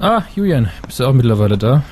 Ah, 0.00 0.22
Julian, 0.34 0.70
bist 0.86 0.98
du 0.98 1.06
auch 1.06 1.12
mittlerweile 1.12 1.56
da? 1.56 1.82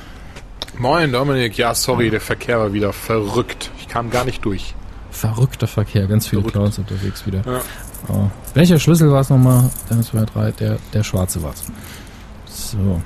Moin 0.76 1.12
Dominik, 1.12 1.56
ja 1.58 1.74
sorry, 1.74 2.10
der 2.10 2.20
Verkehr 2.20 2.58
war 2.58 2.72
wieder 2.72 2.92
verrückt. 2.92 3.70
Ich 3.78 3.88
kam 3.88 4.10
gar 4.10 4.24
nicht 4.24 4.44
durch. 4.44 4.74
Verrückter 5.10 5.66
Verkehr, 5.66 6.06
ganz 6.06 6.28
viele 6.28 6.42
Verrückt. 6.42 6.54
Clowns 6.54 6.78
unterwegs 6.78 7.26
wieder. 7.26 7.42
Ja. 7.44 7.60
Oh. 8.08 8.30
Welcher 8.54 8.78
Schlüssel 8.78 9.10
war 9.10 9.20
es 9.20 9.30
nochmal? 9.30 9.70
Eins, 9.90 10.08
zwei, 10.08 10.24
drei, 10.24 10.52
der, 10.52 10.78
der 10.92 11.02
schwarze 11.02 11.42
war 11.42 11.52
es. 11.52 11.64
So. 12.46 13.02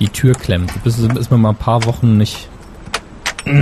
Die 0.00 0.08
Tür 0.08 0.34
klemmt. 0.34 0.74
Du 0.74 0.80
bist, 0.80 0.98
ist 0.98 1.30
mir 1.30 1.38
mal 1.38 1.50
ein 1.50 1.56
paar 1.56 1.84
Wochen 1.84 2.16
nicht. 2.16 2.48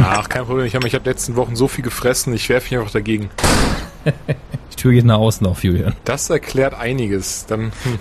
Ach, 0.02 0.28
kein 0.28 0.44
Problem. 0.44 0.66
Ich 0.66 0.74
habe 0.74 0.86
ich 0.86 0.94
hab 0.94 1.06
letzten 1.06 1.36
Wochen 1.36 1.56
so 1.56 1.68
viel 1.68 1.84
gefressen, 1.84 2.34
ich 2.34 2.48
werfe 2.48 2.66
mich 2.74 2.80
einfach 2.80 2.92
dagegen. 2.92 3.30
Die 4.72 4.76
Tür 4.76 4.92
geht 4.92 5.04
nach 5.04 5.18
außen 5.18 5.46
auf, 5.46 5.64
Julian. 5.64 5.94
Das 6.04 6.28
erklärt 6.30 6.74
einiges. 6.74 7.46
Dann, 7.46 7.72
hm. 7.82 7.98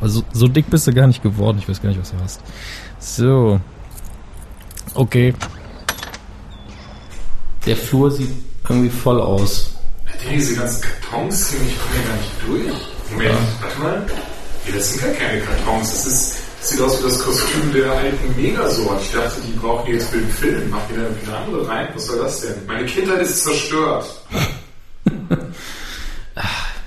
Also 0.00 0.22
so 0.32 0.48
dick 0.48 0.70
bist 0.70 0.86
du 0.86 0.92
gar 0.92 1.06
nicht 1.06 1.22
geworden. 1.22 1.58
Ich 1.58 1.68
weiß 1.68 1.80
gar 1.82 1.88
nicht, 1.88 2.00
was 2.00 2.10
du 2.10 2.16
hast. 2.22 2.40
So. 2.98 3.60
Okay. 4.94 5.34
Der 7.66 7.76
Flur 7.76 8.10
sieht 8.10 8.30
irgendwie 8.68 8.90
voll 8.90 9.20
aus. 9.20 9.74
Diese 10.32 10.56
ganzen 10.56 10.82
Kartons, 10.82 11.52
ich 11.52 11.58
komme 11.58 11.96
ja 11.96 12.02
gar 12.08 12.16
nicht 12.16 12.30
durch. 12.46 12.74
Moment, 13.10 13.38
warte 13.60 13.80
mal. 13.80 14.06
Nee, 14.66 14.72
das 14.74 14.92
sind 14.92 15.02
gar 15.02 15.12
keine 15.12 15.40
Kartons. 15.40 15.90
Das 15.90 16.06
ist, 16.06 16.36
das 16.60 16.70
sieht 16.70 16.80
aus 16.80 16.98
wie 16.98 17.04
das 17.04 17.18
Kostüm 17.18 17.72
der 17.72 17.90
alten 17.92 18.36
Megasort. 18.40 19.02
Ich 19.02 19.12
dachte, 19.12 19.40
die 19.40 19.58
brauchen 19.58 19.86
die 19.86 19.92
jetzt 19.92 20.10
für 20.10 20.18
den 20.18 20.30
Film. 20.30 20.70
Mach 20.70 20.86
die 20.88 20.96
da 20.96 21.02
irgendwie 21.02 21.26
eine 21.26 21.36
andere 21.38 21.68
rein? 21.68 21.88
Was 21.94 22.06
soll 22.06 22.18
das 22.18 22.40
denn? 22.40 22.54
Meine 22.66 22.86
Kindheit 22.86 23.22
ist 23.22 23.44
zerstört. 23.44 24.22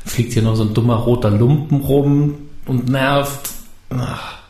Fliegt 0.05 0.33
hier 0.33 0.43
noch 0.43 0.55
so 0.55 0.63
ein 0.63 0.73
dummer 0.73 0.97
roter 0.97 1.31
Lumpen 1.31 1.81
rum 1.81 2.49
und 2.65 2.89
nervt. 2.89 3.49
Ach. 3.89 4.43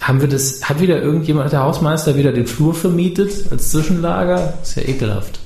Haben 0.00 0.20
wir 0.20 0.28
das, 0.28 0.68
hat 0.68 0.80
wieder 0.80 1.00
irgendjemand, 1.00 1.46
hat 1.46 1.52
der 1.52 1.62
Hausmeister 1.62 2.16
wieder 2.16 2.32
den 2.32 2.46
Flur 2.46 2.74
vermietet 2.74 3.52
als 3.52 3.70
Zwischenlager? 3.70 4.54
Ist 4.62 4.76
ja 4.76 4.82
ekelhaft. 4.82 5.38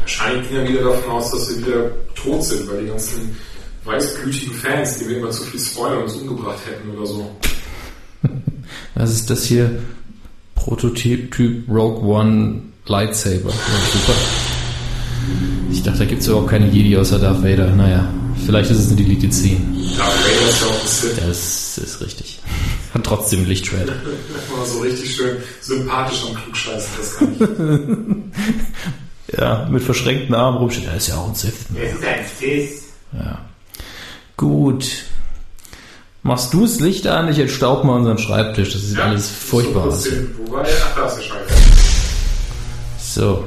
Wahrscheinlich 0.00 0.48
gehen 0.48 0.62
wir 0.62 0.68
wieder 0.68 0.84
davon 0.90 1.12
aus, 1.12 1.30
dass 1.32 1.48
wir 1.50 1.66
wieder 1.66 1.90
tot 2.14 2.44
sind, 2.44 2.70
weil 2.70 2.82
die 2.82 2.88
ganzen 2.88 3.36
weißblütigen 3.84 4.54
Fans, 4.54 4.98
die 4.98 5.08
wir 5.08 5.18
immer 5.18 5.30
zu 5.30 5.42
viel 5.42 5.60
spoilern, 5.60 6.04
uns 6.04 6.14
umgebracht 6.14 6.60
hätten 6.66 6.96
oder 6.96 7.06
so. 7.06 7.30
Was 8.94 9.10
ist 9.10 9.28
das 9.28 9.44
hier? 9.44 9.82
Prototyp 10.54 11.36
Rogue 11.68 12.02
One 12.02 12.62
Lightsaber. 12.86 13.50
Ja, 13.50 13.80
super. 13.92 14.14
Ich 15.70 15.82
dachte, 15.82 15.98
da 15.98 16.04
gibt 16.04 16.22
es 16.22 16.28
überhaupt 16.28 16.48
keine 16.48 16.68
Jedi 16.68 16.96
außer 16.96 17.18
Darth 17.18 17.42
Vader. 17.42 17.70
Naja, 17.70 18.08
vielleicht 18.44 18.70
ist 18.70 18.78
es 18.78 18.92
eine 18.92 19.00
Elite 19.00 19.28
10. 19.30 19.74
Ja, 19.96 20.04
Vader 20.04 20.48
ist 20.48 20.60
ja 20.60 20.66
auch 20.66 20.82
ein 20.82 20.88
Sith. 20.88 21.16
Ja, 21.18 21.26
das 21.26 21.78
ist 21.78 22.00
richtig. 22.00 22.40
Hat 22.92 23.04
trotzdem 23.04 23.44
Lichtschwert. 23.46 23.92
So 24.66 24.80
richtig 24.80 25.14
schön 25.14 25.36
sympathisch 25.60 26.24
am 26.26 26.34
Klugscheißen, 26.36 26.90
das 26.98 27.16
kann 27.16 27.34
ich. 27.38 29.36
Ja, 29.36 29.66
mit 29.70 29.82
verschränkten 29.82 30.34
Armen 30.34 30.58
rumsteht. 30.58 30.86
Er 30.86 30.96
ist 30.96 31.08
ja 31.08 31.16
auch 31.16 31.28
ein 31.28 31.34
Sith. 31.34 31.54
Es 31.74 31.92
ist 31.92 32.04
ein 32.04 32.24
Sith. 32.38 32.82
Ja. 33.12 33.40
Gut. 34.36 35.04
Machst 36.22 36.54
du 36.54 36.62
das 36.62 36.80
Licht 36.80 37.06
an? 37.06 37.28
Ich 37.28 37.38
entstaub 37.38 37.84
mal 37.84 37.96
unseren 37.96 38.18
Schreibtisch. 38.18 38.72
Das 38.72 38.82
sieht 38.82 38.98
alles 38.98 39.28
furchtbar 39.28 39.84
aus. 39.84 40.06
Ach, 40.06 40.96
da 40.96 41.06
ist 41.06 41.16
der. 41.18 41.24
So. 42.98 43.44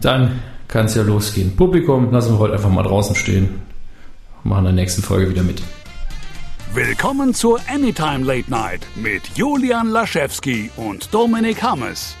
Dann 0.00 0.42
kann 0.68 0.86
es 0.86 0.94
ja 0.94 1.02
losgehen. 1.02 1.56
Publikum, 1.56 2.10
lassen 2.12 2.34
wir 2.34 2.38
heute 2.38 2.54
einfach 2.54 2.70
mal 2.70 2.82
draußen 2.82 3.14
stehen. 3.14 3.62
Machen 4.42 4.60
in 4.60 4.76
der 4.76 4.84
nächsten 4.84 5.02
Folge 5.02 5.30
wieder 5.30 5.42
mit. 5.42 5.62
Willkommen 6.74 7.34
zur 7.34 7.60
Anytime 7.72 8.24
Late 8.24 8.50
Night 8.50 8.86
mit 8.96 9.22
Julian 9.36 9.88
Laschewski 9.88 10.70
und 10.76 11.14
Dominik 11.14 11.62
Hammes. 11.62 12.16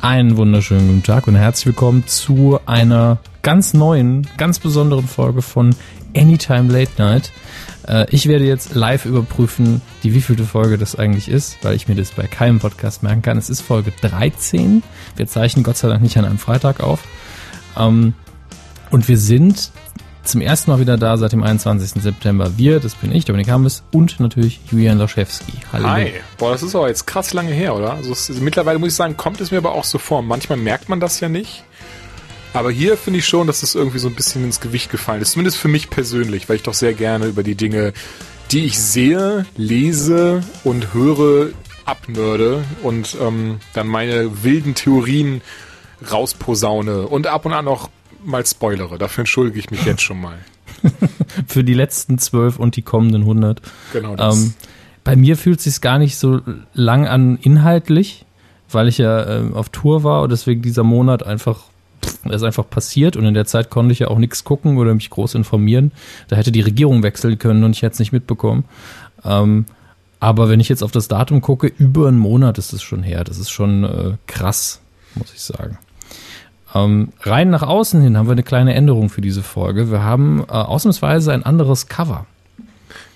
Einen 0.00 0.36
wunderschönen 0.36 0.88
guten 0.88 1.02
Tag 1.02 1.26
und 1.26 1.36
herzlich 1.36 1.66
willkommen 1.66 2.06
zu 2.06 2.58
einer 2.66 3.18
ganz 3.42 3.74
neuen, 3.74 4.26
ganz 4.36 4.58
besonderen 4.58 5.06
Folge 5.06 5.40
von 5.40 5.74
Anytime 6.16 6.72
Late 6.72 6.90
Night. 6.98 7.32
Äh, 7.86 8.06
Ich 8.10 8.26
werde 8.28 8.44
jetzt 8.44 8.74
live 8.74 9.04
überprüfen, 9.04 9.80
die 10.02 10.14
wievielte 10.14 10.44
Folge 10.44 10.78
das 10.78 10.96
eigentlich 10.96 11.28
ist, 11.28 11.58
weil 11.62 11.74
ich 11.74 11.88
mir 11.88 11.94
das 11.94 12.10
bei 12.12 12.26
keinem 12.26 12.58
Podcast 12.58 13.02
merken 13.02 13.22
kann. 13.22 13.38
Es 13.38 13.50
ist 13.50 13.60
Folge 13.60 13.92
13. 14.00 14.82
Wir 15.16 15.26
zeichnen 15.26 15.64
Gott 15.64 15.76
sei 15.76 15.88
Dank 15.88 16.02
nicht 16.02 16.16
an 16.18 16.24
einem 16.24 16.38
Freitag 16.38 16.80
auf. 16.80 17.00
Ähm, 17.78 18.14
Und 18.90 19.08
wir 19.08 19.18
sind 19.18 19.70
zum 20.22 20.40
ersten 20.40 20.70
Mal 20.72 20.80
wieder 20.80 20.96
da 20.96 21.16
seit 21.18 21.30
dem 21.32 21.42
21. 21.44 22.02
September. 22.02 22.56
Wir, 22.56 22.80
das 22.80 22.96
bin 22.96 23.12
ich, 23.14 23.24
Dominik 23.26 23.48
Hammes 23.48 23.84
und 23.92 24.18
natürlich 24.18 24.58
Julian 24.72 24.98
Laschewski. 24.98 25.52
Hallo. 25.72 25.88
Hi. 25.88 26.12
Boah, 26.38 26.50
das 26.50 26.64
ist 26.64 26.74
aber 26.74 26.88
jetzt 26.88 27.06
krass 27.06 27.32
lange 27.32 27.52
her, 27.52 27.76
oder? 27.76 27.92
Also 27.92 28.10
es 28.12 28.28
mittlerweile 28.40 28.80
muss 28.80 28.88
ich 28.88 28.94
sagen, 28.96 29.16
kommt 29.16 29.40
es 29.40 29.52
mir 29.52 29.58
aber 29.58 29.72
auch 29.72 29.84
so 29.84 29.98
vor. 29.98 30.22
Manchmal 30.22 30.58
merkt 30.58 30.88
man 30.88 30.98
das 30.98 31.20
ja 31.20 31.28
nicht. 31.28 31.62
Aber 32.56 32.70
hier 32.70 32.96
finde 32.96 33.18
ich 33.18 33.26
schon, 33.26 33.46
dass 33.46 33.62
es 33.62 33.74
irgendwie 33.74 33.98
so 33.98 34.08
ein 34.08 34.14
bisschen 34.14 34.42
ins 34.42 34.60
Gewicht 34.60 34.90
gefallen 34.90 35.20
ist. 35.20 35.32
Zumindest 35.32 35.58
für 35.58 35.68
mich 35.68 35.90
persönlich, 35.90 36.48
weil 36.48 36.56
ich 36.56 36.62
doch 36.62 36.72
sehr 36.72 36.94
gerne 36.94 37.26
über 37.26 37.42
die 37.42 37.54
Dinge, 37.54 37.92
die 38.50 38.64
ich 38.64 38.78
sehe, 38.78 39.44
lese 39.58 40.42
und 40.64 40.94
höre, 40.94 41.50
abnörde 41.84 42.64
und 42.82 43.14
ähm, 43.20 43.58
dann 43.74 43.88
meine 43.88 44.42
wilden 44.42 44.74
Theorien 44.74 45.42
rausposaune 46.10 47.06
und 47.06 47.26
ab 47.26 47.44
und 47.44 47.52
an 47.52 47.68
auch 47.68 47.90
mal 48.24 48.44
spoilere. 48.46 48.96
Dafür 48.96 49.20
entschuldige 49.20 49.58
ich 49.58 49.70
mich 49.70 49.84
jetzt 49.84 50.00
schon 50.00 50.22
mal. 50.22 50.38
Für 51.46 51.62
die 51.62 51.74
letzten 51.74 52.16
zwölf 52.16 52.58
und 52.58 52.76
die 52.76 52.82
kommenden 52.82 53.20
100. 53.20 53.60
Genau 53.92 54.16
das. 54.16 54.34
Ähm, 54.34 54.54
bei 55.04 55.14
mir 55.14 55.36
fühlt 55.36 55.58
es 55.58 55.64
sich 55.64 55.82
gar 55.82 55.98
nicht 55.98 56.16
so 56.16 56.40
lang 56.72 57.06
an 57.06 57.36
inhaltlich, 57.36 58.24
weil 58.70 58.88
ich 58.88 58.96
ja 58.96 59.40
ähm, 59.40 59.52
auf 59.52 59.68
Tour 59.68 60.04
war 60.04 60.22
und 60.22 60.32
deswegen 60.32 60.62
dieser 60.62 60.84
Monat 60.84 61.22
einfach 61.22 61.64
pff, 62.06 62.26
ist 62.26 62.42
einfach 62.42 62.68
passiert 62.68 63.16
und 63.16 63.24
in 63.24 63.34
der 63.34 63.46
Zeit 63.46 63.70
konnte 63.70 63.92
ich 63.92 63.98
ja 64.00 64.08
auch 64.08 64.18
nichts 64.18 64.44
gucken 64.44 64.78
oder 64.78 64.94
mich 64.94 65.10
groß 65.10 65.34
informieren. 65.34 65.92
Da 66.28 66.36
hätte 66.36 66.52
die 66.52 66.60
Regierung 66.60 67.02
wechseln 67.02 67.38
können 67.38 67.64
und 67.64 67.72
ich 67.72 67.82
hätte 67.82 67.94
es 67.94 67.98
nicht 67.98 68.12
mitbekommen. 68.12 68.64
Ähm, 69.24 69.66
aber 70.20 70.48
wenn 70.48 70.60
ich 70.60 70.68
jetzt 70.68 70.82
auf 70.82 70.92
das 70.92 71.08
Datum 71.08 71.40
gucke, 71.40 71.66
über 71.78 72.08
einen 72.08 72.18
Monat 72.18 72.58
ist 72.58 72.72
es 72.72 72.82
schon 72.82 73.02
her. 73.02 73.24
Das 73.24 73.38
ist 73.38 73.50
schon 73.50 73.84
äh, 73.84 74.12
krass, 74.26 74.80
muss 75.14 75.32
ich 75.34 75.42
sagen. 75.42 75.78
Ähm, 76.74 77.12
rein 77.22 77.50
nach 77.50 77.62
außen 77.62 78.00
hin 78.00 78.16
haben 78.16 78.26
wir 78.26 78.32
eine 78.32 78.42
kleine 78.42 78.74
Änderung 78.74 79.08
für 79.08 79.20
diese 79.20 79.42
Folge. 79.42 79.90
Wir 79.90 80.02
haben 80.02 80.40
äh, 80.40 80.52
ausnahmsweise 80.52 81.32
ein 81.32 81.44
anderes 81.44 81.88
Cover. 81.88 82.26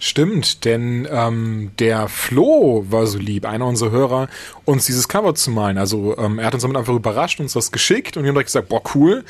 Stimmt, 0.02 0.64
denn 0.64 1.06
ähm, 1.10 1.72
der 1.78 2.08
Flo 2.08 2.86
war 2.88 3.06
so 3.06 3.18
lieb, 3.18 3.44
einer 3.44 3.66
unserer 3.66 3.90
Hörer, 3.90 4.28
uns 4.64 4.86
dieses 4.86 5.08
Cover 5.08 5.34
zu 5.34 5.50
malen. 5.50 5.76
Also 5.76 6.16
ähm, 6.16 6.38
er 6.38 6.46
hat 6.46 6.54
uns 6.54 6.62
damit 6.62 6.78
einfach 6.78 6.94
überrascht, 6.94 7.38
uns 7.38 7.52
das 7.52 7.70
geschickt 7.70 8.16
und 8.16 8.22
wir 8.22 8.28
haben 8.28 8.34
direkt 8.34 8.48
gesagt, 8.48 8.70
boah, 8.70 8.82
cool, 8.94 9.24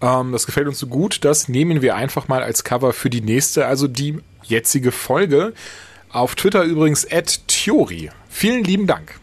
ähm, 0.00 0.32
das 0.32 0.44
gefällt 0.44 0.66
uns 0.66 0.80
so 0.80 0.88
gut, 0.88 1.24
das 1.24 1.48
nehmen 1.48 1.82
wir 1.82 1.94
einfach 1.94 2.26
mal 2.26 2.42
als 2.42 2.64
Cover 2.64 2.92
für 2.92 3.10
die 3.10 3.20
nächste, 3.20 3.66
also 3.66 3.86
die 3.86 4.18
jetzige 4.42 4.90
Folge. 4.90 5.52
Auf 6.10 6.34
Twitter 6.34 6.64
übrigens 6.64 7.06
at 7.12 7.46
Theory. 7.46 8.10
Vielen 8.28 8.64
lieben 8.64 8.88
Dank. 8.88 9.20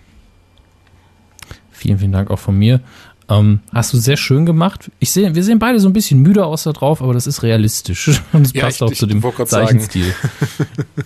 Vielen, 1.71 1.99
vielen 1.99 2.13
Dank 2.13 2.31
auch 2.31 2.39
von 2.39 2.57
mir. 2.57 2.79
Ähm, 3.27 3.61
hast 3.73 3.91
du 3.91 3.97
sehr 3.97 4.17
schön 4.17 4.45
gemacht. 4.45 4.91
Ich 4.99 5.09
sehe, 5.11 5.33
wir 5.33 5.43
sehen 5.43 5.57
beide 5.57 5.79
so 5.79 5.89
ein 5.89 5.93
bisschen 5.93 6.19
müde 6.21 6.45
aus 6.45 6.63
da 6.63 6.73
drauf, 6.73 7.01
aber 7.01 7.13
das 7.15 7.25
ist 7.25 7.41
realistisch. 7.41 8.21
Und 8.33 8.45
es 8.45 8.53
Ja, 8.53 8.65
passt 8.65 8.77
ich- 8.77 8.81
auch 8.83 8.91
ich 8.91 8.99
zu 8.99 9.07
dem. 9.07 9.23
Zeichenstil. 9.47 10.13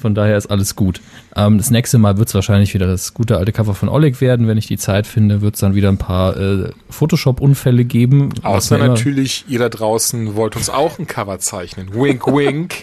Von 0.02 0.16
daher 0.16 0.36
ist 0.38 0.48
alles 0.48 0.76
gut. 0.76 1.00
Ähm, 1.36 1.58
das 1.58 1.72
nächste 1.72 1.98
Mal 1.98 2.18
wird 2.18 2.28
es 2.28 2.34
wahrscheinlich 2.36 2.74
wieder 2.74 2.88
das 2.88 3.14
gute 3.14 3.38
alte 3.38 3.54
Cover 3.54 3.74
von 3.74 3.88
Oleg 3.88 4.20
werden. 4.20 4.48
Wenn 4.48 4.58
ich 4.58 4.68
die 4.68 4.78
Zeit 4.78 5.08
finde, 5.08 5.42
wird 5.42 5.56
es 5.56 5.62
dann 5.62 5.76
wieder 5.76 5.88
ein 5.90 5.98
paar 5.98 6.36
äh, 6.36 6.72
Photoshop-Unfälle 6.90 7.86
geben. 7.86 8.34
Außer 8.44 8.78
natürlich, 8.78 9.46
ihr 9.48 9.60
da 9.60 9.70
draußen 9.70 10.36
wollt 10.36 10.58
uns 10.58 10.70
auch 10.70 11.00
ein 11.00 11.08
Cover 11.08 11.40
zeichnen. 11.40 11.94
Wink, 11.94 12.28
wink. 12.28 12.76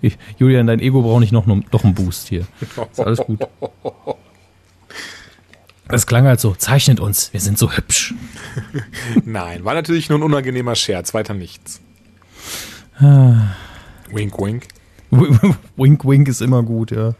Julian, 0.38 0.66
dein 0.66 0.80
Ego 0.80 1.02
braucht 1.02 1.20
nicht 1.20 1.32
noch, 1.32 1.46
noch 1.46 1.84
einen 1.84 1.94
Boost 1.94 2.28
hier. 2.28 2.46
Ist 2.92 3.00
alles 3.00 3.18
gut. 3.18 3.40
Es 5.92 6.06
klang 6.06 6.26
halt 6.26 6.40
so, 6.40 6.54
zeichnet 6.54 7.00
uns, 7.00 7.32
wir 7.32 7.40
sind 7.40 7.58
so 7.58 7.72
hübsch. 7.72 8.14
Nein, 9.24 9.64
war 9.64 9.74
natürlich 9.74 10.08
nur 10.08 10.18
ein 10.18 10.22
unangenehmer 10.22 10.74
Scherz, 10.74 11.14
weiter 11.14 11.34
nichts. 11.34 11.80
Wink, 14.12 14.38
wink. 14.38 14.68
wink, 15.76 16.04
wink 16.04 16.28
ist 16.28 16.40
immer 16.40 16.62
gut, 16.62 16.92
ja. 16.92 17.14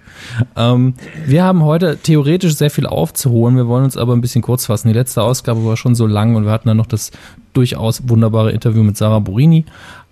Ähm, 0.56 0.94
wir 1.26 1.42
haben 1.42 1.64
heute 1.64 1.98
theoretisch 1.98 2.54
sehr 2.54 2.70
viel 2.70 2.86
aufzuholen. 2.86 3.56
Wir 3.56 3.66
wollen 3.66 3.84
uns 3.84 3.96
aber 3.96 4.14
ein 4.14 4.20
bisschen 4.20 4.42
kurz 4.42 4.66
fassen. 4.66 4.88
Die 4.88 4.94
letzte 4.94 5.22
Ausgabe 5.22 5.64
war 5.64 5.76
schon 5.76 5.96
so 5.96 6.06
lang 6.06 6.36
und 6.36 6.44
wir 6.44 6.52
hatten 6.52 6.68
dann 6.68 6.76
noch 6.76 6.86
das 6.86 7.10
durchaus 7.52 8.08
wunderbare 8.08 8.52
Interview 8.52 8.82
mit 8.82 8.96
Sarah 8.96 9.18
Borini. 9.18 9.64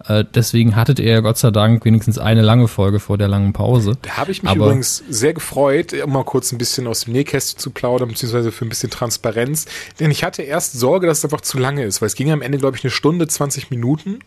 Äh, 0.06 0.24
deswegen 0.34 0.76
hattet 0.76 1.00
ihr 1.00 1.10
ja 1.10 1.20
Gott 1.20 1.38
sei 1.38 1.50
Dank 1.50 1.84
wenigstens 1.84 2.18
eine 2.18 2.42
lange 2.42 2.68
Folge 2.68 3.00
vor 3.00 3.18
der 3.18 3.28
langen 3.28 3.52
Pause. 3.52 3.96
Da 4.02 4.16
habe 4.16 4.30
ich 4.30 4.42
mich 4.42 4.50
Aber- 4.52 4.66
übrigens 4.66 5.02
sehr 5.08 5.32
gefreut, 5.34 5.92
um 6.04 6.12
mal 6.12 6.24
kurz 6.24 6.52
ein 6.52 6.58
bisschen 6.58 6.86
aus 6.86 7.00
dem 7.00 7.12
Nähkästchen 7.14 7.58
zu 7.58 7.70
plaudern, 7.70 8.08
beziehungsweise 8.08 8.52
für 8.52 8.64
ein 8.64 8.68
bisschen 8.68 8.90
Transparenz. 8.90 9.66
Denn 9.98 10.10
ich 10.10 10.24
hatte 10.24 10.42
erst 10.42 10.74
Sorge, 10.78 11.06
dass 11.06 11.18
es 11.18 11.24
einfach 11.24 11.40
zu 11.40 11.58
lange 11.58 11.84
ist, 11.84 12.00
weil 12.00 12.06
es 12.06 12.14
ging 12.14 12.30
am 12.30 12.42
Ende, 12.42 12.58
glaube 12.58 12.76
ich, 12.76 12.84
eine 12.84 12.90
Stunde, 12.90 13.26
20 13.26 13.70
Minuten. 13.70 14.20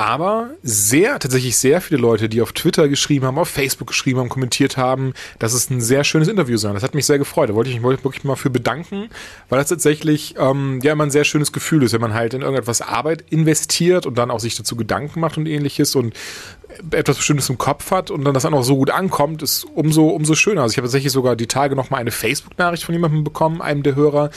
Aber 0.00 0.52
sehr, 0.62 1.18
tatsächlich 1.18 1.58
sehr 1.58 1.82
viele 1.82 2.00
Leute, 2.00 2.30
die 2.30 2.40
auf 2.40 2.52
Twitter 2.52 2.88
geschrieben 2.88 3.26
haben, 3.26 3.36
auf 3.36 3.50
Facebook 3.50 3.88
geschrieben 3.88 4.18
haben, 4.18 4.30
kommentiert 4.30 4.78
haben, 4.78 5.12
dass 5.38 5.52
es 5.52 5.68
ein 5.68 5.82
sehr 5.82 6.04
schönes 6.04 6.26
Interview 6.26 6.56
sei. 6.56 6.72
Das 6.72 6.82
hat 6.82 6.94
mich 6.94 7.04
sehr 7.04 7.18
gefreut. 7.18 7.50
Da 7.50 7.54
wollte 7.54 7.68
ich 7.68 7.78
mich 7.78 7.84
wirklich 7.84 8.24
mal 8.24 8.36
für 8.36 8.48
bedanken, 8.48 9.10
weil 9.50 9.58
das 9.58 9.68
tatsächlich 9.68 10.36
ähm, 10.38 10.80
ja 10.82 10.92
immer 10.92 11.04
ein 11.04 11.10
sehr 11.10 11.24
schönes 11.24 11.52
Gefühl 11.52 11.82
ist, 11.82 11.92
wenn 11.92 12.00
man 12.00 12.14
halt 12.14 12.32
in 12.32 12.40
irgendetwas 12.40 12.80
Arbeit 12.80 13.26
investiert 13.28 14.06
und 14.06 14.16
dann 14.16 14.30
auch 14.30 14.40
sich 14.40 14.56
dazu 14.56 14.74
Gedanken 14.74 15.20
macht 15.20 15.36
und 15.36 15.44
ähnliches 15.44 15.94
und 15.94 16.14
etwas 16.92 17.18
Bestimmtes 17.18 17.50
im 17.50 17.58
Kopf 17.58 17.90
hat 17.90 18.10
und 18.10 18.24
dann 18.24 18.32
das 18.32 18.44
dann 18.44 18.54
auch 18.54 18.62
so 18.62 18.76
gut 18.76 18.88
ankommt, 18.88 19.42
ist 19.42 19.64
umso, 19.74 20.08
umso 20.08 20.34
schöner. 20.34 20.62
Also 20.62 20.72
ich 20.72 20.78
habe 20.78 20.86
tatsächlich 20.86 21.12
sogar 21.12 21.36
die 21.36 21.46
Tage 21.46 21.76
nochmal 21.76 22.00
eine 22.00 22.10
Facebook-Nachricht 22.10 22.84
von 22.84 22.94
jemandem 22.94 23.22
bekommen, 23.22 23.60
einem 23.60 23.82
der 23.82 23.96
Hörer, 23.96 24.30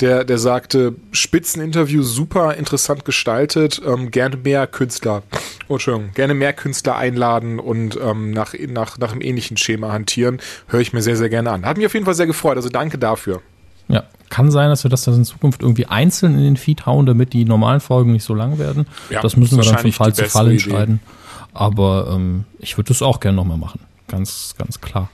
der, 0.00 0.24
der 0.24 0.38
sagte, 0.38 0.94
Spitzeninterview, 1.12 2.02
super 2.02 2.54
interessant 2.54 3.04
gestaltet, 3.04 3.80
ähm, 3.86 4.10
gerne 4.10 4.36
mehr 4.36 4.66
Künstler, 4.66 5.22
oh, 5.68 5.74
Entschuldigung, 5.74 6.12
gerne 6.14 6.34
mehr 6.34 6.52
Künstler 6.52 6.96
einladen 6.96 7.58
und 7.58 7.98
ähm, 8.02 8.30
nach, 8.30 8.54
nach, 8.68 8.98
nach 8.98 9.12
einem 9.12 9.20
ähnlichen 9.20 9.56
Schema 9.56 9.92
hantieren, 9.92 10.38
höre 10.68 10.80
ich 10.80 10.92
mir 10.92 11.02
sehr, 11.02 11.16
sehr 11.16 11.28
gerne 11.28 11.50
an. 11.50 11.64
Hat 11.64 11.76
mich 11.76 11.86
auf 11.86 11.94
jeden 11.94 12.06
Fall 12.06 12.14
sehr 12.14 12.26
gefreut, 12.26 12.56
also 12.56 12.68
danke 12.68 12.98
dafür. 12.98 13.42
Ja, 13.88 14.04
kann 14.30 14.50
sein, 14.50 14.70
dass 14.70 14.84
wir 14.84 14.90
das 14.90 15.04
dann 15.04 15.14
in 15.14 15.24
Zukunft 15.24 15.62
irgendwie 15.62 15.86
einzeln 15.86 16.34
in 16.34 16.42
den 16.42 16.56
Feed 16.56 16.86
hauen, 16.86 17.06
damit 17.06 17.32
die 17.32 17.44
normalen 17.44 17.80
Folgen 17.80 18.12
nicht 18.12 18.24
so 18.24 18.34
lang 18.34 18.58
werden. 18.58 18.86
Ja, 19.10 19.20
das 19.20 19.36
müssen 19.36 19.58
wir 19.58 19.64
dann 19.64 19.78
von 19.78 19.92
Fall 19.92 20.14
zu 20.14 20.24
Fall 20.24 20.50
entscheiden. 20.50 21.00
Idee. 21.02 21.52
Aber 21.54 22.12
ähm, 22.14 22.44
ich 22.58 22.78
würde 22.78 22.88
das 22.88 23.02
auch 23.02 23.20
gerne 23.20 23.36
nochmal 23.36 23.58
machen. 23.58 23.80
Ganz, 24.08 24.54
ganz 24.56 24.80
klar. 24.80 25.10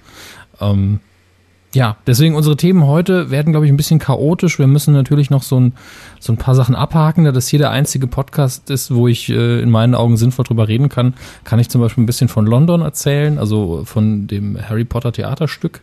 Ähm, 0.60 1.00
ja, 1.74 1.96
deswegen 2.06 2.34
unsere 2.34 2.56
Themen 2.56 2.86
heute 2.86 3.30
werden, 3.30 3.52
glaube 3.52 3.66
ich, 3.66 3.72
ein 3.72 3.76
bisschen 3.76 3.98
chaotisch. 3.98 4.58
Wir 4.58 4.66
müssen 4.66 4.94
natürlich 4.94 5.28
noch 5.28 5.42
so 5.42 5.60
ein, 5.60 5.74
so 6.18 6.32
ein 6.32 6.38
paar 6.38 6.54
Sachen 6.54 6.74
abhaken. 6.74 7.24
Da 7.24 7.32
das 7.32 7.48
hier 7.48 7.58
der 7.58 7.70
einzige 7.70 8.06
Podcast 8.06 8.70
ist, 8.70 8.94
wo 8.94 9.06
ich 9.06 9.28
äh, 9.28 9.60
in 9.60 9.70
meinen 9.70 9.94
Augen 9.94 10.16
sinnvoll 10.16 10.46
drüber 10.46 10.66
reden 10.66 10.88
kann, 10.88 11.14
kann 11.44 11.58
ich 11.58 11.68
zum 11.68 11.82
Beispiel 11.82 12.02
ein 12.02 12.06
bisschen 12.06 12.28
von 12.28 12.46
London 12.46 12.80
erzählen, 12.80 13.38
also 13.38 13.82
von 13.84 14.26
dem 14.26 14.58
Harry 14.60 14.84
Potter 14.84 15.12
Theaterstück 15.12 15.82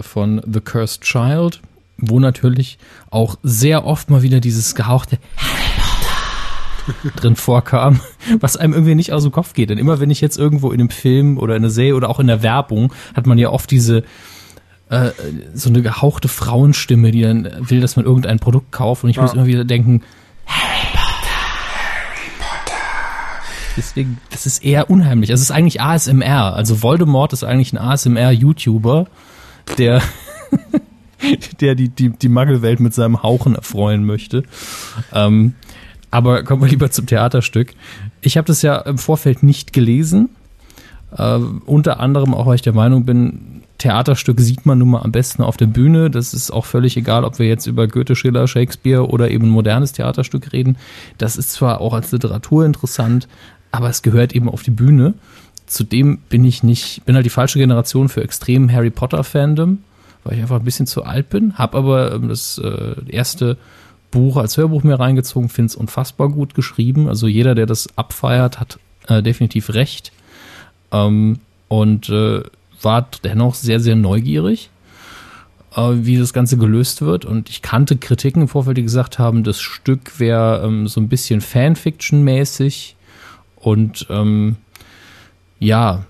von 0.00 0.42
The 0.50 0.60
Cursed 0.60 1.02
Child, 1.02 1.60
wo 1.98 2.18
natürlich 2.18 2.78
auch 3.10 3.36
sehr 3.42 3.86
oft 3.86 4.10
mal 4.10 4.22
wieder 4.22 4.40
dieses 4.40 4.74
gehauchte 4.74 5.18
Harry 5.36 7.12
drin 7.16 7.36
vorkam, 7.36 8.00
was 8.40 8.56
einem 8.56 8.72
irgendwie 8.72 8.94
nicht 8.94 9.12
aus 9.12 9.22
dem 9.22 9.32
Kopf 9.32 9.52
geht. 9.52 9.70
Denn 9.70 9.78
immer 9.78 10.00
wenn 10.00 10.10
ich 10.10 10.20
jetzt 10.20 10.38
irgendwo 10.38 10.72
in 10.72 10.80
einem 10.80 10.90
Film 10.90 11.38
oder 11.38 11.56
in 11.56 11.62
einer 11.62 11.70
Serie 11.70 11.94
oder 11.94 12.08
auch 12.08 12.20
in 12.20 12.26
der 12.26 12.42
Werbung, 12.42 12.92
hat 13.14 13.26
man 13.26 13.38
ja 13.38 13.50
oft 13.50 13.70
diese 13.70 14.02
äh, 14.92 15.12
so 15.54 15.70
eine 15.70 15.80
gehauchte 15.80 16.28
Frauenstimme, 16.28 17.12
die 17.12 17.22
dann 17.22 17.48
will, 17.60 17.80
dass 17.80 17.96
man 17.96 18.04
irgendein 18.04 18.38
Produkt 18.38 18.72
kauft. 18.72 19.04
Und 19.04 19.10
ich 19.10 19.16
ja. 19.16 19.22
muss 19.22 19.32
immer 19.32 19.46
wieder 19.46 19.64
denken, 19.64 20.02
Harry 20.44 20.86
Potter, 20.92 21.30
Harry 21.78 22.30
Potter. 22.38 22.78
Deswegen, 23.74 24.18
das 24.30 24.44
ist 24.44 24.62
eher 24.62 24.90
unheimlich. 24.90 25.30
Es 25.30 25.40
ist 25.40 25.50
eigentlich 25.50 25.80
ASMR. 25.80 26.54
Also 26.54 26.82
Voldemort 26.82 27.32
ist 27.32 27.42
eigentlich 27.42 27.72
ein 27.72 27.78
ASMR-YouTuber, 27.78 29.06
der, 29.78 30.02
der 31.62 31.74
die, 31.74 31.88
die, 31.88 32.10
die 32.10 32.28
Muggelwelt 32.28 32.80
mit 32.80 32.92
seinem 32.92 33.22
Hauchen 33.22 33.54
erfreuen 33.54 34.04
möchte. 34.04 34.42
Ähm, 35.14 35.54
aber 36.10 36.42
kommen 36.42 36.60
wir 36.60 36.68
lieber 36.68 36.90
zum 36.90 37.06
Theaterstück. 37.06 37.72
Ich 38.20 38.36
habe 38.36 38.46
das 38.46 38.60
ja 38.60 38.76
im 38.76 38.98
Vorfeld 38.98 39.42
nicht 39.42 39.72
gelesen. 39.72 40.28
Äh, 41.16 41.38
unter 41.64 41.98
anderem 41.98 42.34
auch, 42.34 42.44
weil 42.44 42.56
ich 42.56 42.62
der 42.62 42.74
Meinung 42.74 43.06
bin, 43.06 43.62
Theaterstück 43.82 44.38
sieht 44.38 44.64
man 44.64 44.78
nun 44.78 44.90
mal 44.90 45.02
am 45.02 45.10
besten 45.10 45.42
auf 45.42 45.56
der 45.56 45.66
Bühne. 45.66 46.08
Das 46.08 46.34
ist 46.34 46.52
auch 46.52 46.66
völlig 46.66 46.96
egal, 46.96 47.24
ob 47.24 47.40
wir 47.40 47.48
jetzt 47.48 47.66
über 47.66 47.88
Goethe, 47.88 48.14
Schiller, 48.14 48.46
Shakespeare 48.46 49.08
oder 49.08 49.32
eben 49.32 49.48
modernes 49.48 49.90
Theaterstück 49.90 50.52
reden. 50.52 50.76
Das 51.18 51.36
ist 51.36 51.50
zwar 51.50 51.80
auch 51.80 51.92
als 51.92 52.12
Literatur 52.12 52.64
interessant, 52.64 53.26
aber 53.72 53.88
es 53.88 54.02
gehört 54.02 54.36
eben 54.36 54.48
auf 54.48 54.62
die 54.62 54.70
Bühne. 54.70 55.14
Zudem 55.66 56.18
bin 56.28 56.44
ich 56.44 56.62
nicht, 56.62 57.04
bin 57.06 57.16
halt 57.16 57.26
die 57.26 57.30
falsche 57.30 57.58
Generation 57.58 58.08
für 58.08 58.22
extrem 58.22 58.70
Harry 58.70 58.90
Potter 58.90 59.24
Fandom, 59.24 59.78
weil 60.22 60.34
ich 60.36 60.42
einfach 60.42 60.60
ein 60.60 60.64
bisschen 60.64 60.86
zu 60.86 61.02
alt 61.02 61.28
bin. 61.28 61.54
Hab 61.54 61.74
aber 61.74 62.12
ähm, 62.12 62.28
das 62.28 62.58
äh, 62.58 62.94
erste 63.08 63.56
Buch 64.12 64.36
als 64.36 64.56
Hörbuch 64.58 64.84
mir 64.84 65.00
reingezogen, 65.00 65.48
finde 65.48 65.70
es 65.70 65.74
unfassbar 65.74 66.28
gut 66.28 66.54
geschrieben. 66.54 67.08
Also 67.08 67.26
jeder, 67.26 67.56
der 67.56 67.66
das 67.66 67.88
abfeiert, 67.98 68.60
hat 68.60 68.78
äh, 69.08 69.24
definitiv 69.24 69.70
recht. 69.74 70.12
Ähm, 70.92 71.40
und 71.66 72.10
äh, 72.10 72.42
war 72.84 73.08
dennoch 73.24 73.54
sehr, 73.54 73.80
sehr 73.80 73.96
neugierig, 73.96 74.70
äh, 75.74 75.90
wie 75.94 76.18
das 76.18 76.32
Ganze 76.32 76.56
gelöst 76.56 77.02
wird. 77.02 77.24
Und 77.24 77.48
ich 77.48 77.62
kannte 77.62 77.96
Kritiken 77.96 78.42
im 78.42 78.48
Vorfeld, 78.48 78.76
die 78.76 78.82
gesagt 78.82 79.18
haben, 79.18 79.44
das 79.44 79.60
Stück 79.60 80.18
wäre 80.18 80.64
ähm, 80.64 80.88
so 80.88 81.00
ein 81.00 81.08
bisschen 81.08 81.40
Fanfiction-mäßig. 81.40 82.94
Und 83.56 84.06
ähm, 84.10 84.56
ja, 85.58 86.04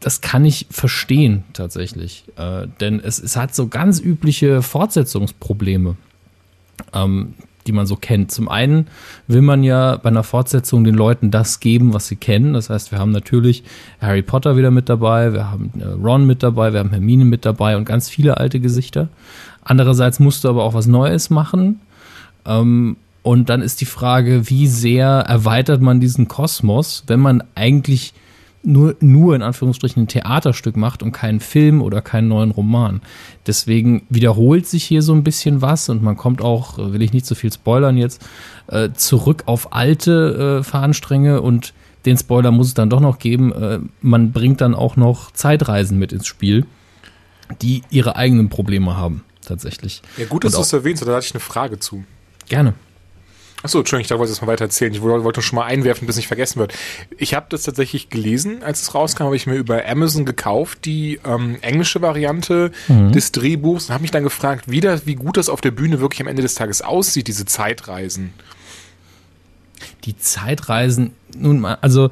das 0.00 0.20
kann 0.20 0.44
ich 0.44 0.66
verstehen 0.70 1.44
tatsächlich. 1.52 2.24
Äh, 2.36 2.68
denn 2.80 3.00
es, 3.00 3.18
es 3.18 3.36
hat 3.36 3.54
so 3.54 3.68
ganz 3.68 4.00
übliche 4.00 4.62
Fortsetzungsprobleme. 4.62 5.96
Ähm, 6.92 7.34
die 7.68 7.72
man 7.72 7.86
so 7.86 7.96
kennt. 7.96 8.32
Zum 8.32 8.48
einen 8.48 8.88
will 9.26 9.42
man 9.42 9.62
ja 9.62 9.96
bei 9.96 10.08
einer 10.08 10.24
Fortsetzung 10.24 10.82
den 10.84 10.94
Leuten 10.94 11.30
das 11.30 11.60
geben, 11.60 11.94
was 11.94 12.08
sie 12.08 12.16
kennen. 12.16 12.54
Das 12.54 12.70
heißt, 12.70 12.90
wir 12.90 12.98
haben 12.98 13.12
natürlich 13.12 13.62
Harry 14.00 14.22
Potter 14.22 14.56
wieder 14.56 14.70
mit 14.70 14.88
dabei, 14.88 15.32
wir 15.32 15.50
haben 15.50 15.70
äh, 15.78 15.84
Ron 15.84 16.26
mit 16.26 16.42
dabei, 16.42 16.72
wir 16.72 16.80
haben 16.80 16.90
Hermine 16.90 17.24
mit 17.24 17.44
dabei 17.44 17.76
und 17.76 17.84
ganz 17.84 18.08
viele 18.08 18.38
alte 18.38 18.58
Gesichter. 18.58 19.08
Andererseits 19.62 20.18
musst 20.18 20.44
du 20.44 20.48
aber 20.48 20.64
auch 20.64 20.74
was 20.74 20.86
Neues 20.86 21.30
machen. 21.30 21.80
Ähm, 22.46 22.96
und 23.22 23.50
dann 23.50 23.60
ist 23.60 23.80
die 23.80 23.86
Frage, 23.86 24.48
wie 24.48 24.66
sehr 24.66 25.06
erweitert 25.06 25.82
man 25.82 26.00
diesen 26.00 26.28
Kosmos, 26.28 27.04
wenn 27.06 27.20
man 27.20 27.44
eigentlich 27.54 28.14
nur, 28.62 28.96
nur 29.00 29.34
in 29.34 29.42
Anführungsstrichen 29.42 30.04
ein 30.04 30.08
Theaterstück 30.08 30.76
macht 30.76 31.02
und 31.02 31.12
keinen 31.12 31.40
Film 31.40 31.80
oder 31.80 32.02
keinen 32.02 32.28
neuen 32.28 32.50
Roman. 32.50 33.00
Deswegen 33.46 34.02
wiederholt 34.08 34.66
sich 34.66 34.84
hier 34.84 35.02
so 35.02 35.12
ein 35.12 35.24
bisschen 35.24 35.62
was 35.62 35.88
und 35.88 36.02
man 36.02 36.16
kommt 36.16 36.42
auch, 36.42 36.78
will 36.78 37.02
ich 37.02 37.12
nicht 37.12 37.26
zu 37.26 37.34
so 37.34 37.40
viel 37.40 37.52
spoilern 37.52 37.96
jetzt, 37.96 38.26
äh, 38.66 38.90
zurück 38.92 39.44
auf 39.46 39.72
alte 39.72 40.60
äh, 40.60 40.64
Fahnenstränge 40.64 41.40
und 41.40 41.72
den 42.04 42.16
Spoiler 42.16 42.50
muss 42.50 42.68
es 42.68 42.74
dann 42.74 42.90
doch 42.90 43.00
noch 43.00 43.18
geben. 43.18 43.52
Äh, 43.52 43.80
man 44.00 44.32
bringt 44.32 44.60
dann 44.60 44.74
auch 44.74 44.96
noch 44.96 45.30
Zeitreisen 45.32 45.98
mit 45.98 46.12
ins 46.12 46.26
Spiel, 46.26 46.66
die 47.62 47.82
ihre 47.90 48.16
eigenen 48.16 48.48
Probleme 48.48 48.96
haben, 48.96 49.24
tatsächlich. 49.44 50.02
Ja, 50.16 50.26
gut, 50.26 50.44
dass 50.44 50.52
du 50.52 50.60
es 50.60 50.72
erwähnst, 50.72 51.02
da 51.06 51.14
hatte 51.14 51.26
ich 51.26 51.34
eine 51.34 51.40
Frage 51.40 51.78
zu. 51.78 52.04
Gerne. 52.48 52.74
Achso, 53.62 53.78
Entschuldigung, 53.80 54.14
ich 54.14 54.18
wollte 54.18 54.32
es 54.32 54.40
mal 54.40 54.46
weiter 54.46 54.66
erzählen. 54.66 54.94
Ich 54.94 55.02
wollte 55.02 55.42
schon 55.42 55.56
mal 55.56 55.64
einwerfen, 55.64 56.06
bis 56.06 56.16
nicht 56.16 56.28
vergessen 56.28 56.60
wird. 56.60 56.74
Ich 57.16 57.34
habe 57.34 57.46
das 57.48 57.64
tatsächlich 57.64 58.08
gelesen, 58.08 58.62
als 58.62 58.82
es 58.82 58.94
rauskam, 58.94 59.24
habe 59.24 59.36
ich 59.36 59.46
mir 59.48 59.56
über 59.56 59.84
Amazon 59.84 60.24
gekauft, 60.24 60.84
die 60.84 61.18
ähm, 61.24 61.58
englische 61.60 62.00
Variante 62.00 62.70
mhm. 62.86 63.10
des 63.10 63.32
Drehbuchs 63.32 63.86
und 63.86 63.94
habe 63.94 64.02
mich 64.02 64.12
dann 64.12 64.22
gefragt, 64.22 64.66
wie, 64.68 64.80
das, 64.80 65.06
wie 65.06 65.16
gut 65.16 65.36
das 65.36 65.48
auf 65.48 65.60
der 65.60 65.72
Bühne 65.72 66.00
wirklich 66.00 66.20
am 66.20 66.28
Ende 66.28 66.42
des 66.42 66.54
Tages 66.54 66.82
aussieht, 66.82 67.26
diese 67.26 67.46
Zeitreisen. 67.46 68.32
Die 70.04 70.16
Zeitreisen, 70.16 71.14
nun 71.36 71.58
mal, 71.58 71.78
also 71.80 72.10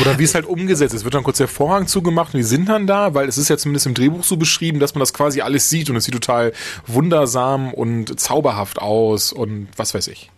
oder 0.00 0.18
wie 0.18 0.24
es 0.24 0.34
halt 0.34 0.44
umgesetzt 0.44 0.94
ist. 0.94 1.04
Wird 1.04 1.14
dann 1.14 1.24
kurz 1.24 1.38
der 1.38 1.48
Vorhang 1.48 1.86
zugemacht 1.86 2.34
und 2.34 2.38
die 2.38 2.44
sind 2.44 2.68
dann 2.68 2.86
da, 2.86 3.14
weil 3.14 3.28
es 3.28 3.38
ist 3.38 3.48
ja 3.48 3.56
zumindest 3.56 3.86
im 3.86 3.94
Drehbuch 3.94 4.22
so 4.24 4.36
beschrieben, 4.36 4.80
dass 4.80 4.94
man 4.94 5.00
das 5.00 5.14
quasi 5.14 5.40
alles 5.40 5.70
sieht 5.70 5.88
und 5.90 5.96
es 5.96 6.04
sieht 6.04 6.14
total 6.14 6.52
wundersam 6.86 7.72
und 7.72 8.18
zauberhaft 8.20 8.80
aus 8.80 9.32
und 9.32 9.68
was 9.76 9.94
weiß 9.94 10.08
ich. 10.08 10.30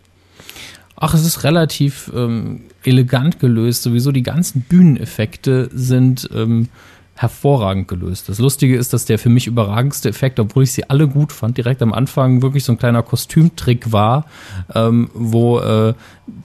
Ach, 1.03 1.15
es 1.15 1.25
ist 1.25 1.43
relativ 1.43 2.11
ähm, 2.15 2.61
elegant 2.83 3.39
gelöst. 3.39 3.81
Sowieso 3.81 4.11
die 4.11 4.21
ganzen 4.21 4.61
Bühneneffekte 4.61 5.67
sind 5.73 6.29
ähm, 6.31 6.69
hervorragend 7.15 7.87
gelöst. 7.87 8.29
Das 8.29 8.37
Lustige 8.37 8.77
ist, 8.77 8.93
dass 8.93 9.05
der 9.05 9.17
für 9.17 9.29
mich 9.29 9.47
überragendste 9.47 10.09
Effekt, 10.09 10.39
obwohl 10.39 10.61
ich 10.61 10.73
sie 10.73 10.91
alle 10.91 11.07
gut 11.07 11.31
fand, 11.31 11.57
direkt 11.57 11.81
am 11.81 11.91
Anfang 11.91 12.43
wirklich 12.43 12.63
so 12.63 12.73
ein 12.73 12.77
kleiner 12.77 13.01
Kostümtrick 13.01 13.91
war, 13.91 14.27
ähm, 14.75 15.09
wo 15.15 15.57
äh, 15.57 15.95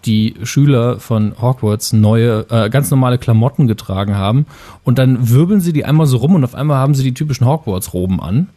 die 0.06 0.36
Schüler 0.44 1.00
von 1.00 1.34
Hogwarts 1.38 1.92
neue, 1.92 2.46
äh, 2.48 2.70
ganz 2.70 2.90
normale 2.90 3.18
Klamotten 3.18 3.66
getragen 3.66 4.16
haben 4.16 4.46
und 4.84 4.98
dann 4.98 5.28
wirbeln 5.28 5.60
sie 5.60 5.74
die 5.74 5.84
einmal 5.84 6.06
so 6.06 6.16
rum 6.16 6.34
und 6.34 6.44
auf 6.44 6.54
einmal 6.54 6.78
haben 6.78 6.94
sie 6.94 7.04
die 7.04 7.12
typischen 7.12 7.46
Hogwarts-Roben 7.46 8.22
an 8.22 8.48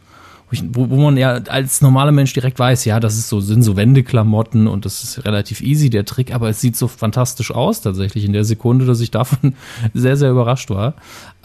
wo, 0.72 0.90
wo 0.90 0.96
man 0.96 1.16
ja 1.16 1.34
als 1.48 1.80
normaler 1.80 2.10
Mensch 2.10 2.32
direkt 2.32 2.58
weiß, 2.58 2.84
ja, 2.84 2.98
das 2.98 3.16
ist 3.16 3.28
so, 3.28 3.40
sind 3.40 3.62
so 3.62 3.76
Wendeklamotten 3.76 4.66
und 4.66 4.84
das 4.84 5.04
ist 5.04 5.24
relativ 5.24 5.60
easy, 5.60 5.90
der 5.90 6.04
Trick, 6.04 6.34
aber 6.34 6.48
es 6.48 6.60
sieht 6.60 6.76
so 6.76 6.88
fantastisch 6.88 7.52
aus 7.52 7.82
tatsächlich 7.82 8.24
in 8.24 8.32
der 8.32 8.44
Sekunde, 8.44 8.84
dass 8.84 9.00
ich 9.00 9.10
davon 9.10 9.54
sehr, 9.94 10.16
sehr 10.16 10.30
überrascht 10.30 10.70
war. 10.70 10.94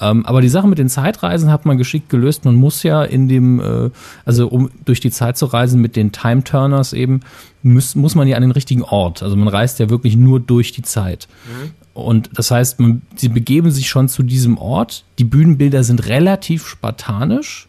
Ähm, 0.01 0.25
aber 0.25 0.41
die 0.41 0.49
Sache 0.49 0.67
mit 0.67 0.79
den 0.79 0.89
Zeitreisen 0.89 1.51
hat 1.51 1.65
man 1.65 1.77
geschickt 1.77 2.09
gelöst. 2.09 2.45
Man 2.45 2.55
muss 2.55 2.81
ja 2.83 3.03
in 3.03 3.27
dem, 3.27 3.59
äh, 3.59 3.91
also 4.25 4.47
um 4.47 4.71
durch 4.85 4.99
die 4.99 5.11
Zeit 5.11 5.37
zu 5.37 5.45
reisen 5.45 5.81
mit 5.81 5.95
den 5.95 6.11
Time 6.11 6.43
Turners 6.43 6.91
eben, 6.93 7.21
muss, 7.61 7.95
muss 7.95 8.15
man 8.15 8.27
ja 8.27 8.35
an 8.35 8.41
den 8.41 8.51
richtigen 8.51 8.83
Ort. 8.83 9.21
Also 9.21 9.35
man 9.35 9.47
reist 9.47 9.79
ja 9.79 9.89
wirklich 9.89 10.15
nur 10.15 10.39
durch 10.39 10.71
die 10.71 10.81
Zeit. 10.81 11.27
Mhm. 11.47 11.71
Und 11.93 12.29
das 12.33 12.51
heißt, 12.51 12.79
man, 12.79 13.03
sie 13.15 13.29
begeben 13.29 13.71
sich 13.71 13.87
schon 13.87 14.09
zu 14.09 14.23
diesem 14.23 14.57
Ort. 14.57 15.05
Die 15.19 15.23
Bühnenbilder 15.23 15.83
sind 15.83 16.07
relativ 16.07 16.67
spartanisch 16.67 17.67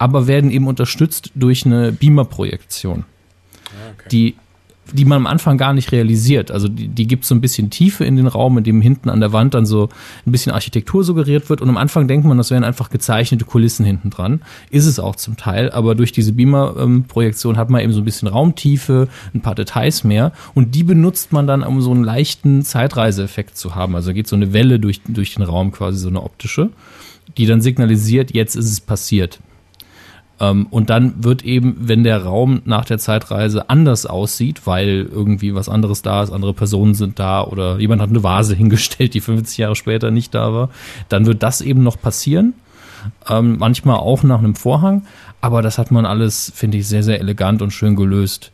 aber 0.00 0.26
werden 0.26 0.50
eben 0.50 0.66
unterstützt 0.66 1.30
durch 1.34 1.66
eine 1.66 1.92
Beamer-Projektion, 1.92 3.04
ah, 3.66 3.92
okay. 3.92 4.08
die 4.10 4.34
die 4.92 5.04
man 5.04 5.18
am 5.18 5.26
Anfang 5.28 5.56
gar 5.56 5.72
nicht 5.72 5.92
realisiert. 5.92 6.50
Also 6.50 6.66
die, 6.66 6.88
die 6.88 7.06
gibt 7.06 7.24
so 7.24 7.32
ein 7.32 7.40
bisschen 7.40 7.70
Tiefe 7.70 8.04
in 8.04 8.16
den 8.16 8.26
Raum, 8.26 8.58
in 8.58 8.64
dem 8.64 8.80
hinten 8.80 9.08
an 9.08 9.20
der 9.20 9.32
Wand 9.32 9.54
dann 9.54 9.64
so 9.64 9.88
ein 10.26 10.32
bisschen 10.32 10.50
Architektur 10.50 11.04
suggeriert 11.04 11.48
wird. 11.48 11.60
Und 11.60 11.68
am 11.68 11.76
Anfang 11.76 12.08
denkt 12.08 12.26
man, 12.26 12.38
das 12.38 12.50
wären 12.50 12.64
einfach 12.64 12.90
gezeichnete 12.90 13.44
Kulissen 13.44 13.86
hinten 13.86 14.10
dran. 14.10 14.42
Ist 14.70 14.86
es 14.86 14.98
auch 14.98 15.14
zum 15.14 15.36
Teil, 15.36 15.70
aber 15.70 15.94
durch 15.94 16.10
diese 16.10 16.32
Beamer-Projektion 16.32 17.56
hat 17.56 17.70
man 17.70 17.82
eben 17.82 17.92
so 17.92 18.00
ein 18.00 18.04
bisschen 18.04 18.26
Raumtiefe, 18.26 19.06
ein 19.32 19.42
paar 19.42 19.54
Details 19.54 20.02
mehr. 20.02 20.32
Und 20.54 20.74
die 20.74 20.82
benutzt 20.82 21.30
man 21.30 21.46
dann, 21.46 21.62
um 21.62 21.80
so 21.80 21.92
einen 21.92 22.02
leichten 22.02 22.62
Zeitreiseeffekt 22.62 23.56
zu 23.56 23.76
haben. 23.76 23.94
Also 23.94 24.12
geht 24.12 24.26
so 24.26 24.34
eine 24.34 24.52
Welle 24.52 24.80
durch, 24.80 25.02
durch 25.06 25.34
den 25.34 25.44
Raum, 25.44 25.70
quasi 25.70 25.98
so 25.98 26.08
eine 26.08 26.22
optische, 26.22 26.70
die 27.38 27.46
dann 27.46 27.60
signalisiert, 27.60 28.34
jetzt 28.34 28.56
ist 28.56 28.72
es 28.72 28.80
passiert. 28.80 29.38
Ähm, 30.40 30.66
und 30.70 30.90
dann 30.90 31.22
wird 31.22 31.44
eben, 31.44 31.76
wenn 31.80 32.02
der 32.02 32.24
Raum 32.24 32.62
nach 32.64 32.86
der 32.86 32.98
Zeitreise 32.98 33.68
anders 33.68 34.06
aussieht, 34.06 34.66
weil 34.66 35.06
irgendwie 35.10 35.54
was 35.54 35.68
anderes 35.68 36.02
da 36.02 36.22
ist, 36.22 36.32
andere 36.32 36.54
Personen 36.54 36.94
sind 36.94 37.18
da 37.18 37.44
oder 37.44 37.78
jemand 37.78 38.00
hat 38.00 38.08
eine 38.08 38.22
Vase 38.22 38.54
hingestellt, 38.56 39.14
die 39.14 39.20
50 39.20 39.58
Jahre 39.58 39.76
später 39.76 40.10
nicht 40.10 40.34
da 40.34 40.52
war, 40.52 40.70
dann 41.08 41.26
wird 41.26 41.42
das 41.42 41.60
eben 41.60 41.82
noch 41.82 42.00
passieren. 42.00 42.54
Ähm, 43.28 43.56
manchmal 43.58 43.96
auch 43.96 44.22
nach 44.22 44.38
einem 44.38 44.54
Vorhang, 44.54 45.06
aber 45.40 45.62
das 45.62 45.78
hat 45.78 45.90
man 45.90 46.04
alles, 46.04 46.52
finde 46.54 46.78
ich, 46.78 46.88
sehr, 46.88 47.02
sehr 47.02 47.20
elegant 47.20 47.62
und 47.62 47.70
schön 47.70 47.96
gelöst. 47.96 48.52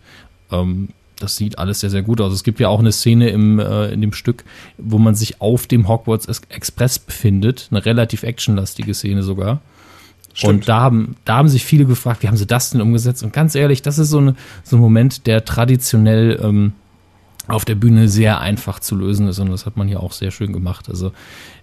Ähm, 0.53 0.89
das 1.19 1.37
sieht 1.37 1.59
alles 1.59 1.81
sehr, 1.81 1.91
sehr 1.91 2.03
gut 2.03 2.21
aus. 2.21 2.33
Es 2.33 2.45
gibt 2.45 2.61
ja 2.61 2.69
auch 2.69 2.79
eine 2.79 2.93
Szene 2.93 3.31
im, 3.31 3.59
äh, 3.59 3.89
in 3.89 4.03
dem 4.03 4.13
Stück, 4.13 4.45
wo 4.77 4.99
man 4.99 5.15
sich 5.15 5.41
auf 5.41 5.67
dem 5.67 5.89
Hogwarts 5.89 6.27
Express 6.51 6.99
befindet. 6.99 7.69
Eine 7.71 7.85
relativ 7.85 8.23
actionlastige 8.23 8.93
Szene 8.93 9.23
sogar. 9.23 9.61
Stimmt. 10.37 10.53
Und 10.53 10.69
da 10.69 10.81
haben, 10.81 11.17
da 11.25 11.37
haben 11.37 11.49
sich 11.49 11.65
viele 11.65 11.87
gefragt, 11.87 12.23
wie 12.23 12.29
haben 12.29 12.37
sie 12.37 12.47
das 12.47 12.69
denn 12.69 12.83
umgesetzt? 12.83 13.23
Und 13.25 13.33
ganz 13.33 13.55
ehrlich, 13.55 13.81
das 13.81 13.99
ist 13.99 14.11
so, 14.11 14.19
eine, 14.19 14.37
so 14.65 14.77
ein 14.77 14.81
Moment, 14.81 15.27
der 15.27 15.47
traditionell 15.47 16.39
ähm, 16.43 16.73
auf 17.49 17.65
der 17.65 17.75
Bühne 17.75 18.07
sehr 18.07 18.39
einfach 18.39 18.79
zu 18.79 18.97
lösen 18.97 19.29
ist. 19.29 19.39
Und 19.39 19.51
das 19.51 19.65
hat 19.65 19.79
man 19.79 19.89
hier 19.89 20.03
auch 20.03 20.13
sehr 20.13 20.31
schön 20.31 20.53
gemacht. 20.53 20.91
Also 20.91 21.13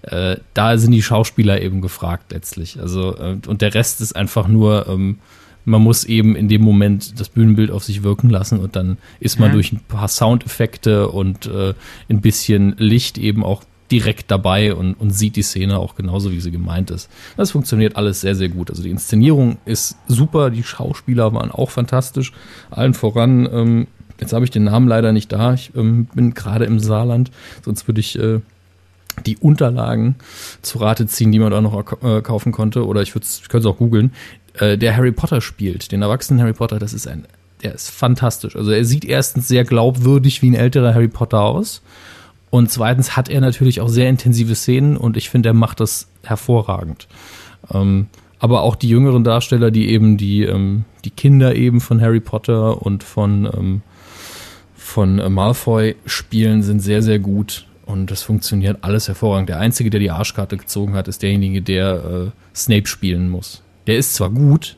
äh, 0.02 0.38
da 0.56 0.76
sind 0.80 0.90
die 0.90 1.04
Schauspieler 1.04 1.62
eben 1.62 1.82
gefragt 1.82 2.32
letztlich. 2.32 2.80
Also 2.80 3.16
äh, 3.16 3.38
und 3.46 3.62
der 3.62 3.76
Rest 3.76 4.02
ist 4.02 4.16
einfach 4.16 4.48
nur, 4.48 4.88
ähm, 4.88 5.20
man 5.66 5.84
muss 5.84 6.04
eben 6.04 6.36
in 6.36 6.48
dem 6.48 6.64
Moment 6.64 7.20
das 7.20 7.30
Bühnenbild 7.30 7.70
auf 7.70 7.84
sich 7.84 8.02
wirken 8.02 8.32
lassen 8.32 8.58
und 8.58 8.76
dann 8.76 8.98
ist 9.20 9.40
man 9.40 9.50
ja. 9.50 9.54
durch 9.54 9.72
ein 9.72 9.82
paar 9.88 10.08
Soundeffekte 10.08 11.10
und 11.10 11.46
äh, 11.46 11.76
ein 12.10 12.22
bisschen 12.22 12.76
Licht 12.80 13.20
eben 13.20 13.44
auch 13.44 13.64
direkt 13.92 14.32
dabei 14.32 14.74
und, 14.74 14.94
und 14.96 15.12
sieht 15.12 15.36
die 15.36 15.42
Szene 15.42 15.78
auch 15.78 15.96
genauso, 15.96 16.32
wie 16.32 16.40
sie 16.40 16.52
gemeint 16.52 16.92
ist. 16.92 17.10
Das 17.38 17.52
funktioniert 17.52 17.96
alles 17.96 18.22
sehr, 18.22 18.36
sehr 18.36 18.50
gut. 18.50 18.70
Also 18.70 18.84
die 18.84 18.90
Inszenierung 18.90 19.58
ist 19.66 19.98
super, 20.08 20.50
die 20.50 20.64
Schauspieler 20.64 21.34
waren 21.34 21.52
auch 21.52 21.70
fantastisch. 21.70 22.32
Allen 22.72 22.94
voran, 22.94 23.48
ähm, 23.52 23.88
jetzt 24.20 24.34
habe 24.34 24.46
ich 24.46 24.52
den 24.52 24.64
Namen 24.64 24.88
leider 24.88 25.12
nicht 25.12 25.32
da, 25.32 25.54
ich 25.54 25.72
ähm, 25.76 26.06
bin 26.14 26.34
gerade 26.34 26.66
im 26.66 26.80
Saarland, 26.80 27.32
sonst 27.64 27.88
würde 27.88 28.00
ich 28.00 28.18
äh, 28.18 28.40
die 29.26 29.38
Unterlagen 29.38 30.16
zu 30.62 30.80
Rate 30.80 31.06
ziehen, 31.08 31.32
die 31.32 31.40
man 31.40 31.52
da 31.52 31.62
noch 31.62 32.02
äh, 32.02 32.22
kaufen 32.22 32.52
konnte. 32.52 32.86
Oder 32.86 33.02
ich, 33.02 33.16
ich 33.16 33.50
könnte 33.50 33.68
es 33.68 33.74
auch 33.74 33.78
googeln. 33.78 34.12
Äh, 34.56 34.78
der 34.78 34.96
Harry 34.96 35.12
Potter 35.12 35.42
spielt, 35.42 35.92
den 35.92 36.02
erwachsenen 36.02 36.42
Harry 36.42 36.54
Potter, 36.54 36.80
das 36.80 36.94
ist 36.94 37.08
ein, 37.08 37.26
der 37.62 37.76
ist 37.76 37.90
fantastisch. 37.90 38.56
Also 38.56 38.72
er 38.72 38.86
sieht 38.86 39.06
erstens 39.06 39.48
sehr 39.48 39.64
glaubwürdig 39.64 40.42
wie 40.42 40.52
ein 40.52 40.56
älterer 40.56 40.94
Harry 40.94 41.08
Potter 41.08 41.42
aus. 41.42 41.82
Und 42.54 42.70
zweitens 42.70 43.18
hat 43.18 43.30
er 43.30 43.42
natürlich 43.42 43.82
auch 43.82 43.88
sehr 43.88 44.08
intensive 44.08 44.54
Szenen 44.54 44.96
und 44.96 45.18
ich 45.18 45.32
finde, 45.32 45.50
er 45.50 45.54
macht 45.56 45.80
das 45.80 46.08
hervorragend. 46.22 47.08
Ähm, 47.74 48.10
aber 48.38 48.62
auch 48.62 48.76
die 48.76 48.90
jüngeren 48.90 49.24
Darsteller, 49.24 49.72
die 49.72 49.90
eben 49.90 50.18
die, 50.18 50.44
ähm, 50.44 50.86
die 51.04 51.10
Kinder 51.10 51.56
eben 51.56 51.82
von 51.82 52.00
Harry 52.00 52.20
Potter 52.20 52.80
und 52.80 53.04
von, 53.04 53.50
ähm, 53.52 53.82
von 54.76 55.18
äh, 55.18 55.30
Malfoy 55.30 55.96
spielen, 56.06 56.62
sind 56.62 56.82
sehr, 56.82 57.02
sehr 57.02 57.18
gut. 57.18 57.66
Und 57.88 58.12
das 58.12 58.22
funktioniert 58.22 58.78
alles 58.82 59.08
hervorragend. 59.08 59.50
Der 59.50 59.58
Einzige, 59.58 59.90
der 59.90 60.00
die 60.00 60.12
Arschkarte 60.12 60.56
gezogen 60.56 60.94
hat, 60.94 61.08
ist 61.08 61.24
derjenige, 61.24 61.64
der 61.64 61.96
äh, 61.96 62.56
Snape 62.56 62.86
spielen 62.86 63.30
muss. 63.30 63.64
Der 63.88 63.98
ist 63.98 64.14
zwar 64.14 64.30
gut, 64.30 64.78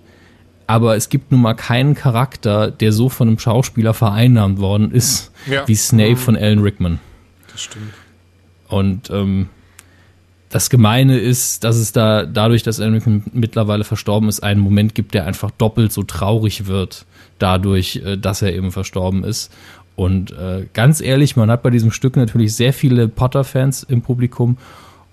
aber 0.65 0.95
es 0.95 1.09
gibt 1.09 1.33
nun 1.33 1.41
mal 1.41 1.55
keinen 1.55 1.93
Charakter, 1.93 2.71
der 2.71 2.93
so 2.93 3.09
von 3.09 3.27
einem 3.27 3.39
Schauspieler 3.39 3.93
vereinnahmt 3.93 4.59
worden 4.59 4.91
ist, 4.91 5.33
ja. 5.45 5.67
wie 5.67 5.75
Snape 5.75 6.11
mhm. 6.11 6.17
von 6.19 6.37
Alan 6.37 6.59
Rickman. 6.59 6.99
Das 7.55 7.63
stimmt. 7.63 7.93
Und 8.67 9.09
ähm, 9.11 9.47
das 10.49 10.69
Gemeine 10.69 11.17
ist, 11.17 11.63
dass 11.63 11.77
es 11.77 11.93
da 11.93 12.25
dadurch, 12.25 12.63
dass 12.63 12.79
er 12.79 12.89
mittlerweile 13.31 13.85
verstorben 13.85 14.27
ist, 14.27 14.43
einen 14.43 14.59
Moment 14.59 14.93
gibt, 14.93 15.13
der 15.13 15.25
einfach 15.25 15.51
doppelt 15.51 15.93
so 15.93 16.03
traurig 16.03 16.65
wird, 16.65 17.05
dadurch, 17.39 18.01
äh, 18.05 18.17
dass 18.17 18.41
er 18.41 18.53
eben 18.53 18.73
verstorben 18.73 19.23
ist. 19.23 19.53
Und 19.95 20.31
äh, 20.31 20.67
ganz 20.73 20.99
ehrlich, 20.99 21.37
man 21.37 21.49
hat 21.49 21.63
bei 21.63 21.69
diesem 21.69 21.91
Stück 21.91 22.17
natürlich 22.17 22.53
sehr 22.53 22.73
viele 22.73 23.07
Potter-Fans 23.07 23.83
im 23.83 24.01
Publikum. 24.01 24.57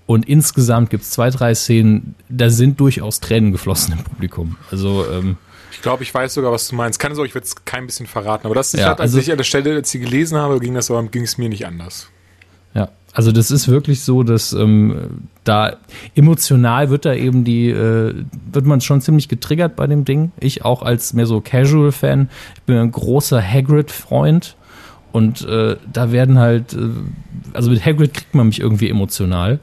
Und 0.05 0.27
insgesamt 0.27 0.89
gibt 0.89 1.03
es 1.03 1.11
zwei, 1.11 1.29
drei 1.29 1.55
Szenen, 1.55 2.15
da 2.27 2.49
sind 2.49 2.81
durchaus 2.81 3.21
Tränen 3.21 3.53
geflossen 3.53 3.93
im 3.93 4.03
Publikum. 4.03 4.57
Also 4.69 5.05
ähm, 5.09 5.37
ich 5.71 5.81
glaube, 5.81 6.03
ich 6.03 6.13
weiß 6.13 6.33
sogar, 6.33 6.51
was 6.51 6.67
du 6.67 6.75
meinst. 6.75 6.99
Keine 6.99 7.15
Sorge, 7.15 7.29
ich 7.29 7.35
werde 7.35 7.47
es 7.47 7.63
kein 7.63 7.85
bisschen 7.85 8.05
verraten. 8.05 8.45
Aber 8.45 8.55
das, 8.55 8.73
ja, 8.73 8.89
hat, 8.89 8.99
als 8.99 9.11
also, 9.11 9.19
ich 9.19 9.31
an 9.31 9.37
der 9.37 9.45
Stelle, 9.45 9.75
als 9.75 9.87
ich 9.87 9.91
sie 9.93 9.99
gelesen 9.99 10.37
habe, 10.37 10.59
ging 10.59 10.73
das 10.73 10.91
ging 11.11 11.23
es 11.23 11.37
mir 11.37 11.47
nicht 11.47 11.65
anders. 11.65 12.09
Ja, 12.73 12.89
also 13.13 13.31
das 13.31 13.51
ist 13.51 13.67
wirklich 13.67 14.01
so, 14.01 14.23
dass 14.23 14.53
ähm, 14.53 15.27
da 15.43 15.77
emotional 16.15 16.89
wird 16.89 17.05
da 17.05 17.13
eben 17.13 17.43
die, 17.43 17.69
äh, 17.69 18.13
wird 18.51 18.65
man 18.65 18.81
schon 18.81 19.01
ziemlich 19.01 19.29
getriggert 19.29 19.75
bei 19.75 19.85
dem 19.85 20.03
Ding. 20.03 20.31
Ich 20.39 20.65
auch 20.65 20.81
als 20.81 21.13
mehr 21.13 21.27
so 21.27 21.39
Casual-Fan. 21.39 22.29
Ich 22.55 22.61
bin 22.63 22.77
ein 22.77 22.91
großer 22.91 23.41
Hagrid-Freund. 23.41 24.55
Und 25.11 25.47
äh, 25.47 25.77
da 25.91 26.11
werden 26.11 26.39
halt, 26.39 26.73
äh, 26.73 26.89
also 27.53 27.69
mit 27.69 27.85
Hagrid 27.85 28.15
kriegt 28.15 28.33
man 28.33 28.47
mich 28.47 28.59
irgendwie 28.59 28.89
emotional. 28.89 29.59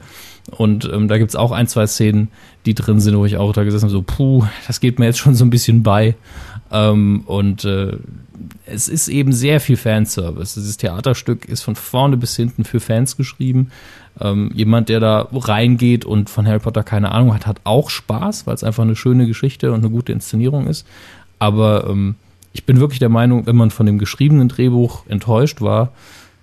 Und 0.49 0.89
ähm, 0.91 1.09
da 1.09 1.17
gibt's 1.17 1.35
auch 1.35 1.51
ein, 1.51 1.67
zwei 1.67 1.87
Szenen, 1.87 2.29
die 2.65 2.73
drin 2.73 3.01
sind, 3.01 3.17
wo 3.17 3.25
ich 3.25 3.35
auch 3.35 3.51
da 3.51 3.63
gesessen 3.63 3.83
habe, 3.83 3.91
so, 3.91 4.01
puh, 4.01 4.45
das 4.67 4.79
geht 4.79 4.97
mir 4.97 5.05
jetzt 5.05 5.19
schon 5.19 5.35
so 5.35 5.43
ein 5.43 5.49
bisschen 5.49 5.83
bei. 5.83 6.15
Ähm, 6.71 7.23
und 7.25 7.65
äh, 7.65 7.97
es 8.65 8.87
ist 8.87 9.07
eben 9.07 9.33
sehr 9.33 9.59
viel 9.59 9.77
Fanservice. 9.77 10.55
Dieses 10.55 10.77
Theaterstück 10.77 11.45
ist 11.45 11.63
von 11.63 11.75
vorne 11.75 12.17
bis 12.17 12.35
hinten 12.35 12.63
für 12.63 12.79
Fans 12.79 13.17
geschrieben. 13.17 13.71
Ähm, 14.19 14.51
jemand, 14.53 14.89
der 14.89 14.99
da 14.99 15.27
reingeht 15.31 16.05
und 16.05 16.29
von 16.29 16.47
Harry 16.47 16.59
Potter 16.59 16.83
keine 16.83 17.11
Ahnung 17.11 17.33
hat, 17.33 17.47
hat 17.47 17.61
auch 17.63 17.89
Spaß, 17.89 18.47
weil 18.47 18.55
es 18.55 18.63
einfach 18.63 18.83
eine 18.83 18.95
schöne 18.95 19.27
Geschichte 19.27 19.71
und 19.71 19.79
eine 19.79 19.89
gute 19.89 20.11
Inszenierung 20.11 20.67
ist. 20.67 20.85
Aber 21.39 21.87
ähm, 21.89 22.15
ich 22.53 22.65
bin 22.65 22.79
wirklich 22.79 22.99
der 22.99 23.09
Meinung, 23.09 23.45
wenn 23.45 23.55
man 23.55 23.71
von 23.71 23.85
dem 23.85 23.97
geschriebenen 23.97 24.49
Drehbuch 24.49 25.05
enttäuscht 25.07 25.61
war, 25.61 25.91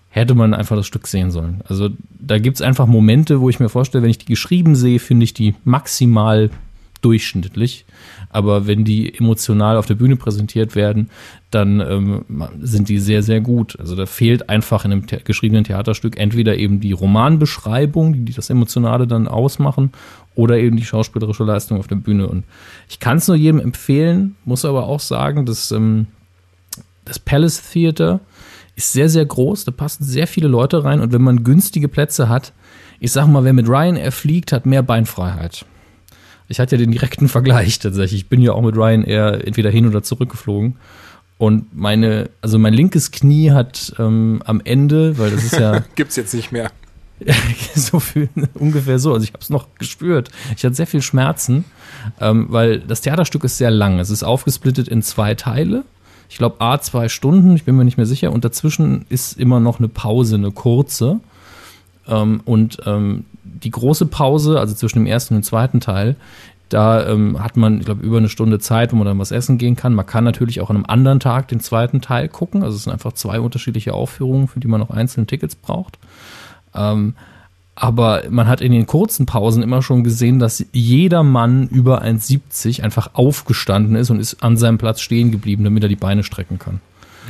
hätte 0.08 0.34
man 0.34 0.54
einfach 0.54 0.76
das 0.76 0.86
Stück 0.86 1.06
sehen 1.06 1.30
sollen. 1.30 1.60
Also 1.68 1.90
da 2.18 2.38
gibt 2.38 2.56
es 2.56 2.62
einfach 2.62 2.86
Momente, 2.86 3.40
wo 3.40 3.50
ich 3.50 3.60
mir 3.60 3.68
vorstelle, 3.68 4.02
wenn 4.02 4.10
ich 4.10 4.18
die 4.18 4.26
geschrieben 4.26 4.74
sehe, 4.74 4.98
finde 4.98 5.24
ich 5.24 5.34
die 5.34 5.54
maximal 5.64 6.50
durchschnittlich. 7.00 7.84
Aber 8.30 8.66
wenn 8.66 8.84
die 8.84 9.14
emotional 9.18 9.76
auf 9.76 9.86
der 9.86 9.94
Bühne 9.94 10.16
präsentiert 10.16 10.74
werden, 10.74 11.10
dann 11.50 11.80
ähm, 11.80 12.24
sind 12.60 12.88
die 12.88 12.98
sehr, 12.98 13.22
sehr 13.22 13.40
gut. 13.40 13.78
Also 13.78 13.96
da 13.96 14.06
fehlt 14.06 14.48
einfach 14.48 14.84
in 14.84 14.92
einem 14.92 15.06
the 15.08 15.18
geschriebenen 15.24 15.64
Theaterstück 15.64 16.18
entweder 16.18 16.56
eben 16.56 16.80
die 16.80 16.92
Romanbeschreibung, 16.92 18.24
die 18.24 18.32
das 18.32 18.50
Emotionale 18.50 19.06
dann 19.06 19.28
ausmachen, 19.28 19.92
oder 20.34 20.58
eben 20.58 20.76
die 20.76 20.84
schauspielerische 20.84 21.44
Leistung 21.44 21.78
auf 21.78 21.88
der 21.88 21.96
Bühne. 21.96 22.28
Und 22.28 22.44
ich 22.88 23.00
kann 23.00 23.16
es 23.18 23.26
nur 23.26 23.36
jedem 23.36 23.60
empfehlen, 23.60 24.36
muss 24.44 24.64
aber 24.64 24.86
auch 24.86 25.00
sagen, 25.00 25.46
dass 25.46 25.72
ähm, 25.72 26.06
das 27.04 27.18
Palace 27.18 27.70
Theater 27.72 28.20
ist 28.76 28.92
sehr, 28.92 29.08
sehr 29.08 29.26
groß, 29.26 29.64
da 29.64 29.72
passen 29.72 30.04
sehr 30.04 30.28
viele 30.28 30.46
Leute 30.46 30.84
rein 30.84 31.00
und 31.00 31.12
wenn 31.12 31.22
man 31.22 31.42
günstige 31.42 31.88
Plätze 31.88 32.28
hat, 32.28 32.52
ich 33.00 33.10
sag 33.10 33.26
mal, 33.26 33.42
wer 33.42 33.52
mit 33.52 33.68
Ryanair 33.68 34.12
fliegt, 34.12 34.52
hat 34.52 34.66
mehr 34.66 34.82
Beinfreiheit. 34.82 35.64
Ich 36.48 36.60
hatte 36.60 36.76
ja 36.76 36.80
den 36.80 36.92
direkten 36.92 37.28
Vergleich 37.28 37.78
tatsächlich. 37.78 38.22
Ich 38.22 38.28
bin 38.28 38.40
ja 38.40 38.52
auch 38.52 38.62
mit 38.62 38.76
Ryanair 38.76 39.46
entweder 39.46 39.70
hin 39.70 39.86
oder 39.86 40.02
zurück 40.02 40.30
geflogen. 40.30 40.76
Und 41.36 41.76
meine, 41.76 42.30
also 42.40 42.58
mein 42.58 42.74
linkes 42.74 43.12
Knie 43.12 43.52
hat 43.52 43.94
ähm, 43.98 44.42
am 44.44 44.60
Ende, 44.64 45.18
weil 45.18 45.30
das 45.30 45.44
ist 45.44 45.58
ja. 45.58 45.84
Gibt's 45.94 46.16
jetzt 46.16 46.34
nicht 46.34 46.50
mehr. 46.50 46.70
so 47.74 48.00
viel, 48.00 48.28
ungefähr 48.54 48.98
so. 48.98 49.12
Also 49.12 49.24
ich 49.24 49.32
habe 49.32 49.42
es 49.42 49.50
noch 49.50 49.68
gespürt. 49.78 50.30
Ich 50.56 50.64
hatte 50.64 50.74
sehr 50.74 50.86
viel 50.86 51.02
Schmerzen, 51.02 51.64
ähm, 52.20 52.46
weil 52.48 52.80
das 52.80 53.00
Theaterstück 53.00 53.44
ist 53.44 53.58
sehr 53.58 53.70
lang. 53.70 53.98
Es 53.98 54.10
ist 54.10 54.22
aufgesplittet 54.22 54.88
in 54.88 55.02
zwei 55.02 55.34
Teile. 55.34 55.84
Ich 56.28 56.38
glaube, 56.38 56.60
A, 56.60 56.78
zwei 56.80 57.08
Stunden, 57.08 57.56
ich 57.56 57.64
bin 57.64 57.76
mir 57.76 57.84
nicht 57.84 57.96
mehr 57.96 58.06
sicher. 58.06 58.32
Und 58.32 58.44
dazwischen 58.44 59.06
ist 59.08 59.38
immer 59.38 59.60
noch 59.60 59.78
eine 59.78 59.88
Pause, 59.88 60.36
eine 60.36 60.50
kurze. 60.50 61.20
Ähm, 62.06 62.40
und 62.44 62.78
ähm, 62.86 63.24
die 63.62 63.70
große 63.70 64.06
Pause, 64.06 64.58
also 64.58 64.74
zwischen 64.74 65.00
dem 65.00 65.06
ersten 65.06 65.34
und 65.34 65.42
dem 65.42 65.44
zweiten 65.44 65.80
Teil, 65.80 66.16
da 66.68 67.06
ähm, 67.06 67.42
hat 67.42 67.56
man, 67.56 67.78
ich 67.78 67.86
glaube, 67.86 68.04
über 68.04 68.18
eine 68.18 68.28
Stunde 68.28 68.58
Zeit, 68.58 68.92
wo 68.92 68.96
man 68.96 69.06
dann 69.06 69.18
was 69.18 69.30
essen 69.30 69.56
gehen 69.56 69.76
kann. 69.76 69.94
Man 69.94 70.06
kann 70.06 70.24
natürlich 70.24 70.60
auch 70.60 70.68
an 70.68 70.76
einem 70.76 70.86
anderen 70.86 71.20
Tag 71.20 71.48
den 71.48 71.60
zweiten 71.60 72.02
Teil 72.02 72.28
gucken. 72.28 72.62
Also 72.62 72.76
es 72.76 72.84
sind 72.84 72.92
einfach 72.92 73.12
zwei 73.12 73.40
unterschiedliche 73.40 73.94
Aufführungen, 73.94 74.48
für 74.48 74.60
die 74.60 74.68
man 74.68 74.80
noch 74.80 74.90
einzelne 74.90 75.26
Tickets 75.26 75.54
braucht. 75.54 75.98
Ähm, 76.74 77.14
aber 77.74 78.24
man 78.28 78.48
hat 78.48 78.60
in 78.60 78.72
den 78.72 78.86
kurzen 78.86 79.24
Pausen 79.24 79.62
immer 79.62 79.82
schon 79.82 80.02
gesehen, 80.02 80.40
dass 80.40 80.64
jeder 80.72 81.22
Mann 81.22 81.68
über 81.68 82.02
1,70 82.02 82.82
einfach 82.82 83.10
aufgestanden 83.14 83.94
ist 83.94 84.10
und 84.10 84.18
ist 84.18 84.42
an 84.42 84.56
seinem 84.56 84.78
Platz 84.78 85.00
stehen 85.00 85.30
geblieben, 85.30 85.64
damit 85.64 85.84
er 85.84 85.88
die 85.88 85.96
Beine 85.96 86.24
strecken 86.24 86.58
kann. 86.58 86.80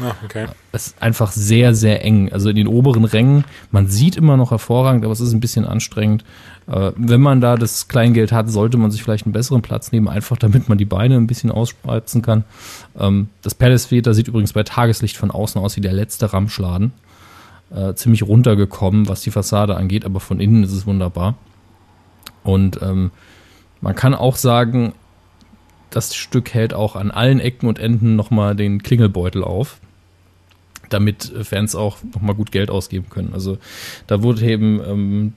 Ah, 0.00 0.14
okay. 0.24 0.46
Es 0.72 0.88
ist 0.88 1.02
einfach 1.02 1.32
sehr, 1.32 1.74
sehr 1.74 2.04
eng. 2.04 2.32
Also 2.32 2.50
in 2.50 2.56
den 2.56 2.68
oberen 2.68 3.04
Rängen, 3.04 3.44
man 3.70 3.88
sieht 3.88 4.16
immer 4.16 4.36
noch 4.36 4.50
hervorragend, 4.50 5.04
aber 5.04 5.12
es 5.12 5.20
ist 5.20 5.32
ein 5.32 5.40
bisschen 5.40 5.64
anstrengend. 5.64 6.24
Äh, 6.66 6.92
wenn 6.96 7.20
man 7.20 7.40
da 7.40 7.56
das 7.56 7.88
Kleingeld 7.88 8.32
hat, 8.32 8.50
sollte 8.50 8.76
man 8.76 8.90
sich 8.90 9.02
vielleicht 9.02 9.26
einen 9.26 9.32
besseren 9.32 9.62
Platz 9.62 9.92
nehmen, 9.92 10.08
einfach 10.08 10.36
damit 10.36 10.68
man 10.68 10.78
die 10.78 10.84
Beine 10.84 11.16
ein 11.16 11.26
bisschen 11.26 11.50
ausspreizen 11.50 12.22
kann. 12.22 12.44
Ähm, 12.98 13.28
das 13.42 13.54
Palace 13.54 13.88
Theater 13.88 14.14
sieht 14.14 14.28
übrigens 14.28 14.52
bei 14.52 14.62
Tageslicht 14.62 15.16
von 15.16 15.30
außen 15.30 15.60
aus 15.60 15.76
wie 15.76 15.80
der 15.80 15.92
letzte 15.92 16.32
Ramschladen. 16.32 16.92
Äh, 17.74 17.94
ziemlich 17.94 18.22
runtergekommen, 18.22 19.08
was 19.08 19.20
die 19.22 19.30
Fassade 19.30 19.76
angeht, 19.76 20.04
aber 20.04 20.20
von 20.20 20.40
innen 20.40 20.64
ist 20.64 20.72
es 20.72 20.86
wunderbar. 20.86 21.34
Und 22.42 22.80
ähm, 22.82 23.10
man 23.80 23.94
kann 23.94 24.14
auch 24.14 24.36
sagen, 24.36 24.94
das 25.90 26.14
Stück 26.14 26.52
hält 26.54 26.74
auch 26.74 26.96
an 26.96 27.10
allen 27.10 27.40
Ecken 27.40 27.68
und 27.68 27.78
Enden 27.78 28.16
nochmal 28.16 28.56
den 28.56 28.82
Klingelbeutel 28.82 29.42
auf, 29.44 29.80
damit 30.88 31.32
Fans 31.42 31.74
auch 31.74 31.98
nochmal 32.14 32.34
gut 32.34 32.52
Geld 32.52 32.70
ausgeben 32.70 33.08
können. 33.10 33.32
Also 33.32 33.58
da 34.06 34.22
wurde 34.22 34.44
eben 34.44 34.80
ähm, 34.84 35.32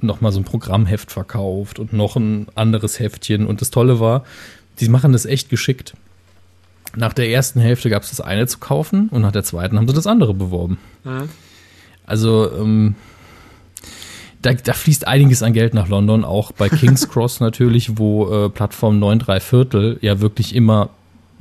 nochmal 0.00 0.32
so 0.32 0.40
ein 0.40 0.44
Programmheft 0.44 1.10
verkauft 1.10 1.78
und 1.78 1.92
noch 1.92 2.16
ein 2.16 2.46
anderes 2.54 2.98
Heftchen. 2.98 3.46
Und 3.46 3.60
das 3.60 3.70
Tolle 3.70 4.00
war, 4.00 4.24
die 4.80 4.88
machen 4.88 5.12
das 5.12 5.26
echt 5.26 5.48
geschickt. 5.48 5.94
Nach 6.94 7.12
der 7.12 7.30
ersten 7.30 7.60
Hälfte 7.60 7.88
gab 7.88 8.02
es 8.02 8.10
das 8.10 8.20
eine 8.20 8.46
zu 8.46 8.58
kaufen 8.58 9.08
und 9.08 9.22
nach 9.22 9.32
der 9.32 9.44
zweiten 9.44 9.78
haben 9.78 9.88
sie 9.88 9.94
das 9.94 10.06
andere 10.06 10.34
beworben. 10.34 10.78
Mhm. 11.04 11.28
Also 12.04 12.52
ähm, 12.52 12.96
da, 14.42 14.52
da, 14.52 14.72
fließt 14.72 15.06
einiges 15.06 15.42
an 15.42 15.52
Geld 15.52 15.72
nach 15.72 15.88
London, 15.88 16.24
auch 16.24 16.52
bei 16.52 16.68
King's 16.68 17.08
Cross 17.10 17.40
natürlich, 17.40 17.96
wo 17.96 18.46
äh, 18.46 18.50
Plattform 18.50 18.98
9 18.98 19.20
3 19.20 19.40
Viertel 19.40 19.98
ja 20.02 20.20
wirklich 20.20 20.54
immer 20.54 20.90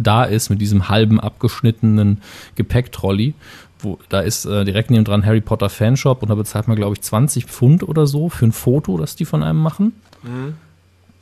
da 0.01 0.24
ist 0.24 0.50
mit 0.50 0.62
diesem 0.62 0.89
halben 0.89 1.20
abgeschnittenen 1.20 2.22
Gepäcktrolley. 2.55 3.34
Wo, 3.79 3.98
da 4.10 4.20
ist 4.20 4.46
äh, 4.46 4.63
direkt 4.63 4.91
neben 4.91 5.05
dran 5.05 5.25
Harry 5.25 5.41
Potter 5.41 5.70
Fanshop 5.70 6.22
und 6.22 6.29
da 6.29 6.36
bezahlt 6.36 6.67
man, 6.67 6.77
glaube 6.77 6.93
ich, 6.93 7.01
20 7.01 7.46
Pfund 7.46 7.84
oder 7.84 8.05
so 8.05 8.29
für 8.29 8.46
ein 8.46 8.51
Foto, 8.51 8.98
das 8.98 9.15
die 9.15 9.25
von 9.25 9.41
einem 9.41 9.62
machen. 9.62 9.93
Mhm. 10.24 10.53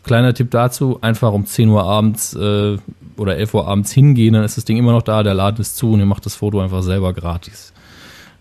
Kleiner 0.03 0.33
Tipp 0.33 0.51
dazu, 0.51 0.99
einfach 1.01 1.31
um 1.31 1.45
10 1.45 1.69
Uhr 1.69 1.83
abends 1.83 2.33
äh, 2.33 2.77
oder 3.15 3.37
11 3.37 3.53
Uhr 3.53 3.67
abends 3.67 3.91
hingehen, 3.91 4.33
dann 4.33 4.43
ist 4.43 4.57
das 4.57 4.65
Ding 4.65 4.77
immer 4.77 4.91
noch 4.91 5.01
da, 5.01 5.23
der 5.23 5.33
Laden 5.33 5.61
ist 5.61 5.77
zu 5.77 5.91
und 5.91 5.99
ihr 5.99 6.05
macht 6.05 6.25
das 6.25 6.35
Foto 6.35 6.59
einfach 6.59 6.83
selber 6.83 7.13
gratis. 7.13 7.73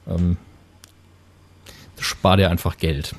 Ähm, 0.08 0.36
spart 2.00 2.40
ihr 2.40 2.50
einfach 2.50 2.76
Geld. 2.76 3.14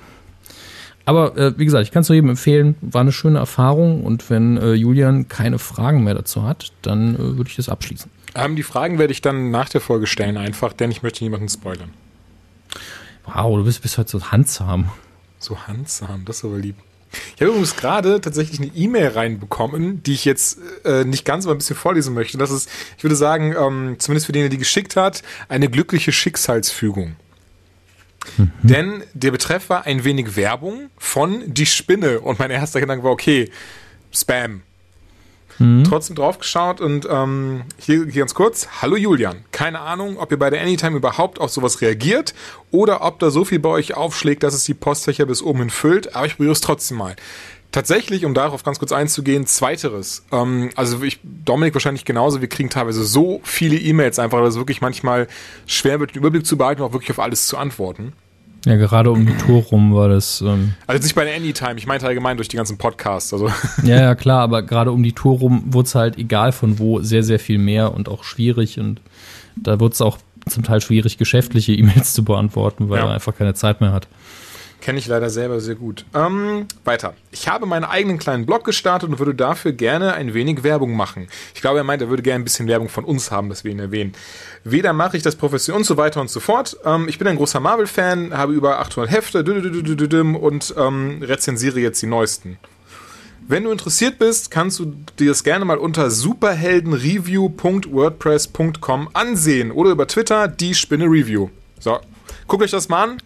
Aber 1.09 1.35
äh, 1.37 1.57
wie 1.57 1.65
gesagt, 1.65 1.87
ich 1.87 1.91
kann 1.91 2.01
es 2.01 2.09
nur 2.09 2.13
jedem 2.13 2.29
empfehlen, 2.29 2.75
war 2.81 3.01
eine 3.01 3.11
schöne 3.11 3.39
Erfahrung 3.39 4.03
und 4.03 4.29
wenn 4.29 4.57
äh, 4.57 4.73
Julian 4.73 5.27
keine 5.27 5.57
Fragen 5.57 6.03
mehr 6.03 6.13
dazu 6.13 6.43
hat, 6.43 6.71
dann 6.83 7.15
äh, 7.15 7.17
würde 7.17 7.49
ich 7.49 7.55
das 7.55 7.67
abschließen. 7.67 8.11
Ähm, 8.35 8.55
die 8.55 8.61
Fragen 8.61 8.99
werde 8.99 9.11
ich 9.11 9.21
dann 9.21 9.49
nach 9.49 9.69
der 9.69 9.81
Folge 9.81 10.05
stellen, 10.05 10.37
einfach, 10.37 10.71
denn 10.71 10.91
ich 10.91 11.01
möchte 11.01 11.23
niemanden 11.23 11.49
spoilern. 11.49 11.89
Wow, 13.25 13.57
du 13.57 13.63
bist 13.63 13.81
bis 13.81 13.97
heute 13.97 14.11
so 14.11 14.31
handsam. 14.31 14.91
So 15.39 15.57
handsam, 15.65 16.25
das 16.25 16.37
ist 16.37 16.45
aber 16.45 16.59
lieb. 16.59 16.75
Ich 17.11 17.41
habe 17.41 17.45
übrigens 17.45 17.75
gerade 17.75 18.21
tatsächlich 18.21 18.59
eine 18.59 18.69
E-Mail 18.75 19.07
reinbekommen, 19.07 20.03
die 20.03 20.13
ich 20.13 20.25
jetzt 20.25 20.59
äh, 20.85 21.05
nicht 21.05 21.25
ganz, 21.25 21.45
aber 21.45 21.55
ein 21.55 21.57
bisschen 21.57 21.75
vorlesen 21.75 22.13
möchte. 22.13 22.37
Das 22.37 22.51
ist, 22.51 22.69
ich 22.99 23.03
würde 23.03 23.15
sagen, 23.15 23.55
ähm, 23.57 23.95
zumindest 23.97 24.27
für 24.27 24.31
den, 24.31 24.43
der 24.43 24.49
die 24.49 24.59
geschickt 24.59 24.95
hat, 24.95 25.23
eine 25.47 25.69
glückliche 25.69 26.11
Schicksalsfügung. 26.11 27.15
Mhm. 28.38 28.51
Denn 28.62 29.03
der 29.13 29.31
Betreff 29.31 29.69
war 29.69 29.86
ein 29.86 30.03
wenig 30.03 30.36
Werbung 30.36 30.89
von 30.98 31.43
Die 31.45 31.65
Spinne 31.65 32.19
und 32.19 32.39
mein 32.39 32.51
erster 32.51 32.79
Gedanke 32.79 33.03
war, 33.03 33.12
okay, 33.12 33.50
Spam. 34.12 34.62
Mhm. 35.59 35.83
Trotzdem 35.83 36.15
draufgeschaut 36.15 36.79
und 36.79 37.07
ähm, 37.12 37.63
hier, 37.77 38.05
hier 38.05 38.21
ganz 38.21 38.33
kurz. 38.33 38.67
Hallo 38.81 38.95
Julian. 38.95 39.43
Keine 39.51 39.81
Ahnung, 39.81 40.17
ob 40.17 40.31
ihr 40.31 40.39
bei 40.39 40.50
der 40.50 40.62
Anytime 40.62 40.95
überhaupt 40.95 41.39
auf 41.39 41.51
sowas 41.51 41.81
reagiert 41.81 42.33
oder 42.71 43.03
ob 43.03 43.19
da 43.19 43.29
so 43.29 43.43
viel 43.43 43.59
bei 43.59 43.69
euch 43.69 43.93
aufschlägt, 43.93 44.43
dass 44.43 44.53
es 44.53 44.63
die 44.63 44.74
Postfächer 44.74 45.25
bis 45.25 45.41
oben 45.41 45.59
hin 45.59 45.69
füllt, 45.69 46.15
aber 46.15 46.25
ich 46.25 46.37
probiere 46.37 46.53
es 46.53 46.61
trotzdem 46.61 46.98
mal. 46.98 47.15
Tatsächlich, 47.72 48.25
um 48.25 48.34
darauf 48.34 48.64
ganz 48.64 48.79
kurz 48.79 48.92
einzugehen, 48.92 49.46
zweiteres. 49.46 50.25
Ähm, 50.32 50.72
also 50.75 51.03
ich, 51.03 51.20
Dominik 51.24 51.75
wahrscheinlich 51.75 52.03
genauso, 52.03 52.42
wir 52.42 52.50
kriegen 52.50 52.70
teilweise 52.70 53.03
so 53.03 53.42
viele 53.44 53.77
E-Mails 53.77 54.18
einfach, 54.18 54.40
dass 54.40 54.55
es 54.55 54.58
wirklich 54.58 54.82
manchmal 54.82 55.27
schwer 55.68 56.00
wird, 56.00 56.16
den 56.16 56.20
Überblick 56.20 56.48
zu 56.48 56.58
behalten 56.58 56.82
und 56.82 56.90
auch 56.90 56.94
wirklich 56.94 57.12
auf 57.12 57.20
alles 57.20 57.46
zu 57.46 57.58
antworten. 57.58 58.14
Ja, 58.66 58.75
gerade 58.75 59.12
um 59.12 59.25
die 59.25 59.38
Tour 59.46 59.62
rum 59.64 59.94
war 59.94 60.10
das. 60.10 60.42
Ähm 60.42 60.74
also 60.88 61.03
nicht 61.03 61.16
bei 61.16 61.25
der 61.25 61.36
Anytime, 61.36 61.75
ich 61.77 61.86
meinte 61.86 62.08
allgemein 62.08 62.38
durch 62.38 62.48
die 62.48 62.58
ganzen 62.58 62.77
Podcasts. 62.77 63.32
Also. 63.34 63.51
Ja, 63.84 64.01
ja, 64.01 64.16
klar, 64.16 64.42
aber 64.42 64.64
gerade 64.64 64.92
um 64.92 65.03
die 65.03 65.14
Tour 65.14 65.38
rum 65.38 65.64
wurde 65.68 65.86
es 65.86 65.96
halt, 65.96 66.18
egal 66.18 66.51
von 66.51 66.79
wo, 66.79 67.01
sehr, 67.01 67.24
sehr 67.24 67.40
viel 67.40 67.60
mehr 67.60 67.94
und 67.94 68.10
auch 68.10 68.24
schwierig. 68.24 68.79
Und 68.79 69.00
da 69.55 69.79
wurde 69.79 69.94
es 69.94 70.01
auch 70.01 70.18
zum 70.48 70.64
Teil 70.64 70.82
schwierig, 70.82 71.18
geschäftliche 71.18 71.74
E-Mails 71.74 72.14
zu 72.16 72.24
beantworten, 72.24 72.90
weil 72.90 73.00
ja. 73.00 73.05
er 73.05 73.14
einfach 73.14 73.36
keine 73.36 73.53
Zeit 73.53 73.79
mehr 73.79 73.92
hat. 73.92 74.08
Kenne 74.81 74.98
ich 74.98 75.07
leider 75.07 75.29
selber 75.29 75.59
sehr 75.59 75.75
gut. 75.75 76.05
Ähm, 76.13 76.65
weiter. 76.85 77.13
Ich 77.31 77.50
habe 77.50 77.65
meinen 77.65 77.83
eigenen 77.83 78.18
kleinen 78.18 78.46
Blog 78.46 78.63
gestartet 78.63 79.09
und 79.09 79.20
würde 79.20 79.35
dafür 79.35 79.74
gerne 79.74 80.13
ein 80.13 80.33
wenig 80.33 80.63
Werbung 80.63 80.96
machen. 80.96 81.27
Ich 81.53 81.59
glaube, 81.61 81.79
er 81.79 81.83
meint, 81.83 82.01
er 82.01 82.07
würde 82.09 82.24
gerne 82.24 82.42
ein 82.42 82.46
bisschen 82.46 82.68
Werbung 82.68 82.87
von 82.87 83.03
uns 83.03 83.29
haben, 83.29 83.50
dass 83.50 83.65
wir 83.65 83.72
ihn 83.72 83.79
erwähnen. 83.79 84.13
Weder 84.63 84.94
mache 84.94 85.18
ich 85.18 85.24
das 85.24 85.35
professionell 85.35 85.79
und 85.79 85.85
so 85.85 85.98
weiter 85.98 86.22
und 86.22 86.29
so 86.29 86.39
fort. 86.39 86.77
Ähm, 86.85 87.09
ich 87.09 87.18
bin 87.18 87.27
ein 87.27 87.35
großer 87.35 87.59
Marvel-Fan, 87.59 88.37
habe 88.37 88.53
über 88.53 88.79
800 88.79 89.11
Hefte 89.11 89.39
und 89.39 90.74
ähm, 90.77 91.24
rezensiere 91.24 91.81
jetzt 91.81 92.01
die 92.01 92.07
neuesten. 92.07 92.57
Wenn 93.48 93.63
du 93.63 93.72
interessiert 93.72 94.20
bist, 94.20 94.51
kannst 94.51 94.77
du 94.79 94.94
dir 95.18 95.29
das 95.29 95.44
gerne 95.44 95.65
mal 95.65 95.79
unter 95.79 96.11
superheldenreview.wordpress.com 96.11 99.09
ansehen 99.13 99.72
oder 99.72 99.89
über 99.89 100.05
Twitter 100.07 100.48
die 100.48 100.75
Spinne 100.75 101.05
Review. 101.05 101.50
So, 101.79 101.98
guckt 102.48 102.63
euch 102.63 102.72
das 102.72 102.89
mal 102.89 103.03
an. 103.03 103.18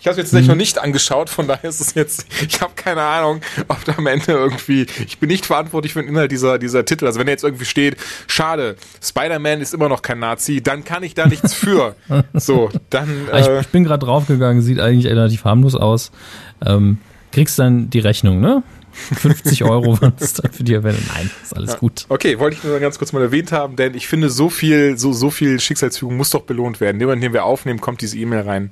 Ich 0.00 0.06
habe 0.06 0.20
es 0.20 0.30
jetzt 0.30 0.40
mhm. 0.40 0.46
noch 0.46 0.54
nicht 0.54 0.78
angeschaut, 0.78 1.28
von 1.28 1.48
daher 1.48 1.68
ist 1.68 1.80
es 1.80 1.94
jetzt, 1.94 2.26
ich 2.46 2.60
habe 2.60 2.72
keine 2.76 3.02
Ahnung, 3.02 3.40
ob 3.66 3.84
da 3.84 3.94
am 3.96 4.06
Ende 4.06 4.32
irgendwie, 4.32 4.86
ich 5.04 5.18
bin 5.18 5.28
nicht 5.28 5.46
verantwortlich 5.46 5.92
für 5.92 6.00
den 6.00 6.08
Inhalt 6.08 6.30
dieser, 6.30 6.58
dieser 6.58 6.84
Titel. 6.84 7.06
Also 7.06 7.18
wenn 7.18 7.26
jetzt 7.26 7.42
irgendwie 7.42 7.64
steht, 7.64 7.96
schade, 8.28 8.76
Spider-Man 9.02 9.60
ist 9.60 9.74
immer 9.74 9.88
noch 9.88 10.02
kein 10.02 10.20
Nazi, 10.20 10.62
dann 10.62 10.84
kann 10.84 11.02
ich 11.02 11.14
da 11.14 11.26
nichts 11.26 11.52
für. 11.52 11.96
so, 12.34 12.70
dann. 12.90 13.28
Äh, 13.32 13.40
ich, 13.40 13.48
ich, 13.62 13.68
bin 13.68 13.84
gerade 13.84 14.04
draufgegangen, 14.04 14.62
sieht 14.62 14.78
eigentlich 14.78 15.06
relativ 15.06 15.44
harmlos 15.44 15.74
aus. 15.74 16.12
Ähm, 16.64 16.98
kriegst 17.32 17.58
dann 17.58 17.90
die 17.90 18.00
Rechnung, 18.00 18.40
ne? 18.40 18.62
50 18.92 19.64
Euro 19.64 20.00
waren 20.00 20.14
es 20.18 20.34
dann 20.34 20.52
für 20.52 20.64
die 20.64 20.74
Erwähnung. 20.74 21.00
Nein, 21.14 21.30
ist 21.42 21.56
alles 21.56 21.72
ja. 21.72 21.78
gut. 21.78 22.06
Okay, 22.08 22.38
wollte 22.38 22.56
ich 22.56 22.64
nur 22.64 22.78
ganz 22.80 22.98
kurz 22.98 23.12
mal 23.12 23.22
erwähnt 23.22 23.52
haben, 23.52 23.76
denn 23.76 23.94
ich 23.94 24.08
finde, 24.08 24.30
so 24.30 24.48
viel, 24.48 24.98
so, 24.98 25.12
so 25.12 25.30
viel 25.30 25.60
Schicksalsfügung 25.60 26.16
muss 26.16 26.30
doch 26.30 26.42
belohnt 26.42 26.80
werden. 26.80 27.00
In 27.00 27.20
dem 27.20 27.32
wir 27.32 27.44
aufnehmen, 27.44 27.80
kommt 27.80 28.00
diese 28.00 28.18
E-Mail 28.18 28.42
rein. 28.42 28.70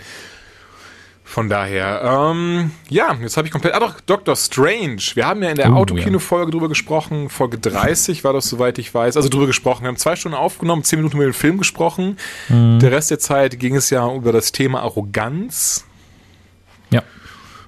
Von 1.29 1.49
daher, 1.49 2.03
ähm, 2.05 2.71
ja, 2.89 3.12
jetzt 3.21 3.37
habe 3.37 3.49
ich 3.49 3.53
komplett. 3.53 3.75
Ah, 3.75 3.81
doch, 3.81 4.01
Doctor 4.01 4.37
Strange. 4.37 5.03
Wir 5.15 5.27
haben 5.27 5.43
ja 5.43 5.51
in 5.51 5.57
der 5.57 5.73
oh, 5.73 5.79
Autokino-Folge 5.79 6.47
ja. 6.47 6.51
drüber 6.53 6.69
gesprochen. 6.69 7.29
Folge 7.31 7.59
30 7.59 8.23
war 8.23 8.33
das, 8.33 8.49
soweit 8.49 8.79
ich 8.79 8.95
weiß. 8.95 9.17
Also 9.17 9.29
drüber 9.29 9.49
gesprochen. 9.49 9.83
Wir 9.83 9.89
haben 9.89 9.97
zwei 9.97 10.15
Stunden 10.15 10.39
aufgenommen, 10.39 10.85
zehn 10.85 11.01
Minuten 11.01 11.17
über 11.17 11.25
den 11.25 11.35
Film 11.35 11.59
gesprochen. 11.59 12.17
Mhm. 12.49 12.79
Der 12.79 12.93
Rest 12.93 13.11
der 13.11 13.19
Zeit 13.19 13.59
ging 13.59 13.75
es 13.75 13.91
ja 13.91 14.11
über 14.15 14.31
das 14.31 14.53
Thema 14.53 14.83
Arroganz. 14.83 15.85
Ja. 16.91 17.03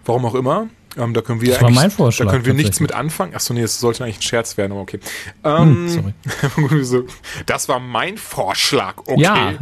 Warum 0.04 0.24
auch 0.24 0.36
immer. 0.36 0.68
Ähm, 0.98 1.14
da 1.14 1.20
können 1.20 1.40
wir 1.40 1.52
das 1.52 1.62
war 1.62 1.70
mein 1.70 1.90
Vorschlag. 1.90 2.26
Da 2.26 2.32
können 2.32 2.46
wir 2.46 2.54
nichts 2.54 2.80
mit 2.80 2.92
anfangen. 2.92 3.34
Achso, 3.34 3.54
nee, 3.54 3.62
das 3.62 3.78
sollte 3.78 4.04
eigentlich 4.04 4.18
ein 4.18 4.22
Scherz 4.22 4.56
werden, 4.56 4.72
aber 4.72 4.80
okay. 4.80 4.98
Ähm, 5.44 5.88
hm, 5.88 5.88
sorry. 5.88 7.04
das 7.46 7.68
war 7.68 7.78
mein 7.78 8.18
Vorschlag, 8.18 8.98
okay. 9.06 9.20
Ja, 9.20 9.52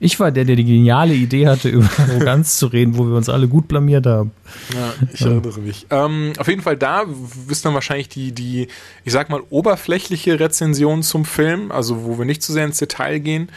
ich 0.00 0.18
war 0.18 0.30
der, 0.30 0.44
der 0.44 0.56
die 0.56 0.64
geniale 0.64 1.14
Idee 1.14 1.46
hatte, 1.46 1.68
über 1.70 1.88
Arroganz 1.98 2.56
zu 2.56 2.66
reden, 2.66 2.96
wo 2.96 3.06
wir 3.06 3.16
uns 3.16 3.28
alle 3.28 3.48
gut 3.48 3.68
blamiert 3.68 4.06
haben. 4.06 4.32
Ja, 4.74 4.94
ich 5.12 5.20
ja. 5.20 5.28
erinnere 5.28 5.60
mich. 5.60 5.86
Ähm, 5.90 6.32
auf 6.38 6.48
jeden 6.48 6.62
Fall 6.62 6.76
da 6.76 7.04
wissen 7.46 7.64
dann 7.64 7.74
wahrscheinlich 7.74 8.08
die, 8.08 8.32
die, 8.32 8.68
ich 9.04 9.12
sag 9.12 9.28
mal, 9.28 9.42
oberflächliche 9.50 10.40
Rezension 10.40 11.02
zum 11.02 11.24
Film, 11.24 11.70
also 11.70 12.04
wo 12.04 12.18
wir 12.18 12.24
nicht 12.24 12.42
zu 12.42 12.52
sehr 12.52 12.64
ins 12.64 12.78
Detail 12.78 13.18
gehen. 13.18 13.48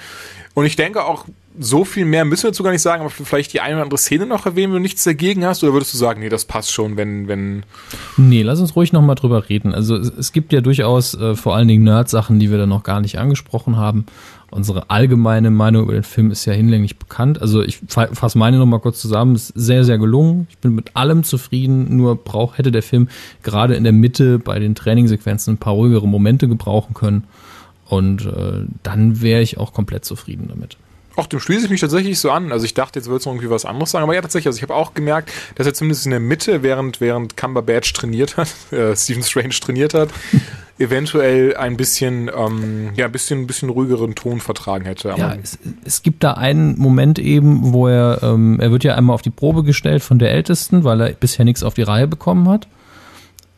Und 0.54 0.66
ich 0.66 0.76
denke 0.76 1.06
auch, 1.06 1.26
so 1.62 1.84
viel 1.84 2.06
mehr 2.06 2.24
müssen 2.24 2.44
wir 2.44 2.52
dazu 2.52 2.64
gar 2.64 2.72
nicht 2.72 2.82
sagen, 2.82 3.02
aber 3.02 3.10
vielleicht 3.10 3.52
die 3.52 3.60
eine 3.60 3.76
oder 3.76 3.84
andere 3.84 3.98
Szene 3.98 4.26
noch 4.26 4.46
erwähnen, 4.46 4.72
wenn 4.72 4.78
du 4.78 4.84
nichts 4.84 5.04
dagegen 5.04 5.46
hast, 5.46 5.62
oder 5.62 5.74
würdest 5.74 5.94
du 5.94 5.98
sagen, 5.98 6.22
nee, 6.22 6.30
das 6.30 6.46
passt 6.46 6.72
schon, 6.72 6.96
wenn, 6.96 7.28
wenn. 7.28 7.64
Nee, 8.16 8.44
lass 8.44 8.62
uns 8.62 8.78
ruhig 8.78 8.94
nochmal 8.94 9.16
drüber 9.16 9.50
reden. 9.50 9.74
Also 9.74 9.98
es, 9.98 10.10
es, 10.10 10.32
gibt 10.32 10.54
ja 10.54 10.62
durchaus 10.62 11.16
äh, 11.16 11.36
vor 11.36 11.58
allen 11.58 11.68
Dingen 11.68 11.84
Nerd-Sachen, 11.84 12.40
die 12.40 12.50
wir 12.50 12.58
da 12.58 12.66
noch 12.66 12.84
gar 12.84 13.02
nicht 13.02 13.20
angesprochen 13.20 13.76
haben. 13.76 14.06
Unsere 14.52 14.90
allgemeine 14.90 15.52
Meinung 15.52 15.84
über 15.84 15.94
den 15.94 16.04
Film 16.04 16.32
ist 16.32 16.46
ja 16.46 16.54
hinlänglich 16.54 16.98
bekannt. 16.98 17.42
Also 17.42 17.62
ich 17.62 17.80
fasse 17.88 18.38
meine 18.38 18.58
nochmal 18.58 18.80
kurz 18.80 19.02
zusammen. 19.02 19.36
Ist 19.36 19.54
sehr, 19.54 19.84
sehr 19.84 20.00
gelungen. 20.00 20.48
Ich 20.50 20.58
bin 20.58 20.74
mit 20.74 20.96
allem 20.96 21.24
zufrieden. 21.24 21.98
Nur 21.98 22.16
braucht, 22.16 22.58
hätte 22.58 22.72
der 22.72 22.82
Film 22.82 23.10
gerade 23.44 23.76
in 23.76 23.84
der 23.84 23.94
Mitte 23.94 24.40
bei 24.40 24.58
den 24.58 24.74
Trainingssequenzen 24.74 25.56
ein 25.56 25.58
paar 25.58 25.74
ruhigere 25.74 26.08
Momente 26.08 26.48
gebrauchen 26.48 26.96
können. 26.96 27.26
Und 27.86 28.26
äh, 28.26 28.66
dann 28.82 29.22
wäre 29.22 29.42
ich 29.42 29.58
auch 29.58 29.74
komplett 29.74 30.06
zufrieden 30.06 30.48
damit. 30.48 30.78
Ach, 31.20 31.28
dem 31.28 31.40
schließe 31.40 31.66
ich 31.66 31.70
mich 31.70 31.82
tatsächlich 31.82 32.20
so 32.20 32.32
an. 32.32 32.52
Also 32.52 32.66
ich 32.66 32.74
dachte, 32.74 32.98
jetzt 33.00 33.10
würdest 33.10 33.26
du 33.26 33.32
irgendwie 33.32 33.50
was 33.50 33.66
anderes 33.66 33.92
sagen. 33.92 34.04
Aber 34.04 34.16
ja, 34.16 34.22
tatsächlich. 34.22 34.48
Also 34.48 34.58
ich 34.58 34.64
habe 34.64 34.76
auch 34.76 34.94
gemerkt, 34.94 35.32
dass 35.56 35.68
er 35.68 35.74
zumindest 35.74 36.06
in 36.06 36.12
der 36.12 36.20
Mitte, 36.20 36.64
während, 36.64 37.02
während 37.02 37.36
Cumberbatch 37.36 37.92
trainiert 37.94 38.38
hat, 38.38 38.48
äh, 38.72 38.96
Stephen 38.96 39.24
Strange 39.24 39.50
trainiert 39.50 39.94
hat, 39.94 40.10
eventuell 40.80 41.58
ein 41.58 41.76
bisschen, 41.76 42.32
ähm, 42.36 42.92
ja, 42.96 43.06
ein 43.06 43.12
bisschen, 43.12 43.42
ein 43.42 43.48
bisschen 43.48 43.70
ruhigeren 43.70 44.16
Ton 44.16 44.40
vertragen 44.40 44.86
hätte. 44.86 45.14
ja, 45.18 45.36
es, 45.42 45.60
es, 45.84 46.04
gibt 46.04 46.24
da 46.24 46.34
einen 46.34 46.80
Moment 46.80 47.20
eben, 47.20 47.74
wo 47.74 47.88
er, 47.88 48.24
ähm, 48.24 48.60
er 48.62 48.72
wird 48.72 48.86
ja 48.86 48.96
einmal 48.96 49.14
auf 49.14 49.22
die 49.22 49.30
Probe 49.30 49.64
gestellt 49.64 50.02
von 50.02 50.20
der 50.20 50.32
Ältesten, 50.32 50.86
weil 50.86 51.02
er 51.02 51.10
bisher 51.12 51.44
nichts 51.44 51.64
auf 51.64 51.74
die 51.74 51.82
Reihe 51.82 52.08
bekommen 52.08 52.48
hat. 52.48 52.68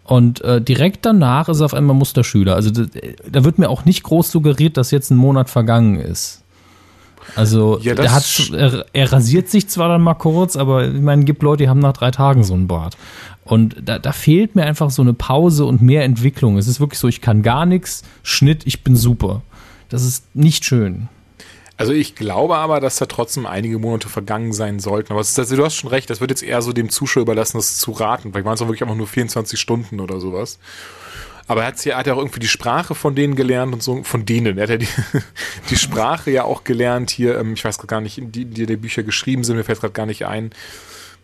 Und 0.04 0.42
äh, 0.42 0.60
direkt 0.60 1.06
danach 1.06 1.48
ist 1.48 1.62
er 1.62 1.66
auf 1.66 1.74
einmal 1.74 1.96
Musterschüler. 1.96 2.56
Also 2.56 2.72
da 2.72 3.44
wird 3.46 3.60
mir 3.60 3.70
auch 3.70 3.86
nicht 3.86 4.04
groß 4.04 4.30
suggeriert, 4.30 4.76
dass 4.76 4.92
jetzt 4.92 5.10
ein 5.10 5.16
Monat 5.16 5.50
vergangen 5.50 5.96
ist. 5.96 6.41
Also 7.36 7.80
ja, 7.82 7.94
er, 7.94 8.12
hat, 8.12 8.52
er, 8.54 8.86
er, 8.92 9.12
rasiert 9.12 9.50
sich 9.50 9.68
zwar 9.70 9.90
dann 9.90 10.02
mal 10.02 10.16
kurz, 10.16 10.56
aber 10.56 10.88
ich 10.88 11.02
meine, 11.02 11.24
gibt 11.24 11.44
Leute, 11.44 11.64
die 11.64 11.70
haben 11.70 11.80
nach 11.80 11.94
drei 11.94 12.12
Tagen 12.12 12.44
so 12.44 12.54
einen 12.54 12.68
Bart. 12.68 12.98
Und 13.44 13.76
da, 13.84 14.00
da 14.00 14.12
fehlt 14.12 14.56
mir 14.56 14.64
einfach 14.64 14.92
so 14.92 15.02
eine 15.02 15.14
Pause 15.14 15.66
und 15.66 15.82
mehr 15.82 16.04
Entwicklung. 16.04 16.58
Es 16.58 16.68
ist 16.68 16.80
wirklich 16.80 17.00
so, 17.00 17.08
ich 17.08 17.22
kann 17.22 17.42
gar 17.42 17.66
nichts, 17.66 18.04
Schnitt, 18.24 18.66
ich 18.66 18.84
bin 18.84 18.96
super. 18.96 19.42
Das 19.90 20.04
ist 20.04 20.36
nicht 20.36 20.66
schön. 20.66 21.10
Also 21.82 21.94
ich 21.94 22.16
glaube 22.16 22.58
aber, 22.58 22.80
dass 22.80 22.98
da 22.98 23.08
trotzdem 23.08 23.48
einige 23.48 23.80
Monate 23.80 24.08
vergangen 24.08 24.54
sein 24.54 24.80
sollten. 24.80 25.14
Aber 25.14 25.22
ist, 25.22 25.40
also 25.40 25.56
du 25.56 25.66
hast 25.66 25.76
schon 25.76 25.90
recht, 25.90 26.12
das 26.12 26.22
wird 26.22 26.30
jetzt 26.30 26.44
eher 26.44 26.62
so 26.62 26.74
dem 26.74 26.90
Zuschauer 26.90 27.24
überlassen, 27.24 27.58
das 27.58 27.78
zu 27.78 27.92
raten. 27.92 28.32
Vielleicht 28.32 28.46
waren 28.46 28.54
es 28.54 28.62
auch 28.62 28.68
wirklich 28.68 28.84
einfach 28.84 28.96
nur 28.96 29.08
24 29.08 29.60
Stunden 29.60 30.00
oder 30.00 30.20
sowas. 30.20 30.60
Aber 31.48 31.62
er 31.62 31.68
hat 31.68 31.84
ja, 31.86 31.98
hat 31.98 32.08
ja 32.08 32.14
auch 32.14 32.20
irgendwie 32.20 32.40
die 32.40 32.48
Sprache 32.48 32.96
von 32.96 33.16
denen 33.16 33.36
gelernt 33.36 33.74
und 33.74 33.84
so, 33.84 34.04
von 34.04 34.26
denen. 34.26 34.58
Er 34.58 34.64
hat 34.64 34.70
ja 34.70 34.78
die, 34.78 34.88
die 35.70 35.78
Sprache 35.78 36.32
ja 36.32 36.44
auch 36.44 36.64
gelernt 36.64 37.10
hier, 37.10 37.40
ähm, 37.40 37.54
ich 37.54 37.66
weiß 37.66 37.78
gar 37.88 38.02
nicht, 38.02 38.22
die, 38.22 38.46
die 38.46 38.66
die 38.66 38.78
Bücher 38.78 39.04
geschrieben 39.04 39.44
sind, 39.44 39.58
mir 39.58 39.64
fällt 39.64 39.82
gerade 39.82 39.94
gar 39.94 40.06
nicht 40.06 40.26
ein, 40.26 40.52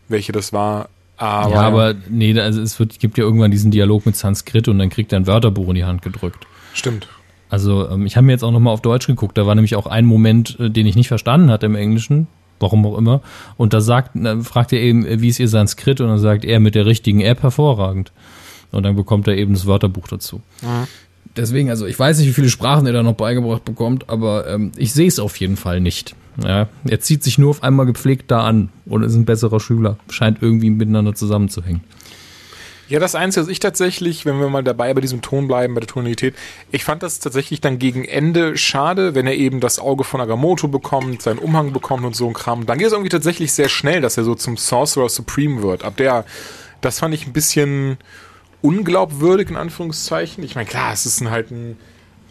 welche 0.07 0.31
das 0.31 0.53
war. 0.53 0.89
Aber, 1.17 1.51
ja, 1.51 1.61
aber 1.61 1.95
nee, 2.09 2.39
also 2.39 2.61
es 2.61 2.77
wird, 2.79 2.99
gibt 2.99 3.17
ja 3.17 3.23
irgendwann 3.23 3.49
diesen 3.49 3.71
Dialog 3.71 4.05
mit 4.05 4.15
Sanskrit 4.15 4.67
und 4.67 4.77
dann 4.77 4.89
kriegt 4.89 5.11
er 5.11 5.19
ein 5.19 5.27
Wörterbuch 5.27 5.69
in 5.69 5.75
die 5.75 5.85
Hand 5.85 6.03
gedrückt. 6.03 6.45
Stimmt. 6.73 7.07
Also 7.49 7.89
ähm, 7.89 8.05
ich 8.05 8.17
habe 8.17 8.25
mir 8.25 8.33
jetzt 8.33 8.43
auch 8.43 8.51
nochmal 8.51 8.73
auf 8.73 8.81
Deutsch 8.81 9.07
geguckt, 9.07 9.37
da 9.37 9.45
war 9.45 9.55
nämlich 9.55 9.75
auch 9.75 9.87
ein 9.87 10.05
Moment, 10.05 10.59
äh, 10.59 10.69
den 10.69 10.85
ich 10.85 10.95
nicht 10.95 11.07
verstanden 11.07 11.49
hatte 11.49 11.65
im 11.65 11.75
Englischen, 11.75 12.27
warum 12.59 12.85
auch 12.85 12.97
immer. 12.97 13.21
Und 13.55 13.73
da 13.73 13.81
sagt, 13.81 14.11
dann 14.13 14.43
fragt 14.43 14.73
er 14.73 14.79
eben, 14.79 15.05
äh, 15.05 15.21
wie 15.21 15.29
ist 15.29 15.39
ihr 15.39 15.47
Sanskrit? 15.47 16.01
Und 16.01 16.07
dann 16.07 16.19
sagt 16.19 16.45
er 16.45 16.59
mit 16.59 16.75
der 16.75 16.85
richtigen 16.85 17.21
App 17.21 17.43
hervorragend. 17.43 18.11
Und 18.71 18.83
dann 18.83 18.95
bekommt 18.95 19.27
er 19.27 19.37
eben 19.37 19.53
das 19.53 19.65
Wörterbuch 19.65 20.07
dazu. 20.07 20.41
Mhm. 20.61 20.87
Deswegen, 21.35 21.69
also 21.69 21.85
ich 21.85 21.97
weiß 21.97 22.17
nicht, 22.19 22.27
wie 22.27 22.33
viele 22.33 22.49
Sprachen 22.49 22.87
er 22.87 22.93
da 22.93 23.03
noch 23.03 23.13
beigebracht 23.13 23.63
bekommt, 23.63 24.09
aber 24.09 24.47
ähm, 24.47 24.71
ich 24.75 24.93
sehe 24.93 25.07
es 25.07 25.19
auf 25.19 25.37
jeden 25.37 25.55
Fall 25.55 25.79
nicht. 25.79 26.15
Ja, 26.43 26.67
er 26.87 26.99
zieht 26.99 27.23
sich 27.23 27.37
nur 27.37 27.49
auf 27.49 27.63
einmal 27.63 27.85
gepflegt 27.85 28.29
da 28.29 28.41
an 28.41 28.69
und 28.85 29.03
ist 29.03 29.15
ein 29.15 29.25
besserer 29.25 29.59
Schüler. 29.59 29.97
Scheint 30.09 30.41
irgendwie 30.41 30.69
miteinander 30.69 31.15
zusammenzuhängen. 31.15 31.81
Ja, 32.89 32.99
das 32.99 33.15
Einzige, 33.15 33.45
was 33.45 33.51
ich 33.51 33.59
tatsächlich, 33.59 34.25
wenn 34.25 34.39
wir 34.39 34.47
mal 34.47 34.63
dabei 34.63 34.93
bei 34.93 35.01
diesem 35.01 35.21
Ton 35.21 35.47
bleiben, 35.47 35.73
bei 35.73 35.81
der 35.81 35.89
Tonalität, 35.89 36.35
ich 36.71 36.85
fand 36.85 37.03
das 37.03 37.19
tatsächlich 37.19 37.59
dann 37.59 37.79
gegen 37.79 38.05
Ende 38.05 38.55
schade, 38.55 39.13
wenn 39.13 39.27
er 39.27 39.35
eben 39.35 39.59
das 39.59 39.77
Auge 39.77 40.05
von 40.05 40.21
Agamotto 40.21 40.69
bekommt, 40.69 41.21
seinen 41.21 41.39
Umhang 41.39 41.73
bekommt 41.73 42.05
und 42.05 42.15
so 42.15 42.27
ein 42.27 42.33
Kram. 42.33 42.65
Dann 42.65 42.77
geht 42.77 42.87
es 42.87 42.93
irgendwie 42.93 43.09
tatsächlich 43.09 43.51
sehr 43.51 43.67
schnell, 43.67 43.99
dass 43.99 44.17
er 44.17 44.23
so 44.23 44.35
zum 44.35 44.55
Sorcerer 44.55 45.09
Supreme 45.09 45.61
wird. 45.63 45.83
Ab 45.83 45.97
der, 45.97 46.23
das 46.79 46.99
fand 46.99 47.13
ich 47.13 47.27
ein 47.27 47.33
bisschen 47.33 47.97
unglaubwürdig, 48.61 49.49
in 49.49 49.55
Anführungszeichen. 49.55 50.43
Ich 50.43 50.55
meine, 50.55 50.67
klar, 50.67 50.93
es 50.93 51.05
ist 51.05 51.21
ein, 51.21 51.29
halt 51.29 51.51
ein, 51.51 51.77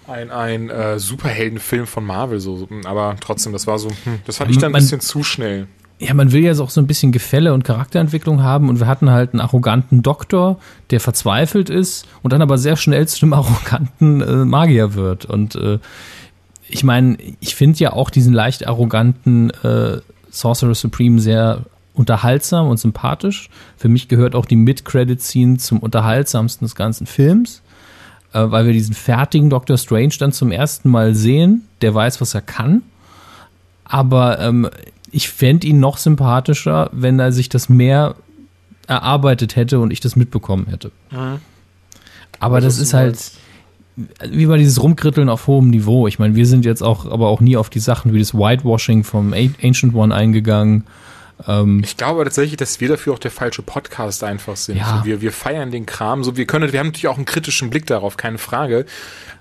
ein, 0.07 0.31
ein 0.31 0.71
äh, 0.71 0.99
Superheldenfilm 0.99 1.87
von 1.87 2.05
Marvel, 2.05 2.41
so, 2.41 2.69
aber 2.85 3.17
trotzdem, 3.21 3.53
das 3.53 3.67
war 3.67 3.79
so, 3.79 3.91
hm, 3.91 4.21
das 4.25 4.39
fand 4.39 4.51
ich 4.51 4.59
dann 4.59 4.75
ein 4.75 4.81
bisschen 4.81 5.01
zu 5.01 5.23
schnell 5.23 5.69
ja, 5.99 6.13
man 6.13 6.33
will 6.33 6.43
ja 6.43 6.53
auch 6.61 6.71
so 6.71 6.81
ein 6.81 6.87
bisschen 6.87 7.11
Gefälle 7.11 7.55
und 7.55 7.65
Charakterentwicklung 7.65 8.43
haben 8.43 8.69
und 8.69 8.81
wir 8.81 8.87
hatten 8.87 9.11
halt 9.11 9.33
einen 9.33 9.41
arroganten 9.41 10.03
Doktor, 10.03 10.59
der 10.91 11.01
verzweifelt 11.01 11.71
ist 11.71 12.07
und 12.23 12.33
dann 12.33 12.43
aber 12.43 12.59
sehr 12.59 12.77
schnell 12.77 13.09
zu 13.09 13.25
einem 13.25 13.33
arroganten 13.33 14.21
äh, 14.21 14.45
Magier 14.45 14.95
wird. 14.95 15.25
Und 15.25 15.55
äh, 15.55 15.79
ich 16.69 16.85
meine, 16.85 17.17
ich 17.41 17.55
finde 17.55 17.79
ja 17.79 17.93
auch 17.93 18.11
diesen 18.11 18.35
leicht 18.35 18.67
arroganten 18.67 19.51
äh, 19.63 20.01
Sorcerer 20.31 20.75
Supreme 20.75 21.19
sehr 21.19 21.65
unterhaltsam 21.97 22.69
und 22.69 22.79
sympathisch. 22.79 23.49
Für 23.77 23.89
mich 23.89 24.09
gehört 24.09 24.35
auch 24.35 24.47
die 24.47 24.57
Mid-Credit-Scene 24.57 25.59
zum 25.59 25.79
unterhaltsamsten 25.81 26.67
des 26.67 26.75
ganzen 26.75 27.07
Films, 27.07 27.63
äh, 28.33 28.43
weil 28.45 28.67
wir 28.67 28.73
diesen 28.73 28.95
fertigen 28.95 29.51
Doctor 29.51 29.79
Strange 29.79 30.15
dann 30.19 30.33
zum 30.33 30.53
ersten 30.53 30.89
Mal 30.89 31.15
sehen, 31.15 31.63
der 31.81 31.95
weiß, 31.95 32.21
was 32.21 32.35
er 32.35 32.43
kann. 32.43 32.83
Aber 33.85 34.39
ähm, 34.41 34.69
ich 35.11 35.29
fände 35.29 35.67
ihn 35.67 35.81
noch 35.81 35.99
sympathischer, 35.99 36.91
wenn 36.93 37.19
er 37.19 37.33
sich 37.33 37.49
das 37.49 37.69
mehr 37.69 38.17
erarbeitet 38.87 39.57
hätte 39.57 39.81
und 39.81 39.93
ich 39.93 40.01
das 40.01 40.17
mitbekommen 40.17 40.67
hätte. 40.69 40.91
Mhm. 41.11 41.41
Aber 42.39 42.61
das 42.61 42.79
ist 42.79 42.93
halt 42.93 43.33
wie 44.23 44.45
bei 44.45 44.59
dieses 44.59 44.83
Rumkritteln 44.83 45.31
auf 45.31 45.47
hohem 45.47 45.71
Niveau. 45.71 46.07
Ich 46.07 46.19
meine, 46.19 46.35
wir 46.35 46.47
sind 46.47 46.67
jetzt 46.67 46.83
auch, 46.83 47.11
aber 47.11 47.29
auch 47.29 47.41
nie 47.41 47.57
auf 47.57 47.71
die 47.71 47.81
Sachen 47.81 48.13
wie 48.13 48.19
das 48.19 48.35
Whitewashing 48.35 49.05
vom 49.05 49.33
Ancient 49.33 49.95
One 49.95 50.15
eingegangen 50.15 50.85
ähm, 51.47 51.83
ich 51.85 51.97
glaube 51.97 52.25
tatsächlich, 52.25 52.57
dass 52.57 52.81
wir 52.81 52.89
dafür 52.89 53.13
auch 53.13 53.19
der 53.19 53.31
falsche 53.31 53.63
Podcast 53.63 54.25
einfach 54.25 54.57
sind. 54.57 54.79
Ja. 54.79 55.03
wir, 55.05 55.21
wir 55.21 55.33
feiern 55.33 55.71
den 55.71 55.85
Kram. 55.85 56.25
So, 56.25 56.37
wir 56.37 56.47
können, 56.47 56.73
wir 56.73 56.81
haben 56.81 56.89
natürlich 56.89 57.09
auch 57.09 57.17
einen 57.17 57.27
kritischen 57.27 57.69
Blick 57.69 57.87
darauf, 57.87 58.17
keine 58.17 58.39
Frage. 58.39 58.87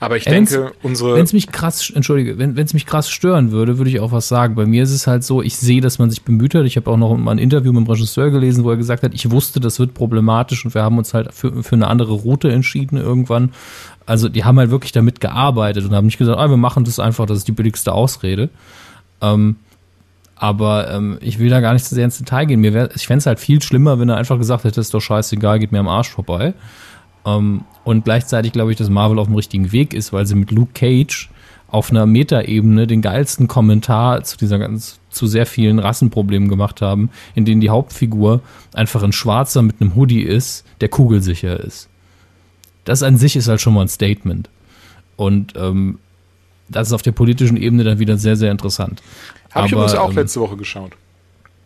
Aber 0.01 0.17
ich 0.17 0.25
wenn's, 0.25 0.51
denke, 0.51 0.73
unsere. 0.83 1.15
Wenn 1.15 1.23
es 1.23 1.31
mich 1.31 1.51
krass, 1.51 1.89
entschuldige, 1.89 2.37
wenn 2.37 2.57
es 2.57 2.73
mich 2.73 2.85
krass 2.85 3.09
stören 3.09 3.51
würde, 3.51 3.77
würde 3.77 3.89
ich 3.89 4.01
auch 4.01 4.11
was 4.11 4.27
sagen. 4.27 4.55
Bei 4.55 4.65
mir 4.65 4.83
ist 4.83 4.91
es 4.91 5.07
halt 5.07 5.23
so, 5.23 5.41
ich 5.41 5.55
sehe, 5.55 5.79
dass 5.79 5.97
man 5.97 6.09
sich 6.09 6.23
bemüht 6.23 6.53
hat. 6.53 6.65
Ich 6.65 6.75
habe 6.75 6.91
auch 6.91 6.97
noch 6.97 7.15
mal 7.15 7.31
ein 7.31 7.37
Interview 7.37 7.71
mit 7.71 7.85
dem 7.85 7.89
Regisseur 7.89 8.29
gelesen, 8.29 8.65
wo 8.65 8.71
er 8.71 8.77
gesagt 8.77 9.03
hat, 9.03 9.13
ich 9.13 9.31
wusste, 9.31 9.61
das 9.61 9.79
wird 9.79 9.93
problematisch 9.93 10.65
und 10.65 10.73
wir 10.73 10.83
haben 10.83 10.97
uns 10.97 11.13
halt 11.13 11.33
für, 11.33 11.63
für 11.63 11.75
eine 11.75 11.87
andere 11.87 12.11
Route 12.11 12.51
entschieden 12.51 12.97
irgendwann. 12.97 13.53
Also 14.05 14.27
die 14.27 14.43
haben 14.43 14.59
halt 14.59 14.69
wirklich 14.69 14.91
damit 14.91 15.21
gearbeitet 15.21 15.85
und 15.85 15.95
haben 15.95 16.05
nicht 16.05 16.17
gesagt, 16.17 16.37
ah, 16.37 16.49
wir 16.49 16.57
machen 16.57 16.83
das 16.83 16.99
einfach, 16.99 17.25
das 17.25 17.39
ist 17.39 17.47
die 17.47 17.53
billigste 17.53 17.93
Ausrede. 17.93 18.49
Ähm, 19.21 19.55
aber 20.35 20.91
ähm, 20.91 21.17
ich 21.21 21.39
will 21.39 21.49
da 21.49 21.61
gar 21.61 21.73
nicht 21.73 21.85
zu 21.85 21.95
sehr 21.95 22.05
ins 22.05 22.17
Detail 22.17 22.45
gehen. 22.45 22.59
Mir 22.59 22.73
wär, 22.73 22.95
ich 22.95 23.07
fände 23.07 23.19
es 23.19 23.25
halt 23.25 23.39
viel 23.39 23.61
schlimmer, 23.61 23.99
wenn 23.99 24.09
er 24.09 24.17
einfach 24.17 24.37
gesagt 24.37 24.63
hätte, 24.65 24.81
ist 24.81 24.93
doch 24.93 24.99
scheißegal, 25.01 25.59
geht 25.59 25.71
mir 25.71 25.79
am 25.79 25.87
Arsch 25.87 26.09
vorbei. 26.09 26.53
Ähm, 27.25 27.61
und 27.83 28.03
gleichzeitig 28.03 28.51
glaube 28.51 28.71
ich, 28.71 28.77
dass 28.77 28.89
Marvel 28.89 29.19
auf 29.19 29.27
dem 29.27 29.35
richtigen 29.35 29.71
Weg 29.71 29.93
ist, 29.93 30.11
weil 30.13 30.25
sie 30.25 30.35
mit 30.35 30.51
Luke 30.51 30.73
Cage 30.73 31.29
auf 31.67 31.89
einer 31.89 32.05
Metaebene 32.05 32.87
den 32.87 33.01
geilsten 33.01 33.47
Kommentar 33.47 34.23
zu 34.23 34.37
dieser 34.37 34.59
ganz, 34.59 34.99
zu 35.09 35.27
sehr 35.27 35.45
vielen 35.45 35.79
Rassenproblemen 35.79 36.47
gemacht 36.47 36.81
haben, 36.81 37.09
in 37.33 37.45
denen 37.45 37.61
die 37.61 37.69
Hauptfigur 37.69 38.41
einfach 38.73 39.03
ein 39.03 39.11
Schwarzer 39.11 39.61
mit 39.61 39.81
einem 39.81 39.95
Hoodie 39.95 40.21
ist, 40.21 40.65
der 40.81 40.89
kugelsicher 40.89 41.59
ist. 41.59 41.89
Das 42.83 43.03
an 43.03 43.17
sich 43.17 43.35
ist 43.35 43.47
halt 43.47 43.61
schon 43.61 43.73
mal 43.73 43.81
ein 43.81 43.87
Statement. 43.87 44.49
Und 45.15 45.53
ähm, 45.55 45.97
das 46.69 46.87
ist 46.87 46.93
auf 46.93 47.01
der 47.01 47.11
politischen 47.11 47.57
Ebene 47.57 47.83
dann 47.83 47.99
wieder 47.99 48.17
sehr, 48.17 48.35
sehr 48.35 48.51
interessant. 48.51 49.01
Habe 49.55 49.67
ich 49.67 49.73
übrigens 49.73 49.95
auch 49.95 50.09
ähm, 50.09 50.17
letzte 50.17 50.41
Woche 50.41 50.57
geschaut. 50.57 50.91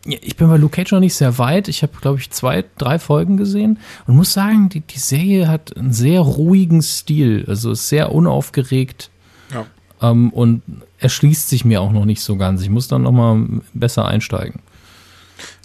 Ja, 0.06 0.16
ich 0.22 0.36
bin 0.36 0.48
bei 0.48 0.56
Luke 0.56 0.76
Cage 0.76 0.92
noch 0.92 1.00
nicht 1.00 1.14
sehr 1.14 1.36
weit. 1.38 1.68
Ich 1.68 1.82
habe, 1.82 1.92
glaube 2.00 2.20
ich, 2.20 2.30
zwei, 2.30 2.64
drei 2.78 2.98
Folgen 2.98 3.36
gesehen 3.36 3.78
und 4.06 4.16
muss 4.16 4.32
sagen, 4.32 4.70
die, 4.70 4.80
die 4.80 4.98
Serie 4.98 5.48
hat 5.48 5.76
einen 5.76 5.92
sehr 5.92 6.20
ruhigen 6.20 6.82
Stil. 6.82 7.44
Also 7.48 7.72
ist 7.72 7.88
sehr 7.88 8.12
unaufgeregt. 8.12 9.10
Ja. 9.52 9.66
Ähm, 10.00 10.30
und 10.30 10.62
erschließt 10.98 11.48
sich 11.48 11.64
mir 11.64 11.82
auch 11.82 11.92
noch 11.92 12.04
nicht 12.04 12.22
so 12.22 12.36
ganz. 12.36 12.62
Ich 12.62 12.70
muss 12.70 12.88
dann 12.88 13.02
noch 13.02 13.12
mal 13.12 13.46
besser 13.74 14.06
einsteigen. 14.06 14.60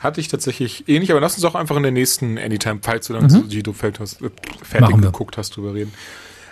Hatte 0.02 0.20
ich 0.20 0.28
tatsächlich 0.28 0.88
ähnlich, 0.88 1.12
aber 1.12 1.22
lass 1.22 1.36
uns 1.36 1.46
auch 1.46 1.56
einfach 1.56 1.76
in 1.76 1.84
der 1.84 1.92
nächsten 1.92 2.38
Anytime, 2.38 2.80
falls 2.82 3.08
du 3.08 3.14
dann 3.14 3.28
mhm. 3.28 3.50
die 3.50 3.64
du 3.64 3.74
fertig 3.74 4.00
geguckt 5.02 5.38
hast, 5.38 5.56
drüber 5.56 5.74
reden. 5.74 5.94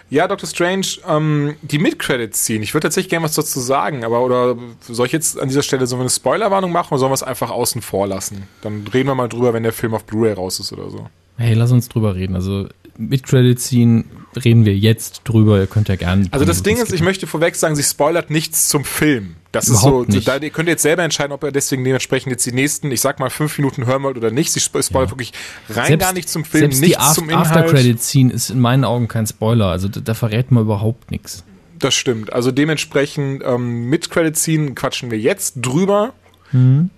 Ja, 0.10 0.28
Doctor 0.28 0.48
Strange, 0.48 0.86
ähm, 1.08 1.56
die 1.62 1.80
Mid-Credits-Scene. 1.80 2.64
Ich 2.64 2.74
würde 2.74 2.86
tatsächlich 2.86 3.10
gerne 3.10 3.26
was 3.26 3.34
dazu 3.34 3.60
sagen, 3.60 4.04
aber 4.04 4.24
oder 4.24 4.56
soll 4.82 5.08
ich 5.08 5.12
jetzt 5.12 5.40
an 5.40 5.48
dieser 5.48 5.64
Stelle 5.64 5.88
so 5.88 5.98
eine 5.98 6.10
Spoilerwarnung 6.10 6.72
machen 6.72 6.94
oder 6.94 7.00
sollen 7.00 7.12
wir 7.12 7.16
es 7.16 7.24
einfach 7.24 7.50
außen 7.50 7.82
vor 7.82 8.08
lassen? 8.08 8.44
Dann 8.62 8.86
reden 8.94 9.10
wir 9.10 9.16
mal 9.16 9.30
drüber, 9.30 9.54
wenn 9.54 9.64
der 9.64 9.74
Film 9.74 9.94
auf 9.94 10.06
Blu-ray 10.06 10.34
raus 10.34 10.60
ist 10.60 10.72
oder 10.72 10.90
so. 10.90 11.10
Hey, 11.38 11.56
lass 11.56 11.72
uns 11.72 11.90
drüber 11.90 12.16
reden. 12.16 12.36
Also 12.36 12.68
Mid-Credit-Scene 12.98 14.04
reden 14.44 14.66
wir 14.66 14.78
jetzt 14.78 15.22
drüber. 15.24 15.60
Ihr 15.60 15.68
könnt 15.68 15.90
ja 15.90 15.96
gerne. 15.96 16.28
Also 16.32 16.46
das 16.46 16.64
Ding 16.64 16.78
ist, 16.78 16.94
ich 16.94 17.02
möchte 17.02 17.26
vorweg 17.26 17.56
sagen, 17.56 17.76
sie 17.76 17.84
spoilert 17.84 18.30
nichts 18.30 18.70
zum 18.70 18.86
Film. 18.86 19.36
Das 19.54 19.70
Überhaupt 19.70 20.10
ist 20.10 20.26
so, 20.26 20.32
da, 20.32 20.38
ihr 20.38 20.50
könnt 20.50 20.68
jetzt 20.68 20.82
selber 20.82 21.04
entscheiden, 21.04 21.32
ob 21.32 21.44
ihr 21.44 21.52
deswegen 21.52 21.84
dementsprechend 21.84 22.32
jetzt 22.32 22.44
die 22.44 22.52
nächsten, 22.52 22.92
ich 22.92 23.02
sag 23.02 23.20
mal, 23.20 23.30
fünf 23.30 23.56
Minuten 23.60 23.86
hören 23.86 24.02
wollt 24.02 24.18
oder 24.18 24.32
nicht. 24.32 24.52
Sie 24.52 24.60
spoilert 24.60 24.92
ja. 24.92 25.10
wirklich 25.12 25.32
rein 25.70 25.90
selbst, 25.90 26.04
gar 26.04 26.14
nicht 26.14 26.28
zum 26.28 26.44
Film, 26.44 26.72
selbst 26.72 26.82
nichts 26.82 27.10
die 27.10 27.14
zum 27.14 27.30
Inhalt. 27.30 27.48
After-Credit-Scene 27.48 28.34
ist 28.34 28.50
in 28.50 28.60
meinen 28.60 28.84
Augen 28.84 29.08
kein 29.08 29.28
Spoiler. 29.28 29.68
Also 29.68 29.90
da, 29.90 30.00
da 30.00 30.16
verrät 30.16 30.50
man 30.50 30.64
überhaupt 30.64 31.12
nichts. 31.12 31.44
Das 31.78 31.94
stimmt. 31.94 32.34
Also 32.34 32.50
dementsprechend 32.50 33.44
ähm, 33.46 33.90
mit 33.90 34.10
Credit-Scene 34.10 34.74
quatschen 34.74 35.12
wir 35.12 35.20
jetzt 35.20 35.58
drüber. 35.62 36.14
Mhm 36.52 36.90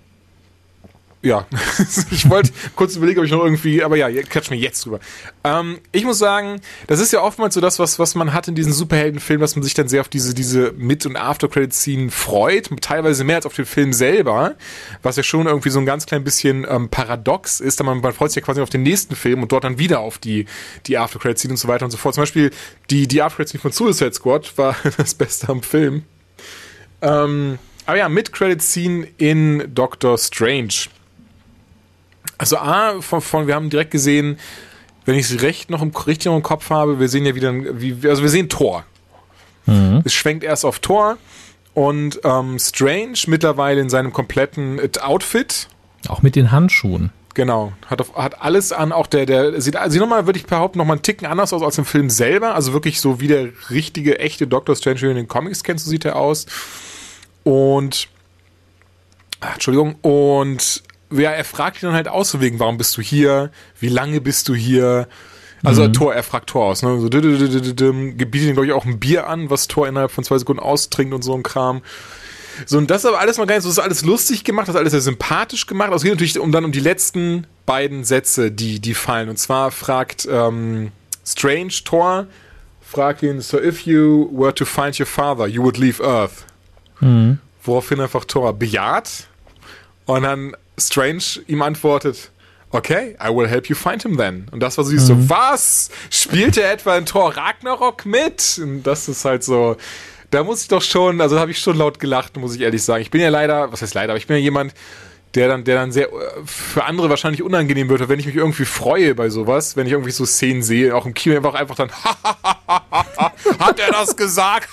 ja, 1.25 1.47
ich 2.11 2.29
wollte 2.29 2.51
kurz 2.75 2.95
überlegen, 2.95 3.19
ob 3.19 3.25
ich 3.25 3.31
noch 3.31 3.43
irgendwie, 3.43 3.83
aber 3.83 3.97
ja, 3.97 4.09
quatsch 4.23 4.51
mir 4.51 4.57
jetzt 4.57 4.85
drüber. 4.85 4.99
Ähm, 5.43 5.79
ich 5.91 6.05
muss 6.05 6.19
sagen, 6.19 6.61
das 6.85 6.99
ist 6.99 7.11
ja 7.11 7.21
oftmals 7.21 7.55
so 7.55 7.61
das, 7.61 7.79
was, 7.79 7.97
was 7.97 8.13
man 8.13 8.31
hat 8.31 8.47
in 8.47 8.53
diesen 8.53 8.71
Superheldenfilmen, 8.71 9.41
dass 9.41 9.55
man 9.55 9.63
sich 9.63 9.73
dann 9.73 9.87
sehr 9.87 10.01
auf 10.01 10.07
diese, 10.07 10.35
diese 10.35 10.71
Mit- 10.73 11.05
und 11.07 11.17
After-Credit-Scene 11.17 12.11
freut, 12.11 12.69
teilweise 12.81 13.23
mehr 13.23 13.37
als 13.37 13.47
auf 13.47 13.55
den 13.55 13.65
Film 13.65 13.91
selber, 13.91 14.53
was 15.01 15.15
ja 15.15 15.23
schon 15.23 15.47
irgendwie 15.47 15.71
so 15.71 15.79
ein 15.79 15.87
ganz 15.87 16.05
klein 16.05 16.23
bisschen 16.23 16.65
ähm, 16.69 16.89
paradox 16.89 17.59
ist, 17.59 17.81
aber 17.81 17.95
man, 17.95 18.01
man 18.01 18.13
freut 18.13 18.29
sich 18.31 18.41
ja 18.41 18.45
quasi 18.45 18.61
auf 18.61 18.69
den 18.69 18.83
nächsten 18.83 19.15
Film 19.15 19.41
und 19.41 19.51
dort 19.51 19.63
dann 19.63 19.79
wieder 19.79 20.01
auf 20.01 20.19
die, 20.19 20.45
die 20.85 20.97
After-Credit-Scene 20.97 21.53
und 21.53 21.57
so 21.57 21.67
weiter 21.67 21.85
und 21.85 21.91
so 21.91 21.97
fort. 21.97 22.13
Zum 22.13 22.21
Beispiel 22.21 22.51
die, 22.91 23.07
die 23.07 23.23
After-Credit-Scene 23.23 23.61
von 23.61 23.71
Suicide 23.71 24.13
Squad 24.13 24.55
war 24.59 24.75
das 24.97 25.15
Beste 25.15 25.49
am 25.49 25.63
Film. 25.63 26.03
Ähm, 27.01 27.57
aber 27.87 27.97
ja, 27.97 28.09
Mid-Credit-Scene 28.09 29.07
in 29.17 29.71
Doctor 29.73 30.17
Strange. 30.17 30.87
Also 32.37 32.57
A, 32.57 33.01
von, 33.01 33.21
von, 33.21 33.47
wir 33.47 33.55
haben 33.55 33.69
direkt 33.69 33.91
gesehen, 33.91 34.37
wenn 35.05 35.15
ich 35.15 35.31
es 35.31 35.41
recht 35.41 35.69
noch 35.69 35.81
im, 35.81 35.91
richtig 35.91 36.25
noch 36.25 36.35
im 36.35 36.43
Kopf 36.43 36.69
habe, 36.69 36.99
wir 36.99 37.09
sehen 37.09 37.25
ja 37.25 37.35
wieder, 37.35 37.53
wie, 37.79 37.97
also 38.07 38.21
wir 38.21 38.29
sehen 38.29 38.49
Thor. 38.49 38.83
Mhm. 39.65 40.01
Es 40.03 40.13
schwenkt 40.13 40.43
erst 40.43 40.65
auf 40.65 40.79
Thor 40.79 41.17
und 41.73 42.19
ähm, 42.23 42.57
Strange 42.59 43.17
mittlerweile 43.27 43.81
in 43.81 43.89
seinem 43.89 44.13
kompletten 44.13 44.79
Outfit. 45.01 45.67
Auch 46.07 46.21
mit 46.21 46.35
den 46.35 46.51
Handschuhen. 46.51 47.11
Genau, 47.35 47.73
hat, 47.87 47.99
auf, 47.99 48.15
hat 48.15 48.41
alles 48.41 48.71
an, 48.71 48.93
auch 48.93 49.07
der, 49.07 49.25
der 49.25 49.59
sieht, 49.59 49.77
sieht 49.87 49.99
nochmal, 49.99 50.25
würde 50.25 50.39
ich 50.39 50.45
behaupten, 50.45 50.77
nochmal 50.77 50.95
einen 50.95 51.03
Ticken 51.03 51.27
anders 51.27 51.51
aus 51.51 51.61
als 51.61 51.77
im 51.77 51.83
Film 51.83 52.09
selber. 52.09 52.55
Also 52.55 52.71
wirklich 52.71 53.01
so 53.01 53.19
wie 53.19 53.27
der 53.27 53.49
richtige, 53.69 54.19
echte 54.19 54.47
Doctor 54.47 54.75
Strange, 54.75 55.01
wie 55.01 55.09
in 55.09 55.15
den 55.17 55.27
Comics 55.27 55.63
kennst, 55.63 55.83
so 55.83 55.91
sieht 55.91 56.05
er 56.05 56.15
aus. 56.15 56.45
Und, 57.43 58.07
ach, 59.41 59.55
Entschuldigung, 59.55 59.95
und 60.01 60.81
ja, 61.19 61.31
er 61.31 61.43
fragt 61.43 61.81
ihn 61.81 61.87
dann 61.87 61.95
halt 61.95 62.07
aus, 62.07 62.31
so 62.31 62.41
wegen, 62.41 62.59
warum 62.59 62.77
bist 62.77 62.97
du 62.97 63.01
hier? 63.01 63.51
Wie 63.79 63.89
lange 63.89 64.21
bist 64.21 64.47
du 64.49 64.55
hier? 64.55 65.07
Also 65.63 65.83
mhm. 65.83 65.93
Thor, 65.93 66.13
er 66.13 66.23
fragt 66.23 66.49
Thor 66.49 66.65
aus, 66.65 66.83
ne? 66.83 66.99
So, 66.99 67.09
bietet 67.09 67.81
ihm, 67.81 68.17
glaube 68.17 68.65
ich, 68.65 68.71
auch 68.71 68.85
ein 68.85 68.99
Bier 68.99 69.27
an, 69.27 69.49
was 69.49 69.67
Thor 69.67 69.87
innerhalb 69.87 70.11
von 70.11 70.23
zwei 70.23 70.37
Sekunden 70.37 70.61
austrinkt 70.61 71.13
und 71.13 71.23
so 71.23 71.33
ein 71.33 71.43
Kram. 71.43 71.81
So, 72.65 72.77
und 72.77 72.89
das 72.89 73.03
ist 73.03 73.07
aber 73.07 73.19
alles 73.19 73.37
mal 73.37 73.45
gar 73.45 73.55
nicht 73.55 73.63
so, 73.63 73.69
das 73.69 73.77
ist 73.77 73.83
alles 73.83 74.05
lustig 74.05 74.43
gemacht, 74.43 74.67
das 74.67 74.75
ist 74.75 74.79
alles 74.79 74.91
sehr 74.91 75.01
sympathisch 75.01 75.65
gemacht. 75.65 75.87
Also 75.87 75.97
es 75.97 76.03
geht 76.03 76.13
natürlich 76.13 76.39
um 76.39 76.51
dann 76.51 76.65
um 76.65 76.71
die 76.71 76.79
letzten 76.79 77.47
beiden 77.65 78.03
Sätze, 78.03 78.51
die, 78.51 78.79
die 78.79 78.93
fallen. 78.93 79.29
Und 79.29 79.37
zwar 79.37 79.71
fragt 79.71 80.27
ähm, 80.31 80.91
Strange 81.25 81.73
Thor, 81.83 82.27
fragt 82.81 83.23
ihn, 83.23 83.41
so 83.41 83.59
if 83.59 83.85
you 83.85 84.29
were 84.31 84.53
to 84.53 84.65
find 84.65 84.97
your 84.99 85.07
father, 85.07 85.47
you 85.47 85.63
would 85.63 85.77
leave 85.77 86.01
Earth. 86.01 86.45
Mhm. 87.01 87.39
Woraufhin 87.63 87.99
einfach 87.99 88.25
Thor 88.25 88.53
bejaht. 88.53 89.27
Und 90.05 90.23
dann 90.23 90.55
Strange 90.77 91.41
ihm 91.47 91.61
antwortet, 91.61 92.31
okay, 92.71 93.15
I 93.23 93.29
will 93.29 93.47
help 93.47 93.69
you 93.69 93.75
find 93.75 94.03
him 94.03 94.17
then. 94.17 94.47
Und 94.51 94.59
das 94.61 94.77
war 94.77 94.85
so, 94.85 94.93
mhm. 94.93 94.99
so 94.99 95.29
was? 95.29 95.89
Spielt 96.09 96.57
er 96.57 96.71
etwa 96.71 96.97
in 96.97 97.05
Thor 97.05 97.35
Ragnarok 97.35 98.05
mit? 98.05 98.59
Und 98.61 98.83
das 98.83 99.07
ist 99.07 99.25
halt 99.25 99.43
so, 99.43 99.77
da 100.31 100.43
muss 100.43 100.63
ich 100.63 100.67
doch 100.67 100.81
schon, 100.81 101.21
also 101.21 101.39
habe 101.39 101.51
ich 101.51 101.59
schon 101.59 101.77
laut 101.77 101.99
gelacht, 101.99 102.37
muss 102.37 102.55
ich 102.55 102.61
ehrlich 102.61 102.83
sagen. 102.83 103.01
Ich 103.01 103.11
bin 103.11 103.21
ja 103.21 103.29
leider, 103.29 103.71
was 103.71 103.81
heißt 103.81 103.93
leider, 103.93 104.13
aber 104.13 104.17
ich 104.17 104.27
bin 104.27 104.37
ja 104.37 104.43
jemand, 104.43 104.73
der 105.35 105.49
dann, 105.49 105.63
der 105.65 105.75
dann 105.75 105.91
sehr 105.91 106.09
für 106.45 106.85
andere 106.85 107.09
wahrscheinlich 107.09 107.43
unangenehm 107.43 107.89
wird, 107.89 108.07
wenn 108.07 108.19
ich 108.19 108.25
mich 108.25 108.35
irgendwie 108.35 108.65
freue 108.65 109.15
bei 109.15 109.29
sowas, 109.29 109.75
wenn 109.75 109.85
ich 109.85 109.91
irgendwie 109.91 110.11
so 110.11 110.25
Szenen 110.25 110.63
sehe, 110.63 110.95
auch 110.95 111.05
im 111.05 111.13
Kino 111.13 111.35
einfach 111.35 111.55
einfach 111.55 111.75
dann 111.75 111.91
hat 113.59 113.79
er 113.79 113.91
das 113.91 114.15
gesagt? 114.15 114.69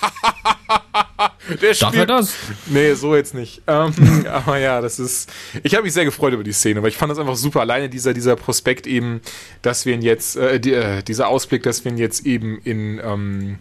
Der 1.61 1.73
Darf 1.73 1.95
er 1.95 2.05
das? 2.05 2.33
Nee, 2.67 2.93
so 2.93 3.15
jetzt 3.15 3.33
nicht. 3.33 3.61
Ähm, 3.67 3.93
aber 4.31 4.57
ja, 4.57 4.81
das 4.81 4.99
ist. 4.99 5.31
Ich 5.63 5.73
habe 5.73 5.83
mich 5.83 5.93
sehr 5.93 6.05
gefreut 6.05 6.33
über 6.33 6.43
die 6.43 6.53
Szene, 6.53 6.81
weil 6.81 6.89
ich 6.89 6.97
fand 6.97 7.11
das 7.11 7.19
einfach 7.19 7.35
super. 7.35 7.61
Alleine 7.61 7.89
dieser, 7.89 8.13
dieser 8.13 8.35
Prospekt 8.35 8.87
eben, 8.87 9.21
dass 9.61 9.85
wir 9.85 9.93
ihn 9.93 10.01
jetzt, 10.01 10.35
äh, 10.35 10.59
die, 10.59 10.73
äh, 10.73 11.03
dieser 11.03 11.27
Ausblick, 11.27 11.63
dass 11.63 11.83
wir 11.83 11.91
ihn 11.91 11.97
jetzt 11.97 12.25
eben 12.25 12.59
in 12.63 12.99
ähm, 13.03 13.57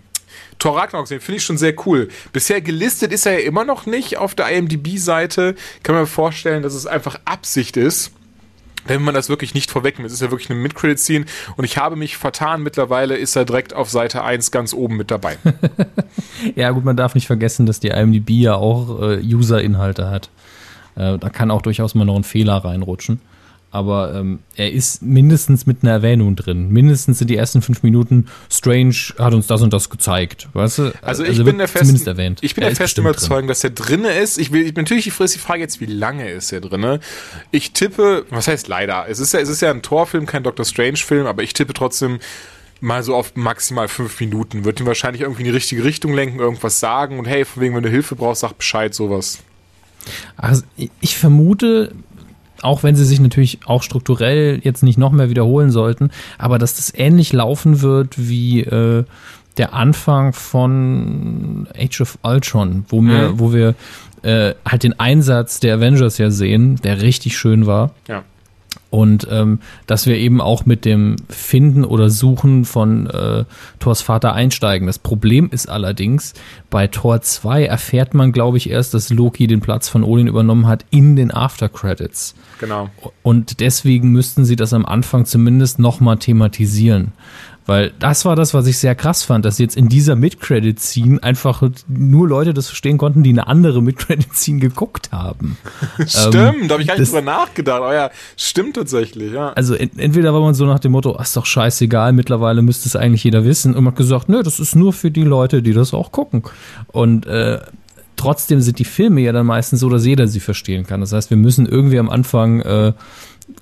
Thor 0.59 0.77
Ragnarok 0.77 1.09
sehen, 1.09 1.21
finde 1.21 1.38
ich 1.38 1.45
schon 1.45 1.59
sehr 1.59 1.75
cool. 1.87 2.09
Bisher 2.33 2.61
gelistet 2.61 3.12
ist 3.12 3.27
er 3.27 3.40
ja 3.40 3.47
immer 3.47 3.64
noch 3.64 3.87
nicht 3.87 4.16
auf 4.16 4.35
der 4.35 4.49
IMDb-Seite. 4.49 5.55
Kann 5.83 5.95
man 5.95 6.05
mir 6.05 6.09
vorstellen, 6.09 6.62
dass 6.62 6.75
es 6.75 6.87
einfach 6.87 7.18
Absicht 7.25 7.77
ist 7.77 8.12
wenn 8.87 9.03
man 9.03 9.14
das 9.14 9.29
wirklich 9.29 9.55
nicht 9.55 9.71
vorwegnimmt. 9.71 10.07
Es 10.07 10.12
ist 10.14 10.23
ja 10.23 10.31
wirklich 10.31 10.51
eine 10.51 10.59
Mid-Credit-Scene 10.61 11.25
und 11.57 11.64
ich 11.64 11.79
habe 11.79 11.97
mich 11.97 12.16
vertan. 12.16 12.62
Mittlerweile 12.62 13.16
ist 13.16 13.37
er 13.37 13.45
direkt 13.45 13.75
auf 13.75 13.90
Seite 13.90 14.25
1 14.25 14.51
ganz 14.51 14.75
oben 14.75 14.97
mit 14.97 15.11
dabei. 15.11 15.38
ja, 16.55 16.71
gut, 16.71 16.85
man 16.85 16.97
darf 16.97 17.14
nicht 17.14 17.27
vergessen, 17.27 17.66
dass 17.66 17.81
die 17.81 17.88
IMDb 17.88 18.31
ja 18.31 18.55
auch 18.55 19.01
äh, 19.03 19.21
User-Inhalte 19.23 20.11
hat. 20.11 20.31
Äh, 20.97 21.18
da 21.18 21.29
kann 21.31 21.51
auch 21.51 21.62
durchaus 21.62 21.95
mal 21.95 22.05
noch 22.05 22.16
ein 22.16 22.25
Fehler 22.25 22.57
reinrutschen 22.57 23.21
aber 23.73 24.15
ähm, 24.15 24.41
er 24.55 24.71
ist 24.71 25.01
mindestens 25.01 25.65
mit 25.65 25.79
einer 25.83 25.93
Erwähnung 25.93 26.37
drin. 26.37 26.69
Mindestens 26.69 27.23
in 27.23 27.27
die 27.27 27.37
ersten 27.37 27.63
fünf 27.63 27.83
Minuten, 27.83 28.27
Strange 28.51 28.95
hat 29.19 29.33
uns 29.33 29.47
das 29.47 29.63
und 29.63 29.73
das 29.73 29.89
gezeigt. 29.89 30.49
Weißt 30.53 30.79
du? 30.79 30.93
Also, 31.01 31.23
ich 31.23 31.31
also 31.31 31.45
bin 31.45 31.57
der 31.57 31.69
festen, 31.69 32.07
erwähnt. 32.07 32.41
Ich 32.43 32.55
bin 32.55 32.63
er 32.63 32.69
der 32.69 32.77
festen 32.77 33.01
Überzeugung, 33.01 33.49
dass 33.49 33.65
er 33.65 33.71
drinne 33.71 34.13
ist. 34.13 34.37
Ich 34.37 34.53
will, 34.53 34.67
ich, 34.67 34.77
natürlich 34.77 35.05
die 35.05 35.11
Frage 35.11 35.61
jetzt, 35.61 35.81
wie 35.81 35.87
lange 35.87 36.31
ist 36.31 36.53
er 36.53 36.61
drinne? 36.61 37.01
Ich 37.51 37.73
tippe, 37.73 38.27
was 38.29 38.47
heißt 38.47 38.69
leider? 38.69 39.07
Es 39.09 39.19
ist 39.19 39.33
ja, 39.33 39.41
es 39.41 39.49
ist 39.49 39.63
ja 39.63 39.71
ein 39.71 39.81
Torfilm, 39.81 40.27
kein 40.27 40.43
Doctor 40.43 40.67
Strange-Film, 40.67 41.27
aber 41.27 41.43
ich 41.43 41.55
tippe 41.55 41.73
trotzdem 41.73 42.21
mal 42.83 43.03
so 43.03 43.15
auf 43.15 43.37
maximal 43.37 43.89
fünf 43.89 44.21
Minuten. 44.21 44.67
Wird 44.67 44.81
ihn 44.81 44.87
wahrscheinlich 44.87 45.23
irgendwie 45.23 45.43
in 45.43 45.47
die 45.47 45.51
richtige 45.51 45.83
Richtung 45.83 46.13
lenken, 46.13 46.41
irgendwas 46.41 46.79
sagen 46.79 47.19
und 47.19 47.25
hey, 47.25 47.47
von 47.47 47.63
wegen, 47.63 47.75
wenn 47.75 47.83
du 47.83 47.89
Hilfe 47.89 48.17
brauchst, 48.17 48.43
sag 48.43 48.53
Bescheid, 48.53 48.93
sowas. 48.95 49.39
Also 50.37 50.63
ich 51.01 51.17
vermute, 51.17 51.93
auch 52.62 52.83
wenn 52.83 52.96
sie 52.96 53.05
sich 53.05 53.20
natürlich 53.20 53.61
auch 53.66 53.83
strukturell 53.83 54.61
jetzt 54.62 54.83
nicht 54.83 54.98
noch 54.98 55.12
mehr 55.12 55.31
wiederholen 55.31 55.70
sollten, 55.70 56.11
aber 56.38 56.59
dass 56.59 56.77
das 56.77 56.92
ähnlich 56.94 57.33
laufen 57.33 57.83
wird 57.83 58.14
wie 58.16 58.61
äh, 58.61 59.05
der 59.57 59.75
Anfang 59.75 60.33
von 60.33 61.68
Age 61.79 62.01
of 62.01 62.18
Ultron, 62.22 62.85
wo 62.88 63.03
wir, 63.03 63.31
mhm. 63.31 63.38
wo 63.38 63.53
wir 63.53 63.75
äh, 64.22 64.55
halt 64.66 64.83
den 64.83 64.98
Einsatz 64.98 65.61
der 65.61 65.77
Avengers 65.77 66.18
ja 66.18 66.31
sehen, 66.31 66.77
der 66.83 67.03
richtig 67.03 67.37
schön 67.37 67.66
war. 67.66 67.90
Ja. 68.09 68.22
Und 68.92 69.26
ähm, 69.31 69.61
dass 69.87 70.05
wir 70.05 70.18
eben 70.18 70.42
auch 70.42 70.66
mit 70.66 70.85
dem 70.85 71.16
Finden 71.31 71.83
oder 71.83 72.11
Suchen 72.11 72.66
von 72.66 73.07
äh, 73.07 73.44
Thors 73.78 74.02
Vater 74.02 74.35
einsteigen. 74.35 74.87
Das 74.87 74.98
Problem 74.98 75.48
ist 75.50 75.66
allerdings, 75.66 76.35
bei 76.68 76.88
Tor 76.88 77.22
2 77.22 77.64
erfährt 77.64 78.12
man, 78.12 78.33
glaube 78.33 78.59
ich, 78.59 78.68
erst, 78.68 78.92
dass 78.92 79.09
Loki 79.09 79.46
den 79.46 79.61
Platz 79.61 79.88
von 79.88 80.05
Odin 80.05 80.26
übernommen 80.26 80.66
hat 80.66 80.85
in 80.90 81.16
den 81.16 81.31
After 81.31 81.70
Credits. 81.70 82.35
Genau. 82.61 82.90
Und 83.22 83.61
deswegen 83.61 84.11
müssten 84.12 84.44
sie 84.44 84.57
das 84.57 84.74
am 84.74 84.85
Anfang 84.85 85.24
zumindest 85.24 85.78
nochmal 85.78 86.18
thematisieren. 86.18 87.12
Weil 87.66 87.92
das 87.98 88.25
war 88.25 88.35
das, 88.35 88.55
was 88.55 88.66
ich 88.66 88.79
sehr 88.79 88.94
krass 88.94 89.22
fand, 89.22 89.44
dass 89.44 89.59
jetzt 89.59 89.77
in 89.77 89.88
dieser 89.88 90.16
Mid-Credit-Scene 90.16 91.22
einfach 91.22 91.62
nur 91.87 92.29
Leute 92.29 92.55
das 92.55 92.66
verstehen 92.66 92.98
konnten, 92.98 93.22
die 93.22 93.31
eine 93.31 93.46
andere 93.46 93.81
Mid-Credit-Scene 93.83 94.59
geguckt 94.59 95.12
haben. 95.12 95.57
stimmt, 96.07 96.35
ähm, 96.35 96.68
da 96.68 96.75
habe 96.75 96.83
ich 96.83 96.88
gar 96.88 96.98
nicht 96.98 97.09
drüber 97.09 97.22
nachgedacht. 97.22 97.83
Aber 97.83 97.94
ja, 97.94 98.11
stimmt 98.37 98.75
tatsächlich, 98.75 99.33
ja. 99.33 99.53
Also 99.53 99.75
entweder 99.75 100.35
war 100.35 100.40
man 100.40 100.55
so 100.55 100.66
nach 100.66 100.81
dem 100.81 100.92
Motto, 100.92 101.16
ist 101.20 101.37
doch 101.37 101.46
scheißegal, 101.46 102.12
mittlerweile 102.12 102.62
müsste 102.62 102.88
es 102.88 102.96
eigentlich 102.96 103.22
jeder 103.22 103.44
wissen. 103.44 103.75
Und 103.75 103.85
man 103.85 103.92
hat 103.92 103.98
gesagt, 103.98 104.29
nö, 104.29 104.42
das 104.42 104.59
ist 104.59 104.75
nur 104.75 104.92
für 104.92 105.12
die 105.12 105.25
Leute, 105.25 105.62
die 105.62 105.72
das 105.72 105.94
auch 105.94 106.11
gucken. 106.11 106.42
Und 106.88 107.27
äh, 107.27 107.61
trotzdem 108.16 108.61
sind 108.61 108.79
die 108.79 108.85
Filme 108.85 109.20
ja 109.20 109.33
dann 109.33 109.46
meistens 109.46 109.81
so, 109.81 109.88
dass 109.88 110.05
jeder 110.05 110.27
sie 110.27 110.40
verstehen 110.40 110.87
kann. 110.87 111.01
Das 111.01 111.12
heißt, 111.12 111.31
wir 111.31 111.37
müssen 111.37 111.66
irgendwie 111.66 111.98
am 111.98 112.11
Anfang 112.11 112.61
äh, 112.61 112.92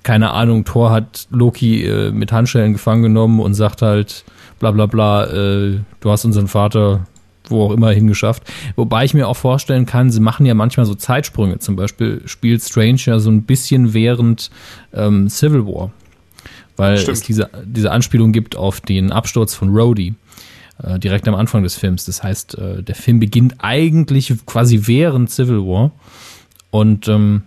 keine 0.03 0.31
Ahnung, 0.31 0.65
Thor 0.65 0.91
hat 0.91 1.27
Loki 1.31 1.85
äh, 1.85 2.11
mit 2.11 2.31
Handschellen 2.31 2.73
gefangen 2.73 3.03
genommen 3.03 3.39
und 3.39 3.53
sagt 3.53 3.81
halt, 3.81 4.25
bla 4.59 4.71
bla 4.71 4.85
bla, 4.85 5.25
äh, 5.25 5.79
du 5.99 6.11
hast 6.11 6.25
unseren 6.25 6.47
Vater 6.47 7.05
wo 7.51 7.65
auch 7.65 7.71
immer 7.71 7.91
hingeschafft. 7.91 8.43
Wobei 8.75 9.05
ich 9.05 9.13
mir 9.13 9.27
auch 9.27 9.35
vorstellen 9.35 9.85
kann, 9.85 10.09
sie 10.09 10.21
machen 10.21 10.45
ja 10.45 10.53
manchmal 10.53 10.85
so 10.85 10.95
Zeitsprünge. 10.95 11.59
Zum 11.59 11.75
Beispiel 11.75 12.21
spielt 12.25 12.63
Strange 12.63 13.01
ja 13.05 13.19
so 13.19 13.29
ein 13.29 13.43
bisschen 13.43 13.93
während 13.93 14.49
ähm, 14.93 15.29
Civil 15.29 15.65
War. 15.65 15.91
Weil 16.77 16.97
Stimmt. 16.97 17.17
es 17.17 17.23
diese, 17.23 17.49
diese 17.65 17.91
Anspielung 17.91 18.31
gibt 18.31 18.55
auf 18.55 18.81
den 18.81 19.11
Absturz 19.11 19.53
von 19.53 19.69
Rhodey 19.69 20.15
äh, 20.81 20.97
direkt 20.97 21.27
am 21.27 21.35
Anfang 21.35 21.63
des 21.63 21.75
Films. 21.75 22.05
Das 22.05 22.23
heißt, 22.23 22.57
äh, 22.57 22.83
der 22.83 22.95
Film 22.95 23.19
beginnt 23.19 23.55
eigentlich 23.59 24.33
quasi 24.45 24.81
während 24.83 25.29
Civil 25.29 25.59
War. 25.59 25.91
Und 26.71 27.07
ähm, 27.09 27.43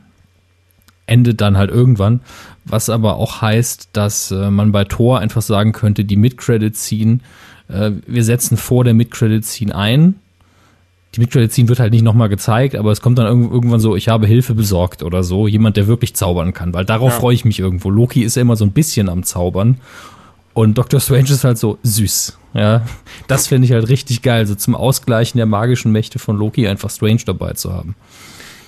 endet 1.06 1.40
dann 1.40 1.56
halt 1.56 1.70
irgendwann. 1.70 2.20
Was 2.64 2.88
aber 2.88 3.16
auch 3.16 3.42
heißt, 3.42 3.90
dass 3.92 4.30
äh, 4.30 4.50
man 4.50 4.72
bei 4.72 4.84
Tor 4.84 5.20
einfach 5.20 5.42
sagen 5.42 5.72
könnte, 5.72 6.04
die 6.04 6.16
Mid-Credit-Scene, 6.16 7.18
äh, 7.68 7.90
wir 8.06 8.24
setzen 8.24 8.56
vor 8.56 8.84
der 8.84 8.94
Mid-Credit-Scene 8.94 9.74
ein. 9.74 10.16
Die 11.14 11.20
Mid-Credit-Scene 11.20 11.68
wird 11.68 11.78
halt 11.78 11.92
nicht 11.92 12.02
nochmal 12.02 12.28
gezeigt, 12.28 12.74
aber 12.74 12.90
es 12.90 13.00
kommt 13.00 13.18
dann 13.18 13.26
irgendwann 13.26 13.80
so, 13.80 13.94
ich 13.94 14.08
habe 14.08 14.26
Hilfe 14.26 14.54
besorgt 14.54 15.02
oder 15.02 15.22
so. 15.22 15.46
Jemand, 15.46 15.76
der 15.76 15.86
wirklich 15.86 16.16
zaubern 16.16 16.52
kann, 16.52 16.72
weil 16.74 16.84
darauf 16.84 17.12
ja. 17.12 17.20
freue 17.20 17.34
ich 17.34 17.44
mich 17.44 17.60
irgendwo. 17.60 17.90
Loki 17.90 18.22
ist 18.22 18.36
ja 18.36 18.42
immer 18.42 18.56
so 18.56 18.64
ein 18.64 18.72
bisschen 18.72 19.08
am 19.08 19.22
Zaubern. 19.22 19.78
Und 20.54 20.78
Doctor 20.78 21.00
Strange 21.00 21.30
ist 21.30 21.44
halt 21.44 21.58
so 21.58 21.78
süß. 21.82 22.38
Ja, 22.54 22.82
das 23.26 23.48
finde 23.48 23.66
ich 23.66 23.72
halt 23.72 23.88
richtig 23.88 24.22
geil, 24.22 24.46
so 24.46 24.54
zum 24.54 24.76
Ausgleichen 24.76 25.38
der 25.38 25.46
magischen 25.46 25.90
Mächte 25.90 26.20
von 26.20 26.36
Loki 26.36 26.68
einfach 26.68 26.90
Strange 26.90 27.22
dabei 27.26 27.52
zu 27.54 27.72
haben. 27.72 27.96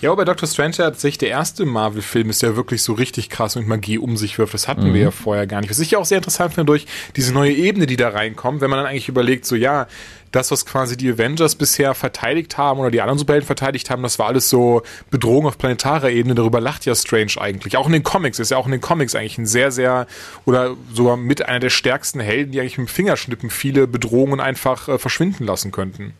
Ja, 0.03 0.11
aber 0.11 0.19
bei 0.19 0.25
Doctor 0.27 0.49
Strange 0.49 0.77
hat 0.79 1.01
sich 1.01 1.17
der 1.17 1.31
erste 1.31 1.65
Marvel-Film 1.65 2.29
ist 2.29 2.43
ja 2.43 2.55
wirklich 2.55 2.83
so 2.83 2.93
richtig 2.93 3.31
krass 3.31 3.57
mit 3.57 3.67
Magie 3.67 3.99
um 3.99 4.17
sich 4.17 4.39
wirft. 4.39 4.53
Das 4.53 4.69
hatten 4.69 4.89
mhm. 4.89 4.95
wir 4.95 5.01
ja 5.01 5.11
vorher 5.11 5.47
gar 5.47 5.61
nicht. 5.61 5.71
Was 5.71 5.79
ich 5.79 5.93
ja 5.93 5.99
auch 5.99 6.05
sehr 6.05 6.19
interessant 6.19 6.55
finde 6.55 6.67
durch 6.67 6.87
diese 7.17 7.33
neue 7.33 7.53
Ebene, 7.53 7.87
die 7.87 7.97
da 7.97 8.11
reinkommt, 8.11 8.61
wenn 8.61 8.69
man 8.69 8.79
dann 8.79 8.87
eigentlich 8.87 9.09
überlegt, 9.09 9.47
so 9.47 9.57
ja, 9.57 9.87
das, 10.33 10.51
was 10.51 10.67
quasi 10.67 10.97
die 10.97 11.11
Avengers 11.11 11.55
bisher 11.55 11.95
verteidigt 11.95 12.59
haben 12.59 12.79
oder 12.79 12.91
die 12.91 13.01
anderen 13.01 13.19
Superhelden 13.19 13.47
verteidigt 13.47 13.89
haben, 13.89 14.03
das 14.03 14.19
war 14.19 14.27
alles 14.27 14.51
so 14.51 14.83
Bedrohung 15.11 15.47
auf 15.47 15.57
planetarer 15.57 16.11
Ebene. 16.11 16.35
Darüber 16.35 16.61
lacht 16.61 16.85
ja 16.85 16.95
Strange 16.95 17.33
eigentlich. 17.39 17.77
Auch 17.77 17.87
in 17.87 17.93
den 17.93 18.03
Comics 18.03 18.39
ist 18.39 18.51
ja 18.51 18.59
auch 18.59 18.67
in 18.67 18.73
den 18.73 18.81
Comics 18.83 19.15
eigentlich 19.15 19.39
ein 19.39 19.47
sehr, 19.47 19.73
sehr 19.73 20.07
oder 20.45 20.77
sogar 20.93 21.17
mit 21.17 21.47
einer 21.47 21.61
der 21.61 21.71
stärksten 21.71 22.21
Helden, 22.21 22.53
die 22.53 22.61
eigentlich 22.61 22.77
mit 22.77 22.89
dem 22.89 22.93
Fingerschnippen 22.93 23.49
viele 23.49 23.87
Bedrohungen 23.87 24.41
einfach 24.41 24.89
äh, 24.89 24.99
verschwinden 24.99 25.45
lassen 25.45 25.73
könnten. 25.73 26.13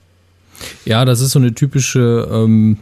Ja, 0.87 1.05
das 1.05 1.21
ist 1.21 1.33
so 1.33 1.39
eine 1.39 1.55
typische, 1.55 2.27
ähm, 2.33 2.79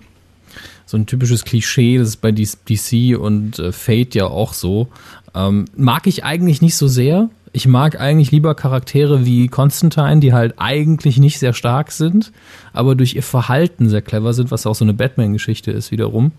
so 0.95 0.99
ein 0.99 1.07
typisches 1.07 1.45
Klischee, 1.45 1.99
das 1.99 2.11
ist 2.11 2.21
bei 2.21 2.31
DC 2.31 3.19
und 3.19 3.59
äh, 3.59 3.73
Fate 3.73 4.15
ja 4.15 4.27
auch 4.27 4.53
so. 4.53 4.87
Ähm, 5.35 5.65
mag 5.77 6.07
ich 6.07 6.23
eigentlich 6.23 6.63
nicht 6.63 6.77
so 6.77 6.87
sehr. 6.87 7.31
Ich 7.53 7.67
mag 7.67 8.01
eigentlich 8.01 8.31
lieber 8.31 8.55
Charaktere 8.55 9.27
wie 9.27 9.49
Constantine, 9.49 10.21
die 10.21 10.33
halt 10.33 10.55
eigentlich 10.59 11.19
nicht 11.19 11.41
sehr 11.41 11.53
stark 11.53 11.91
sind, 11.91 12.31
aber 12.73 12.95
durch 12.95 13.17
ihr 13.17 13.25
Verhalten 13.25 13.89
sehr 13.89 14.03
clever 14.03 14.35
sind, 14.35 14.53
was 14.53 14.67
auch 14.67 14.77
so 14.77 14.85
eine 14.85 14.95
Batman-Geschichte 14.95 15.73
ist 15.73 15.91
wiederum. 15.91 16.31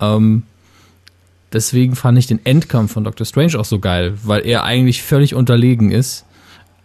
Ähm, 0.00 0.42
deswegen 1.54 1.96
fand 1.96 2.18
ich 2.18 2.26
den 2.26 2.44
Endkampf 2.44 2.92
von 2.92 3.04
Doctor 3.04 3.24
Strange 3.24 3.58
auch 3.58 3.64
so 3.64 3.78
geil, 3.78 4.18
weil 4.22 4.44
er 4.44 4.64
eigentlich 4.64 5.02
völlig 5.02 5.34
unterlegen 5.34 5.92
ist 5.92 6.26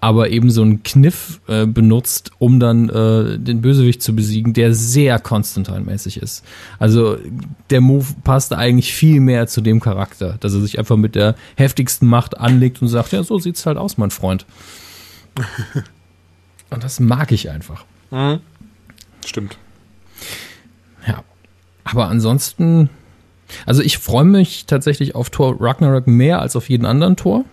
aber 0.03 0.31
eben 0.31 0.51
so 0.51 0.63
einen 0.63 0.83
Kniff 0.83 1.39
äh, 1.47 1.65
benutzt, 1.65 2.31
um 2.37 2.59
dann 2.59 2.89
äh, 2.89 3.39
den 3.39 3.61
Bösewicht 3.61 4.01
zu 4.01 4.13
besiegen, 4.13 4.51
der 4.51 4.73
sehr 4.73 5.17
Constantine-mäßig 5.17 6.21
ist. 6.21 6.43
Also 6.77 7.17
der 7.69 7.79
Move 7.79 8.07
passt 8.25 8.51
eigentlich 8.51 8.93
viel 8.93 9.21
mehr 9.21 9.47
zu 9.47 9.61
dem 9.61 9.79
Charakter, 9.79 10.35
dass 10.41 10.53
er 10.53 10.59
sich 10.59 10.77
einfach 10.77 10.97
mit 10.97 11.15
der 11.15 11.35
heftigsten 11.55 12.05
Macht 12.05 12.37
anlegt 12.37 12.81
und 12.81 12.89
sagt, 12.89 13.13
ja, 13.13 13.23
so 13.23 13.39
sieht's 13.39 13.65
halt 13.65 13.77
aus, 13.77 13.97
mein 13.97 14.11
Freund. 14.11 14.45
und 16.69 16.83
das 16.83 16.99
mag 16.99 17.31
ich 17.31 17.49
einfach. 17.49 17.85
Mhm. 18.11 18.41
Stimmt. 19.25 19.57
Ja. 21.07 21.23
Aber 21.85 22.09
ansonsten, 22.09 22.89
also 23.65 23.81
ich 23.81 23.99
freue 23.99 24.25
mich 24.25 24.65
tatsächlich 24.65 25.15
auf 25.15 25.29
Tor 25.29 25.61
Ragnarok 25.61 26.07
mehr 26.07 26.41
als 26.41 26.57
auf 26.57 26.67
jeden 26.67 26.85
anderen 26.85 27.15
Tor. 27.15 27.45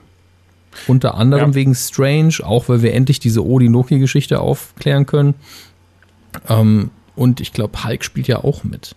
Unter 0.87 1.15
anderem 1.15 1.51
ja. 1.51 1.55
wegen 1.55 1.75
Strange, 1.75 2.35
auch 2.43 2.69
weil 2.69 2.83
wir 2.83 2.95
endlich 2.95 3.19
diese 3.19 3.45
Odin-Loki-Geschichte 3.45 4.41
aufklären 4.41 5.07
können. 5.07 5.35
Ähm, 6.49 6.91
und 7.17 7.41
ich 7.41 7.53
glaube, 7.53 7.85
Hulk 7.85 8.05
spielt 8.05 8.29
ja 8.29 8.45
auch 8.45 8.65
mit. 8.65 8.95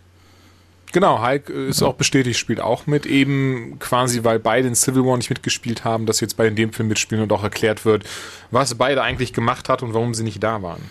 Genau, 0.94 1.26
Hulk 1.26 1.50
ist 1.50 1.82
ja. 1.82 1.88
auch 1.88 1.96
bestätigt, 1.96 2.38
spielt 2.38 2.62
auch 2.62 2.86
mit, 2.86 3.08
eben 3.08 3.78
quasi, 3.80 4.24
weil 4.24 4.38
beide 4.38 4.68
in 4.68 4.76
Civil 4.76 5.04
War 5.04 5.18
nicht 5.18 5.30
mitgespielt 5.30 5.84
haben, 5.84 6.06
dass 6.06 6.20
jetzt 6.20 6.38
bei 6.38 6.48
dem 6.50 6.72
Film 6.72 6.88
mitspielen 6.88 7.24
und 7.24 7.32
auch 7.32 7.44
erklärt 7.44 7.84
wird, 7.84 8.04
was 8.52 8.76
beide 8.76 9.02
eigentlich 9.02 9.34
gemacht 9.34 9.70
hat 9.70 9.82
und 9.82 9.96
warum 9.96 10.14
sie 10.14 10.24
nicht 10.24 10.44
da 10.44 10.62
waren. 10.62 10.82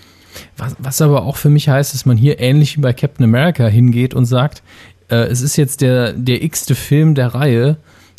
Was, 0.57 0.75
was 0.79 1.01
aber 1.01 1.23
auch 1.23 1.37
für 1.37 1.51
mich 1.51 1.69
heißt, 1.69 1.95
dass 1.95 2.05
man 2.05 2.17
hier 2.17 2.41
ähnlich 2.41 2.77
wie 2.77 2.81
bei 2.81 2.93
Captain 2.93 3.25
America 3.25 3.67
hingeht 3.69 4.13
und 4.13 4.25
sagt, 4.25 4.65
äh, 5.09 5.27
es 5.27 5.41
ist 5.41 5.57
jetzt 5.57 5.81
der, 5.81 6.13
der 6.15 6.43
x-te 6.43 6.75
Film 6.75 7.15
der 7.15 7.29
Reihe, 7.29 7.77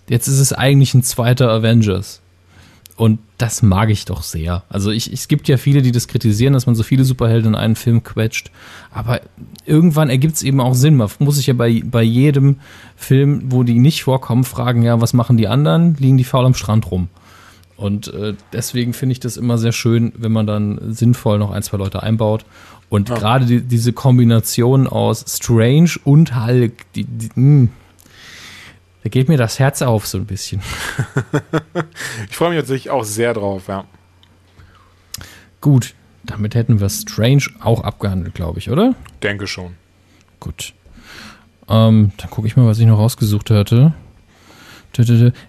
jetzt 0.08 0.28
ist 0.28 0.40
es 0.40 0.54
eigentlich 0.54 0.94
ein 0.94 1.04
zweiter 1.04 1.50
Avengers. 1.50 2.22
Und 2.96 3.20
das 3.40 3.64
mag 3.64 3.90
ich 3.90 4.06
doch 4.06 4.22
sehr. 4.22 4.64
Also 4.70 4.92
ich, 4.92 5.12
es 5.12 5.28
gibt 5.28 5.48
ja 5.48 5.58
viele, 5.58 5.82
die 5.82 5.92
das 5.92 6.08
kritisieren, 6.08 6.54
dass 6.54 6.68
man 6.68 6.76
so 6.76 6.84
viele 6.84 7.04
Superhelden 7.04 7.54
in 7.54 7.56
einen 7.56 7.76
Film 7.76 8.04
quetscht. 8.04 8.52
Aber 8.92 9.22
irgendwann 9.66 10.12
ergibt 10.12 10.36
es 10.36 10.44
eben 10.44 10.62
auch 10.62 10.76
Sinn. 10.76 10.98
Man 10.98 11.10
muss 11.18 11.38
sich 11.38 11.48
ja 11.48 11.56
bei, 11.56 11.82
bei 11.84 12.04
jedem 12.04 12.58
Film, 12.96 13.46
wo 13.52 13.64
die 13.64 13.80
nicht 13.80 14.04
vorkommen, 14.04 14.44
fragen, 14.44 14.84
ja, 14.84 15.02
was 15.02 15.14
machen 15.14 15.38
die 15.38 15.48
anderen? 15.48 15.96
Liegen 15.96 16.18
die 16.18 16.24
faul 16.24 16.46
am 16.46 16.54
Strand 16.54 16.92
rum? 16.92 17.10
Und 17.78 18.14
äh, 18.14 18.36
deswegen 18.54 18.94
finde 18.94 19.14
ich 19.14 19.20
das 19.20 19.38
immer 19.38 19.58
sehr 19.58 19.72
schön, 19.72 20.14
wenn 20.16 20.32
man 20.32 20.46
dann 20.46 20.94
sinnvoll 20.94 21.40
noch 21.40 21.50
ein, 21.50 21.64
zwei 21.64 21.78
Leute 21.78 22.04
einbaut. 22.04 22.46
Und 22.90 23.10
ja. 23.10 23.16
gerade 23.16 23.46
die, 23.46 23.62
diese 23.62 23.92
Kombination 23.92 24.86
aus 24.88 25.26
Strange 25.28 25.90
und 26.04 26.46
Hulk, 26.46 26.74
die, 26.94 27.06
die 27.06 27.30
mh, 27.30 27.34
hm, 27.36 27.70
da 29.04 29.10
geht 29.10 29.28
mir 29.28 29.38
das 29.38 29.60
Herz 29.60 29.82
auf 29.82 30.08
so 30.08 30.18
ein 30.18 30.26
bisschen. 30.26 30.62
ich 32.30 32.36
freue 32.36 32.50
mich 32.50 32.60
natürlich 32.60 32.90
auch 32.90 33.04
sehr 33.04 33.34
drauf, 33.34 33.68
ja. 33.68 33.86
Gut, 35.60 35.94
damit 36.24 36.56
hätten 36.56 36.80
wir 36.80 36.90
Strange 36.90 37.44
auch 37.62 37.82
abgehandelt, 37.84 38.34
glaube 38.34 38.60
ich, 38.60 38.70
oder? 38.70 38.96
Denke 39.22 39.48
schon. 39.48 39.76
Gut. 40.40 40.74
Ähm, 41.68 42.12
dann 42.18 42.30
gucke 42.30 42.48
ich 42.48 42.56
mal, 42.56 42.66
was 42.66 42.80
ich 42.80 42.86
noch 42.86 42.98
rausgesucht 42.98 43.50
hatte. 43.50 43.94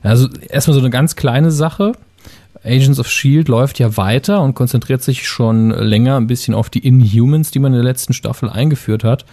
Also 0.03 0.29
erstmal 0.49 0.75
so 0.75 0.81
eine 0.81 0.91
ganz 0.91 1.17
kleine 1.17 1.51
Sache. 1.51 1.93
Agents 2.65 2.99
of 2.99 3.09
Shield 3.09 3.49
läuft 3.49 3.79
ja 3.79 3.97
weiter 3.97 4.41
und 4.41 4.55
konzentriert 4.55 5.03
sich 5.03 5.29
schon 5.29 5.71
länger 5.71 6.17
ein 6.17 6.27
bisschen 6.27 6.55
auf 6.55 6.71
die 6.71 6.87
Inhumans, 6.87 7.51
die 7.51 7.59
man 7.59 7.73
in 7.73 7.79
der 7.79 7.85
letzten 7.85 8.15
Staffel 8.15 8.49
eingeführt 8.49 9.05
hat. 9.05 9.27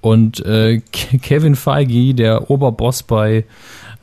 Und 0.00 0.44
äh, 0.44 0.80
Kevin 0.92 1.56
Feige, 1.56 2.14
der 2.14 2.50
Oberboss 2.50 3.02
bei, 3.02 3.44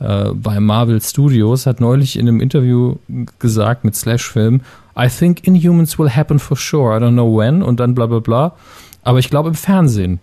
äh, 0.00 0.30
bei 0.34 0.58
Marvel 0.58 1.00
Studios, 1.00 1.66
hat 1.66 1.80
neulich 1.80 2.18
in 2.18 2.28
einem 2.28 2.40
Interview 2.40 2.96
gesagt 3.38 3.84
mit 3.84 3.94
Slash 3.94 4.28
Film, 4.28 4.62
I 4.98 5.08
think 5.08 5.46
Inhumans 5.46 5.98
will 5.98 6.10
happen 6.10 6.38
for 6.38 6.56
sure. 6.56 6.96
I 6.96 7.00
don't 7.00 7.12
know 7.12 7.38
when 7.38 7.62
und 7.62 7.80
dann 7.80 7.94
bla 7.94 8.06
bla 8.06 8.18
bla. 8.18 8.56
Aber 9.02 9.18
ich 9.18 9.30
glaube 9.30 9.48
im 9.48 9.54
Fernsehen. 9.54 10.20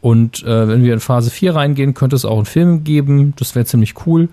Und 0.00 0.42
äh, 0.44 0.68
wenn 0.68 0.82
wir 0.82 0.94
in 0.94 1.00
Phase 1.00 1.30
4 1.30 1.54
reingehen, 1.54 1.94
könnte 1.94 2.16
es 2.16 2.24
auch 2.24 2.36
einen 2.36 2.46
Film 2.46 2.84
geben. 2.84 3.34
Das 3.36 3.54
wäre 3.54 3.66
ziemlich 3.66 4.06
cool. 4.06 4.28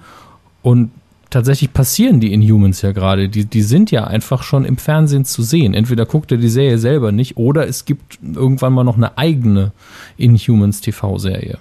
Und 0.61 0.91
tatsächlich 1.29 1.73
passieren 1.73 2.19
die 2.19 2.33
Inhumans 2.33 2.81
ja 2.81 2.91
gerade. 2.91 3.29
Die, 3.29 3.45
die 3.45 3.61
sind 3.61 3.91
ja 3.91 4.05
einfach 4.05 4.43
schon 4.43 4.65
im 4.65 4.77
Fernsehen 4.77 5.25
zu 5.25 5.43
sehen. 5.43 5.73
Entweder 5.73 6.05
guckt 6.05 6.31
er 6.31 6.37
die 6.37 6.49
Serie 6.49 6.77
selber 6.77 7.11
nicht 7.11 7.37
oder 7.37 7.67
es 7.67 7.85
gibt 7.85 8.19
irgendwann 8.21 8.73
mal 8.73 8.83
noch 8.83 8.97
eine 8.97 9.17
eigene 9.17 9.71
Inhumans 10.17 10.81
TV-Serie. 10.81 11.59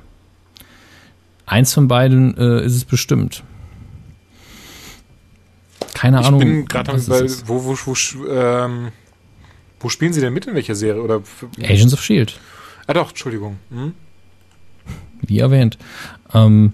Eins 1.47 1.73
von 1.73 1.89
beiden 1.89 2.37
äh, 2.37 2.65
ist 2.65 2.75
es 2.75 2.85
bestimmt. 2.85 3.45
Keine 5.95 6.19
Ahnung. 6.25 6.41
Ich 6.41 6.47
bin 6.47 6.65
gerade 6.67 6.93
bei, 6.93 7.27
wo, 7.47 7.65
wo, 7.65 7.77
wo, 7.85 8.27
ähm, 8.29 8.89
wo 9.81 9.89
spielen 9.89 10.13
sie 10.13 10.21
denn 10.21 10.33
mit 10.33 10.47
in 10.47 10.55
welcher 10.55 10.75
Serie? 10.75 11.01
Oder 11.03 11.23
Agents 11.63 11.95
of 11.95 12.03
Shield. 12.03 12.39
Ah 12.87 12.93
doch, 12.93 13.11
Entschuldigung. 13.11 13.57
Hm? 13.71 13.95
Wie 15.23 15.39
erwähnt. 15.39 15.79
Ähm, 16.35 16.73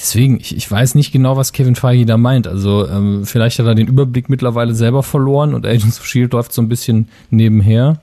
Deswegen, 0.00 0.40
ich, 0.40 0.56
ich 0.56 0.70
weiß 0.70 0.94
nicht 0.94 1.12
genau, 1.12 1.36
was 1.36 1.52
Kevin 1.52 1.76
Feige 1.76 2.06
da 2.06 2.16
meint. 2.16 2.46
Also 2.46 2.88
ähm, 2.88 3.26
vielleicht 3.26 3.58
hat 3.58 3.66
er 3.66 3.74
den 3.74 3.86
Überblick 3.86 4.30
mittlerweile 4.30 4.74
selber 4.74 5.02
verloren 5.02 5.52
und 5.52 5.66
Agents 5.66 6.00
of 6.00 6.06
Shield 6.06 6.32
läuft 6.32 6.54
so 6.54 6.62
ein 6.62 6.68
bisschen 6.68 7.08
nebenher. 7.28 8.00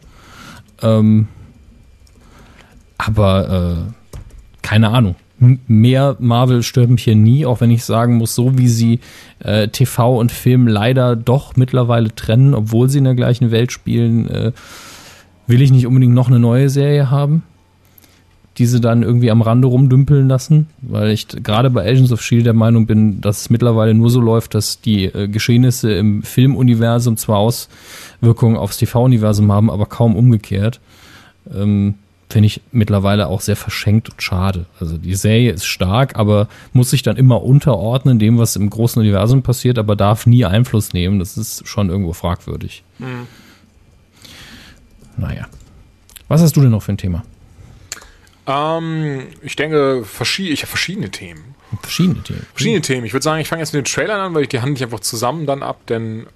Ähm, 0.83 1.27
aber 2.99 3.88
äh, 3.89 3.91
keine 4.62 4.89
Ahnung. 4.89 5.15
M 5.41 5.60
mehr 5.67 6.15
Marvel 6.19 6.62
stört 6.62 6.89
mich 6.89 7.03
hier 7.03 7.15
nie, 7.15 7.47
auch 7.47 7.62
wenn 7.62 7.71
ich 7.71 7.83
sagen 7.83 8.17
muss, 8.17 8.36
so 8.36 8.57
wie 8.60 8.67
sie 8.67 8.99
äh, 9.39 9.67
TV 9.67 10.19
und 10.19 10.31
Film 10.31 10.67
leider 10.67 11.15
doch 11.15 11.55
mittlerweile 11.55 12.13
trennen, 12.13 12.53
obwohl 12.53 12.89
sie 12.89 12.99
in 12.99 13.05
der 13.05 13.15
gleichen 13.15 13.49
Welt 13.49 13.71
spielen, 13.71 14.29
äh, 14.29 14.51
will 15.47 15.63
ich 15.63 15.71
nicht 15.71 15.88
unbedingt 15.88 16.13
noch 16.13 16.27
eine 16.27 16.39
neue 16.39 16.69
Serie 16.69 17.10
haben 17.10 17.43
diese 18.58 18.82
dann 18.82 19.04
irgendwie 19.04 19.30
am 19.30 19.41
Rande 19.41 19.67
rumdümpeln 19.67 20.28
lassen, 20.28 20.67
weil 20.82 21.12
ich 21.12 21.28
gerade 21.28 21.70
bei 21.70 21.88
Agents 21.88 22.12
of 22.12 22.22
Shield 22.22 22.46
der 22.46 22.54
Meinung 22.54 22.88
bin, 22.88 23.22
dass 23.22 23.41
es 23.41 23.50
mittlerweile 23.50 23.93
nur 23.93 24.10
so 24.10 24.20
läuft, 24.20 24.56
dass 24.56 24.82
die 24.82 25.06
äh, 25.06 25.28
Geschehnisse 25.28 25.93
im 25.93 26.24
Filmuniversum 26.24 27.17
zwar 27.17 27.38
Auswirkungen 27.38 28.58
aufs 28.58 28.78
TV-Universum 28.78 29.52
haben, 29.52 29.70
aber 29.70 29.86
kaum 29.86 30.15
umgekehrt. 30.15 30.80
Ähm, 31.54 31.96
Finde 32.30 32.48
ich 32.48 32.62
mittlerweile 32.74 33.28
auch 33.28 33.39
sehr 33.39 33.56
verschenkt 33.56 34.10
und 34.10 34.22
schade. 34.22 34.65
Also 34.82 34.98
die 34.98 35.15
Serie 35.15 35.52
ist 35.52 35.65
stark, 35.65 36.17
aber 36.17 36.50
muss 36.74 36.89
sich 36.89 37.02
dann 37.02 37.15
immer 37.15 37.41
unterordnen 37.41 38.20
dem, 38.20 38.38
was 38.38 38.58
im 38.58 38.70
großen 38.70 39.02
Universum 39.02 39.43
passiert, 39.43 39.80
aber 39.80 39.96
darf 39.96 40.26
nie 40.26 40.43
Einfluss 40.43 40.91
nehmen. 40.91 41.20
Das 41.20 41.38
ist 41.38 41.65
schon 41.65 41.89
irgendwo 41.89 42.12
fragwürdig. 42.12 42.84
Mhm. 43.00 43.28
Naja. 45.15 45.48
Was 46.28 46.41
hast 46.41 46.58
du 46.58 46.62
denn 46.62 46.72
noch 46.72 46.84
für 46.84 46.91
ein 46.91 46.98
Thema? 46.98 47.24
Ähm, 48.47 49.27
ich 49.41 49.55
denke, 49.55 50.03
verschied 50.05 50.51
ich 50.51 50.62
habe 50.62 50.69
verschiedene 50.69 51.12
Themen. 51.12 51.55
Verschiedene 51.81 52.23
Themen. 52.23 52.45
Verschiedene 52.53 52.81
Themen. 52.81 53.05
Ich 53.05 53.13
würde 53.13 53.23
sagen, 53.23 53.41
ich 53.41 53.47
fange 53.47 53.62
jetzt 53.62 53.73
mit 53.73 53.86
den 53.86 53.91
Trailern 53.91 54.21
an, 54.21 54.33
weil 54.33 54.43
ich 54.43 54.49
die 54.49 54.62
handle 54.62 54.75
ich 54.75 54.83
einfach 54.83 55.01
zusammen 55.01 55.45
dann 55.45 55.63
ab, 55.63 55.81
denn 55.88 56.27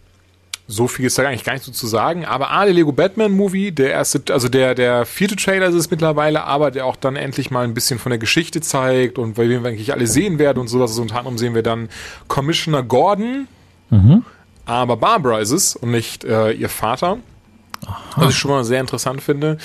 so 0.67 0.87
viel 0.87 1.05
ist 1.05 1.17
da 1.17 1.23
eigentlich 1.23 1.43
gar 1.43 1.53
nicht 1.53 1.65
so 1.65 1.71
zu 1.71 1.87
sagen. 1.87 2.25
Aber 2.25 2.51
A, 2.51 2.65
der 2.65 2.73
Lego 2.73 2.91
Batman 2.91 3.31
Movie, 3.31 3.71
der 3.71 3.91
erste, 3.91 4.33
also 4.33 4.47
der, 4.47 4.75
der 4.75 5.05
vierte 5.05 5.35
Trailer 5.35 5.67
ist 5.67 5.75
es 5.75 5.91
mittlerweile, 5.91 6.43
aber 6.43 6.71
der 6.71 6.85
auch 6.85 6.95
dann 6.95 7.15
endlich 7.15 7.51
mal 7.51 7.63
ein 7.63 7.73
bisschen 7.73 7.99
von 7.99 8.09
der 8.09 8.19
Geschichte 8.19 8.61
zeigt 8.61 9.17
und 9.17 9.37
weil 9.37 9.49
wir 9.49 9.57
eigentlich 9.59 9.93
alle 9.93 10.07
sehen 10.07 10.39
werden 10.39 10.59
und 10.59 10.67
so, 10.67 10.79
dass 10.79 10.97
unter 10.97 11.17
anderem 11.17 11.37
sehen 11.37 11.55
wir 11.55 11.63
dann 11.63 11.89
Commissioner 12.27 12.83
Gordon, 12.83 13.47
mhm. 13.89 14.23
aber 14.65 14.97
Barbara 14.97 15.39
ist 15.39 15.51
es 15.51 15.75
und 15.75 15.91
nicht 15.91 16.23
äh, 16.23 16.51
ihr 16.51 16.69
Vater. 16.69 17.17
Aha. 17.85 17.99
Was 18.15 18.29
ich 18.29 18.37
schon 18.37 18.51
mal 18.51 18.63
sehr 18.63 18.79
interessant 18.79 19.21
finde. 19.21 19.57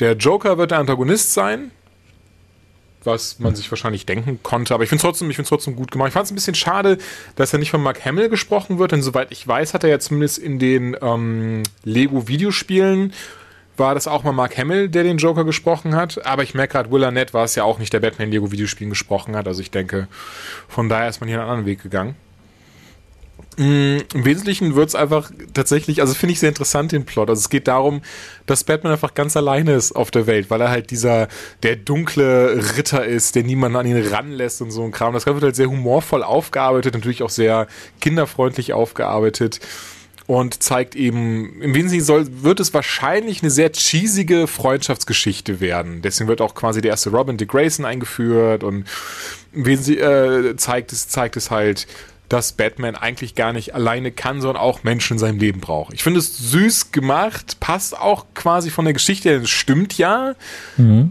Der 0.00 0.14
Joker 0.14 0.58
wird 0.58 0.72
der 0.72 0.78
Antagonist 0.78 1.32
sein. 1.32 1.70
Was 3.04 3.38
man 3.38 3.54
sich 3.54 3.70
wahrscheinlich 3.70 4.06
denken 4.06 4.40
konnte. 4.42 4.74
Aber 4.74 4.82
ich 4.82 4.88
finde 4.88 5.06
es 5.06 5.18
trotzdem, 5.18 5.44
trotzdem 5.44 5.76
gut 5.76 5.90
gemacht. 5.90 6.08
Ich 6.08 6.14
fand 6.14 6.26
es 6.26 6.32
ein 6.32 6.34
bisschen 6.34 6.54
schade, 6.54 6.98
dass 7.36 7.52
er 7.52 7.58
nicht 7.58 7.70
von 7.70 7.82
Mark 7.82 8.04
Hamill 8.04 8.28
gesprochen 8.28 8.78
wird, 8.78 8.92
denn 8.92 9.02
soweit 9.02 9.32
ich 9.32 9.46
weiß, 9.46 9.74
hat 9.74 9.84
er 9.84 9.90
ja 9.90 9.98
zumindest 9.98 10.38
in 10.38 10.58
den 10.58 10.96
ähm, 11.00 11.62
Lego-Videospielen 11.84 13.12
war 13.76 13.94
das 13.94 14.06
auch 14.06 14.22
mal 14.22 14.32
Mark 14.32 14.56
Hamill, 14.58 14.88
der 14.88 15.02
den 15.04 15.16
Joker 15.16 15.44
gesprochen 15.44 15.96
hat. 15.96 16.24
Aber 16.26 16.44
ich 16.44 16.54
merke 16.54 16.72
gerade, 16.72 16.90
Will 16.92 17.02
Arnett 17.02 17.34
war 17.34 17.44
es 17.44 17.56
ja 17.56 17.64
auch 17.64 17.78
nicht, 17.78 17.92
der 17.92 18.00
Batman 18.00 18.30
Lego 18.30 18.52
Videospielen 18.52 18.90
gesprochen 18.90 19.34
hat. 19.34 19.48
Also 19.48 19.62
ich 19.62 19.70
denke, 19.70 20.06
von 20.68 20.88
daher 20.88 21.08
ist 21.08 21.20
man 21.20 21.28
hier 21.28 21.40
einen 21.40 21.48
anderen 21.48 21.66
Weg 21.66 21.82
gegangen. 21.82 22.14
Mm, 23.56 23.98
Im 24.14 24.24
Wesentlichen 24.24 24.74
wird 24.76 24.90
es 24.90 24.94
einfach 24.94 25.30
tatsächlich, 25.54 26.00
also 26.00 26.14
finde 26.14 26.32
ich 26.32 26.40
sehr 26.40 26.48
interessant 26.48 26.92
den 26.92 27.04
Plot. 27.04 27.28
Also 27.28 27.40
es 27.40 27.50
geht 27.50 27.68
darum, 27.68 28.00
dass 28.46 28.64
Batman 28.64 28.92
einfach 28.92 29.14
ganz 29.14 29.36
alleine 29.36 29.74
ist 29.74 29.92
auf 29.92 30.10
der 30.10 30.26
Welt, 30.26 30.50
weil 30.50 30.60
er 30.60 30.70
halt 30.70 30.90
dieser, 30.90 31.28
der 31.62 31.76
dunkle 31.76 32.62
Ritter 32.76 33.04
ist, 33.04 33.34
der 33.34 33.42
niemanden 33.42 33.76
an 33.76 33.86
ihn 33.86 34.06
ranlässt 34.06 34.62
und 34.62 34.70
so 34.70 34.84
ein 34.84 34.92
Kram. 34.92 35.14
Das 35.14 35.24
Ganze 35.24 35.36
wird 35.36 35.48
halt 35.48 35.56
sehr 35.56 35.68
humorvoll 35.68 36.22
aufgearbeitet, 36.22 36.94
natürlich 36.94 37.22
auch 37.22 37.30
sehr 37.30 37.66
kinderfreundlich 38.00 38.72
aufgearbeitet 38.72 39.60
und 40.30 40.62
zeigt 40.62 40.94
eben, 40.94 41.60
im 41.60 41.74
Wesentlichen 41.74 42.04
soll, 42.04 42.24
wird 42.42 42.60
es 42.60 42.72
wahrscheinlich 42.72 43.42
eine 43.42 43.50
sehr 43.50 43.72
cheesige 43.72 44.46
Freundschaftsgeschichte 44.46 45.58
werden. 45.58 46.02
Deswegen 46.02 46.28
wird 46.28 46.40
auch 46.40 46.54
quasi 46.54 46.80
der 46.80 46.92
erste 46.92 47.10
Robin 47.10 47.36
de 47.36 47.48
Grayson 47.48 47.84
eingeführt 47.84 48.62
und 48.62 48.84
im 49.52 49.66
Wesentlichen 49.66 50.50
äh, 50.52 50.56
zeigt 50.56 50.92
es, 50.92 51.08
zeigt 51.08 51.36
es 51.36 51.50
halt, 51.50 51.88
dass 52.30 52.52
Batman 52.52 52.94
eigentlich 52.94 53.34
gar 53.34 53.52
nicht 53.52 53.74
alleine 53.74 54.12
kann, 54.12 54.40
sondern 54.40 54.62
auch 54.62 54.84
Menschen 54.84 55.14
in 55.14 55.18
seinem 55.18 55.38
Leben 55.38 55.60
braucht. 55.60 55.92
Ich 55.92 56.04
finde 56.04 56.20
es 56.20 56.38
süß 56.38 56.92
gemacht, 56.92 57.58
passt 57.58 57.98
auch 57.98 58.24
quasi 58.34 58.70
von 58.70 58.84
der 58.84 58.94
Geschichte, 58.94 59.34
es 59.34 59.50
stimmt 59.50 59.98
ja. 59.98 60.36
Mhm. 60.76 61.10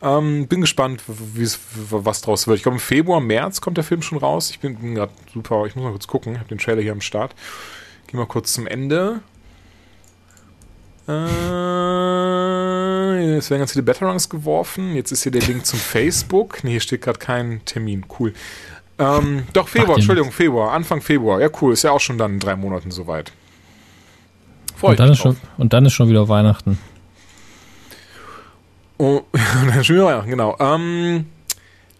Ähm, 0.00 0.46
bin 0.46 0.60
gespannt, 0.60 1.02
was 1.06 2.20
draus 2.20 2.46
wird. 2.46 2.58
Ich 2.58 2.62
glaube, 2.62 2.76
im 2.76 2.80
Februar, 2.80 3.20
März 3.20 3.60
kommt 3.60 3.78
der 3.78 3.84
Film 3.84 4.00
schon 4.00 4.18
raus. 4.18 4.50
Ich 4.50 4.60
bin, 4.60 4.76
bin 4.76 4.94
gerade 4.94 5.12
super, 5.32 5.66
ich 5.66 5.74
muss 5.74 5.82
mal 5.84 5.90
kurz 5.90 6.06
gucken, 6.06 6.34
ich 6.34 6.38
habe 6.38 6.48
den 6.48 6.58
Trailer 6.58 6.82
hier 6.82 6.92
am 6.92 7.00
Start. 7.00 7.34
Gehen 8.06 8.20
wir 8.20 8.26
kurz 8.26 8.52
zum 8.52 8.68
Ende. 8.68 9.22
Äh, 11.08 11.12
es 13.38 13.50
werden 13.50 13.60
ganz 13.60 13.72
viele 13.72 13.82
Batterungs 13.82 14.28
geworfen. 14.28 14.94
Jetzt 14.94 15.10
ist 15.10 15.24
hier 15.24 15.32
der 15.32 15.42
Link 15.42 15.66
zum 15.66 15.80
Facebook. 15.80 16.62
Ne, 16.62 16.70
hier 16.70 16.80
steht 16.80 17.02
gerade 17.02 17.18
kein 17.18 17.64
Termin. 17.64 18.06
Cool. 18.20 18.34
Ähm, 18.98 19.44
doch, 19.52 19.68
Februar, 19.68 19.96
Entschuldigung, 19.96 20.30
Februar, 20.30 20.72
Anfang 20.72 21.00
Februar. 21.00 21.40
Ja, 21.40 21.48
cool, 21.60 21.72
ist 21.72 21.82
ja 21.82 21.90
auch 21.90 22.00
schon 22.00 22.18
dann 22.18 22.34
in 22.34 22.40
drei 22.40 22.56
Monaten 22.56 22.90
soweit. 22.90 23.32
Freue 24.76 24.92
und, 24.92 25.00
dann 25.00 25.10
ist 25.10 25.18
schon, 25.18 25.36
und 25.56 25.72
dann 25.72 25.84
ist 25.86 25.92
schon 25.92 26.08
wieder 26.08 26.28
Weihnachten. 26.28 26.78
Oh, 28.98 29.22
dann 29.32 29.80
ist 29.80 29.86
schon 29.86 29.96
wieder 29.96 30.06
Weihnachten, 30.06 30.30
genau. 30.30 30.56
Ähm, 30.60 31.26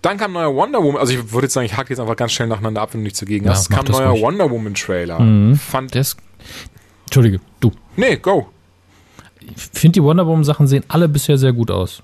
dann 0.03 0.19
kam 0.19 0.33
neuer 0.33 0.55
Wonder 0.55 0.83
Woman, 0.83 1.01
also 1.01 1.15
ich 1.15 1.33
würde 1.33 1.47
jetzt 1.47 1.55
sagen, 1.55 1.67
ich 1.67 1.77
hacke 1.77 1.91
jetzt 1.91 1.99
einfach 1.99 2.17
ganz 2.17 2.33
schnell 2.33 2.47
nacheinander 2.47 2.83
ab, 2.83 2.93
wenn 2.93 3.01
du 3.01 3.05
nichts 3.05 3.21
dagegen 3.21 3.47
ja, 3.47 3.53
hast. 3.53 3.63
Es 3.63 3.69
kam 3.71 3.87
neuer 3.87 4.11
ruhig. 4.11 4.23
Wonder 4.23 4.51
Woman 4.51 4.75
Trailer. 4.75 5.19
Mhm. 5.19 5.57
Fand 5.57 5.95
das, 5.95 6.17
Entschuldige, 7.05 7.41
du. 7.61 7.73
Nee, 7.97 8.17
go. 8.17 8.49
Ich 9.41 9.63
finde, 9.73 9.95
die 9.95 10.03
Wonder 10.03 10.27
Woman 10.27 10.45
Sachen 10.45 10.67
sehen 10.67 10.85
alle 10.89 11.09
bisher 11.09 11.39
sehr 11.39 11.53
gut 11.53 11.71
aus. 11.71 12.03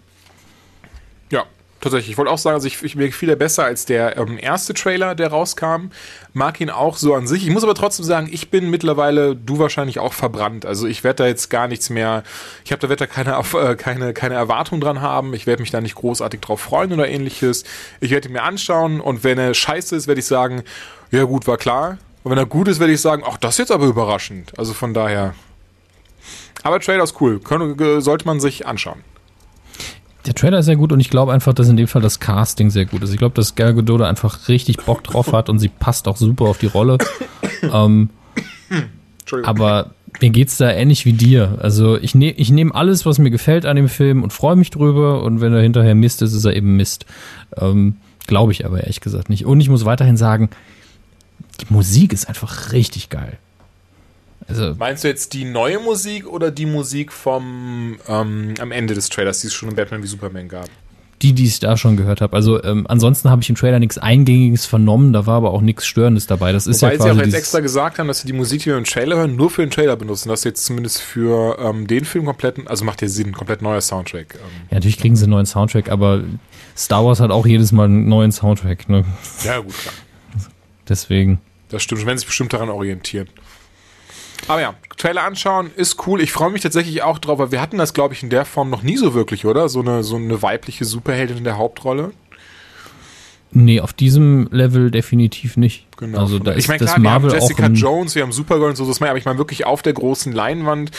Tatsächlich, 1.80 2.10
ich 2.10 2.18
wollte 2.18 2.30
auch 2.30 2.38
sagen, 2.38 2.54
also 2.54 2.66
ich, 2.66 2.82
ich 2.82 2.94
mir 2.94 3.06
gefiel 3.06 3.30
er 3.30 3.36
besser 3.36 3.64
als 3.64 3.86
der 3.86 4.18
ähm, 4.18 4.38
erste 4.38 4.74
Trailer, 4.74 5.14
der 5.14 5.28
rauskam. 5.28 5.90
Mag 6.34 6.60
ihn 6.60 6.68
auch 6.68 6.98
so 6.98 7.14
an 7.14 7.26
sich. 7.26 7.46
Ich 7.46 7.50
muss 7.50 7.64
aber 7.64 7.74
trotzdem 7.74 8.04
sagen, 8.04 8.28
ich 8.30 8.50
bin 8.50 8.68
mittlerweile, 8.68 9.34
du 9.34 9.58
wahrscheinlich 9.58 9.98
auch 9.98 10.12
verbrannt. 10.12 10.66
Also 10.66 10.86
ich 10.86 11.04
werde 11.04 11.22
da 11.22 11.26
jetzt 11.26 11.48
gar 11.48 11.68
nichts 11.68 11.88
mehr, 11.88 12.22
ich 12.66 12.72
habe 12.72 12.86
da 12.86 12.94
da 12.94 13.06
keine, 13.06 13.34
äh, 13.54 13.76
keine, 13.76 14.12
keine 14.12 14.34
Erwartung 14.34 14.82
dran 14.82 15.00
haben. 15.00 15.32
Ich 15.32 15.46
werde 15.46 15.62
mich 15.62 15.70
da 15.70 15.80
nicht 15.80 15.94
großartig 15.94 16.40
drauf 16.40 16.60
freuen 16.60 16.92
oder 16.92 17.08
ähnliches. 17.08 17.64
Ich 18.00 18.10
werde 18.10 18.28
ihn 18.28 18.34
mir 18.34 18.42
anschauen 18.42 19.00
und 19.00 19.24
wenn 19.24 19.38
er 19.38 19.54
scheiße 19.54 19.96
ist, 19.96 20.06
werde 20.06 20.20
ich 20.20 20.26
sagen, 20.26 20.62
ja 21.10 21.24
gut, 21.24 21.46
war 21.46 21.56
klar. 21.56 21.96
Und 22.22 22.30
wenn 22.30 22.38
er 22.38 22.44
gut 22.44 22.68
ist, 22.68 22.78
werde 22.78 22.92
ich 22.92 23.00
sagen, 23.00 23.22
ach, 23.26 23.38
das 23.38 23.54
ist 23.54 23.58
jetzt 23.58 23.72
aber 23.72 23.86
überraschend. 23.86 24.52
Also 24.58 24.74
von 24.74 24.92
daher. 24.92 25.34
Aber 26.62 26.78
Trailer 26.78 27.04
ist 27.04 27.18
cool. 27.22 27.40
Können, 27.40 28.02
sollte 28.02 28.26
man 28.26 28.38
sich 28.38 28.66
anschauen. 28.66 29.02
Der 30.30 30.36
Trailer 30.36 30.60
ist 30.60 30.66
sehr 30.66 30.76
gut 30.76 30.92
und 30.92 31.00
ich 31.00 31.10
glaube 31.10 31.32
einfach, 31.32 31.52
dass 31.52 31.68
in 31.68 31.76
dem 31.76 31.88
Fall 31.88 32.02
das 32.02 32.20
Casting 32.20 32.70
sehr 32.70 32.84
gut 32.84 33.02
ist. 33.02 33.10
Ich 33.10 33.18
glaube, 33.18 33.34
dass 33.34 33.56
Gal 33.56 33.74
Gadot 33.74 34.00
einfach 34.02 34.46
richtig 34.46 34.76
Bock 34.76 35.02
drauf 35.02 35.32
hat 35.32 35.48
und 35.48 35.58
sie 35.58 35.66
passt 35.66 36.06
auch 36.06 36.16
super 36.16 36.44
auf 36.44 36.58
die 36.58 36.66
Rolle. 36.66 36.98
ähm, 37.74 38.10
aber 39.42 39.90
mir 40.20 40.30
geht's 40.30 40.56
da 40.56 40.70
ähnlich 40.70 41.04
wie 41.04 41.14
dir. 41.14 41.58
Also 41.60 41.98
ich 41.98 42.14
nehme 42.14 42.34
ich 42.34 42.52
nehm 42.52 42.70
alles, 42.70 43.04
was 43.06 43.18
mir 43.18 43.32
gefällt 43.32 43.66
an 43.66 43.74
dem 43.74 43.88
Film 43.88 44.22
und 44.22 44.32
freue 44.32 44.54
mich 44.54 44.70
drüber 44.70 45.24
und 45.24 45.40
wenn 45.40 45.52
er 45.52 45.62
hinterher 45.62 45.96
Mist 45.96 46.22
ist, 46.22 46.32
ist 46.32 46.44
er 46.44 46.54
eben 46.54 46.76
Mist. 46.76 47.06
Ähm, 47.56 47.96
glaube 48.28 48.52
ich 48.52 48.64
aber 48.64 48.82
ehrlich 48.82 49.00
gesagt 49.00 49.30
nicht. 49.30 49.46
Und 49.46 49.60
ich 49.60 49.68
muss 49.68 49.84
weiterhin 49.84 50.16
sagen, 50.16 50.48
die 51.60 51.74
Musik 51.74 52.12
ist 52.12 52.28
einfach 52.28 52.70
richtig 52.70 53.08
geil. 53.08 53.36
Also 54.50 54.74
Meinst 54.78 55.04
du 55.04 55.08
jetzt 55.08 55.32
die 55.32 55.44
neue 55.44 55.78
Musik 55.78 56.26
oder 56.26 56.50
die 56.50 56.66
Musik 56.66 57.12
vom 57.12 57.98
ähm, 58.08 58.54
am 58.58 58.72
Ende 58.72 58.94
des 58.94 59.08
Trailers, 59.08 59.40
die 59.40 59.46
es 59.46 59.54
schon 59.54 59.68
in 59.70 59.76
Batman 59.76 60.02
wie 60.02 60.06
Superman 60.06 60.48
gab? 60.48 60.68
Die, 61.22 61.34
die 61.34 61.44
ich 61.44 61.60
da 61.60 61.76
schon 61.76 61.98
gehört 61.98 62.22
habe. 62.22 62.34
Also 62.34 62.64
ähm, 62.64 62.86
ansonsten 62.88 63.28
habe 63.28 63.42
ich 63.42 63.50
im 63.50 63.54
Trailer 63.54 63.78
nichts 63.78 63.98
Eingängiges 63.98 64.64
vernommen, 64.64 65.12
da 65.12 65.26
war 65.26 65.36
aber 65.36 65.52
auch 65.52 65.60
nichts 65.60 65.86
Störendes 65.86 66.26
dabei. 66.26 66.50
Das 66.52 66.66
ist 66.66 66.80
Wobei 66.80 66.92
ja 66.92 66.96
quasi 66.96 67.10
sie 67.10 67.20
auch 67.20 67.24
jetzt 67.26 67.34
extra 67.34 67.60
gesagt 67.60 67.98
haben, 67.98 68.08
dass 68.08 68.20
sie 68.20 68.26
die 68.26 68.32
Musik, 68.32 68.62
die 68.62 68.66
wir 68.66 68.78
im 68.78 68.84
Trailer 68.84 69.16
hören, 69.16 69.36
nur 69.36 69.50
für 69.50 69.60
den 69.60 69.70
Trailer 69.70 69.96
benutzen. 69.96 70.30
Das 70.30 70.40
ist 70.40 70.44
jetzt 70.44 70.64
zumindest 70.64 71.02
für 71.02 71.58
ähm, 71.58 71.86
den 71.86 72.06
Film 72.06 72.24
kompletten, 72.24 72.68
also 72.68 72.86
macht 72.86 73.02
ja 73.02 73.08
Sinn, 73.08 73.32
komplett 73.32 73.60
neuer 73.60 73.82
Soundtrack. 73.82 74.36
Ähm. 74.36 74.40
Ja, 74.70 74.76
natürlich 74.76 74.98
kriegen 74.98 75.14
sie 75.14 75.24
einen 75.24 75.32
neuen 75.32 75.46
Soundtrack, 75.46 75.90
aber 75.90 76.22
Star 76.74 77.04
Wars 77.04 77.20
hat 77.20 77.30
auch 77.30 77.46
jedes 77.46 77.70
Mal 77.70 77.84
einen 77.84 78.08
neuen 78.08 78.32
Soundtrack. 78.32 78.88
Ne? 78.88 79.04
Ja, 79.44 79.58
gut, 79.58 79.74
klar. 79.76 79.94
Deswegen. 80.88 81.38
Das 81.68 81.82
stimmt, 81.82 82.06
wenn 82.06 82.16
sie 82.16 82.20
sich 82.20 82.26
bestimmt 82.26 82.52
daran 82.54 82.70
orientieren. 82.70 83.28
Aber 84.48 84.60
ja, 84.60 84.74
Trailer 84.96 85.24
anschauen 85.24 85.70
ist 85.76 86.06
cool. 86.06 86.20
Ich 86.20 86.32
freue 86.32 86.50
mich 86.50 86.62
tatsächlich 86.62 87.02
auch 87.02 87.18
drauf, 87.18 87.38
weil 87.38 87.52
wir 87.52 87.60
hatten 87.60 87.78
das, 87.78 87.94
glaube 87.94 88.14
ich, 88.14 88.22
in 88.22 88.30
der 88.30 88.44
Form 88.44 88.70
noch 88.70 88.82
nie 88.82 88.96
so 88.96 89.14
wirklich, 89.14 89.46
oder? 89.46 89.68
So 89.68 89.80
eine, 89.80 90.02
so 90.02 90.16
eine 90.16 90.42
weibliche 90.42 90.84
Superheldin 90.84 91.38
in 91.38 91.44
der 91.44 91.58
Hauptrolle. 91.58 92.12
Nee, 93.52 93.80
auf 93.80 93.92
diesem 93.92 94.48
Level 94.52 94.92
definitiv 94.92 95.56
nicht. 95.56 95.86
Genau. 95.96 96.20
Also 96.20 96.38
da 96.38 96.54
ich 96.54 96.68
meine, 96.68 96.84
klar, 96.84 97.02
wir 97.02 97.10
haben 97.10 97.28
Jessica 97.28 97.66
Jones, 97.66 98.14
wir 98.14 98.22
haben 98.22 98.30
Supergirl 98.30 98.70
und 98.70 98.76
so, 98.76 98.86
das 98.86 99.00
meine 99.00 99.10
aber 99.10 99.18
ich 99.18 99.24
meine 99.24 99.38
wirklich 99.38 99.66
auf 99.66 99.82
der 99.82 99.92
großen 99.92 100.32
Leinwand 100.32 100.92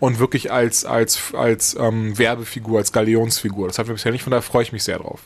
und 0.00 0.18
wirklich 0.18 0.52
als, 0.52 0.84
als, 0.84 1.32
als 1.34 1.74
ähm, 1.80 2.18
Werbefigur, 2.18 2.78
als 2.78 2.92
Galeonsfigur. 2.92 3.68
Das 3.68 3.78
hatten 3.78 3.88
wir 3.88 3.94
bisher 3.94 4.12
nicht, 4.12 4.22
von 4.22 4.32
daher 4.32 4.42
freue 4.42 4.64
ich 4.64 4.72
mich 4.72 4.84
sehr 4.84 4.98
drauf. 4.98 5.22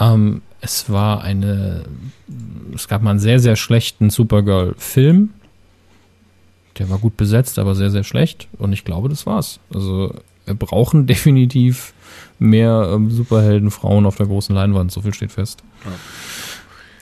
Ähm, 0.00 0.40
es 0.62 0.90
war 0.90 1.22
eine, 1.22 1.84
es 2.74 2.88
gab 2.88 3.02
mal 3.02 3.10
einen 3.10 3.18
sehr, 3.18 3.38
sehr 3.38 3.56
schlechten 3.56 4.08
Supergirl-Film 4.08 5.30
der 6.78 6.90
war 6.90 6.98
gut 6.98 7.16
besetzt, 7.16 7.58
aber 7.58 7.74
sehr, 7.74 7.90
sehr 7.90 8.04
schlecht. 8.04 8.48
Und 8.58 8.72
ich 8.72 8.84
glaube, 8.84 9.08
das 9.08 9.26
war's. 9.26 9.60
Also 9.72 10.14
wir 10.44 10.54
brauchen 10.54 11.06
definitiv 11.06 11.92
mehr 12.38 12.90
ähm, 12.92 13.10
Superhelden, 13.10 13.70
Frauen 13.70 14.06
auf 14.06 14.16
der 14.16 14.26
großen 14.26 14.54
Leinwand. 14.54 14.92
So 14.92 15.02
viel 15.02 15.14
steht 15.14 15.32
fest. 15.32 15.62
Ja. 15.84 15.92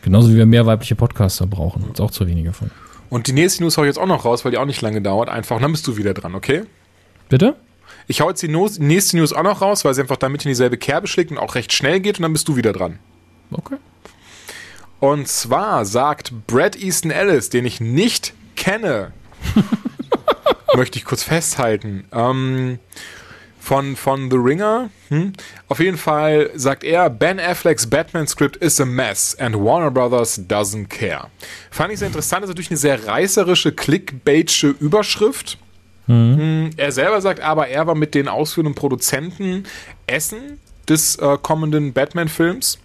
Genauso 0.03 0.31
wie 0.31 0.37
wir 0.37 0.47
mehr 0.47 0.67
weibliche 0.67 0.97
Podcaster 0.97 1.47
brauchen. 1.47 1.91
Ist 1.91 2.01
auch 2.01 2.11
zu 2.11 2.27
wenige 2.27 2.53
von. 2.53 2.71
Und 3.11 3.27
die 3.27 3.33
nächste 3.33 3.63
News 3.63 3.77
hau 3.77 3.83
ich 3.83 3.89
jetzt 3.89 3.99
auch 3.99 4.07
noch 4.07 4.25
raus, 4.25 4.45
weil 4.45 4.53
die 4.53 4.59
auch 4.59 4.67
nicht 4.67 4.83
lange 4.83 5.01
dauert. 5.01 5.29
Einfach, 5.29 5.57
und 5.57 5.63
dann 5.63 5.73
bist 5.73 5.87
du 5.87 5.97
wieder 5.97 6.15
dran, 6.15 6.35
okay? 6.35 6.65
Bitte? 7.29 7.57
Ich 8.07 8.21
hau 8.21 8.29
jetzt 8.29 8.43
die 8.43 8.49
nächste 8.49 9.17
News 9.17 9.33
auch 9.33 9.43
noch 9.43 9.63
raus, 9.63 9.85
weil 9.85 9.95
sie 9.95 10.03
einfach 10.03 10.17
damit 10.17 10.45
in 10.45 10.51
dieselbe 10.51 10.77
Kerbe 10.77 11.07
schlägt 11.07 11.31
und 11.31 11.39
auch 11.39 11.55
recht 11.55 11.73
schnell 11.73 12.01
geht 12.01 12.19
und 12.19 12.23
dann 12.23 12.33
bist 12.33 12.49
du 12.49 12.57
wieder 12.57 12.73
dran. 12.73 12.99
Okay. 13.51 13.77
Und 15.01 15.29
zwar 15.29 15.85
sagt 15.85 16.33
Brad 16.47 16.77
Easton 16.77 17.11
Ellis, 17.11 17.51
den 17.51 17.65
ich 17.65 17.81
nicht 17.81 18.35
kenne, 18.57 19.13
Möchte 20.77 20.99
ich 20.99 21.05
kurz 21.05 21.23
festhalten. 21.23 22.05
Ähm, 22.13 22.79
von, 23.65 23.97
von 23.97 24.31
The 24.31 24.37
Ringer. 24.37 24.91
Hm? 25.09 25.33
Auf 25.69 25.81
jeden 25.81 25.97
Fall 25.97 26.51
sagt 26.55 26.85
er, 26.85 27.09
Ben 27.09 27.41
Afflecks 27.41 27.89
Batman-Script 27.89 28.57
is 28.57 28.81
a 28.81 28.85
mess 28.85 29.35
and 29.39 29.57
Warner 29.57 29.91
Brothers 29.91 30.39
doesn't 30.39 30.89
care. 30.89 31.29
Fand 31.71 31.93
ich 31.93 31.99
sehr 31.99 32.09
interessant, 32.09 32.43
das 32.43 32.51
ist 32.51 32.55
natürlich 32.55 32.71
eine 32.71 32.79
sehr 32.79 33.07
reißerische, 33.07 33.73
clickbaitsche 33.73 34.69
Überschrift. 34.69 35.59
Mhm. 36.07 36.71
Er 36.77 36.93
selber 36.93 37.21
sagt 37.23 37.41
aber, 37.41 37.69
er 37.69 37.87
war 37.87 37.95
mit 37.95 38.15
den 38.15 38.29
ausführenden 38.29 38.75
Produzenten 38.75 39.65
essen 40.07 40.61
des 40.87 41.17
äh, 41.17 41.39
kommenden 41.41 41.95
Batman-Films, 41.95 42.79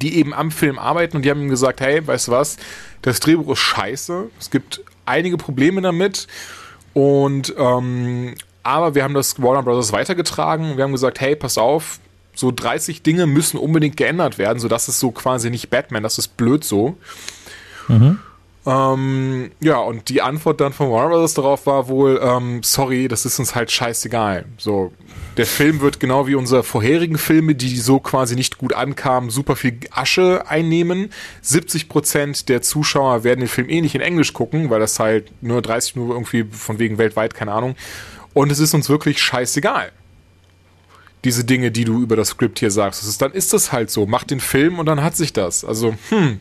die 0.00 0.16
eben 0.16 0.32
am 0.32 0.50
Film 0.50 0.78
arbeiten 0.78 1.18
und 1.18 1.24
die 1.24 1.30
haben 1.30 1.42
ihm 1.42 1.50
gesagt, 1.50 1.82
hey, 1.82 2.04
weißt 2.06 2.28
du 2.28 2.32
was, 2.32 2.56
das 3.02 3.20
Drehbuch 3.20 3.52
ist 3.52 3.58
scheiße, 3.58 4.30
es 4.40 4.50
gibt 4.50 4.82
einige 5.06 5.36
Probleme 5.36 5.80
damit. 5.82 6.26
Und 6.92 7.54
ähm, 7.58 8.34
aber 8.62 8.94
wir 8.94 9.04
haben 9.04 9.14
das 9.14 9.40
Warner 9.42 9.62
Brothers 9.62 9.92
weitergetragen. 9.92 10.76
Wir 10.76 10.84
haben 10.84 10.92
gesagt, 10.92 11.20
hey, 11.20 11.36
pass 11.36 11.58
auf, 11.58 11.98
so 12.34 12.50
30 12.50 13.02
Dinge 13.02 13.26
müssen 13.26 13.58
unbedingt 13.58 13.96
geändert 13.96 14.38
werden, 14.38 14.58
sodass 14.58 14.88
es 14.88 14.98
so 14.98 15.10
quasi 15.10 15.50
nicht 15.50 15.70
Batman, 15.70 16.02
das 16.02 16.18
ist 16.18 16.36
blöd 16.36 16.64
so. 16.64 16.96
Mhm. 17.88 18.18
Ähm, 18.66 19.50
ja, 19.60 19.78
und 19.78 20.08
die 20.08 20.22
Antwort 20.22 20.60
dann 20.60 20.72
von 20.72 20.90
Warner 20.90 21.10
Brothers 21.10 21.34
darauf 21.34 21.66
war 21.66 21.88
wohl, 21.88 22.18
ähm, 22.22 22.62
sorry, 22.62 23.08
das 23.08 23.26
ist 23.26 23.38
uns 23.38 23.54
halt 23.54 23.70
scheißegal. 23.70 24.46
So, 24.56 24.92
der 25.36 25.44
Film 25.44 25.80
wird 25.80 26.00
genau 26.00 26.26
wie 26.26 26.34
unsere 26.34 26.62
vorherigen 26.62 27.18
Filme, 27.18 27.54
die 27.54 27.76
so 27.76 28.00
quasi 28.00 28.36
nicht 28.36 28.56
gut 28.56 28.72
ankamen, 28.72 29.28
super 29.28 29.54
viel 29.56 29.80
Asche 29.90 30.44
einnehmen. 30.48 31.10
70 31.42 31.90
Prozent 31.90 32.48
der 32.48 32.62
Zuschauer 32.62 33.22
werden 33.22 33.40
den 33.40 33.48
Film 33.48 33.68
eh 33.68 33.82
nicht 33.82 33.94
in 33.94 34.00
Englisch 34.00 34.32
gucken, 34.32 34.70
weil 34.70 34.80
das 34.80 34.98
halt 34.98 35.30
nur 35.42 35.60
30 35.60 35.96
nur 35.96 36.14
irgendwie 36.14 36.44
von 36.50 36.78
wegen 36.78 36.96
weltweit, 36.96 37.34
keine 37.34 37.52
Ahnung. 37.52 37.74
Und 38.32 38.50
es 38.50 38.60
ist 38.60 38.72
uns 38.72 38.88
wirklich 38.88 39.20
scheißegal. 39.20 39.92
Diese 41.24 41.44
Dinge, 41.44 41.70
die 41.70 41.84
du 41.84 42.02
über 42.02 42.16
das 42.16 42.28
Skript 42.28 42.58
hier 42.58 42.70
sagst. 42.70 43.02
Ist, 43.02 43.20
dann 43.20 43.32
ist 43.32 43.52
das 43.52 43.72
halt 43.72 43.90
so. 43.90 44.06
Mach 44.06 44.24
den 44.24 44.40
Film 44.40 44.78
und 44.78 44.86
dann 44.86 45.02
hat 45.02 45.16
sich 45.16 45.32
das. 45.32 45.64
Also, 45.64 45.94
hm, 46.10 46.40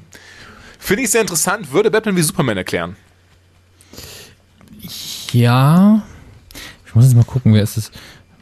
Finde 0.83 1.03
ich 1.03 1.11
sehr 1.11 1.21
interessant. 1.21 1.71
Würde 1.71 1.89
Batman 1.89 2.17
wie 2.17 2.21
Superman 2.21 2.57
erklären. 2.57 2.97
Ja. 5.31 6.03
Ich 6.85 6.93
muss 6.93 7.05
jetzt 7.05 7.15
mal 7.15 7.23
gucken, 7.23 7.53
wer 7.53 7.63
ist 7.63 7.77
es? 7.77 7.89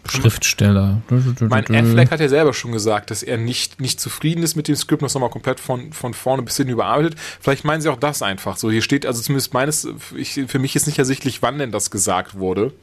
Schriftsteller. 0.10 1.04
Mein 1.40 1.66
Affleck 1.66 2.10
hat 2.10 2.20
ja 2.20 2.28
selber 2.28 2.54
schon 2.54 2.72
gesagt, 2.72 3.12
dass 3.12 3.22
er 3.22 3.38
nicht, 3.38 3.80
nicht 3.80 4.00
zufrieden 4.00 4.42
ist 4.42 4.56
mit 4.56 4.68
dem 4.68 4.76
Skript, 4.76 5.04
das 5.04 5.14
nochmal 5.14 5.30
komplett 5.30 5.60
von, 5.60 5.94
von 5.94 6.16
vorne 6.16 6.42
bis 6.42 6.58
hin 6.58 6.68
überarbeitet. 6.68 7.16
Vielleicht 7.40 7.64
meinen 7.64 7.82
sie 7.82 7.90
auch 7.90 8.00
das 8.00 8.24
einfach 8.24 8.58
so. 8.58 8.72
Hier 8.72 8.82
steht, 8.82 9.06
also 9.06 9.22
zumindest 9.22 9.54
meines, 9.54 9.88
ich, 10.18 10.42
für 10.48 10.58
mich 10.58 10.76
ist 10.76 10.88
nicht 10.88 10.98
ersichtlich, 10.98 11.44
wann 11.44 11.60
denn 11.60 11.72
das 11.72 11.92
gesagt 11.92 12.40
wurde. 12.40 12.74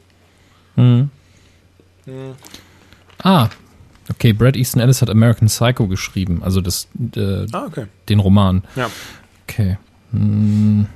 Hm. 0.75 1.09
Hm. 2.05 2.35
Ah, 3.21 3.49
okay. 4.09 4.31
Brad 4.31 4.55
Easton 4.55 4.81
Ellis 4.81 5.01
hat 5.01 5.09
American 5.09 5.49
Psycho 5.49 5.87
geschrieben, 5.87 6.41
also 6.43 6.61
das, 6.61 6.87
äh, 7.13 7.45
ah, 7.51 7.65
okay. 7.65 7.87
den 8.07 8.19
Roman. 8.19 8.63
Ja. 8.77 8.89
Okay. 9.49 9.77
Hm. 10.11 10.87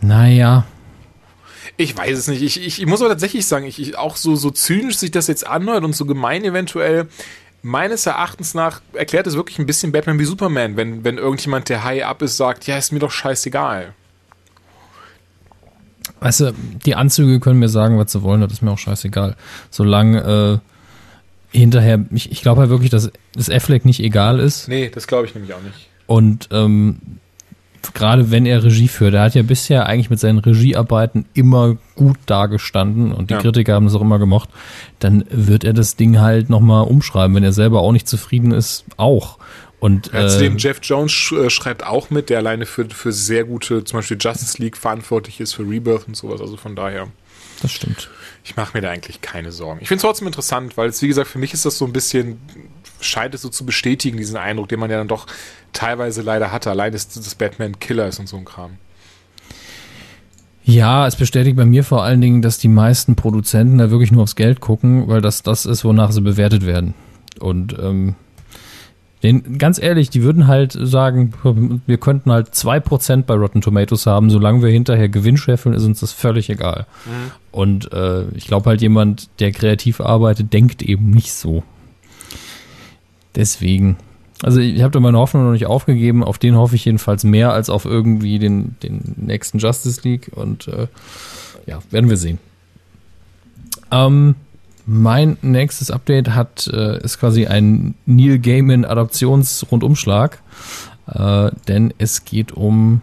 Naja. 0.00 0.66
Ich 1.76 1.96
weiß 1.96 2.18
es 2.18 2.28
nicht. 2.28 2.42
Ich, 2.42 2.60
ich, 2.60 2.80
ich 2.80 2.86
muss 2.86 3.00
aber 3.00 3.10
tatsächlich 3.10 3.46
sagen, 3.46 3.66
ich, 3.66 3.80
ich, 3.80 3.98
auch 3.98 4.16
so, 4.16 4.36
so 4.36 4.50
zynisch 4.50 4.98
sich 4.98 5.10
das 5.10 5.26
jetzt 5.26 5.46
anhört 5.46 5.82
und 5.82 5.96
so 5.96 6.06
gemein 6.06 6.44
eventuell, 6.44 7.08
meines 7.62 8.06
Erachtens 8.06 8.54
nach 8.54 8.82
erklärt 8.92 9.26
es 9.26 9.34
wirklich 9.34 9.58
ein 9.58 9.66
bisschen 9.66 9.90
Batman 9.90 10.18
wie 10.18 10.24
Superman, 10.24 10.76
wenn, 10.76 11.02
wenn 11.02 11.18
irgendjemand, 11.18 11.68
der 11.68 11.82
high 11.82 12.04
up 12.04 12.22
ist, 12.22 12.36
sagt, 12.36 12.66
ja, 12.66 12.76
ist 12.76 12.92
mir 12.92 12.98
doch 13.00 13.10
scheißegal. 13.10 13.94
Weißt 16.20 16.40
du, 16.40 16.54
die 16.84 16.94
Anzüge 16.94 17.40
können 17.40 17.58
mir 17.58 17.68
sagen, 17.68 17.98
was 17.98 18.12
sie 18.12 18.22
wollen, 18.22 18.42
das 18.42 18.52
ist 18.52 18.62
mir 18.62 18.70
auch 18.70 18.78
scheißegal. 18.78 19.36
Solange 19.70 20.60
äh, 21.52 21.58
hinterher, 21.58 22.04
ich, 22.12 22.30
ich 22.30 22.42
glaube 22.42 22.60
halt 22.60 22.70
wirklich, 22.70 22.90
dass 22.90 23.10
das 23.34 23.50
Affleck 23.50 23.84
nicht 23.84 24.00
egal 24.00 24.38
ist. 24.38 24.68
Nee, 24.68 24.90
das 24.90 25.06
glaube 25.06 25.26
ich 25.26 25.34
nämlich 25.34 25.54
auch 25.54 25.62
nicht. 25.62 25.88
Und 26.06 26.48
ähm, 26.52 26.98
gerade 27.92 28.30
wenn 28.30 28.46
er 28.46 28.62
Regie 28.62 28.88
führt, 28.88 29.14
er 29.14 29.22
hat 29.22 29.34
ja 29.34 29.42
bisher 29.42 29.86
eigentlich 29.86 30.10
mit 30.10 30.20
seinen 30.20 30.38
Regiearbeiten 30.38 31.26
immer 31.34 31.76
gut 31.96 32.16
dagestanden 32.26 33.12
und 33.12 33.30
die 33.30 33.34
ja. 33.34 33.40
Kritiker 33.40 33.74
haben 33.74 33.86
das 33.86 33.94
auch 33.94 34.00
immer 34.00 34.18
gemocht, 34.18 34.48
dann 35.00 35.24
wird 35.28 35.64
er 35.64 35.72
das 35.72 35.96
Ding 35.96 36.20
halt 36.20 36.48
nochmal 36.48 36.84
umschreiben, 36.84 37.36
wenn 37.36 37.44
er 37.44 37.52
selber 37.52 37.80
auch 37.80 37.92
nicht 37.92 38.08
zufrieden 38.08 38.52
ist, 38.52 38.84
auch. 38.96 39.38
Und, 39.80 40.12
ja, 40.14 40.28
zudem 40.28 40.56
äh, 40.56 40.58
Jeff 40.58 40.78
Jones 40.82 41.32
äh, 41.32 41.50
schreibt 41.50 41.84
auch 41.84 42.08
mit, 42.08 42.30
der 42.30 42.38
alleine 42.38 42.64
für, 42.64 42.88
für 42.88 43.12
sehr 43.12 43.44
gute, 43.44 43.84
zum 43.84 43.98
Beispiel 43.98 44.16
Justice 44.18 44.56
League 44.62 44.78
verantwortlich 44.78 45.40
ist, 45.40 45.52
für 45.52 45.68
Rebirth 45.68 46.08
und 46.08 46.16
sowas, 46.16 46.40
also 46.40 46.56
von 46.56 46.74
daher. 46.74 47.08
Das 47.60 47.72
stimmt. 47.72 48.08
Ich 48.44 48.56
mache 48.56 48.76
mir 48.76 48.80
da 48.80 48.90
eigentlich 48.90 49.20
keine 49.20 49.52
Sorgen. 49.52 49.80
Ich 49.82 49.88
finde 49.88 49.98
es 49.98 50.02
trotzdem 50.02 50.26
interessant, 50.26 50.76
weil 50.76 50.88
es, 50.88 51.02
wie 51.02 51.08
gesagt, 51.08 51.28
für 51.28 51.38
mich 51.38 51.52
ist 51.52 51.66
das 51.66 51.76
so 51.76 51.84
ein 51.84 51.92
bisschen, 51.92 52.38
scheint 53.04 53.34
es 53.34 53.42
so 53.42 53.48
zu 53.48 53.64
bestätigen, 53.66 54.16
diesen 54.16 54.36
Eindruck, 54.36 54.68
den 54.68 54.80
man 54.80 54.90
ja 54.90 54.98
dann 54.98 55.08
doch 55.08 55.26
teilweise 55.72 56.22
leider 56.22 56.52
hatte. 56.52 56.70
Allein, 56.70 56.92
dass 56.92 57.08
das 57.08 57.34
Batman 57.34 57.78
Killer 57.78 58.08
ist 58.08 58.18
und 58.18 58.28
so 58.28 58.36
ein 58.36 58.44
Kram. 58.44 58.72
Ja, 60.64 61.06
es 61.06 61.16
bestätigt 61.16 61.56
bei 61.56 61.66
mir 61.66 61.84
vor 61.84 62.04
allen 62.04 62.22
Dingen, 62.22 62.40
dass 62.40 62.58
die 62.58 62.68
meisten 62.68 63.16
Produzenten 63.16 63.78
da 63.78 63.90
wirklich 63.90 64.12
nur 64.12 64.22
aufs 64.22 64.36
Geld 64.36 64.60
gucken, 64.60 65.08
weil 65.08 65.20
das 65.20 65.42
das 65.42 65.66
ist, 65.66 65.84
wonach 65.84 66.10
sie 66.10 66.22
bewertet 66.22 66.64
werden. 66.64 66.94
Und 67.38 67.76
ähm, 67.78 68.14
den, 69.24 69.56
ganz 69.56 69.82
ehrlich, 69.82 70.10
die 70.10 70.22
würden 70.22 70.46
halt 70.46 70.72
sagen, 70.78 71.32
wir 71.86 71.96
könnten 71.96 72.30
halt 72.30 72.50
2% 72.50 73.22
bei 73.22 73.34
Rotten 73.34 73.62
Tomatoes 73.62 74.06
haben, 74.06 74.28
solange 74.28 74.62
wir 74.62 74.70
hinterher 74.70 75.08
Gewinn 75.08 75.38
scheffeln, 75.38 75.74
ist 75.74 75.84
uns 75.84 76.00
das 76.00 76.12
völlig 76.12 76.50
egal. 76.50 76.86
Mhm. 77.06 77.30
Und 77.50 77.92
äh, 77.92 78.28
ich 78.34 78.46
glaube 78.46 78.68
halt, 78.68 78.82
jemand, 78.82 79.28
der 79.40 79.52
kreativ 79.52 80.00
arbeitet, 80.00 80.52
denkt 80.52 80.82
eben 80.82 81.10
nicht 81.10 81.32
so. 81.32 81.62
Deswegen. 83.36 83.96
Also 84.42 84.60
ich 84.60 84.82
habe 84.82 84.90
da 84.90 85.00
meine 85.00 85.18
Hoffnung 85.18 85.44
noch 85.44 85.52
nicht 85.52 85.66
aufgegeben. 85.66 86.24
Auf 86.24 86.38
den 86.38 86.56
hoffe 86.56 86.74
ich 86.74 86.84
jedenfalls 86.84 87.24
mehr 87.24 87.52
als 87.52 87.70
auf 87.70 87.84
irgendwie 87.84 88.38
den, 88.38 88.76
den 88.82 89.14
nächsten 89.16 89.58
Justice 89.58 90.00
League. 90.02 90.30
Und 90.34 90.68
äh, 90.68 90.88
ja, 91.66 91.78
werden 91.90 92.10
wir 92.10 92.16
sehen. 92.16 92.38
Ähm, 93.90 94.34
mein 94.86 95.38
nächstes 95.40 95.90
Update 95.90 96.30
hat 96.30 96.66
äh, 96.66 97.02
ist 97.02 97.18
quasi 97.18 97.46
ein 97.46 97.94
Neil 98.04 98.38
Gaiman 98.38 98.84
Adaptionsrundumschlag, 98.84 100.42
äh, 101.06 101.50
denn 101.68 101.94
es 101.96 102.24
geht 102.24 102.52
um 102.52 103.00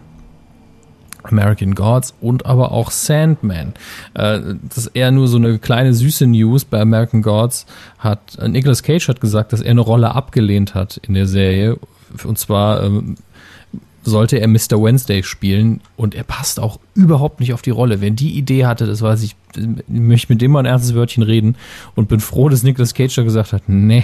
American 1.23 1.75
Gods 1.75 2.13
und 2.21 2.45
aber 2.45 2.71
auch 2.71 2.91
Sandman. 2.91 3.73
Äh, 4.13 4.39
das 4.67 4.77
ist 4.77 4.87
eher 4.87 5.11
nur 5.11 5.27
so 5.27 5.37
eine 5.37 5.59
kleine 5.59 5.93
süße 5.93 6.27
News. 6.27 6.65
Bei 6.65 6.81
American 6.81 7.21
Gods 7.21 7.65
hat 7.99 8.37
äh, 8.39 8.47
Nicolas 8.47 8.83
Cage 8.83 9.07
hat 9.07 9.21
gesagt, 9.21 9.53
dass 9.53 9.61
er 9.61 9.71
eine 9.71 9.81
Rolle 9.81 10.15
abgelehnt 10.15 10.75
hat 10.75 10.97
in 10.97 11.13
der 11.13 11.27
Serie. 11.27 11.77
Und 12.23 12.37
zwar 12.37 12.83
ähm, 12.83 13.15
sollte 14.03 14.39
er 14.39 14.47
Mr. 14.47 14.81
Wednesday 14.81 15.23
spielen 15.23 15.81
und 15.95 16.15
er 16.15 16.23
passt 16.23 16.59
auch 16.59 16.79
überhaupt 16.95 17.39
nicht 17.39 17.53
auf 17.53 17.61
die 17.61 17.69
Rolle. 17.69 18.01
Wenn 18.01 18.15
die 18.15 18.37
Idee 18.37 18.65
hatte, 18.65 18.85
das 18.87 19.01
weiß 19.01 19.21
ich, 19.23 19.35
ich 19.55 19.65
möchte 19.87 20.33
mit 20.33 20.41
dem 20.41 20.51
mal 20.51 20.59
ein 20.59 20.65
ernstes 20.65 20.95
Wörtchen 20.95 21.23
reden 21.23 21.55
und 21.95 22.09
bin 22.09 22.19
froh, 22.19 22.49
dass 22.49 22.63
Nicolas 22.63 22.93
Cage 22.93 23.15
da 23.15 23.23
gesagt 23.23 23.53
hat, 23.53 23.63
nee, 23.67 24.03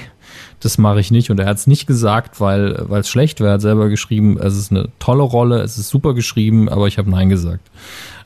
das 0.59 0.77
mache 0.77 0.99
ich 0.99 1.11
nicht. 1.11 1.29
Und 1.29 1.39
er 1.39 1.45
hat 1.45 1.57
es 1.57 1.67
nicht 1.67 1.87
gesagt, 1.87 2.39
weil 2.39 2.71
es 2.91 3.09
schlecht 3.09 3.39
wäre. 3.39 3.51
Er 3.51 3.53
hat 3.55 3.61
selber 3.61 3.89
geschrieben, 3.89 4.37
es 4.39 4.55
ist 4.57 4.71
eine 4.71 4.89
tolle 4.99 5.23
Rolle, 5.23 5.61
es 5.61 5.77
ist 5.77 5.89
super 5.89 6.13
geschrieben, 6.13 6.69
aber 6.69 6.87
ich 6.87 6.97
habe 6.97 7.09
Nein 7.09 7.29
gesagt. 7.29 7.69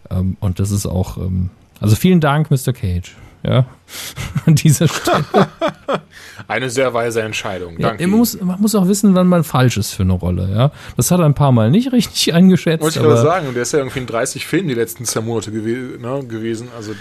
Ähm, 0.10 0.38
und 0.40 0.60
das 0.60 0.72
ist 0.72 0.86
auch, 0.86 1.18
ähm, 1.18 1.50
also 1.80 1.96
vielen 1.96 2.20
Dank, 2.20 2.52
Mr. 2.52 2.74
Cage. 2.74 3.16
Ja, 3.44 3.66
an 4.46 4.54
dieser 4.54 4.88
Stelle. 4.88 5.26
Eine 6.48 6.70
sehr 6.70 6.94
weise 6.94 7.22
Entscheidung. 7.24 7.80
Ja, 7.80 7.94
man, 7.94 8.10
muss, 8.12 8.40
man 8.40 8.62
muss 8.62 8.76
auch 8.76 8.88
wissen, 8.88 9.16
wann 9.16 9.28
man 9.28 9.44
falsch 9.44 9.78
ist 9.78 9.94
für 9.94 10.04
eine 10.04 10.14
Rolle. 10.14 10.50
Ja, 10.54 10.72
das 10.98 11.10
hat 11.12 11.20
er 11.20 11.26
ein 11.26 11.34
paar 11.34 11.52
Mal 11.52 11.72
nicht 11.72 11.92
richtig 11.92 12.34
eingeschätzt. 12.34 12.84
Wollte 12.84 13.00
ich 13.00 13.06
aber 13.06 13.18
sagen, 13.18 13.48
und 13.48 13.56
der 13.56 13.64
ist 13.64 13.74
ja 13.74 13.80
irgendwie 13.80 14.00
in 14.00 14.08
30 14.08 14.46
Filmen 14.46 14.68
die 14.68 14.76
letzten 14.76 15.06
zwei 15.06 15.22
Monate 15.22 15.52
gew 15.52 15.98
ne, 16.00 16.24
gewesen. 16.28 16.70
Also 16.76 16.94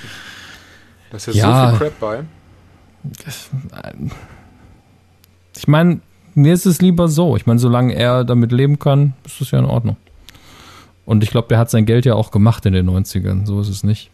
da 1.11 1.17
ist 1.17 1.27
ja, 1.27 1.33
ja 1.33 1.71
so 1.73 1.77
viel 1.77 1.91
Crap 1.91 2.01
bei. 2.01 2.25
Ich 5.61 5.69
meine, 5.69 6.01
mir 6.35 6.55
ist 6.55 6.65
es 6.65 6.81
lieber 6.81 7.09
so. 7.09 7.37
Ich 7.37 7.45
meine, 7.45 7.59
solange 7.59 7.95
er 7.95 8.25
damit 8.25 8.51
leben 8.51 8.79
kann, 8.79 9.13
ist 9.27 9.43
das 9.43 9.51
ja 9.51 9.59
in 9.59 9.67
Ordnung. 9.67 9.97
Und 11.05 11.23
ich 11.23 11.31
glaube, 11.31 11.49
der 11.49 11.59
hat 11.59 11.69
sein 11.69 11.85
Geld 11.85 12.07
ja 12.07 12.15
auch 12.15 12.31
gemacht 12.31 12.65
in 12.65 12.73
den 12.73 12.89
90ern. 12.89 13.45
So 13.45 13.61
ist 13.61 13.69
es 13.69 13.85
nicht. 13.85 14.11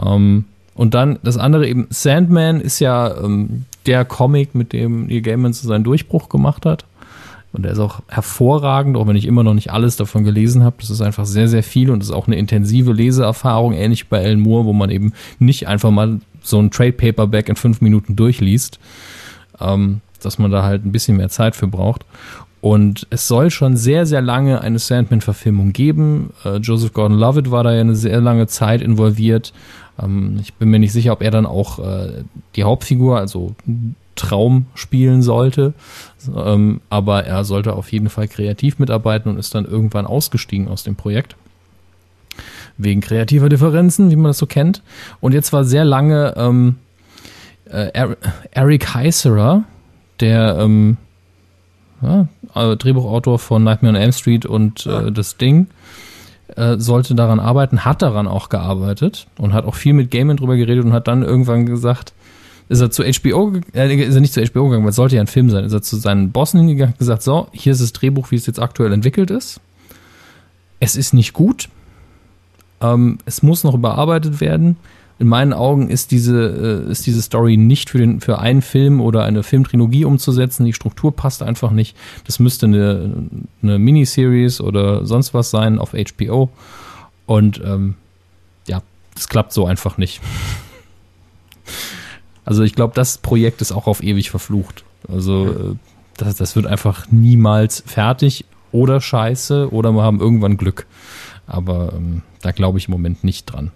Ähm, 0.00 0.44
und 0.76 0.94
dann 0.94 1.18
das 1.24 1.38
andere 1.38 1.66
eben, 1.66 1.88
Sandman 1.90 2.60
ist 2.60 2.78
ja 2.78 3.16
ähm, 3.20 3.64
der 3.86 4.04
Comic, 4.04 4.54
mit 4.54 4.72
dem 4.72 5.08
Neil 5.08 5.22
Gaiman 5.22 5.52
so 5.52 5.66
seinen 5.66 5.82
Durchbruch 5.82 6.28
gemacht 6.28 6.64
hat. 6.66 6.84
Und 7.52 7.64
der 7.64 7.72
ist 7.72 7.80
auch 7.80 8.00
hervorragend, 8.06 8.96
auch 8.96 9.08
wenn 9.08 9.16
ich 9.16 9.26
immer 9.26 9.42
noch 9.42 9.54
nicht 9.54 9.72
alles 9.72 9.96
davon 9.96 10.22
gelesen 10.22 10.62
habe. 10.62 10.76
Das 10.78 10.88
ist 10.88 11.00
einfach 11.00 11.26
sehr, 11.26 11.48
sehr 11.48 11.64
viel 11.64 11.90
und 11.90 12.00
ist 12.00 12.12
auch 12.12 12.28
eine 12.28 12.36
intensive 12.36 12.92
Leseerfahrung, 12.92 13.72
ähnlich 13.72 14.06
bei 14.06 14.22
Alan 14.22 14.38
Moore, 14.38 14.66
wo 14.66 14.72
man 14.72 14.90
eben 14.90 15.14
nicht 15.40 15.66
einfach 15.66 15.90
mal 15.90 16.20
so 16.42 16.60
ein 16.60 16.70
Trade 16.70 16.92
Paperback 16.92 17.48
in 17.48 17.56
fünf 17.56 17.80
Minuten 17.80 18.14
durchliest, 18.14 18.78
ähm, 19.60 20.00
dass 20.24 20.38
man 20.38 20.50
da 20.50 20.62
halt 20.62 20.84
ein 20.84 20.92
bisschen 20.92 21.16
mehr 21.16 21.28
Zeit 21.28 21.56
für 21.56 21.66
braucht. 21.66 22.04
Und 22.60 23.06
es 23.10 23.28
soll 23.28 23.50
schon 23.50 23.76
sehr, 23.76 24.04
sehr 24.04 24.20
lange 24.20 24.60
eine 24.60 24.78
Sandman-Verfilmung 24.78 25.72
geben. 25.72 26.30
Äh, 26.44 26.56
Joseph 26.56 26.92
Gordon-Levitt 26.92 27.50
war 27.50 27.62
da 27.62 27.72
ja 27.72 27.80
eine 27.80 27.94
sehr 27.94 28.20
lange 28.20 28.48
Zeit 28.48 28.82
involviert. 28.82 29.52
Ähm, 30.02 30.38
ich 30.40 30.54
bin 30.54 30.68
mir 30.68 30.80
nicht 30.80 30.92
sicher, 30.92 31.12
ob 31.12 31.22
er 31.22 31.30
dann 31.30 31.46
auch 31.46 31.78
äh, 31.78 32.24
die 32.56 32.64
Hauptfigur, 32.64 33.18
also 33.18 33.54
Traum 34.16 34.66
spielen 34.74 35.22
sollte. 35.22 35.72
Ähm, 36.34 36.80
aber 36.90 37.24
er 37.24 37.44
sollte 37.44 37.74
auf 37.74 37.92
jeden 37.92 38.08
Fall 38.08 38.26
kreativ 38.26 38.80
mitarbeiten 38.80 39.30
und 39.30 39.38
ist 39.38 39.54
dann 39.54 39.64
irgendwann 39.64 40.06
ausgestiegen 40.06 40.66
aus 40.66 40.82
dem 40.82 40.96
Projekt. 40.96 41.36
Wegen 42.76 43.00
kreativer 43.00 43.48
Differenzen, 43.48 44.10
wie 44.10 44.16
man 44.16 44.26
das 44.26 44.38
so 44.38 44.46
kennt. 44.46 44.82
Und 45.20 45.32
jetzt 45.32 45.52
war 45.52 45.64
sehr 45.64 45.84
lange 45.84 46.34
ähm, 46.36 46.76
äh, 47.66 48.06
Eric 48.50 48.94
Heiserer, 48.94 49.64
der 50.20 50.58
ähm, 50.58 50.96
ja, 52.02 52.28
äh, 52.54 52.76
Drehbuchautor 52.76 53.38
von 53.38 53.64
Nightmare 53.64 53.94
on 53.94 54.00
Elm 54.00 54.12
Street 54.12 54.46
und 54.46 54.86
äh, 54.86 55.10
das 55.10 55.36
Ding, 55.36 55.68
äh, 56.56 56.78
sollte 56.78 57.14
daran 57.14 57.40
arbeiten, 57.40 57.84
hat 57.84 58.02
daran 58.02 58.26
auch 58.26 58.48
gearbeitet 58.48 59.26
und 59.38 59.52
hat 59.52 59.64
auch 59.64 59.74
viel 59.74 59.92
mit 59.92 60.10
Gaiman 60.10 60.36
drüber 60.36 60.56
geredet 60.56 60.84
und 60.84 60.92
hat 60.92 61.08
dann 61.08 61.22
irgendwann 61.22 61.66
gesagt, 61.66 62.12
ist 62.68 62.80
er 62.80 62.90
zu 62.90 63.02
HBO, 63.02 63.52
äh, 63.74 63.94
ist 63.94 64.14
er 64.14 64.20
nicht 64.20 64.32
zu 64.32 64.44
HBO 64.44 64.64
gegangen, 64.64 64.84
weil 64.84 64.90
es 64.90 64.96
sollte 64.96 65.16
ja 65.16 65.22
ein 65.22 65.26
Film 65.26 65.50
sein, 65.50 65.64
ist 65.64 65.72
er 65.72 65.82
zu 65.82 65.96
seinen 65.96 66.32
Bossen 66.32 66.60
hingegangen 66.60 66.94
und 66.94 66.98
gesagt, 66.98 67.22
so, 67.22 67.48
hier 67.52 67.72
ist 67.72 67.82
das 67.82 67.92
Drehbuch, 67.92 68.30
wie 68.30 68.36
es 68.36 68.46
jetzt 68.46 68.60
aktuell 68.60 68.92
entwickelt 68.92 69.30
ist. 69.30 69.60
es 70.80 70.96
ist 70.96 71.14
nicht 71.14 71.32
gut. 71.32 71.68
Ähm, 72.80 73.18
es 73.24 73.42
muss 73.42 73.64
noch 73.64 73.74
überarbeitet 73.74 74.40
werden. 74.40 74.76
In 75.18 75.26
meinen 75.26 75.52
Augen 75.52 75.88
ist 75.88 76.12
diese, 76.12 76.84
äh, 76.86 76.90
ist 76.90 77.06
diese 77.06 77.22
Story 77.22 77.56
nicht 77.56 77.90
für, 77.90 77.98
den, 77.98 78.20
für 78.20 78.38
einen 78.38 78.62
Film 78.62 79.00
oder 79.00 79.24
eine 79.24 79.42
Filmtrilogie 79.42 80.04
umzusetzen. 80.04 80.64
Die 80.64 80.72
Struktur 80.72 81.14
passt 81.14 81.42
einfach 81.42 81.72
nicht. 81.72 81.96
Das 82.26 82.38
müsste 82.38 82.66
eine, 82.66 83.28
eine 83.62 83.78
Miniseries 83.78 84.60
oder 84.60 85.04
sonst 85.04 85.34
was 85.34 85.50
sein 85.50 85.78
auf 85.78 85.92
HBO. 85.92 86.50
Und 87.26 87.60
ähm, 87.64 87.94
ja, 88.68 88.82
das 89.14 89.28
klappt 89.28 89.52
so 89.52 89.66
einfach 89.66 89.98
nicht. 89.98 90.20
Also 92.44 92.62
ich 92.62 92.74
glaube, 92.74 92.94
das 92.94 93.18
Projekt 93.18 93.60
ist 93.60 93.72
auch 93.72 93.86
auf 93.86 94.02
ewig 94.02 94.30
verflucht. 94.30 94.82
Also 95.06 95.48
äh, 95.48 95.76
das, 96.16 96.36
das 96.36 96.56
wird 96.56 96.66
einfach 96.66 97.06
niemals 97.10 97.82
fertig 97.86 98.46
oder 98.72 99.02
scheiße 99.02 99.70
oder 99.70 99.92
wir 99.92 100.02
haben 100.02 100.18
irgendwann 100.18 100.56
Glück. 100.56 100.86
Aber 101.46 101.92
ähm, 101.94 102.22
da 102.40 102.52
glaube 102.52 102.78
ich 102.78 102.88
im 102.88 102.92
Moment 102.92 103.22
nicht 103.22 103.44
dran. 103.44 103.70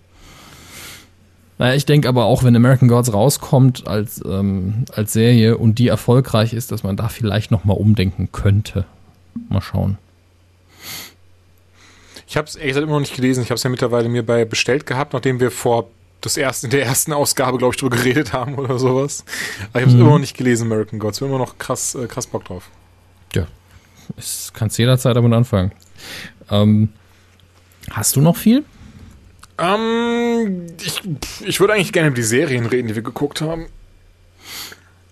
Naja, 1.63 1.77
ich 1.77 1.87
denke 1.87 2.09
aber 2.09 2.25
auch, 2.25 2.43
wenn 2.43 2.57
American 2.57 2.89
Gods 2.89 3.13
rauskommt 3.13 3.87
als, 3.87 4.21
ähm, 4.27 4.85
als 4.97 5.13
Serie 5.13 5.57
und 5.57 5.79
die 5.79 5.87
erfolgreich 5.87 6.55
ist, 6.55 6.73
dass 6.73 6.83
man 6.83 6.97
da 6.97 7.07
vielleicht 7.07 7.53
nochmal 7.53 7.77
umdenken 7.77 8.31
könnte. 8.33 8.85
Mal 9.49 9.61
schauen. 9.61 9.97
Ich 12.27 12.37
habe 12.37 12.49
es 12.49 12.57
ehrlich 12.57 12.71
gesagt 12.71 12.83
immer 12.83 12.95
noch 12.95 13.01
nicht 13.03 13.15
gelesen. 13.15 13.45
Ich 13.45 13.51
habe 13.51 13.59
es 13.59 13.63
ja 13.63 13.71
mittlerweile 13.71 14.09
mir 14.09 14.27
bei 14.27 14.45
bestellt 14.45 14.87
gehabt, 14.87 15.13
nachdem 15.13 15.39
wir 15.39 15.53
vor 15.53 15.89
das 16.21 16.37
erste, 16.37 16.67
in 16.67 16.73
der 16.73 16.85
ersten 16.85 17.13
Ausgabe, 17.13 17.59
glaube 17.59 17.75
ich, 17.75 17.81
drüber 17.81 17.95
geredet 17.97 18.33
haben 18.33 18.57
oder 18.57 18.81
sowas. 18.81 19.25
Aber 19.71 19.79
ich 19.79 19.83
habe 19.83 19.87
es 19.87 19.95
mhm. 19.95 20.01
immer 20.01 20.11
noch 20.11 20.19
nicht 20.19 20.37
gelesen, 20.37 20.67
American 20.67 20.99
Gods. 20.99 21.19
Ich 21.19 21.21
bin 21.21 21.29
immer 21.29 21.39
noch 21.39 21.59
krass, 21.59 21.95
äh, 21.95 22.09
krass 22.09 22.27
Bock 22.27 22.45
drauf. 22.45 22.71
Ja, 23.37 23.47
es 24.17 24.51
kannst 24.53 24.79
jederzeit 24.79 25.15
damit 25.15 25.33
anfangen. 25.33 25.71
Ähm, 26.51 26.89
hast 27.89 28.17
du 28.17 28.21
noch 28.21 28.35
viel? 28.35 28.65
Ähm, 29.63 30.67
ich, 30.85 31.01
ich 31.47 31.61
würde 31.61 31.75
eigentlich 31.75 31.93
gerne 31.93 32.09
über 32.09 32.17
die 32.17 32.23
Serien 32.23 32.67
reden, 32.67 32.89
die 32.89 32.95
wir 32.97 33.03
geguckt 33.03 33.41
haben. 33.41 33.67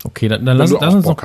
Okay, 0.03 0.29
dann, 0.29 0.45
dann 0.45 0.57
lass, 0.57 0.71
lass, 0.73 0.95
uns 0.95 1.07
noch, 1.07 1.23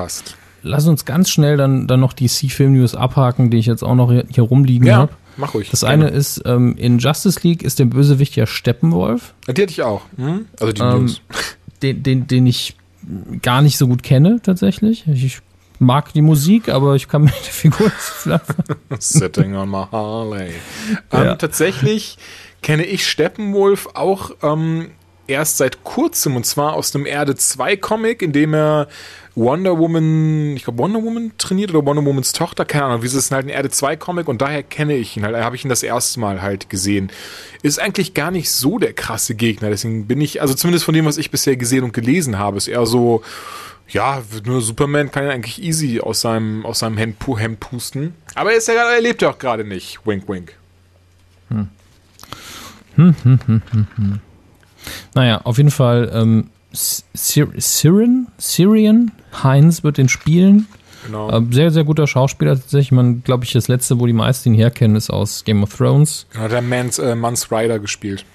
lass 0.62 0.88
uns 0.88 1.06
ganz 1.06 1.30
schnell 1.30 1.58
dann, 1.58 1.88
dann 1.88 2.00
noch 2.00 2.14
die 2.14 2.28
C-Film-News 2.28 2.94
abhaken, 2.96 3.50
die 3.50 3.58
ich 3.58 3.66
jetzt 3.66 3.84
auch 3.84 3.96
noch 3.96 4.12
hier, 4.12 4.26
hier 4.30 4.44
rumliegen 4.44 4.88
ja. 4.88 4.98
habe. 4.98 5.14
Mach 5.38 5.54
ruhig. 5.54 5.70
Das 5.72 5.82
gerne. 5.82 6.06
eine 6.06 6.16
ist, 6.16 6.44
ähm, 6.46 6.76
in 6.78 7.00
Justice 7.00 7.40
League 7.42 7.64
ist 7.64 7.80
der 7.80 7.86
Bösewicht 7.86 8.36
ja 8.36 8.46
Steppenwolf. 8.46 9.34
Die 9.48 9.52
hatte 9.52 9.64
ich 9.64 9.82
auch. 9.82 10.04
Hm? 10.18 10.46
Also 10.60 10.74
die 10.74 10.82
ähm, 10.82 11.02
News. 11.02 11.22
Den, 11.82 12.04
den, 12.04 12.28
den 12.28 12.48
ich 12.48 12.76
gar 13.42 13.62
nicht 13.62 13.78
so 13.78 13.88
gut 13.88 14.04
kenne, 14.04 14.40
tatsächlich. 14.42 15.06
Ich 15.08 15.42
mag 15.80 16.14
die 16.14 16.22
Musik, 16.22 16.70
aber 16.70 16.96
ich 16.96 17.08
kann 17.08 17.24
mir 17.26 17.34
die 17.46 17.52
Figur 17.52 17.92
nicht 18.26 18.40
Sitting 19.02 19.56
on 19.56 19.70
my 19.70 19.86
Harley. 19.92 20.52
Ja. 21.12 21.32
Ähm, 21.32 21.38
tatsächlich 21.38 22.18
kenne 22.66 22.84
ich 22.84 23.08
Steppenwolf 23.08 23.90
auch 23.94 24.32
ähm, 24.42 24.90
erst 25.28 25.58
seit 25.58 25.84
kurzem 25.84 26.36
und 26.36 26.48
zwar 26.48 26.74
aus 26.74 26.90
dem 26.90 27.06
Erde 27.06 27.36
2 27.36 27.78
Comic, 27.78 28.24
in 28.24 28.32
dem 28.32 28.56
er 28.56 28.88
Wonder 29.36 29.78
Woman, 29.78 30.56
ich 30.56 30.64
glaube 30.64 30.80
Wonder 30.80 31.04
Woman 31.04 31.34
trainiert 31.38 31.70
oder 31.70 31.86
Wonder 31.86 32.04
Womans 32.04 32.34
Tochter, 32.34 32.66
keine 32.66 32.86
Ahnung, 32.86 33.04
wie 33.04 33.06
ist 33.06 33.14
es 33.14 33.30
halt 33.30 33.46
ein 33.46 33.50
Erde 33.50 33.70
2 33.70 33.98
Comic 33.98 34.28
und 34.28 34.42
daher 34.42 34.64
kenne 34.64 34.96
ich 34.96 35.16
ihn 35.16 35.24
halt, 35.24 35.36
habe 35.36 35.56
ich 35.56 35.64
ihn 35.64 35.70
das 35.70 35.84
erste 35.84 36.20
Mal 36.20 36.42
halt 36.42 36.72
gesehen. 36.72 37.12
Ist 37.62 37.80
eigentlich 37.80 38.16
gar 38.16 38.32
nicht 38.32 38.50
so 38.50 38.80
der 38.80 38.94
krasse 38.94 39.36
Gegner, 39.36 39.70
deswegen 39.70 40.08
bin 40.08 40.20
ich, 40.20 40.42
also 40.42 40.56
zumindest 40.56 40.86
von 40.86 40.96
dem, 40.96 41.06
was 41.06 41.20
ich 41.20 41.30
bisher 41.30 41.58
gesehen 41.58 41.84
und 41.84 41.94
gelesen 41.94 42.40
habe, 42.40 42.58
ist 42.58 42.68
eher 42.68 42.88
so, 42.88 43.22
ja, 43.90 44.24
nur 44.44 44.62
Superman 44.62 45.12
kann 45.12 45.26
ja 45.26 45.30
eigentlich 45.30 45.62
easy 45.62 46.00
aus 46.00 46.22
seinem, 46.22 46.66
aus 46.66 46.80
seinem 46.80 46.98
Hemd, 46.98 47.18
Hemd 47.28 47.60
pusten. 47.60 48.16
Aber 48.34 48.54
er 48.54 48.58
ist 48.58 48.68
ja 48.68 48.74
er 48.74 49.02
lebt 49.02 49.22
ja 49.22 49.30
auch 49.30 49.38
gerade 49.38 49.64
nicht. 49.64 50.00
Wink, 50.04 50.28
wink. 50.28 50.54
Hm. 51.50 51.70
Hm, 52.96 53.16
hm, 53.24 53.40
hm, 53.46 53.62
hm, 53.72 53.88
hm. 53.96 54.20
Naja, 55.14 55.42
auf 55.44 55.58
jeden 55.58 55.72
Fall, 55.72 56.12
ähm, 56.14 56.50
Syrian, 56.72 58.28
Syrian 58.38 59.12
Heinz 59.44 59.84
wird 59.84 59.98
den 59.98 60.10
spielen. 60.10 60.68
Genau. 61.06 61.30
Äh, 61.30 61.42
sehr, 61.52 61.72
sehr 61.72 61.84
guter 61.84 62.08
Schauspieler 62.08 62.56
tatsächlich. 62.56 62.92
Man, 62.92 63.24
glaube 63.24 63.46
ich, 63.46 63.54
das 63.54 63.68
letzte, 63.68 64.00
wo 64.00 64.08
die 64.08 64.14
meisten 64.14 64.50
ihn 64.50 64.56
herkennen, 64.56 64.96
ist 64.96 65.10
aus 65.10 65.44
Game 65.44 65.64
of 65.64 65.76
Thrones. 65.76 66.26
Genau, 66.34 66.48
der 66.48 66.62
Mans, 66.62 67.00
äh, 67.00 67.16
Mans 67.16 67.52
Rider 67.52 67.80
gespielt. 67.80 68.26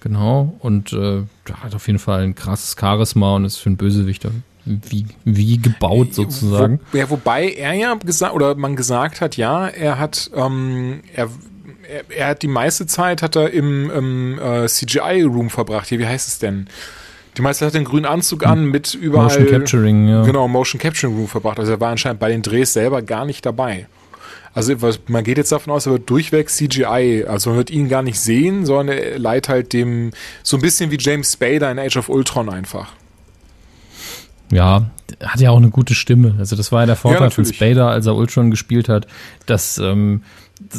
Genau, 0.00 0.54
und 0.58 0.92
äh, 0.92 1.22
hat 1.52 1.74
auf 1.74 1.86
jeden 1.86 1.98
Fall 1.98 2.22
ein 2.22 2.34
krasses 2.34 2.76
Charisma 2.78 3.36
und 3.36 3.44
ist 3.44 3.58
für 3.58 3.68
einen 3.68 3.76
Bösewichter 3.76 4.32
wie, 4.64 5.06
wie 5.24 5.58
gebaut 5.58 6.10
äh, 6.10 6.12
sozusagen. 6.12 6.80
Wo, 6.90 6.98
ja, 6.98 7.10
wobei 7.10 7.50
er 7.50 7.72
ja 7.72 7.94
gesagt, 7.94 8.34
oder 8.34 8.54
man 8.54 8.76
gesagt 8.76 9.20
hat, 9.20 9.36
ja, 9.36 9.66
er 9.68 9.98
hat, 9.98 10.30
ähm, 10.34 11.02
er, 11.14 11.28
er, 11.92 12.16
er, 12.16 12.26
hat 12.28 12.42
die 12.42 12.48
meiste 12.48 12.86
Zeit 12.86 13.22
hat 13.22 13.36
er 13.36 13.50
im, 13.50 13.90
im 13.90 14.38
äh, 14.38 14.66
CGI-Room 14.66 15.50
verbracht. 15.50 15.88
Hier, 15.88 15.98
wie 15.98 16.06
heißt 16.06 16.28
es 16.28 16.38
denn? 16.38 16.66
Die 17.36 17.42
meiste 17.42 17.64
hat 17.64 17.74
den 17.74 17.84
grünen 17.84 18.04
Anzug 18.04 18.44
an 18.44 18.66
mit 18.66 18.94
überall. 18.94 19.24
Motion 19.24 19.46
Capturing, 19.46 20.08
ja. 20.08 20.22
Genau, 20.22 20.48
Motion 20.48 20.80
Capturing 20.80 21.16
Room 21.16 21.28
verbracht. 21.28 21.58
Also 21.58 21.72
er 21.72 21.80
war 21.80 21.90
anscheinend 21.90 22.20
bei 22.20 22.28
den 22.28 22.42
Drehs 22.42 22.72
selber 22.72 23.02
gar 23.02 23.24
nicht 23.24 23.46
dabei. 23.46 23.86
Also 24.54 24.74
man 25.06 25.24
geht 25.24 25.38
jetzt 25.38 25.50
davon 25.50 25.72
aus, 25.72 25.86
er 25.86 25.92
wird 25.92 26.10
durchweg 26.10 26.50
CGI. 26.50 27.24
Also 27.26 27.50
man 27.50 27.56
wird 27.56 27.70
ihn 27.70 27.88
gar 27.88 28.02
nicht 28.02 28.20
sehen, 28.20 28.66
sondern 28.66 28.98
er 28.98 29.18
leiht 29.18 29.48
halt 29.48 29.72
dem, 29.72 30.10
so 30.42 30.58
ein 30.58 30.60
bisschen 30.60 30.90
wie 30.90 30.98
James 30.98 31.32
Spader 31.32 31.70
in 31.70 31.78
Age 31.78 31.96
of 31.96 32.10
Ultron 32.10 32.50
einfach. 32.50 32.92
Ja, 34.50 34.90
hat 35.22 35.40
ja 35.40 35.50
auch 35.50 35.56
eine 35.56 35.70
gute 35.70 35.94
Stimme. 35.94 36.34
Also 36.38 36.54
das 36.56 36.70
war 36.70 36.80
ja 36.80 36.86
der 36.86 36.96
Vorteil 36.96 37.28
ja, 37.28 37.30
von 37.30 37.46
Spader, 37.46 37.88
als 37.88 38.04
er 38.04 38.14
Ultron 38.14 38.50
gespielt 38.50 38.90
hat, 38.90 39.06
dass 39.46 39.78
ähm, 39.78 40.22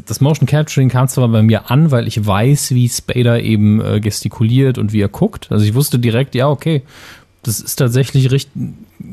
das 0.06 0.22
Motion 0.22 0.48
Capturing 0.48 0.90
kam 0.90 1.08
zwar 1.08 1.28
bei 1.28 1.42
mir 1.42 1.70
an, 1.72 1.92
weil 1.92 2.08
ich 2.08 2.26
weiß, 2.26 2.72
wie 2.72 2.90
Spader 2.90 3.42
eben 3.42 3.82
äh, 3.82 4.00
gestikuliert 4.00 4.78
und 4.78 4.94
wie 4.94 5.02
er 5.02 5.10
guckt. 5.10 5.52
Also 5.52 5.66
ich 5.66 5.74
wusste 5.74 6.00
direkt, 6.00 6.36
ja, 6.36 6.50
okay, 6.50 6.84
das 7.44 7.60
ist 7.60 7.76
tatsächlich 7.76 8.32
recht, 8.32 8.50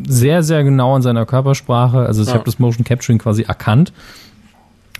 sehr, 0.06 0.42
sehr 0.42 0.62
genau 0.62 0.94
an 0.94 1.02
seiner 1.02 1.26
Körpersprache. 1.26 1.98
Also 1.98 2.22
ich 2.22 2.28
ja. 2.28 2.34
habe 2.34 2.44
das 2.44 2.58
Motion 2.58 2.84
Capturing 2.84 3.18
quasi 3.18 3.42
erkannt. 3.42 3.92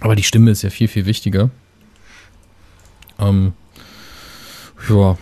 Aber 0.00 0.16
die 0.16 0.22
Stimme 0.22 0.50
ist 0.50 0.62
ja 0.62 0.70
viel, 0.70 0.88
viel 0.88 1.06
wichtiger. 1.06 1.50
Ähm, 3.18 3.52
ja. 4.88 5.16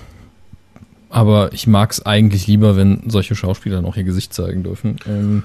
Aber 1.10 1.52
ich 1.52 1.66
mag 1.66 1.90
es 1.90 2.04
eigentlich 2.04 2.46
lieber, 2.46 2.76
wenn 2.76 3.02
solche 3.06 3.34
Schauspieler 3.34 3.82
noch 3.82 3.96
ihr 3.96 4.04
Gesicht 4.04 4.32
zeigen 4.34 4.62
dürfen. 4.62 4.96
Ähm, 5.06 5.42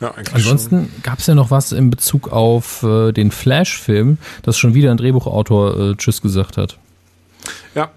ja, 0.00 0.14
ansonsten 0.32 0.90
gab 1.02 1.18
es 1.18 1.26
ja 1.26 1.34
noch 1.34 1.50
was 1.50 1.72
in 1.72 1.90
Bezug 1.90 2.32
auf 2.32 2.82
äh, 2.82 3.12
den 3.12 3.30
Flash-Film, 3.30 4.16
dass 4.42 4.56
schon 4.56 4.72
wieder 4.72 4.90
ein 4.90 4.96
Drehbuchautor 4.96 5.78
äh, 5.78 5.96
Tschüss 5.96 6.22
gesagt 6.22 6.56
hat. 6.56 6.78
Ja. 7.74 7.90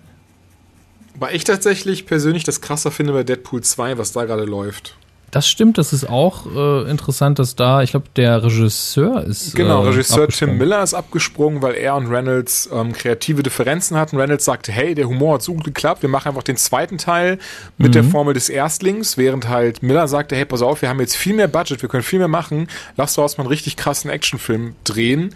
Weil 1.16 1.36
ich 1.36 1.46
tatsächlich 1.46 2.06
persönlich 2.06 2.44
das 2.44 2.60
krasser 2.60 2.92
finde 2.92 3.14
bei 3.14 3.24
Deadpool 3.24 3.62
2, 3.62 3.98
was 3.98 4.12
da 4.12 4.26
gerade 4.26 4.44
läuft. 4.44 4.98
Das 5.34 5.48
stimmt, 5.48 5.80
das 5.80 5.94
ist 5.94 6.08
auch 6.08 6.46
äh, 6.46 6.88
interessant, 6.92 7.40
dass 7.40 7.56
da, 7.56 7.82
ich 7.82 7.90
glaube, 7.90 8.06
der 8.16 8.44
Regisseur 8.44 9.24
ist. 9.24 9.56
Genau, 9.56 9.84
äh, 9.84 9.88
Regisseur 9.88 10.28
Tim 10.28 10.60
Miller 10.60 10.84
ist 10.84 10.94
abgesprungen, 10.94 11.64
weil 11.64 11.74
er 11.74 11.96
und 11.96 12.06
Reynolds 12.06 12.70
ähm, 12.72 12.94
kreative 12.94 13.42
Differenzen 13.42 13.98
hatten. 13.98 14.16
Reynolds 14.18 14.46
sagte, 14.46 14.72
hey, 14.72 14.94
der 14.94 15.08
Humor 15.08 15.34
hat 15.34 15.42
so 15.42 15.56
gut 15.56 15.64
geklappt, 15.64 16.04
wir 16.04 16.10
machen 16.10 16.28
einfach 16.28 16.44
den 16.44 16.56
zweiten 16.56 17.00
Teil 17.00 17.40
mit 17.80 17.88
mhm. 17.88 17.94
der 17.94 18.04
Formel 18.04 18.36
des 18.36 18.48
Erstlings, 18.48 19.18
während 19.18 19.50
halt 19.50 19.82
Miller 19.82 20.08
sagte, 20.08 20.36
hey, 20.36 20.46
pass 20.46 20.62
auf, 20.62 20.84
wir 20.84 20.90
haben 20.90 21.00
jetzt 21.00 21.16
viel 21.16 21.34
mehr 21.34 21.48
Budget, 21.48 21.82
wir 21.82 21.90
können 21.90 22.04
viel 22.04 22.20
mehr 22.20 22.28
machen, 22.28 22.68
lass 22.96 23.16
doch 23.16 23.24
mal 23.36 23.46
einen 23.46 23.50
richtig 23.50 23.76
krassen 23.76 24.12
Actionfilm 24.12 24.76
drehen. 24.84 25.34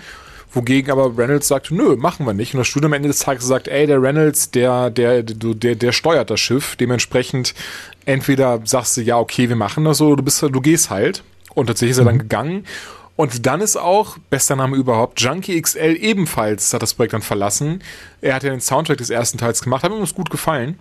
Wogegen 0.51 0.91
aber 0.91 1.17
Reynolds 1.17 1.47
sagte, 1.49 1.75
nö, 1.75 1.97
machen 1.97 2.25
wir 2.25 2.33
nicht. 2.33 2.53
Und 2.53 2.59
das 2.59 2.67
Studio 2.67 2.87
am 2.87 2.93
Ende 2.93 3.09
des 3.09 3.19
Tages 3.19 3.45
sagt, 3.45 3.67
ey, 3.67 3.85
der 3.85 4.01
Reynolds, 4.01 4.51
der, 4.51 4.89
der, 4.89 5.21
der, 5.23 5.75
der 5.75 5.91
steuert 5.91 6.29
das 6.29 6.39
Schiff. 6.39 6.75
Dementsprechend 6.77 7.53
entweder 8.05 8.61
sagst 8.63 8.95
du, 8.97 9.01
ja, 9.01 9.19
okay, 9.19 9.49
wir 9.49 9.57
machen 9.57 9.83
das 9.83 9.97
so, 9.97 10.15
du 10.15 10.23
bist, 10.23 10.41
du 10.41 10.61
gehst 10.61 10.89
halt. 10.89 11.23
Und 11.53 11.67
tatsächlich 11.67 11.91
ist 11.91 11.97
er 11.97 12.05
dann 12.05 12.15
mhm. 12.15 12.19
gegangen. 12.19 12.65
Und 13.17 13.45
dann 13.47 13.61
ist 13.61 13.75
auch, 13.75 14.17
bester 14.29 14.55
Name 14.55 14.77
überhaupt, 14.77 15.19
Junkie 15.19 15.59
XL 15.59 15.97
ebenfalls 15.99 16.71
hat 16.73 16.83
das 16.83 16.93
Projekt 16.93 17.13
dann 17.13 17.23
verlassen. 17.23 17.81
Er 18.21 18.35
hat 18.35 18.43
ja 18.43 18.51
den 18.51 18.61
Soundtrack 18.61 18.99
des 18.99 19.09
ersten 19.09 19.39
Teils 19.39 19.61
gemacht, 19.61 19.83
hat 19.83 19.91
mir 19.91 19.99
das 19.99 20.13
gut 20.13 20.29
gefallen. 20.29 20.79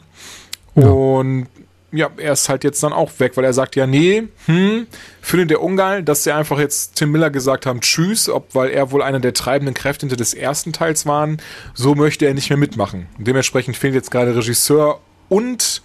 Ja. 0.74 0.86
Und 0.88 1.48
ja, 1.96 2.10
er 2.16 2.32
ist 2.32 2.48
halt 2.48 2.64
jetzt 2.64 2.82
dann 2.82 2.92
auch 2.92 3.10
weg, 3.18 3.36
weil 3.36 3.44
er 3.44 3.52
sagt 3.52 3.76
ja, 3.76 3.86
nee, 3.86 4.28
hm, 4.46 4.86
findet 5.20 5.50
der 5.50 5.62
ungeil, 5.62 6.02
dass 6.02 6.24
sie 6.24 6.32
einfach 6.32 6.58
jetzt 6.58 6.96
Tim 6.96 7.12
Miller 7.12 7.30
gesagt 7.30 7.66
haben, 7.66 7.80
tschüss, 7.80 8.28
ob, 8.28 8.54
weil 8.54 8.70
er 8.70 8.90
wohl 8.90 9.02
einer 9.02 9.20
der 9.20 9.34
treibenden 9.34 9.74
Kräfte 9.74 10.02
hinter 10.02 10.16
des 10.16 10.34
ersten 10.34 10.72
Teils 10.72 11.06
waren, 11.06 11.38
so 11.74 11.94
möchte 11.94 12.26
er 12.26 12.34
nicht 12.34 12.50
mehr 12.50 12.56
mitmachen. 12.56 13.06
Dementsprechend 13.18 13.76
fehlt 13.76 13.94
jetzt 13.94 14.10
gerade 14.10 14.34
Regisseur 14.36 15.00
und 15.28 15.82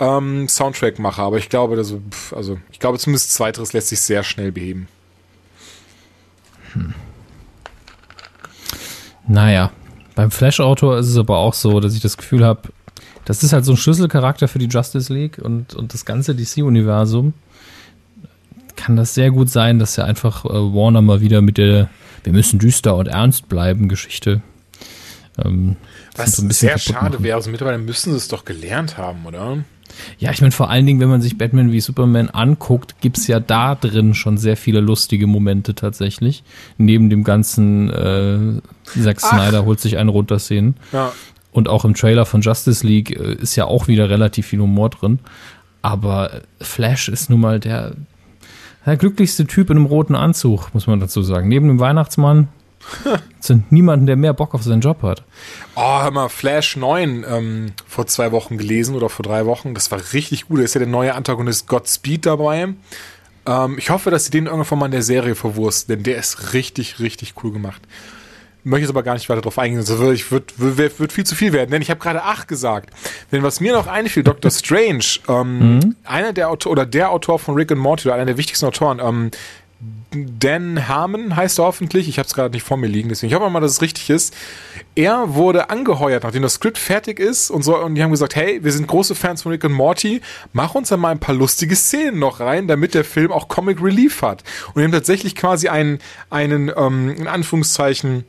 ähm, 0.00 0.48
Soundtrackmacher, 0.48 1.22
aber 1.22 1.38
ich 1.38 1.48
glaube, 1.48 1.76
also, 1.76 2.02
also 2.32 2.58
ich 2.72 2.80
glaube 2.80 2.98
zumindest 2.98 3.32
zweiteres 3.32 3.72
lässt 3.72 3.88
sich 3.88 4.00
sehr 4.00 4.24
schnell 4.24 4.52
beheben. 4.52 4.88
Hm. 6.72 6.94
Naja, 9.26 9.70
beim 10.14 10.30
Flash-Autor 10.30 10.98
ist 10.98 11.08
es 11.08 11.16
aber 11.16 11.38
auch 11.38 11.54
so, 11.54 11.80
dass 11.80 11.94
ich 11.94 12.00
das 12.00 12.16
Gefühl 12.16 12.44
habe, 12.44 12.68
das 13.24 13.42
ist 13.42 13.52
halt 13.52 13.64
so 13.64 13.72
ein 13.72 13.76
Schlüsselcharakter 13.76 14.48
für 14.48 14.58
die 14.58 14.66
Justice 14.66 15.12
League 15.12 15.38
und, 15.38 15.74
und 15.74 15.94
das 15.94 16.04
ganze 16.04 16.34
DC-Universum. 16.34 17.32
Kann 18.76 18.96
das 18.96 19.14
sehr 19.14 19.30
gut 19.30 19.50
sein, 19.50 19.78
dass 19.78 19.96
er 19.98 20.04
einfach 20.04 20.44
äh, 20.44 20.48
Warner 20.48 21.00
mal 21.00 21.20
wieder 21.20 21.40
mit 21.40 21.58
der, 21.58 21.88
wir 22.22 22.32
müssen 22.32 22.58
düster 22.58 22.96
und 22.96 23.06
ernst 23.06 23.48
bleiben 23.48 23.88
Geschichte. 23.88 24.42
Ähm, 25.42 25.76
Was 26.16 26.36
so 26.36 26.48
sehr 26.50 26.78
schade 26.78 27.22
wäre, 27.22 27.36
also 27.36 27.50
mittlerweile 27.50 27.78
müssen 27.78 28.10
sie 28.10 28.16
es 28.16 28.28
doch 28.28 28.44
gelernt 28.44 28.98
haben, 28.98 29.24
oder? 29.26 29.58
Ja, 30.18 30.32
ich 30.32 30.40
meine, 30.40 30.52
vor 30.52 30.70
allen 30.70 30.86
Dingen, 30.86 31.00
wenn 31.00 31.08
man 31.08 31.22
sich 31.22 31.38
Batman 31.38 31.72
wie 31.72 31.80
Superman 31.80 32.28
anguckt, 32.30 32.96
gibt's 33.00 33.26
ja 33.26 33.40
da 33.40 33.74
drin 33.74 34.14
schon 34.14 34.38
sehr 34.38 34.56
viele 34.56 34.80
lustige 34.80 35.26
Momente 35.26 35.74
tatsächlich. 35.74 36.42
Neben 36.78 37.10
dem 37.10 37.24
ganzen 37.24 37.90
äh, 37.90 38.60
Zack 39.02 39.20
Snyder 39.20 39.60
Ach. 39.60 39.64
holt 39.66 39.80
sich 39.80 39.96
einen 39.96 40.08
runter 40.08 40.38
Szenen. 40.38 40.76
Ja. 40.92 41.12
Und 41.54 41.68
auch 41.68 41.84
im 41.84 41.94
Trailer 41.94 42.26
von 42.26 42.40
Justice 42.40 42.84
League 42.84 43.12
äh, 43.12 43.34
ist 43.34 43.54
ja 43.54 43.66
auch 43.66 43.86
wieder 43.86 44.10
relativ 44.10 44.48
viel 44.48 44.60
Humor 44.60 44.90
drin. 44.90 45.20
Aber 45.82 46.42
Flash 46.60 47.08
ist 47.08 47.30
nun 47.30 47.40
mal 47.40 47.60
der, 47.60 47.92
der 48.84 48.96
glücklichste 48.96 49.46
Typ 49.46 49.70
in 49.70 49.76
einem 49.76 49.86
roten 49.86 50.16
Anzug, 50.16 50.74
muss 50.74 50.88
man 50.88 50.98
dazu 50.98 51.22
sagen. 51.22 51.48
Neben 51.48 51.68
dem 51.68 51.78
Weihnachtsmann 51.78 52.48
sind 53.40 53.70
niemanden, 53.70 54.06
der 54.06 54.16
mehr 54.16 54.32
Bock 54.32 54.52
auf 54.54 54.64
seinen 54.64 54.80
Job 54.80 55.02
hat. 55.02 55.22
Oh, 55.76 56.02
hör 56.02 56.10
mal, 56.10 56.28
Flash 56.28 56.76
9 56.76 57.24
ähm, 57.28 57.66
vor 57.86 58.08
zwei 58.08 58.32
Wochen 58.32 58.58
gelesen 58.58 58.96
oder 58.96 59.08
vor 59.08 59.22
drei 59.22 59.46
Wochen. 59.46 59.74
Das 59.74 59.92
war 59.92 60.00
richtig 60.12 60.48
gut. 60.48 60.58
Da 60.58 60.64
ist 60.64 60.74
ja 60.74 60.80
der 60.80 60.88
neue 60.88 61.14
Antagonist 61.14 61.68
Godspeed 61.68 62.26
dabei. 62.26 62.74
Ähm, 63.46 63.78
ich 63.78 63.90
hoffe, 63.90 64.10
dass 64.10 64.24
sie 64.24 64.32
den 64.32 64.46
irgendwann 64.46 64.80
mal 64.80 64.86
in 64.86 64.92
der 64.92 65.02
Serie 65.02 65.36
verwursten, 65.36 65.94
denn 65.94 66.02
der 66.02 66.16
ist 66.16 66.52
richtig, 66.52 66.98
richtig 66.98 67.34
cool 67.44 67.52
gemacht 67.52 67.82
möchte 68.64 68.82
jetzt 68.82 68.90
aber 68.90 69.02
gar 69.02 69.14
nicht 69.14 69.28
weiter 69.28 69.40
darauf 69.40 69.58
eingehen, 69.58 69.80
das 69.80 69.98
wird, 69.98 70.30
wird, 70.30 70.54
wird, 70.58 71.00
wird 71.00 71.12
viel 71.12 71.24
zu 71.24 71.34
viel 71.34 71.52
werden, 71.52 71.70
denn 71.70 71.82
ich 71.82 71.90
habe 71.90 72.00
gerade 72.00 72.22
acht 72.22 72.48
gesagt. 72.48 72.90
Denn 73.30 73.42
was 73.42 73.60
mir 73.60 73.72
noch 73.72 73.86
einfiel, 73.86 74.22
Dr. 74.22 74.50
Strange, 74.50 75.04
ähm, 75.28 75.76
mhm. 75.76 75.96
einer 76.04 76.32
der 76.32 76.50
Autor 76.50 76.72
oder 76.72 76.86
der 76.86 77.10
Autor 77.10 77.38
von 77.38 77.54
Rick 77.54 77.72
and 77.72 77.80
Morty, 77.80 78.08
oder 78.08 78.16
einer 78.16 78.26
der 78.26 78.36
wichtigsten 78.36 78.66
Autoren, 78.66 79.00
ähm, 79.00 79.30
Dan 80.16 80.88
Harmon 80.88 81.34
heißt 81.34 81.58
er 81.58 81.64
hoffentlich. 81.64 82.08
Ich 82.08 82.18
habe 82.18 82.26
es 82.26 82.34
gerade 82.34 82.54
nicht 82.54 82.62
vor 82.62 82.76
mir 82.76 82.86
liegen, 82.86 83.08
deswegen 83.08 83.32
ich 83.32 83.38
hoffe 83.38 83.50
mal, 83.50 83.60
dass 83.60 83.72
es 83.72 83.82
richtig 83.82 84.10
ist. 84.10 84.34
Er 84.94 85.34
wurde 85.34 85.70
angeheuert, 85.70 86.22
nachdem 86.22 86.42
das 86.42 86.54
Skript 86.54 86.78
fertig 86.78 87.18
ist 87.18 87.50
und 87.50 87.62
so 87.62 87.76
und 87.76 87.96
die 87.96 88.02
haben 88.02 88.12
gesagt, 88.12 88.36
hey, 88.36 88.62
wir 88.62 88.72
sind 88.72 88.86
große 88.86 89.14
Fans 89.14 89.42
von 89.42 89.52
Rick 89.52 89.64
und 89.64 89.72
Morty, 89.72 90.20
mach 90.52 90.74
uns 90.74 90.88
da 90.88 90.96
mal 90.96 91.10
ein 91.10 91.18
paar 91.18 91.34
lustige 91.34 91.74
Szenen 91.74 92.18
noch 92.18 92.40
rein, 92.40 92.68
damit 92.68 92.94
der 92.94 93.04
Film 93.04 93.32
auch 93.32 93.48
Comic 93.48 93.82
Relief 93.82 94.22
hat. 94.22 94.44
Und 94.68 94.76
wir 94.76 94.84
haben 94.84 94.92
tatsächlich 94.92 95.34
quasi 95.34 95.68
einen 95.68 95.98
einen 96.30 96.72
ähm, 96.76 97.10
in 97.10 97.26
Anführungszeichen 97.26 98.24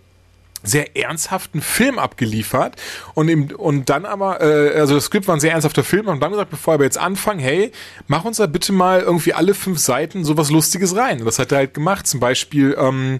sehr 0.65 0.95
ernsthaften 0.95 1.61
Film 1.61 1.99
abgeliefert 1.99 2.75
und 3.13 3.29
im, 3.29 3.47
und 3.55 3.89
dann 3.89 4.05
aber, 4.05 4.41
äh, 4.41 4.79
also 4.79 4.95
das 4.95 5.05
Skript 5.05 5.27
war 5.27 5.35
ein 5.35 5.39
sehr 5.39 5.51
ernsthafter 5.51 5.83
Film 5.83 6.07
und 6.07 6.19
dann 6.21 6.31
gesagt, 6.31 6.49
bevor 6.49 6.79
wir 6.79 6.85
jetzt 6.85 6.97
anfangen, 6.97 7.39
hey, 7.39 7.71
mach 8.07 8.25
uns 8.25 8.37
da 8.37 8.45
bitte 8.47 8.73
mal 8.73 9.01
irgendwie 9.01 9.33
alle 9.33 9.53
fünf 9.53 9.79
Seiten 9.79 10.23
sowas 10.23 10.51
Lustiges 10.51 10.95
rein. 10.95 11.19
Und 11.19 11.25
das 11.25 11.39
hat 11.39 11.51
er 11.51 11.59
halt 11.59 11.73
gemacht. 11.73 12.07
Zum 12.07 12.19
Beispiel 12.19 12.75
ähm, 12.79 13.19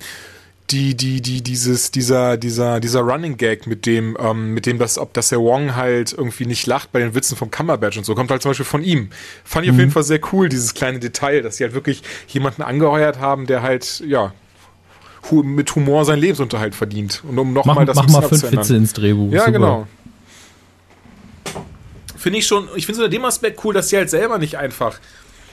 die, 0.72 0.96
die, 0.96 1.22
die, 1.22 1.42
dieses, 1.44 1.92
dieser, 1.92 2.38
dieser, 2.38 2.80
dieser 2.80 3.02
Running 3.02 3.38
Gag, 3.38 3.68
mit 3.68 3.86
dem, 3.86 4.18
ähm, 4.20 4.54
mit 4.54 4.66
dem 4.66 4.80
das, 4.80 4.98
ob 4.98 5.14
das 5.14 5.30
der 5.30 5.40
Wong 5.40 5.76
halt 5.76 6.14
irgendwie 6.14 6.46
nicht 6.46 6.66
lacht 6.66 6.92
bei 6.92 7.00
den 7.00 7.14
Witzen 7.14 7.38
vom 7.38 7.52
Cumberbatch 7.52 7.98
und 7.98 8.04
so, 8.04 8.16
kommt 8.16 8.32
halt 8.32 8.42
zum 8.42 8.52
Beispiel 8.52 8.66
von 8.66 8.84
ihm. 8.84 9.10
Fand 9.44 9.66
ich 9.66 9.72
mhm. 9.72 9.76
auf 9.76 9.80
jeden 9.80 9.92
Fall 9.92 10.04
sehr 10.04 10.20
cool, 10.32 10.50
dieses 10.50 10.74
kleine 10.74 11.00
Detail, 11.00 11.42
dass 11.42 11.58
sie 11.58 11.64
halt 11.64 11.74
wirklich 11.74 12.02
jemanden 12.28 12.64
angeheuert 12.64 13.20
haben, 13.20 13.46
der 13.46 13.62
halt, 13.62 14.04
ja, 14.08 14.34
mit 15.32 15.76
Humor 15.76 16.06
seinen 16.06 16.20
Lebensunterhalt 16.20 16.76
verdient. 16.76 17.24
Und 17.28 17.38
um 17.38 17.54
nochmal 17.54 17.76
mach, 17.76 17.86
das 17.86 17.96
Mach 17.96 18.08
mal 18.08 18.22
fünf 18.22 18.52
Witze 18.52 18.76
ins 18.76 18.94
Drehbuch. 18.94 19.32
Ja, 19.32 19.42
Super. 19.42 19.52
genau. 19.52 19.88
Finde 22.18 22.40
ich 22.40 22.48
schon, 22.48 22.68
ich 22.76 22.86
finde 22.86 23.02
so 23.02 23.08
dem 23.08 23.26
Aspekt 23.26 23.64
cool, 23.64 23.74
dass 23.74 23.90
sie 23.90 23.98
halt 23.98 24.10
selber 24.10 24.38
nicht 24.38 24.58
einfach 24.58 25.00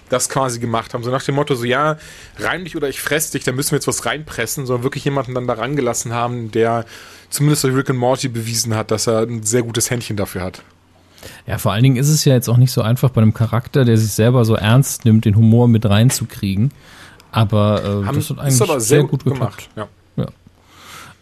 das 0.08 0.28
quasi 0.28 0.58
gemacht 0.58 0.94
haben. 0.94 1.02
So 1.02 1.10
nach 1.10 1.22
dem 1.22 1.34
Motto, 1.34 1.54
so 1.54 1.64
ja, 1.64 1.96
rein 2.38 2.64
dich 2.64 2.76
oder 2.76 2.88
ich 2.88 3.00
fress 3.00 3.30
dich, 3.30 3.44
da 3.44 3.52
müssen 3.52 3.72
wir 3.72 3.76
jetzt 3.76 3.88
was 3.88 4.04
reinpressen, 4.04 4.66
sondern 4.66 4.84
wirklich 4.84 5.04
jemanden 5.04 5.34
dann 5.34 5.46
da 5.46 5.54
rangelassen 5.54 6.12
haben, 6.12 6.50
der 6.50 6.84
zumindest 7.30 7.64
durch 7.64 7.74
Rick 7.74 7.90
and 7.90 7.98
Morty 7.98 8.28
bewiesen 8.28 8.74
hat, 8.74 8.90
dass 8.90 9.06
er 9.06 9.20
ein 9.20 9.42
sehr 9.42 9.62
gutes 9.62 9.90
Händchen 9.90 10.16
dafür 10.16 10.42
hat. 10.42 10.62
Ja, 11.46 11.58
vor 11.58 11.72
allen 11.72 11.82
Dingen 11.82 11.96
ist 11.96 12.08
es 12.08 12.24
ja 12.24 12.34
jetzt 12.34 12.48
auch 12.48 12.56
nicht 12.56 12.72
so 12.72 12.82
einfach 12.82 13.10
bei 13.10 13.22
einem 13.22 13.34
Charakter, 13.34 13.84
der 13.84 13.96
sich 13.96 14.12
selber 14.12 14.44
so 14.44 14.54
ernst 14.54 15.04
nimmt, 15.04 15.24
den 15.24 15.36
Humor 15.36 15.68
mit 15.68 15.86
reinzukriegen. 15.86 16.72
Aber 17.32 17.82
äh, 17.82 18.06
Haben, 18.06 18.16
das 18.16 18.30
hat 18.30 18.38
eigentlich 18.38 18.62
aber 18.62 18.80
sehr, 18.80 18.80
sehr, 18.80 19.00
gut, 19.00 19.24
gut 19.24 19.34
gemacht. 19.34 19.68
Ja. 19.74 19.88
ja. 20.16 20.26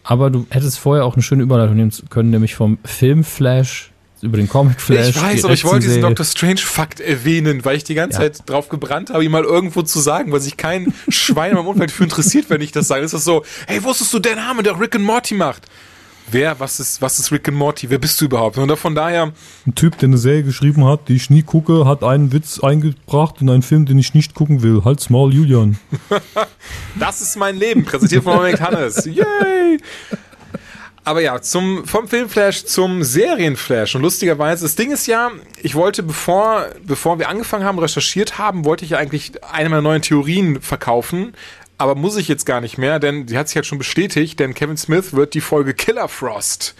Aber 0.04 0.30
du 0.30 0.46
hättest 0.50 0.78
vorher 0.78 1.04
auch 1.04 1.14
eine 1.14 1.22
schöne 1.22 1.42
Überleitung 1.42 1.76
nehmen 1.76 1.92
können, 2.10 2.30
nämlich 2.30 2.54
vom 2.54 2.78
Film 2.84 3.24
Flash 3.24 3.92
über 4.22 4.36
den 4.36 4.48
Comic 4.48 4.80
Flash. 4.80 5.10
Ich 5.10 5.22
weiß, 5.22 5.44
aber 5.44 5.54
ich 5.54 5.64
wollte 5.64 5.86
diesen 5.86 6.02
Doctor 6.02 6.26
Strange 6.26 6.58
Fakt 6.58 7.00
erwähnen, 7.00 7.64
weil 7.64 7.76
ich 7.76 7.84
die 7.84 7.94
ganze 7.94 8.22
ja. 8.22 8.30
Zeit 8.30 8.48
drauf 8.48 8.68
gebrannt 8.68 9.10
habe, 9.10 9.24
ihn 9.24 9.30
mal 9.30 9.44
irgendwo 9.44 9.82
zu 9.82 9.98
sagen, 10.00 10.30
weil 10.32 10.40
sich 10.40 10.56
kein 10.56 10.92
Schwein 11.08 11.52
im 11.52 11.66
Umfeld 11.66 11.90
für 11.90 12.04
interessiert, 12.04 12.50
wenn 12.50 12.60
ich 12.60 12.72
das 12.72 12.88
sage. 12.88 13.04
ist 13.04 13.14
das 13.14 13.24
so, 13.24 13.44
hey, 13.66 13.82
wusstest 13.82 14.12
du, 14.12 14.18
der 14.18 14.36
Name, 14.36 14.62
der 14.62 14.78
Rick 14.78 14.96
and 14.96 15.04
Morty 15.04 15.34
macht? 15.34 15.66
Wer, 16.32 16.58
was 16.60 16.80
ist, 16.80 17.02
was 17.02 17.18
ist 17.18 17.32
Rick 17.32 17.48
and 17.48 17.56
Morty, 17.56 17.90
wer 17.90 17.98
bist 17.98 18.20
du 18.20 18.26
überhaupt? 18.26 18.58
Und 18.58 18.74
von 18.76 18.94
daher. 18.94 19.32
Ein 19.66 19.74
Typ, 19.74 19.98
der 19.98 20.08
eine 20.08 20.18
Serie 20.18 20.42
geschrieben 20.42 20.84
hat, 20.84 21.08
die 21.08 21.16
ich 21.16 21.30
nie 21.30 21.42
gucke, 21.42 21.84
hat 21.86 22.02
einen 22.02 22.32
Witz 22.32 22.60
eingebracht 22.60 23.36
in 23.40 23.50
einen 23.50 23.62
Film, 23.62 23.86
den 23.86 23.98
ich 23.98 24.14
nicht 24.14 24.34
gucken 24.34 24.62
will. 24.62 24.82
Halt's 24.84 25.10
Maul, 25.10 25.34
Julian. 25.34 25.78
das 26.98 27.20
ist 27.20 27.36
mein 27.36 27.56
Leben, 27.56 27.84
präsentiert 27.84 28.24
von 28.24 28.42
Mike 28.42 28.60
Hannes. 28.60 29.04
Yay! 29.04 29.78
Aber 31.02 31.22
ja, 31.22 31.40
zum, 31.40 31.86
vom 31.86 32.06
Filmflash 32.06 32.66
zum 32.66 33.02
Serienflash. 33.02 33.94
Und 33.94 34.02
lustigerweise, 34.02 34.64
das 34.64 34.76
Ding 34.76 34.92
ist 34.92 35.06
ja, 35.06 35.30
ich 35.62 35.74
wollte, 35.74 36.02
bevor, 36.02 36.66
bevor 36.84 37.18
wir 37.18 37.28
angefangen 37.28 37.64
haben, 37.64 37.78
recherchiert 37.78 38.38
haben, 38.38 38.64
wollte 38.64 38.84
ich 38.84 38.92
ja 38.92 38.98
eigentlich 38.98 39.32
eine 39.50 39.70
meiner 39.70 39.82
neuen 39.82 40.02
Theorien 40.02 40.60
verkaufen 40.60 41.32
aber 41.80 41.94
muss 41.94 42.16
ich 42.16 42.28
jetzt 42.28 42.44
gar 42.44 42.60
nicht 42.60 42.76
mehr, 42.78 42.98
denn 42.98 43.26
sie 43.26 43.38
hat 43.38 43.48
sich 43.48 43.56
halt 43.56 43.66
schon 43.66 43.78
bestätigt, 43.78 44.38
denn 44.38 44.54
Kevin 44.54 44.76
Smith 44.76 45.14
wird 45.14 45.34
die 45.34 45.40
Folge 45.40 45.72
Killer 45.72 46.08
Frost 46.08 46.74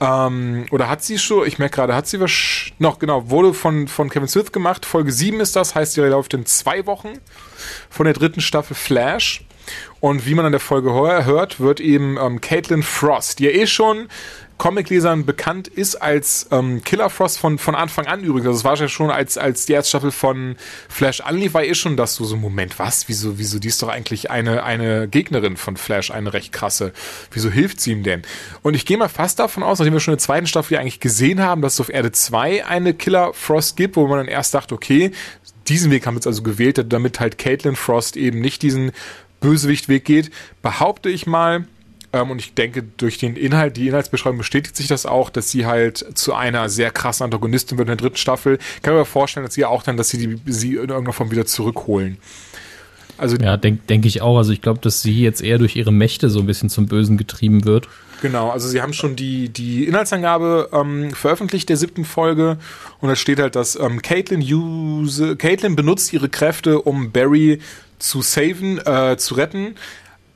ähm, 0.00 0.66
oder 0.70 0.88
hat 0.88 1.02
sie 1.02 1.18
schon, 1.18 1.46
ich 1.46 1.58
merke 1.58 1.76
gerade, 1.76 1.94
hat 1.94 2.06
sie 2.06 2.20
was 2.20 2.30
noch, 2.78 2.98
genau, 2.98 3.28
wurde 3.28 3.52
von, 3.52 3.86
von 3.86 4.08
Kevin 4.08 4.28
Smith 4.28 4.52
gemacht. 4.52 4.86
Folge 4.86 5.12
7 5.12 5.40
ist 5.40 5.56
das, 5.56 5.74
heißt, 5.74 5.96
die 5.96 6.00
läuft 6.00 6.32
in 6.32 6.46
zwei 6.46 6.86
Wochen 6.86 7.18
von 7.90 8.04
der 8.04 8.14
dritten 8.14 8.40
Staffel 8.40 8.74
Flash. 8.74 9.44
Und 10.00 10.26
wie 10.26 10.34
man 10.34 10.46
an 10.46 10.52
der 10.52 10.60
Folge 10.60 10.92
hört, 10.92 11.60
wird 11.60 11.80
eben 11.80 12.16
ähm, 12.16 12.40
Caitlin 12.40 12.82
Frost, 12.82 13.38
die 13.38 13.44
ja 13.44 13.50
eh 13.50 13.66
schon 13.66 14.08
Comiclesern 14.60 15.24
bekannt 15.24 15.68
ist 15.68 15.94
als 15.94 16.46
ähm, 16.50 16.84
Killer 16.84 17.08
Frost 17.08 17.38
von, 17.38 17.56
von 17.56 17.74
Anfang 17.74 18.06
an 18.06 18.22
übrigens. 18.22 18.48
Also 18.48 18.58
es 18.58 18.64
war 18.64 18.76
ja 18.76 18.88
schon, 18.88 19.10
als, 19.10 19.38
als 19.38 19.64
die 19.64 19.72
erste 19.72 19.88
Staffel 19.88 20.10
von 20.10 20.56
Flash 20.90 21.22
anlief, 21.22 21.54
war 21.54 21.64
eh 21.64 21.74
schon 21.74 21.96
das 21.96 22.14
so, 22.14 22.24
so 22.24 22.36
Moment, 22.36 22.78
was? 22.78 23.08
Wieso, 23.08 23.38
wieso, 23.38 23.58
die 23.58 23.68
ist 23.68 23.82
doch 23.82 23.88
eigentlich 23.88 24.30
eine, 24.30 24.62
eine 24.62 25.08
Gegnerin 25.08 25.56
von 25.56 25.78
Flash, 25.78 26.10
eine 26.10 26.34
recht 26.34 26.52
krasse. 26.52 26.92
Wieso 27.30 27.50
hilft 27.50 27.80
sie 27.80 27.92
ihm 27.92 28.02
denn? 28.02 28.20
Und 28.60 28.74
ich 28.74 28.84
gehe 28.84 28.98
mal 28.98 29.08
fast 29.08 29.38
davon 29.38 29.62
aus, 29.62 29.78
nachdem 29.78 29.94
wir 29.94 30.00
schon 30.00 30.12
in 30.12 30.18
der 30.18 30.24
zweiten 30.24 30.46
Staffel 30.46 30.74
ja 30.74 30.80
eigentlich 30.80 31.00
gesehen 31.00 31.40
haben, 31.40 31.62
dass 31.62 31.74
es 31.74 31.80
auf 31.80 31.88
Erde 31.88 32.12
2 32.12 32.66
eine 32.66 32.92
Killer 32.92 33.32
Frost 33.32 33.78
gibt, 33.78 33.96
wo 33.96 34.06
man 34.08 34.18
dann 34.18 34.28
erst 34.28 34.52
dachte, 34.52 34.74
okay, 34.74 35.10
diesen 35.68 35.90
Weg 35.90 36.04
haben 36.04 36.14
wir 36.14 36.18
jetzt 36.18 36.26
also 36.26 36.42
gewählt, 36.42 36.84
damit 36.92 37.18
halt 37.18 37.38
Caitlin 37.38 37.76
Frost 37.76 38.14
eben 38.18 38.42
nicht 38.42 38.60
diesen 38.60 38.92
Bösewichtweg 39.40 40.04
geht, 40.04 40.30
behaupte 40.62 41.08
ich 41.08 41.26
mal, 41.26 41.66
ähm, 42.12 42.30
und 42.30 42.40
ich 42.40 42.54
denke, 42.54 42.82
durch 42.82 43.18
den 43.18 43.36
Inhalt, 43.36 43.76
die 43.76 43.88
Inhaltsbeschreibung 43.88 44.38
bestätigt 44.38 44.76
sich 44.76 44.88
das 44.88 45.06
auch, 45.06 45.30
dass 45.30 45.50
sie 45.50 45.66
halt 45.66 46.04
zu 46.14 46.34
einer 46.34 46.68
sehr 46.68 46.90
krassen 46.90 47.24
Antagonistin 47.24 47.78
wird 47.78 47.88
in 47.88 47.96
der 47.96 48.02
dritten 48.04 48.16
Staffel. 48.16 48.58
Ich 48.76 48.82
kann 48.82 48.94
mir 48.94 49.04
vorstellen, 49.04 49.46
dass 49.46 49.54
sie 49.54 49.64
auch 49.64 49.82
dann, 49.82 49.96
dass 49.96 50.08
sie 50.08 50.18
die, 50.18 50.52
sie 50.52 50.70
in 50.70 50.88
irgendeiner 50.88 51.12
Form 51.12 51.30
wieder 51.30 51.46
zurückholen. 51.46 52.18
Also 53.16 53.36
ja, 53.36 53.56
denke 53.58 53.82
denk 53.88 54.06
ich 54.06 54.22
auch. 54.22 54.38
Also 54.38 54.52
ich 54.52 54.62
glaube, 54.62 54.80
dass 54.80 55.02
sie 55.02 55.20
jetzt 55.20 55.42
eher 55.42 55.58
durch 55.58 55.76
ihre 55.76 55.92
Mächte 55.92 56.30
so 56.30 56.40
ein 56.40 56.46
bisschen 56.46 56.70
zum 56.70 56.86
Bösen 56.86 57.18
getrieben 57.18 57.64
wird. 57.64 57.86
Genau, 58.22 58.50
also 58.50 58.68
sie 58.68 58.82
haben 58.82 58.92
schon 58.92 59.14
die, 59.14 59.48
die 59.48 59.84
Inhaltsangabe 59.84 60.70
ähm, 60.72 61.10
veröffentlicht 61.12 61.68
der 61.68 61.76
siebten 61.76 62.04
Folge 62.04 62.58
und 63.00 63.08
da 63.08 63.16
steht 63.16 63.38
halt, 63.38 63.56
dass 63.56 63.76
ähm, 63.76 64.02
Caitlin, 64.02 64.40
use, 64.40 65.36
Caitlin 65.36 65.76
benutzt 65.76 66.12
ihre 66.12 66.28
Kräfte, 66.28 66.80
um 66.82 67.12
Barry 67.12 67.60
zu 68.00 68.22
saven, 68.22 68.78
äh, 68.84 69.16
zu 69.16 69.34
retten, 69.34 69.76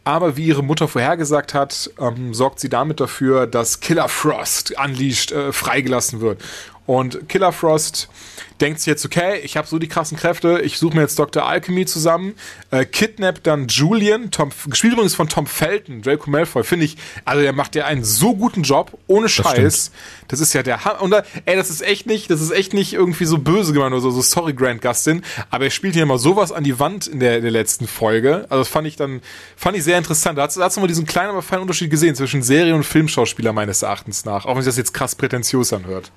aber 0.05 0.37
wie 0.37 0.47
ihre 0.47 0.63
Mutter 0.63 0.87
vorhergesagt 0.87 1.55
hat, 1.55 1.91
ähm, 1.99 2.35
sorgt 2.35 2.61
sie 2.61 2.69
damit 2.69 3.01
dafür, 3.01 3.47
dass 3.47 3.81
Killer 3.81 4.09
Frost 4.09 4.75
unleashed 4.79 5.33
äh, 5.33 5.53
freigelassen 5.53 6.21
wird. 6.21 6.43
Und 6.87 7.29
Killer 7.29 7.53
Frost 7.53 8.09
denkt 8.61 8.81
sich 8.81 8.87
jetzt, 8.87 9.05
okay, 9.05 9.41
ich 9.43 9.57
habe 9.57 9.67
so 9.67 9.79
die 9.79 9.89
krassen 9.89 10.17
Kräfte, 10.17 10.61
ich 10.63 10.79
suche 10.79 10.95
mir 10.95 11.03
jetzt 11.03 11.19
Dr. 11.19 11.47
Alchemy 11.47 11.87
zusammen, 11.87 12.35
äh, 12.71 12.85
kidnappt 12.85 13.47
dann 13.47 13.67
Julian, 13.69 14.31
Tom, 14.31 14.51
gespielt 14.69 14.93
übrigens 14.93 15.15
von 15.15 15.29
Tom 15.29 15.47
Felton, 15.47 16.03
Draco 16.03 16.31
Malfoy, 16.31 16.63
finde 16.63 16.85
ich, 16.85 16.97
also 17.25 17.43
der 17.43 17.53
macht 17.53 17.75
ja 17.75 17.87
einen 17.87 18.05
so 18.05 18.37
guten 18.37 18.63
Job, 18.63 18.97
ohne 19.07 19.29
Scheiß. 19.29 19.57
Das, 19.57 19.91
das 20.29 20.41
ist 20.41 20.53
ja 20.53 20.63
der 20.63 20.85
Ham 20.85 21.01
und 21.01 21.11
da, 21.11 21.25
ey, 21.47 21.57
das 21.57 21.71
ist 21.71 21.83
echt 21.83 22.07
nicht, 22.07 22.31
das 22.31 22.41
ist 22.41 22.53
echt 22.53 22.75
nicht 22.75 22.93
irgendwie 22.93 23.25
so 23.25 23.39
böse 23.39 23.73
gemeint 23.73 23.93
oder 23.93 24.03
so, 24.03 24.11
so 24.11 24.23
sorry 24.23 24.53
Grant 24.53 24.83
Gustin, 24.83 25.23
aber 25.51 25.65
er 25.65 25.71
spielt 25.71 25.95
hier 25.95 26.07
mal 26.07 26.19
sowas 26.19 26.53
an 26.53 26.65
die 26.65 26.79
Wand 26.79 27.07
in 27.07 27.21
der, 27.21 27.41
der 27.41 27.51
letzten 27.51 27.89
Folge. 27.89 28.47
Also 28.51 28.63
das 28.63 28.69
fand 28.69 28.87
ich 28.87 28.97
dann, 28.97 29.21
fand 29.57 29.77
ich 29.77 29.85
sehr 29.85 29.99
interessant. 29.99 30.39
Da 30.39 30.43
hat 30.43 30.57
es 30.57 30.77
mal 30.77 30.87
diesen 30.87 31.07
kleinen, 31.07 31.31
aber 31.31 31.43
feinen 31.43 31.63
Unterschied 31.63 31.91
gesehen 31.91 32.15
zwischen 32.15 32.43
Serie- 32.43 32.75
und 32.75 32.85
Filmschauspieler 32.85 33.53
meines 33.53 33.83
Erachtens 33.83 34.25
nach, 34.25 34.47
auch 34.47 34.55
wenn 34.55 34.63
sich 34.63 34.71
das 34.71 34.77
jetzt 34.77 34.95
krass 34.95 35.15
prätentiös 35.15 35.73
anhört. 35.73 36.13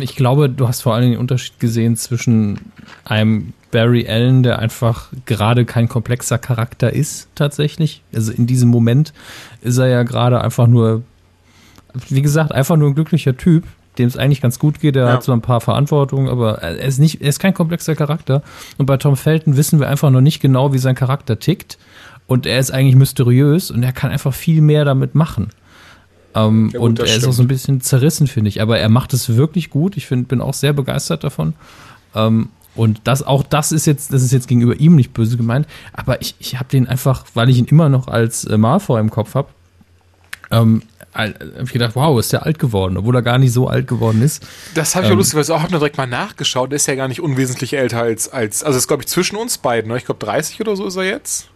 Ich 0.00 0.16
glaube, 0.16 0.48
du 0.48 0.68
hast 0.68 0.82
vor 0.82 0.94
allem 0.94 1.12
den 1.12 1.20
Unterschied 1.20 1.58
gesehen 1.58 1.96
zwischen 1.96 2.58
einem 3.04 3.52
Barry 3.70 4.06
Allen, 4.08 4.42
der 4.42 4.58
einfach 4.58 5.08
gerade 5.24 5.64
kein 5.64 5.88
komplexer 5.88 6.38
Charakter 6.38 6.92
ist, 6.92 7.28
tatsächlich. 7.34 8.02
Also 8.14 8.32
in 8.32 8.46
diesem 8.46 8.68
Moment 8.68 9.12
ist 9.62 9.78
er 9.78 9.88
ja 9.88 10.02
gerade 10.02 10.40
einfach 10.40 10.66
nur, 10.66 11.02
wie 12.08 12.22
gesagt, 12.22 12.52
einfach 12.52 12.76
nur 12.76 12.90
ein 12.90 12.94
glücklicher 12.94 13.36
Typ, 13.36 13.64
dem 13.98 14.06
es 14.06 14.16
eigentlich 14.16 14.40
ganz 14.40 14.58
gut 14.58 14.80
geht. 14.80 14.96
Er 14.96 15.06
ja. 15.06 15.12
hat 15.12 15.22
so 15.22 15.32
ein 15.32 15.40
paar 15.40 15.60
Verantwortungen, 15.60 16.28
aber 16.28 16.58
er 16.58 16.78
ist 16.78 16.98
nicht, 16.98 17.22
er 17.22 17.28
ist 17.28 17.40
kein 17.40 17.54
komplexer 17.54 17.94
Charakter. 17.94 18.42
Und 18.78 18.86
bei 18.86 18.98
Tom 18.98 19.16
Felton 19.16 19.56
wissen 19.56 19.80
wir 19.80 19.88
einfach 19.88 20.10
noch 20.10 20.20
nicht 20.20 20.40
genau, 20.40 20.72
wie 20.72 20.78
sein 20.78 20.94
Charakter 20.94 21.38
tickt. 21.38 21.78
Und 22.26 22.46
er 22.46 22.58
ist 22.58 22.70
eigentlich 22.70 22.96
mysteriös 22.96 23.70
und 23.70 23.82
er 23.82 23.92
kann 23.92 24.10
einfach 24.10 24.32
viel 24.32 24.60
mehr 24.60 24.84
damit 24.84 25.14
machen. 25.14 25.48
Ähm, 26.34 26.70
ja, 26.72 26.78
gut, 26.78 26.88
und 26.88 26.98
er 27.00 27.06
stimmt. 27.06 27.22
ist 27.22 27.28
auch 27.28 27.32
so 27.32 27.42
ein 27.42 27.48
bisschen 27.48 27.80
zerrissen, 27.80 28.26
finde 28.26 28.48
ich. 28.48 28.60
Aber 28.60 28.78
er 28.78 28.88
macht 28.88 29.12
es 29.12 29.36
wirklich 29.36 29.70
gut. 29.70 29.96
Ich 29.96 30.06
find, 30.06 30.28
bin 30.28 30.40
auch 30.40 30.54
sehr 30.54 30.72
begeistert 30.72 31.24
davon. 31.24 31.54
Ähm, 32.14 32.48
und 32.74 33.02
das, 33.04 33.22
auch 33.22 33.42
das 33.42 33.70
ist 33.70 33.86
jetzt, 33.86 34.12
das 34.12 34.22
ist 34.22 34.32
jetzt 34.32 34.48
gegenüber 34.48 34.76
ihm 34.76 34.96
nicht 34.96 35.12
böse 35.12 35.36
gemeint. 35.36 35.66
Aber 35.92 36.20
ich, 36.22 36.34
ich 36.38 36.58
habe 36.58 36.68
den 36.70 36.86
einfach, 36.86 37.24
weil 37.34 37.50
ich 37.50 37.58
ihn 37.58 37.66
immer 37.66 37.88
noch 37.88 38.08
als 38.08 38.44
äh, 38.44 38.56
Malfoy 38.56 39.00
im 39.00 39.10
Kopf 39.10 39.34
habe, 39.34 39.48
ähm, 40.50 40.82
habe 41.14 41.34
ich 41.64 41.72
gedacht, 41.72 41.94
wow, 41.94 42.18
ist 42.18 42.32
der 42.32 42.46
alt 42.46 42.58
geworden, 42.58 42.96
obwohl 42.96 43.14
er 43.14 43.22
gar 43.22 43.36
nicht 43.36 43.52
so 43.52 43.68
alt 43.68 43.86
geworden 43.86 44.22
ist. 44.22 44.46
Das 44.74 44.94
habe 44.94 45.04
ich 45.04 45.10
ähm, 45.10 45.16
auch 45.16 45.18
lustigerweise 45.18 45.54
auch 45.54 45.62
noch 45.62 45.68
direkt 45.68 45.98
mal 45.98 46.06
nachgeschaut. 46.06 46.70
Der 46.70 46.76
ist 46.76 46.86
ja 46.86 46.94
gar 46.94 47.08
nicht 47.08 47.20
unwesentlich 47.20 47.74
älter 47.74 48.00
als, 48.00 48.30
als 48.30 48.62
also 48.62 48.78
ist, 48.78 48.88
glaube 48.88 49.02
ich, 49.02 49.08
zwischen 49.08 49.36
uns 49.36 49.58
beiden. 49.58 49.90
Ne? 49.90 49.98
Ich 49.98 50.06
glaube, 50.06 50.24
30 50.24 50.60
oder 50.62 50.74
so 50.74 50.86
ist 50.86 50.96
er 50.96 51.04
jetzt. 51.04 51.48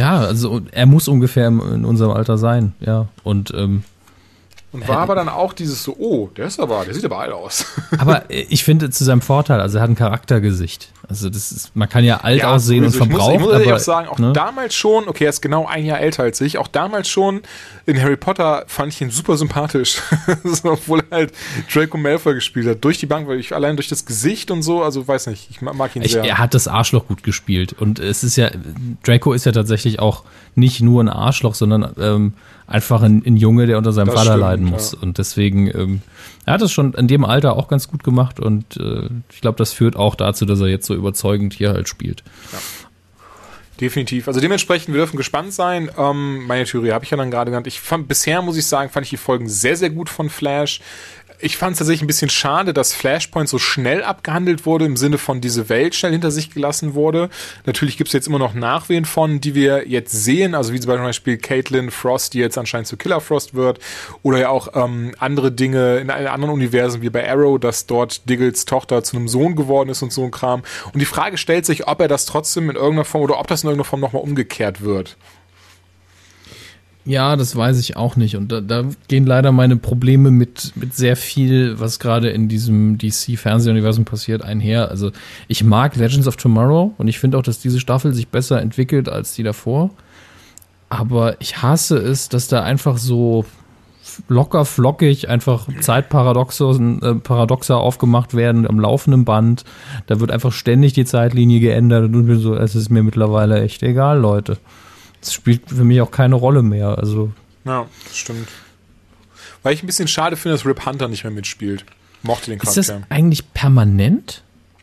Ja, 0.00 0.18
also 0.18 0.60
er 0.72 0.86
muss 0.86 1.08
ungefähr 1.08 1.48
in 1.48 1.84
unserem 1.84 2.12
Alter 2.12 2.38
sein, 2.38 2.74
ja. 2.80 3.08
Und 3.22 3.52
ähm, 3.54 3.84
und 4.72 4.86
war 4.86 4.98
äh, 4.98 5.02
aber 5.02 5.14
dann 5.14 5.28
auch 5.28 5.52
dieses 5.52 5.82
so, 5.82 5.96
oh, 5.98 6.28
der 6.36 6.46
ist 6.46 6.60
aber, 6.60 6.84
der 6.84 6.94
sieht 6.94 7.04
aber 7.04 7.18
alt 7.18 7.32
aus. 7.32 7.66
aber 7.98 8.24
ich 8.28 8.64
finde 8.64 8.90
zu 8.90 9.04
seinem 9.04 9.20
Vorteil, 9.20 9.60
also 9.60 9.78
er 9.78 9.82
hat 9.82 9.90
ein 9.90 9.96
Charaktergesicht. 9.96 10.92
Also 11.10 11.28
das 11.28 11.50
ist, 11.50 11.74
man 11.74 11.88
kann 11.88 12.04
ja 12.04 12.18
alt 12.18 12.38
ja, 12.38 12.54
aussehen 12.54 12.84
also 12.84 13.00
und 13.00 13.08
verbrauchen. 13.08 13.34
Ich 13.34 13.40
muss, 13.40 13.52
ich 13.52 13.58
muss 13.58 13.66
aber, 13.66 13.76
auch 13.76 13.80
sagen, 13.80 14.08
auch 14.08 14.18
ne? 14.18 14.32
damals 14.32 14.74
schon, 14.74 15.08
okay, 15.08 15.24
er 15.24 15.30
ist 15.30 15.42
genau 15.42 15.66
ein 15.66 15.84
Jahr 15.84 16.00
älter 16.00 16.22
als 16.22 16.40
ich, 16.40 16.56
auch 16.56 16.68
damals 16.68 17.08
schon 17.08 17.42
in 17.86 18.00
Harry 18.00 18.16
Potter 18.16 18.64
fand 18.68 18.92
ich 18.92 19.00
ihn 19.00 19.10
super 19.10 19.36
sympathisch. 19.36 20.00
obwohl 20.62 21.02
er 21.10 21.16
halt 21.16 21.32
Draco 21.72 21.98
Malfoy 21.98 22.34
gespielt 22.34 22.66
hat. 22.68 22.84
Durch 22.84 22.98
die 22.98 23.06
Bank, 23.06 23.28
weil 23.28 23.40
ich 23.40 23.54
allein 23.54 23.76
durch 23.76 23.88
das 23.88 24.06
Gesicht 24.06 24.50
und 24.50 24.62
so, 24.62 24.82
also 24.82 25.06
weiß 25.06 25.26
nicht, 25.26 25.50
ich 25.50 25.60
mag 25.60 25.96
ihn 25.96 26.04
sehr. 26.04 26.24
er 26.24 26.38
hat 26.38 26.54
das 26.54 26.68
Arschloch 26.68 27.08
gut 27.08 27.22
gespielt. 27.22 27.72
Und 27.72 27.98
es 27.98 28.22
ist 28.22 28.36
ja, 28.36 28.50
Draco 29.02 29.32
ist 29.32 29.46
ja 29.46 29.52
tatsächlich 29.52 29.98
auch 29.98 30.22
nicht 30.54 30.80
nur 30.80 31.02
ein 31.02 31.08
Arschloch, 31.08 31.54
sondern 31.54 31.92
ähm, 31.98 32.34
einfach 32.66 33.02
ein, 33.02 33.22
ein, 33.26 33.36
Junge, 33.36 33.66
der 33.66 33.78
unter 33.78 33.92
seinem 33.92 34.06
das 34.06 34.14
Vater 34.14 34.30
stimmt, 34.30 34.40
leiden 34.40 34.66
muss. 34.66 34.92
Ja. 34.92 34.98
Und 35.00 35.18
deswegen, 35.18 35.66
ähm, 35.68 36.02
er 36.50 36.54
hat 36.54 36.62
es 36.62 36.72
schon 36.72 36.94
in 36.94 37.06
dem 37.06 37.24
Alter 37.24 37.56
auch 37.56 37.68
ganz 37.68 37.86
gut 37.86 38.02
gemacht 38.02 38.40
und 38.40 38.76
äh, 38.76 39.08
ich 39.32 39.40
glaube, 39.40 39.56
das 39.56 39.72
führt 39.72 39.94
auch 39.94 40.16
dazu, 40.16 40.44
dass 40.44 40.60
er 40.60 40.66
jetzt 40.66 40.84
so 40.84 40.94
überzeugend 40.94 41.54
hier 41.54 41.72
halt 41.72 41.88
spielt. 41.88 42.24
Ja. 42.52 42.58
Definitiv. 43.80 44.26
Also 44.28 44.40
dementsprechend, 44.40 44.88
wir 44.88 45.00
dürfen 45.00 45.16
gespannt 45.16 45.54
sein. 45.54 45.90
Ähm, 45.96 46.46
meine 46.46 46.64
Theorie 46.64 46.90
habe 46.90 47.04
ich 47.04 47.10
ja 47.10 47.16
dann 47.16 47.30
gerade 47.30 47.50
genannt. 47.50 47.66
Ich 47.66 47.80
fand 47.80 48.08
bisher, 48.08 48.42
muss 48.42 48.58
ich 48.58 48.66
sagen, 48.66 48.90
fand 48.90 49.06
ich 49.06 49.10
die 49.10 49.16
Folgen 49.16 49.48
sehr, 49.48 49.76
sehr 49.76 49.90
gut 49.90 50.10
von 50.10 50.28
Flash 50.28 50.80
ich 51.40 51.56
fand 51.56 51.72
es 51.72 51.78
tatsächlich 51.78 52.02
ein 52.02 52.06
bisschen 52.06 52.30
schade, 52.30 52.72
dass 52.74 52.92
Flashpoint 52.92 53.48
so 53.48 53.58
schnell 53.58 54.02
abgehandelt 54.02 54.66
wurde, 54.66 54.84
im 54.84 54.96
Sinne 54.96 55.18
von 55.18 55.40
diese 55.40 55.68
Welt 55.68 55.94
schnell 55.94 56.12
hinter 56.12 56.30
sich 56.30 56.52
gelassen 56.52 56.94
wurde. 56.94 57.30
Natürlich 57.66 57.96
gibt 57.96 58.08
es 58.08 58.12
jetzt 58.12 58.26
immer 58.26 58.38
noch 58.38 58.54
Nachwehen 58.54 59.04
von, 59.04 59.40
die 59.40 59.54
wir 59.54 59.88
jetzt 59.88 60.12
sehen, 60.12 60.54
also 60.54 60.72
wie 60.72 60.80
zum 60.80 60.90
Beispiel 60.90 61.38
Caitlin 61.38 61.90
Frost, 61.90 62.34
die 62.34 62.38
jetzt 62.38 62.58
anscheinend 62.58 62.88
zu 62.88 62.96
Killer 62.96 63.20
Frost 63.20 63.54
wird, 63.54 63.78
oder 64.22 64.38
ja 64.38 64.48
auch 64.48 64.68
ähm, 64.74 65.12
andere 65.18 65.52
Dinge 65.52 65.98
in 65.98 66.10
anderen 66.10 66.54
Universen 66.54 67.02
wie 67.02 67.10
bei 67.10 67.28
Arrow, 67.28 67.58
dass 67.58 67.86
dort 67.86 68.28
Diggles 68.28 68.64
Tochter 68.64 69.02
zu 69.02 69.16
einem 69.16 69.28
Sohn 69.28 69.56
geworden 69.56 69.88
ist 69.88 70.02
und 70.02 70.12
so 70.12 70.24
ein 70.24 70.30
Kram. 70.30 70.62
Und 70.92 71.00
die 71.00 71.06
Frage 71.06 71.38
stellt 71.38 71.66
sich, 71.66 71.86
ob 71.86 72.00
er 72.00 72.08
das 72.08 72.26
trotzdem 72.26 72.70
in 72.70 72.76
irgendeiner 72.76 73.04
Form 73.04 73.24
oder 73.24 73.38
ob 73.38 73.46
das 73.46 73.62
in 73.62 73.68
irgendeiner 73.68 73.88
Form 73.88 74.00
nochmal 74.00 74.22
umgekehrt 74.22 74.82
wird. 74.82 75.16
Ja, 77.10 77.34
das 77.34 77.56
weiß 77.56 77.80
ich 77.80 77.96
auch 77.96 78.14
nicht. 78.14 78.36
Und 78.36 78.52
da, 78.52 78.60
da 78.60 78.84
gehen 79.08 79.26
leider 79.26 79.50
meine 79.50 79.74
Probleme 79.76 80.30
mit, 80.30 80.70
mit 80.76 80.94
sehr 80.94 81.16
viel, 81.16 81.80
was 81.80 81.98
gerade 81.98 82.30
in 82.30 82.46
diesem 82.46 82.98
DC-Fernsehuniversum 82.98 84.04
passiert, 84.04 84.42
einher. 84.42 84.90
Also 84.90 85.10
ich 85.48 85.64
mag 85.64 85.96
Legends 85.96 86.28
of 86.28 86.36
Tomorrow 86.36 86.94
und 86.98 87.08
ich 87.08 87.18
finde 87.18 87.36
auch, 87.36 87.42
dass 87.42 87.58
diese 87.58 87.80
Staffel 87.80 88.14
sich 88.14 88.28
besser 88.28 88.60
entwickelt 88.60 89.08
als 89.08 89.34
die 89.34 89.42
davor. 89.42 89.90
Aber 90.88 91.34
ich 91.40 91.60
hasse 91.62 91.98
es, 91.98 92.28
dass 92.28 92.46
da 92.46 92.62
einfach 92.62 92.96
so 92.96 93.44
locker 94.28 94.64
flockig 94.64 95.28
einfach 95.28 95.66
Zeitparadoxe 95.80 96.98
äh, 97.02 97.14
Paradoxe 97.16 97.76
aufgemacht 97.76 98.34
werden 98.34 98.68
am 98.68 98.78
laufenden 98.78 99.24
Band. 99.24 99.64
Da 100.06 100.20
wird 100.20 100.30
einfach 100.30 100.52
ständig 100.52 100.92
die 100.92 101.04
Zeitlinie 101.04 101.58
geändert 101.58 102.14
und 102.14 102.38
so, 102.38 102.54
es 102.54 102.76
ist 102.76 102.88
mir 102.88 103.02
mittlerweile 103.02 103.62
echt 103.62 103.82
egal, 103.82 104.20
Leute. 104.20 104.58
Das 105.20 105.34
spielt 105.34 105.68
für 105.68 105.84
mich 105.84 106.00
auch 106.00 106.10
keine 106.10 106.34
Rolle 106.34 106.62
mehr. 106.62 106.98
Also. 106.98 107.32
Ja, 107.64 107.86
das 108.04 108.16
stimmt. 108.16 108.48
Weil 109.62 109.74
ich 109.74 109.82
ein 109.82 109.86
bisschen 109.86 110.08
schade 110.08 110.36
finde, 110.36 110.56
dass 110.56 110.66
Rip 110.66 110.86
Hunter 110.86 111.08
nicht 111.08 111.24
mehr 111.24 111.32
mitspielt. 111.32 111.84
Mochte 112.22 112.50
den 112.50 112.58
Charakter. 112.58 112.80
Ist 112.80 112.88
das 112.90 113.02
eigentlich 113.08 113.52
permanent? 113.52 114.42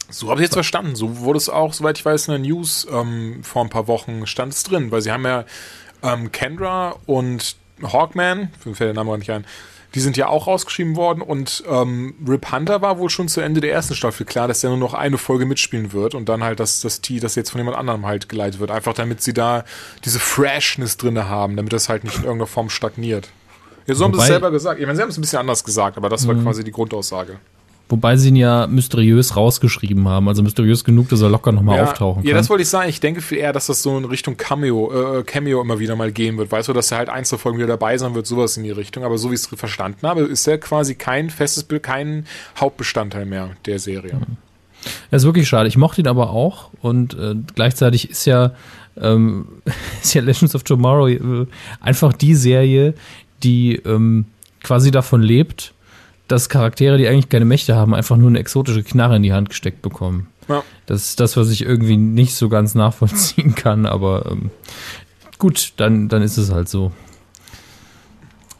So 0.10 0.30
habe 0.30 0.40
ich 0.40 0.46
jetzt 0.46 0.54
verstanden. 0.54 0.96
So 0.96 1.20
wurde 1.20 1.38
es 1.38 1.50
auch, 1.50 1.74
soweit 1.74 1.98
ich 1.98 2.06
weiß, 2.06 2.28
in 2.28 2.32
der 2.34 2.40
News 2.40 2.88
ähm, 2.92 3.44
vor 3.44 3.64
ein 3.64 3.70
paar 3.70 3.88
Wochen 3.88 4.26
stand 4.26 4.54
es 4.54 4.64
drin, 4.64 4.92
weil 4.92 5.02
sie 5.02 5.12
haben 5.12 5.26
ja 5.26 5.46
ähm, 6.04 6.32
Kendra 6.32 6.96
und 7.06 7.56
Hawkman, 7.82 8.50
mir 8.66 8.76
fällt 8.76 8.90
der 8.90 8.94
Name 8.94 9.10
gar 9.12 9.18
nicht 9.18 9.32
ein, 9.32 9.46
die 9.98 10.02
sind 10.02 10.16
ja 10.16 10.28
auch 10.28 10.46
rausgeschrieben 10.46 10.96
worden 10.96 11.24
und 11.24 11.64
ähm, 11.68 12.14
Rip 12.28 12.52
Hunter 12.52 12.84
war 12.84 13.00
wohl 13.00 13.10
schon 13.10 13.28
zu 13.28 13.42
Ende 13.42 13.62
der 13.62 13.72
ersten 13.72 13.96
Staffel 13.96 14.28
klar, 14.28 14.48
dass 14.48 14.62
der 14.62 14.70
nur 14.70 14.78
noch 14.78 14.94
eine 14.94 15.18
Folge 15.18 15.48
mitspielen 15.48 15.92
wird 15.92 16.14
und 16.14 16.30
dann 16.30 16.44
halt 16.44 16.60
das, 16.60 16.82
das 16.82 17.02
T, 17.02 17.20
das 17.20 17.34
jetzt 17.34 17.50
von 17.50 17.58
jemand 17.58 17.78
anderem 17.78 18.06
halt 18.06 18.30
geleitet 18.30 18.60
wird. 18.60 18.70
Einfach 18.70 18.94
damit 18.94 19.24
sie 19.24 19.34
da 19.34 19.66
diese 20.06 20.20
Freshness 20.20 20.98
drinne 20.98 21.30
haben, 21.30 21.56
damit 21.56 21.74
das 21.74 21.90
halt 21.90 22.04
nicht 22.04 22.18
in 22.18 22.26
irgendeiner 22.26 22.46
Form 22.46 22.70
stagniert. 22.70 23.30
Ja, 23.88 23.96
so 23.96 24.06
haben 24.06 24.14
sie 24.14 24.20
es 24.20 24.28
selber 24.28 24.52
gesagt. 24.52 24.80
Ich 24.80 24.86
meine, 24.86 24.98
sie 24.98 25.02
haben 25.02 25.10
es 25.10 25.18
ein 25.18 25.22
bisschen 25.22 25.40
anders 25.40 25.64
gesagt, 25.64 25.98
aber 25.98 26.10
das 26.10 26.28
war 26.28 26.36
mhm. 26.36 26.44
quasi 26.44 26.64
die 26.64 26.72
Grundaussage. 26.72 27.40
Wobei 27.90 28.18
sie 28.18 28.30
ihn 28.30 28.36
ja 28.36 28.68
mysteriös 28.68 29.38
rausgeschrieben 29.38 30.10
haben, 30.10 30.28
also 30.28 30.44
mysteriös 30.44 30.84
genug, 30.84 31.08
dass 31.08 31.22
er 31.22 31.30
locker 31.30 31.54
nochmal 31.54 31.78
ja, 31.78 31.84
auftauchen 31.84 32.22
kann. 32.22 32.30
Ja, 32.30 32.36
das 32.36 32.50
wollte 32.50 32.64
ich 32.64 32.70
sagen. 32.70 32.90
Ich 32.90 33.00
denke 33.00 33.22
viel 33.22 33.38
eher, 33.38 33.54
dass 33.54 33.68
das 33.68 33.82
so 33.82 33.98
in 33.98 34.04
Richtung 34.04 34.36
Cameo, 34.36 35.20
äh, 35.20 35.24
Cameo 35.24 35.62
immer 35.62 35.80
wieder 35.80 35.96
mal 35.96 36.12
gehen 36.12 36.38
wird. 36.38 36.52
Weißt 36.52 36.68
du, 36.68 36.74
dass 36.74 36.92
er 36.92 36.98
halt 36.98 37.08
der 37.08 37.40
Folgen 37.40 37.58
wieder 37.58 37.68
dabei 37.68 37.98
sein 37.98 38.14
wird, 38.14 38.28
sowas 38.28 38.58
in 38.58 38.64
die 38.64 38.72
Richtung. 38.72 39.06
Aber 39.06 39.18
so 39.18 39.30
wie 39.30 39.36
ich 39.36 39.42
es 39.42 39.48
verstanden 39.48 40.06
habe, 40.06 40.22
ist 40.22 40.46
er 40.48 40.58
quasi 40.58 40.96
kein 40.96 41.30
festes 41.30 41.64
Bild, 41.64 41.84
kein 41.84 42.26
Hauptbestandteil 42.60 43.26
mehr 43.26 43.52
der 43.66 43.80
Serie. 43.80 44.16
Mhm. 44.16 44.38
Das 45.10 45.24
ist 45.24 45.26
wirklich 45.26 45.48
schade. 45.48 45.70
Ich 45.70 45.78
mochte 45.78 46.02
ihn 46.02 46.08
aber 46.08 46.32
auch 46.32 46.72
und 46.82 47.14
äh, 47.14 47.36
gleichzeitig 47.56 48.10
ist 48.10 48.26
ja, 48.26 48.52
ähm, 49.00 49.48
ist 50.04 50.14
ja 50.14 50.22
Legends 50.22 50.56
of 50.56 50.64
Tomorrow 50.64 51.08
äh, 51.08 51.48
einfach 51.80 52.12
die 52.12 52.36
Serie, 52.36 52.96
die 53.44 53.76
ähm, 53.86 54.26
quasi 54.62 54.92
davon 54.92 55.22
lebt, 55.22 55.74
dass 56.28 56.50
Charaktere, 56.50 56.98
die 56.98 57.08
eigentlich 57.08 57.30
keine 57.30 57.46
Mächte 57.46 57.76
haben, 57.76 57.94
einfach 57.94 58.18
nur 58.18 58.30
eine 58.30 58.40
exotische 58.40 58.84
Knarre 58.84 59.16
in 59.16 59.24
die 59.24 59.34
Hand 59.34 59.50
gesteckt 59.50 59.82
bekommen. 59.82 60.28
Ja. 60.48 60.64
Das 60.86 61.10
ist 61.10 61.20
das, 61.20 61.38
was 61.38 61.50
ich 61.50 61.62
irgendwie 61.62 61.98
nicht 61.98 62.36
so 62.36 62.50
ganz 62.50 62.76
nachvollziehen 62.76 63.56
kann, 63.56 63.86
aber 63.86 64.26
ähm, 64.32 64.52
gut, 65.38 65.74
dann, 65.78 66.08
dann 66.08 66.22
ist 66.22 66.38
es 66.38 66.52
halt 66.52 66.70
so. 66.70 66.92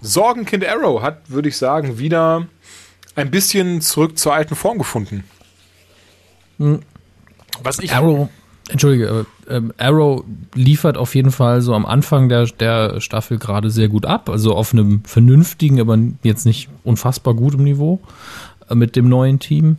Sorgenkind 0.02 0.66
Arrow 0.66 1.02
hat, 1.02 1.30
würde 1.30 1.50
ich 1.50 1.58
sagen, 1.58 1.98
wieder 1.98 2.48
ein 3.16 3.32
bisschen 3.32 3.82
zurück 3.82 4.18
zur 4.18 4.34
alten 4.34 4.56
Form 4.56 4.78
gefunden. 4.78 5.24
Hm. 6.58 6.82
Was 7.64 7.80
ich. 7.80 7.92
Arrow, 7.94 8.30
Entschuldige, 8.70 9.26
ähm, 9.50 9.74
Arrow 9.78 10.24
liefert 10.54 10.98
auf 10.98 11.16
jeden 11.16 11.32
Fall 11.32 11.62
so 11.62 11.74
am 11.74 11.86
Anfang 11.86 12.28
der, 12.28 12.46
der 12.46 13.00
Staffel 13.00 13.38
gerade 13.38 13.70
sehr 13.70 13.88
gut 13.88 14.06
ab. 14.06 14.30
Also 14.30 14.56
auf 14.56 14.74
einem 14.74 15.04
vernünftigen, 15.06 15.80
aber 15.80 15.98
jetzt 16.24 16.46
nicht 16.46 16.70
unfassbar 16.84 17.34
gutem 17.34 17.64
Niveau 17.64 18.02
äh, 18.70 18.76
mit 18.76 18.96
dem 18.96 19.08
neuen 19.08 19.40
Team. 19.40 19.78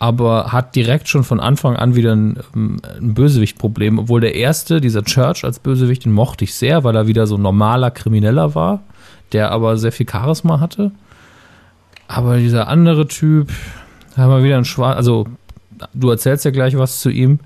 Aber 0.00 0.52
hat 0.52 0.76
direkt 0.76 1.08
schon 1.08 1.24
von 1.24 1.40
Anfang 1.40 1.74
an 1.74 1.96
wieder 1.96 2.14
ein, 2.14 2.38
ähm, 2.54 2.76
ein 3.00 3.14
Bösewicht-Problem. 3.14 3.98
Obwohl 3.98 4.20
der 4.20 4.36
erste, 4.36 4.80
dieser 4.80 5.02
Church 5.02 5.44
als 5.44 5.58
Bösewicht, 5.58 6.04
den 6.04 6.12
mochte 6.12 6.44
ich 6.44 6.54
sehr, 6.54 6.84
weil 6.84 6.94
er 6.94 7.08
wieder 7.08 7.26
so 7.26 7.36
normaler 7.36 7.90
Krimineller 7.90 8.54
war, 8.54 8.84
der 9.32 9.50
aber 9.50 9.76
sehr 9.76 9.90
viel 9.92 10.08
Charisma 10.08 10.60
hatte. 10.60 10.92
Aber 12.06 12.36
dieser 12.38 12.68
andere 12.68 13.08
Typ, 13.08 13.50
haben 14.16 14.30
wir 14.30 14.44
wieder 14.44 14.56
ein 14.56 14.64
Schwarz, 14.64 14.96
also 14.96 15.26
du 15.94 16.10
erzählst 16.10 16.44
ja 16.44 16.50
gleich 16.50 16.76
was 16.76 17.00
zu 17.00 17.10
ihm 17.10 17.40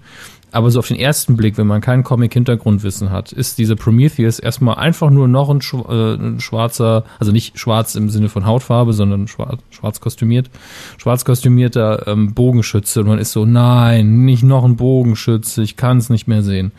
aber 0.53 0.71
so 0.71 0.79
auf 0.79 0.89
den 0.89 0.99
ersten 0.99 1.37
Blick, 1.37 1.57
wenn 1.57 1.67
man 1.67 1.81
keinen 1.81 2.05
Comic-Hintergrundwissen 2.05 3.11
hat, 3.11 3.33
ist 3.33 3.57
dieser 3.59 3.75
Prometheus 3.75 4.39
erstmal 4.39 4.77
einfach 4.77 5.11
nur 5.11 5.27
noch 5.27 5.49
ein, 5.49 5.61
äh, 5.89 6.15
ein, 6.15 6.41
schwarzer, 6.41 7.05
also 7.19 7.33
nicht 7.33 7.59
schwarz 7.59 7.95
im 7.95 8.11
Sinne 8.11 8.29
von 8.29 8.45
Hautfarbe, 8.45 8.93
sondern 8.93 9.29
schwarz, 9.29 9.61
schwarz 9.71 10.01
kostümiert, 10.01 10.51
schwarz 10.99 11.25
kostümierter 11.25 12.07
ähm, 12.07 12.35
Bogenschütze. 12.35 13.01
Und 13.01 13.09
man 13.09 13.19
ist 13.19 13.33
so, 13.33 13.47
nein, 13.47 14.25
nicht 14.25 14.43
noch 14.43 14.65
ein 14.65 14.77
Bogenschütze, 14.77 15.63
ich 15.63 15.79
kann 15.79 15.97
es 15.97 16.11
nicht 16.11 16.29
mehr 16.29 16.43
sehen. 16.43 16.73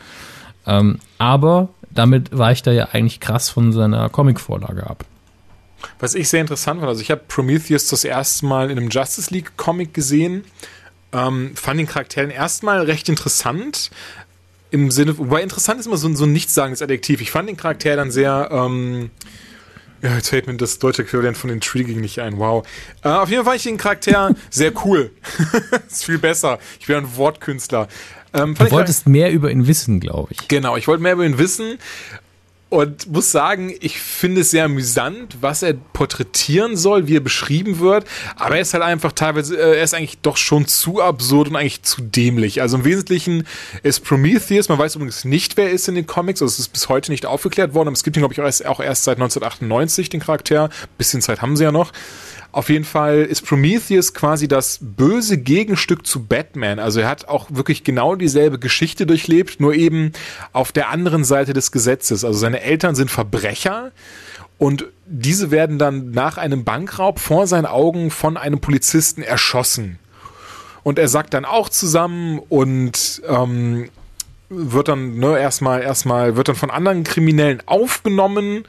Ähm, 0.66 0.98
aber 1.18 1.68
damit 1.90 2.36
weicht 2.36 2.68
er 2.68 2.74
ja 2.74 2.88
eigentlich 2.92 3.18
krass 3.18 3.50
von 3.50 3.72
seiner 3.72 4.08
Comic-Vorlage 4.08 4.88
ab. 4.88 5.04
Was 5.98 6.14
ich 6.14 6.28
sehr 6.28 6.40
interessant 6.40 6.80
fand, 6.80 6.88
also 6.88 7.02
ich 7.02 7.10
habe 7.10 7.22
Prometheus 7.26 7.88
das 7.88 8.04
erste 8.04 8.46
Mal 8.46 8.70
in 8.70 8.78
einem 8.78 8.88
Justice 8.88 9.32
League 9.34 9.56
Comic 9.56 9.92
gesehen, 9.92 10.44
ähm, 11.14 11.52
fand 11.54 11.78
den 11.78 11.86
Charakteren 11.86 12.30
erstmal 12.30 12.82
recht 12.82 13.08
interessant. 13.08 13.90
Im 14.70 14.90
Sinne, 14.90 15.16
wobei 15.16 15.42
interessant 15.42 15.78
ist 15.78 15.86
immer 15.86 15.96
so, 15.96 16.12
so 16.14 16.24
ein 16.24 16.32
nichtssagendes 16.32 16.82
Adjektiv. 16.82 17.20
Ich 17.20 17.30
fand 17.30 17.48
den 17.48 17.56
Charakter 17.56 17.94
dann 17.94 18.10
sehr, 18.10 18.48
ähm, 18.50 19.10
ja, 20.02 20.16
jetzt 20.16 20.30
fällt 20.30 20.48
mir 20.48 20.56
das 20.56 20.80
deutsche 20.80 21.02
Äquivalent 21.02 21.36
von 21.36 21.48
Intriguing 21.48 22.00
nicht 22.00 22.18
ein. 22.18 22.38
Wow. 22.38 22.66
Äh, 23.04 23.08
auf 23.08 23.30
jeden 23.30 23.44
Fall 23.44 23.52
fand 23.52 23.56
ich 23.56 23.62
den 23.62 23.78
Charakter 23.78 24.34
sehr 24.50 24.72
cool. 24.84 25.12
ist 25.88 26.04
viel 26.04 26.18
besser. 26.18 26.58
Ich 26.80 26.88
bin 26.88 26.96
ein 26.96 27.16
Wortkünstler. 27.16 27.86
Ähm, 28.32 28.56
du 28.56 28.68
wolltest 28.72 29.06
mehr 29.06 29.30
über 29.30 29.52
ihn 29.52 29.68
wissen, 29.68 30.00
glaube 30.00 30.32
ich. 30.32 30.48
Genau, 30.48 30.76
ich 30.76 30.88
wollte 30.88 31.04
mehr 31.04 31.12
über 31.12 31.24
ihn 31.24 31.38
wissen 31.38 31.78
und 32.68 33.10
muss 33.12 33.30
sagen, 33.30 33.72
ich 33.80 34.00
finde 34.00 34.40
es 34.40 34.50
sehr 34.50 34.64
amüsant, 34.64 35.36
was 35.40 35.62
er 35.62 35.74
porträtieren 35.74 36.76
soll, 36.76 37.06
wie 37.06 37.16
er 37.16 37.20
beschrieben 37.20 37.78
wird. 37.78 38.04
Aber 38.36 38.56
er 38.56 38.62
ist 38.62 38.74
halt 38.74 38.82
einfach 38.82 39.12
teilweise, 39.12 39.56
äh, 39.56 39.76
er 39.76 39.84
ist 39.84 39.94
eigentlich 39.94 40.18
doch 40.22 40.36
schon 40.36 40.66
zu 40.66 41.00
absurd 41.00 41.48
und 41.48 41.56
eigentlich 41.56 41.82
zu 41.82 42.02
dämlich. 42.02 42.62
Also 42.62 42.78
im 42.78 42.84
Wesentlichen 42.84 43.46
ist 43.82 44.00
Prometheus, 44.00 44.68
man 44.68 44.78
weiß 44.78 44.96
übrigens 44.96 45.24
nicht, 45.24 45.56
wer 45.56 45.66
er 45.66 45.72
ist 45.72 45.88
in 45.88 45.94
den 45.94 46.06
Comics, 46.06 46.42
also 46.42 46.52
es 46.52 46.58
ist 46.58 46.68
bis 46.68 46.88
heute 46.88 47.12
nicht 47.12 47.26
aufgeklärt 47.26 47.74
worden, 47.74 47.88
aber 47.88 47.94
es 47.94 48.02
gibt 48.02 48.16
ihn, 48.16 48.20
glaube 48.20 48.34
ich, 48.34 48.40
auch 48.40 48.44
erst, 48.44 48.66
auch 48.66 48.80
erst 48.80 49.04
seit 49.04 49.18
1998, 49.18 50.08
den 50.08 50.20
Charakter. 50.20 50.68
bisschen 50.98 51.20
Zeit 51.20 51.42
haben 51.42 51.56
sie 51.56 51.64
ja 51.64 51.72
noch. 51.72 51.92
Auf 52.54 52.68
jeden 52.68 52.84
Fall 52.84 53.22
ist 53.22 53.42
Prometheus 53.42 54.14
quasi 54.14 54.46
das 54.46 54.78
böse 54.80 55.38
Gegenstück 55.38 56.06
zu 56.06 56.24
Batman. 56.24 56.78
Also 56.78 57.00
er 57.00 57.08
hat 57.08 57.26
auch 57.26 57.48
wirklich 57.50 57.82
genau 57.82 58.14
dieselbe 58.14 58.60
Geschichte 58.60 59.06
durchlebt, 59.06 59.58
nur 59.58 59.74
eben 59.74 60.12
auf 60.52 60.70
der 60.70 60.88
anderen 60.90 61.24
Seite 61.24 61.52
des 61.52 61.72
Gesetzes. 61.72 62.24
Also 62.24 62.38
seine 62.38 62.60
Eltern 62.60 62.94
sind 62.94 63.10
Verbrecher 63.10 63.90
und 64.56 64.84
diese 65.04 65.50
werden 65.50 65.80
dann 65.80 66.12
nach 66.12 66.38
einem 66.38 66.62
Bankraub 66.62 67.18
vor 67.18 67.48
seinen 67.48 67.66
Augen 67.66 68.12
von 68.12 68.36
einem 68.36 68.60
Polizisten 68.60 69.22
erschossen. 69.22 69.98
Und 70.84 71.00
er 71.00 71.08
sagt 71.08 71.34
dann 71.34 71.44
auch 71.44 71.68
zusammen 71.68 72.38
und 72.38 73.20
ähm, 73.26 73.88
wird 74.48 74.86
dann 74.86 75.18
ne, 75.18 75.40
erstmal 75.40 75.82
erstmal 75.82 76.36
wird 76.36 76.46
dann 76.46 76.54
von 76.54 76.70
anderen 76.70 77.02
Kriminellen 77.02 77.64
aufgenommen 77.66 78.64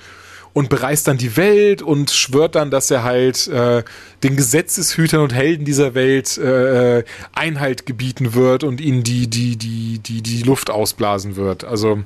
und 0.56 0.70
bereist 0.70 1.10
dann 1.10 1.18
die 1.18 1.36
Welt 1.36 1.82
und 1.82 2.12
schwört 2.12 2.56
dann, 2.56 2.72
dass 2.72 2.89
er 2.89 3.03
halt 3.03 3.45
äh, 3.47 3.84
den 4.24 4.38
Gesetzeshütern 4.38 5.20
und 5.20 5.34
Helden 5.34 5.66
dieser 5.66 5.95
Welt 5.95 6.38
äh, 6.38 7.03
Einhalt 7.34 7.86
gebieten 7.86 8.36
wird 8.36 8.64
und 8.64 8.80
ihnen 8.80 9.03
die, 9.03 9.28
die, 9.28 9.58
die, 9.58 9.99
die, 9.99 10.22
die 10.22 10.43
Luft 10.43 10.70
ausblasen 10.70 11.36
wird. 11.36 11.66
Also 11.66 12.03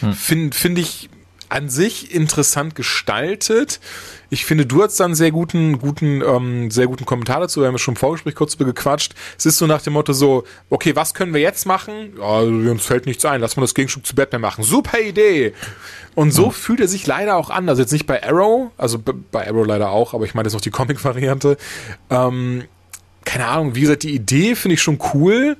hm. 0.00 0.12
finde 0.12 0.54
find 0.54 0.78
ich 0.78 1.08
an 1.48 1.70
sich 1.70 2.14
interessant 2.14 2.74
gestaltet. 2.74 3.80
Ich 4.30 4.44
finde, 4.44 4.66
du 4.66 4.82
hast 4.82 4.98
dann 4.98 5.14
sehr 5.14 5.30
guten, 5.30 5.78
guten, 5.78 6.22
ähm, 6.22 6.70
sehr 6.70 6.86
guten 6.86 7.04
Kommentar 7.04 7.40
dazu. 7.40 7.60
Wir 7.60 7.68
haben 7.68 7.74
ja 7.74 7.78
schon 7.78 7.94
im 7.94 7.98
Vorgespräch 7.98 8.34
kurz 8.34 8.54
über 8.54 8.64
gequatscht. 8.64 9.14
Es 9.38 9.46
ist 9.46 9.58
so 9.58 9.66
nach 9.66 9.82
dem 9.82 9.92
Motto 9.92 10.12
so, 10.12 10.44
okay, 10.70 10.96
was 10.96 11.14
können 11.14 11.32
wir 11.32 11.40
jetzt 11.40 11.66
machen? 11.66 12.14
Ja, 12.18 12.40
uns 12.40 12.84
fällt 12.84 13.06
nichts 13.06 13.24
ein. 13.24 13.40
Lass 13.40 13.56
mal 13.56 13.62
das 13.62 13.74
Gegenstück 13.74 14.06
zu 14.06 14.14
Batman 14.14 14.40
machen. 14.40 14.64
Super 14.64 15.00
Idee! 15.00 15.54
Und 16.14 16.32
so 16.32 16.46
mhm. 16.46 16.52
fühlt 16.52 16.80
er 16.80 16.88
sich 16.88 17.06
leider 17.06 17.36
auch 17.36 17.50
an. 17.50 17.68
Also 17.68 17.82
jetzt 17.82 17.92
nicht 17.92 18.06
bei 18.06 18.22
Arrow, 18.22 18.70
also 18.78 18.98
bei 18.98 19.46
Arrow 19.46 19.66
leider 19.66 19.90
auch, 19.90 20.14
aber 20.14 20.24
ich 20.24 20.34
meine 20.34 20.46
jetzt 20.46 20.54
noch 20.54 20.60
die 20.60 20.70
Comic-Variante. 20.76 21.56
Ähm, 22.10 22.64
keine 23.24 23.46
Ahnung, 23.46 23.74
wie 23.74 23.80
gesagt, 23.82 24.04
die 24.04 24.14
Idee 24.14 24.54
finde 24.54 24.74
ich 24.74 24.82
schon 24.82 24.98
cool 25.12 25.56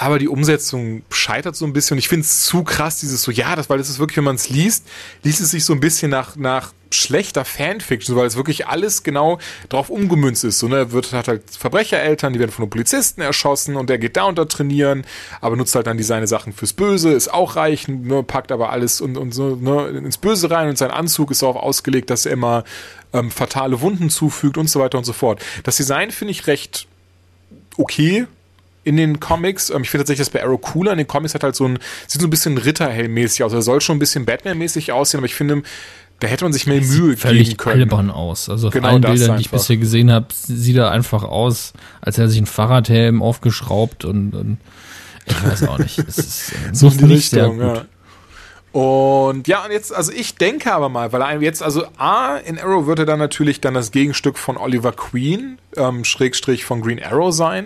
aber 0.00 0.18
die 0.18 0.28
Umsetzung 0.28 1.02
scheitert 1.10 1.56
so 1.56 1.66
ein 1.66 1.74
bisschen 1.74 1.96
und 1.96 1.98
ich 1.98 2.08
finde 2.08 2.24
es 2.24 2.44
zu 2.44 2.64
krass, 2.64 3.00
dieses 3.00 3.22
so, 3.22 3.30
ja, 3.30 3.54
das, 3.54 3.68
weil 3.68 3.76
das 3.76 3.90
ist 3.90 3.98
wirklich, 3.98 4.16
wenn 4.16 4.24
man 4.24 4.36
es 4.36 4.48
liest, 4.48 4.86
liest 5.22 5.42
es 5.42 5.50
sich 5.50 5.62
so 5.62 5.74
ein 5.74 5.80
bisschen 5.80 6.10
nach, 6.10 6.36
nach 6.36 6.72
schlechter 6.90 7.44
Fanfiction, 7.44 8.16
weil 8.16 8.26
es 8.26 8.34
wirklich 8.34 8.66
alles 8.66 9.02
genau 9.02 9.38
drauf 9.68 9.90
umgemünzt 9.90 10.42
ist. 10.44 10.58
So, 10.58 10.68
ne, 10.68 10.76
er 10.76 10.92
wird, 10.92 11.12
hat 11.12 11.28
halt 11.28 11.42
Verbrechereltern, 11.50 12.32
die 12.32 12.38
werden 12.38 12.50
von 12.50 12.62
einem 12.62 12.70
Polizisten 12.70 13.20
erschossen 13.20 13.76
und 13.76 13.90
der 13.90 13.98
geht 13.98 14.16
da 14.16 14.24
unter 14.24 14.48
trainieren, 14.48 15.04
aber 15.42 15.56
nutzt 15.56 15.74
halt 15.74 15.86
dann 15.86 15.98
die 15.98 16.02
seine 16.02 16.26
Sachen 16.26 16.54
fürs 16.54 16.72
Böse, 16.72 17.12
ist 17.12 17.30
auch 17.30 17.56
reich, 17.56 17.86
ne, 17.86 18.22
packt 18.22 18.52
aber 18.52 18.70
alles 18.70 19.02
und, 19.02 19.18
und 19.18 19.32
so, 19.32 19.54
ne, 19.54 19.88
ins 19.88 20.16
Böse 20.16 20.50
rein 20.50 20.70
und 20.70 20.78
sein 20.78 20.90
Anzug 20.90 21.30
ist 21.30 21.42
auch 21.42 21.56
ausgelegt, 21.56 22.08
dass 22.08 22.24
er 22.24 22.32
immer 22.32 22.64
ähm, 23.12 23.30
fatale 23.30 23.82
Wunden 23.82 24.08
zufügt 24.08 24.56
und 24.56 24.70
so 24.70 24.80
weiter 24.80 24.96
und 24.96 25.04
so 25.04 25.12
fort. 25.12 25.42
Das 25.64 25.76
Design 25.76 26.10
finde 26.10 26.32
ich 26.32 26.46
recht 26.46 26.86
okay, 27.76 28.26
in 28.84 28.96
den 28.96 29.20
Comics. 29.20 29.70
Ähm, 29.70 29.82
ich 29.82 29.90
finde 29.90 30.04
tatsächlich 30.04 30.26
das 30.26 30.30
bei 30.30 30.42
Arrow 30.42 30.60
cooler. 30.60 30.92
In 30.92 30.98
den 30.98 31.06
Comics 31.06 31.34
hat 31.34 31.42
halt 31.42 31.56
so 31.56 31.66
ein, 31.66 31.78
sieht 32.06 32.20
so 32.20 32.26
ein 32.26 32.30
bisschen 32.30 32.58
Ritterhelm-mäßig 32.58 33.44
aus. 33.44 33.52
Er 33.52 33.62
soll 33.62 33.80
schon 33.80 33.96
ein 33.96 34.00
bisschen 34.00 34.24
Batman-mäßig 34.24 34.92
aussehen, 34.92 35.18
aber 35.18 35.26
ich 35.26 35.34
finde, 35.34 35.62
da 36.20 36.28
hätte 36.28 36.44
man 36.44 36.52
sich 36.52 36.66
mehr 36.66 36.80
Mühe 36.80 37.16
völlig 37.16 37.48
geben 37.48 37.56
können. 37.56 37.80
albern 37.82 38.10
aus. 38.10 38.48
Also 38.48 38.68
auf 38.68 38.74
genau 38.74 38.88
allen 38.88 39.00
Bildern, 39.00 39.36
die 39.36 39.42
ich 39.42 39.50
bisher 39.50 39.76
gesehen 39.78 40.10
habe, 40.10 40.26
sieht 40.30 40.76
er 40.76 40.90
einfach 40.90 41.22
aus, 41.22 41.72
als 42.00 42.16
hätte 42.16 42.26
er 42.26 42.28
sich 42.28 42.38
einen 42.38 42.46
Fahrradhelm 42.46 43.22
aufgeschraubt 43.22 44.04
und, 44.04 44.34
und 44.34 44.58
ich 45.26 45.44
weiß 45.44 45.68
auch 45.68 45.78
nicht. 45.78 45.98
Es 45.98 46.18
ist 46.18 46.52
äh, 46.52 46.54
so 46.72 46.86
nicht, 46.88 47.00
nicht 47.02 47.30
sehr 47.30 47.48
gut. 47.48 47.60
Ja. 47.60 47.84
Und 48.72 49.48
ja, 49.48 49.64
und 49.64 49.72
jetzt, 49.72 49.92
also 49.92 50.12
ich 50.12 50.36
denke 50.36 50.72
aber 50.72 50.88
mal, 50.88 51.12
weil 51.12 51.22
er 51.22 51.42
jetzt, 51.42 51.60
also 51.60 51.86
A, 51.98 52.36
in 52.36 52.56
Arrow 52.56 52.86
wird 52.86 53.00
er 53.00 53.04
dann 53.04 53.18
natürlich 53.18 53.60
dann 53.60 53.74
das 53.74 53.90
Gegenstück 53.90 54.38
von 54.38 54.56
Oliver 54.56 54.92
Queen, 54.92 55.58
ähm, 55.76 56.04
Schrägstrich 56.04 56.64
von 56.64 56.80
Green 56.80 57.02
Arrow 57.02 57.34
sein. 57.34 57.64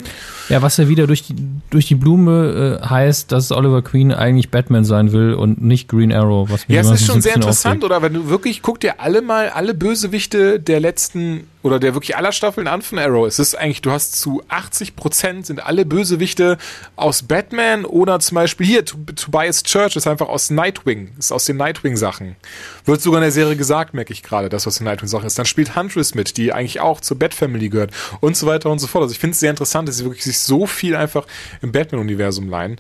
Ja, 0.49 0.63
was 0.63 0.79
ja 0.79 0.89
wieder 0.89 1.07
durch 1.07 1.23
die, 1.23 1.37
durch 1.69 1.87
die 1.87 1.95
Blume 1.95 2.81
äh, 2.83 2.87
heißt, 2.87 3.31
dass 3.33 3.53
Oliver 3.53 3.83
Queen 3.83 4.13
eigentlich 4.13 4.51
Batman 4.51 4.85
sein 4.85 5.13
will 5.13 5.35
und 5.35 5.63
nicht 5.63 5.89
Green 5.89 6.11
Arrow. 6.11 6.49
Was 6.51 6.69
mir 6.69 6.77
ja, 6.77 6.81
es 6.81 6.91
ist 6.91 7.05
schon 7.05 7.21
sehr 7.21 7.35
interessant, 7.35 7.85
aufregt. 7.85 7.85
oder? 7.85 8.03
Wenn 8.03 8.15
du 8.15 8.31
wirklich, 8.31 8.63
guck 8.63 8.81
dir 8.81 9.01
alle 9.01 9.21
mal, 9.21 9.51
alle 9.51 9.75
Bösewichte 9.75 10.59
der 10.59 10.81
letzten 10.81 11.47
oder 11.65 11.81
der 11.81 11.95
wirklich 11.95 12.15
aller 12.15 12.31
Staffeln 12.31 12.69
an 12.69 12.83
von 12.83 12.99
Arrow. 12.99 13.27
Es 13.27 13.39
ist 13.39 13.55
eigentlich, 13.55 13.81
du 13.81 13.91
hast 13.91 14.21
zu 14.21 14.43
80 14.49 14.97
Prozent 14.97 15.47
sind 15.47 15.65
alle 15.65 15.87
Bösewichte 15.87 16.59
aus 16.95 17.23
Batman 17.23 17.87
oder 17.87 18.21
zum 18.21 18.35
Beispiel 18.35 18.67
hier, 18.67 18.85
Tobias 18.85 19.63
Church 19.63 19.97
ist 19.97 20.07
einfach 20.07 20.29
aus 20.29 20.51
Nightwing, 20.51 21.15
ist 21.19 21.33
aus 21.33 21.47
den 21.47 21.57
Nightwing-Sachen. 21.57 22.37
Wird 22.85 23.01
sogar 23.01 23.21
in 23.21 23.23
der 23.23 23.33
Serie 23.33 23.57
gesagt, 23.57 23.95
merke 23.95 24.13
ich 24.13 24.23
gerade, 24.23 24.51
dass 24.51 24.67
aus 24.67 24.77
den 24.77 24.85
Nightwing-Sachen 24.85 25.27
ist. 25.27 25.39
Dann 25.39 25.47
spielt 25.47 25.75
Huntress 25.75 26.15
mit, 26.15 26.37
die 26.37 26.53
eigentlich 26.53 26.81
auch 26.81 27.01
zur 27.01 27.19
Bat-Family 27.19 27.71
gehört 27.71 27.93
und 28.21 28.37
so 28.37 28.47
weiter 28.47 28.71
und 28.71 28.79
so 28.79 28.87
fort. 28.87 29.05
Also 29.05 29.13
ich 29.13 29.19
finde 29.19 29.33
es 29.33 29.41
sehr 29.41 29.51
interessant, 29.51 29.89
dass 29.89 29.97
sie 29.97 30.05
wirklich 30.05 30.25
sich 30.25 30.41
so 30.41 30.67
viel 30.67 30.95
einfach 30.95 31.27
im 31.63 31.73
Batman-Universum 31.73 32.49
leihen 32.49 32.77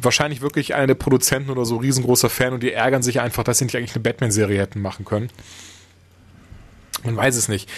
wahrscheinlich 0.00 0.42
wirklich 0.42 0.76
einer 0.76 0.86
der 0.86 0.94
Produzenten 0.94 1.50
oder 1.50 1.64
so 1.64 1.76
riesengroßer 1.76 2.30
Fan 2.30 2.52
und 2.52 2.62
die 2.62 2.72
ärgern 2.72 3.02
sich 3.02 3.20
einfach, 3.20 3.42
dass 3.42 3.58
sie 3.58 3.64
nicht 3.64 3.74
eigentlich 3.74 3.96
eine 3.96 4.02
Batman-Serie 4.04 4.60
hätten 4.60 4.80
machen 4.80 5.04
können. 5.04 5.28
Man 7.04 7.16
weiß 7.16 7.36
es 7.36 7.48
nicht. 7.48 7.68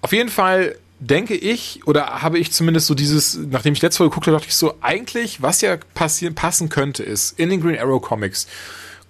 Auf 0.00 0.12
jeden 0.12 0.28
Fall 0.28 0.76
denke 1.00 1.34
ich, 1.34 1.86
oder 1.86 2.22
habe 2.22 2.38
ich 2.38 2.52
zumindest 2.52 2.86
so 2.86 2.94
dieses, 2.94 3.36
nachdem 3.36 3.72
ich 3.72 3.82
letzte 3.82 4.00
Woche 4.00 4.10
geguckt 4.10 4.26
habe, 4.26 4.36
dachte 4.36 4.48
ich 4.48 4.56
so, 4.56 4.74
eigentlich, 4.80 5.42
was 5.42 5.60
ja 5.60 5.76
passieren, 5.94 6.34
passen 6.34 6.68
könnte, 6.68 7.02
ist, 7.02 7.38
in 7.38 7.50
den 7.50 7.60
Green 7.60 7.78
Arrow 7.78 8.02
Comics 8.02 8.46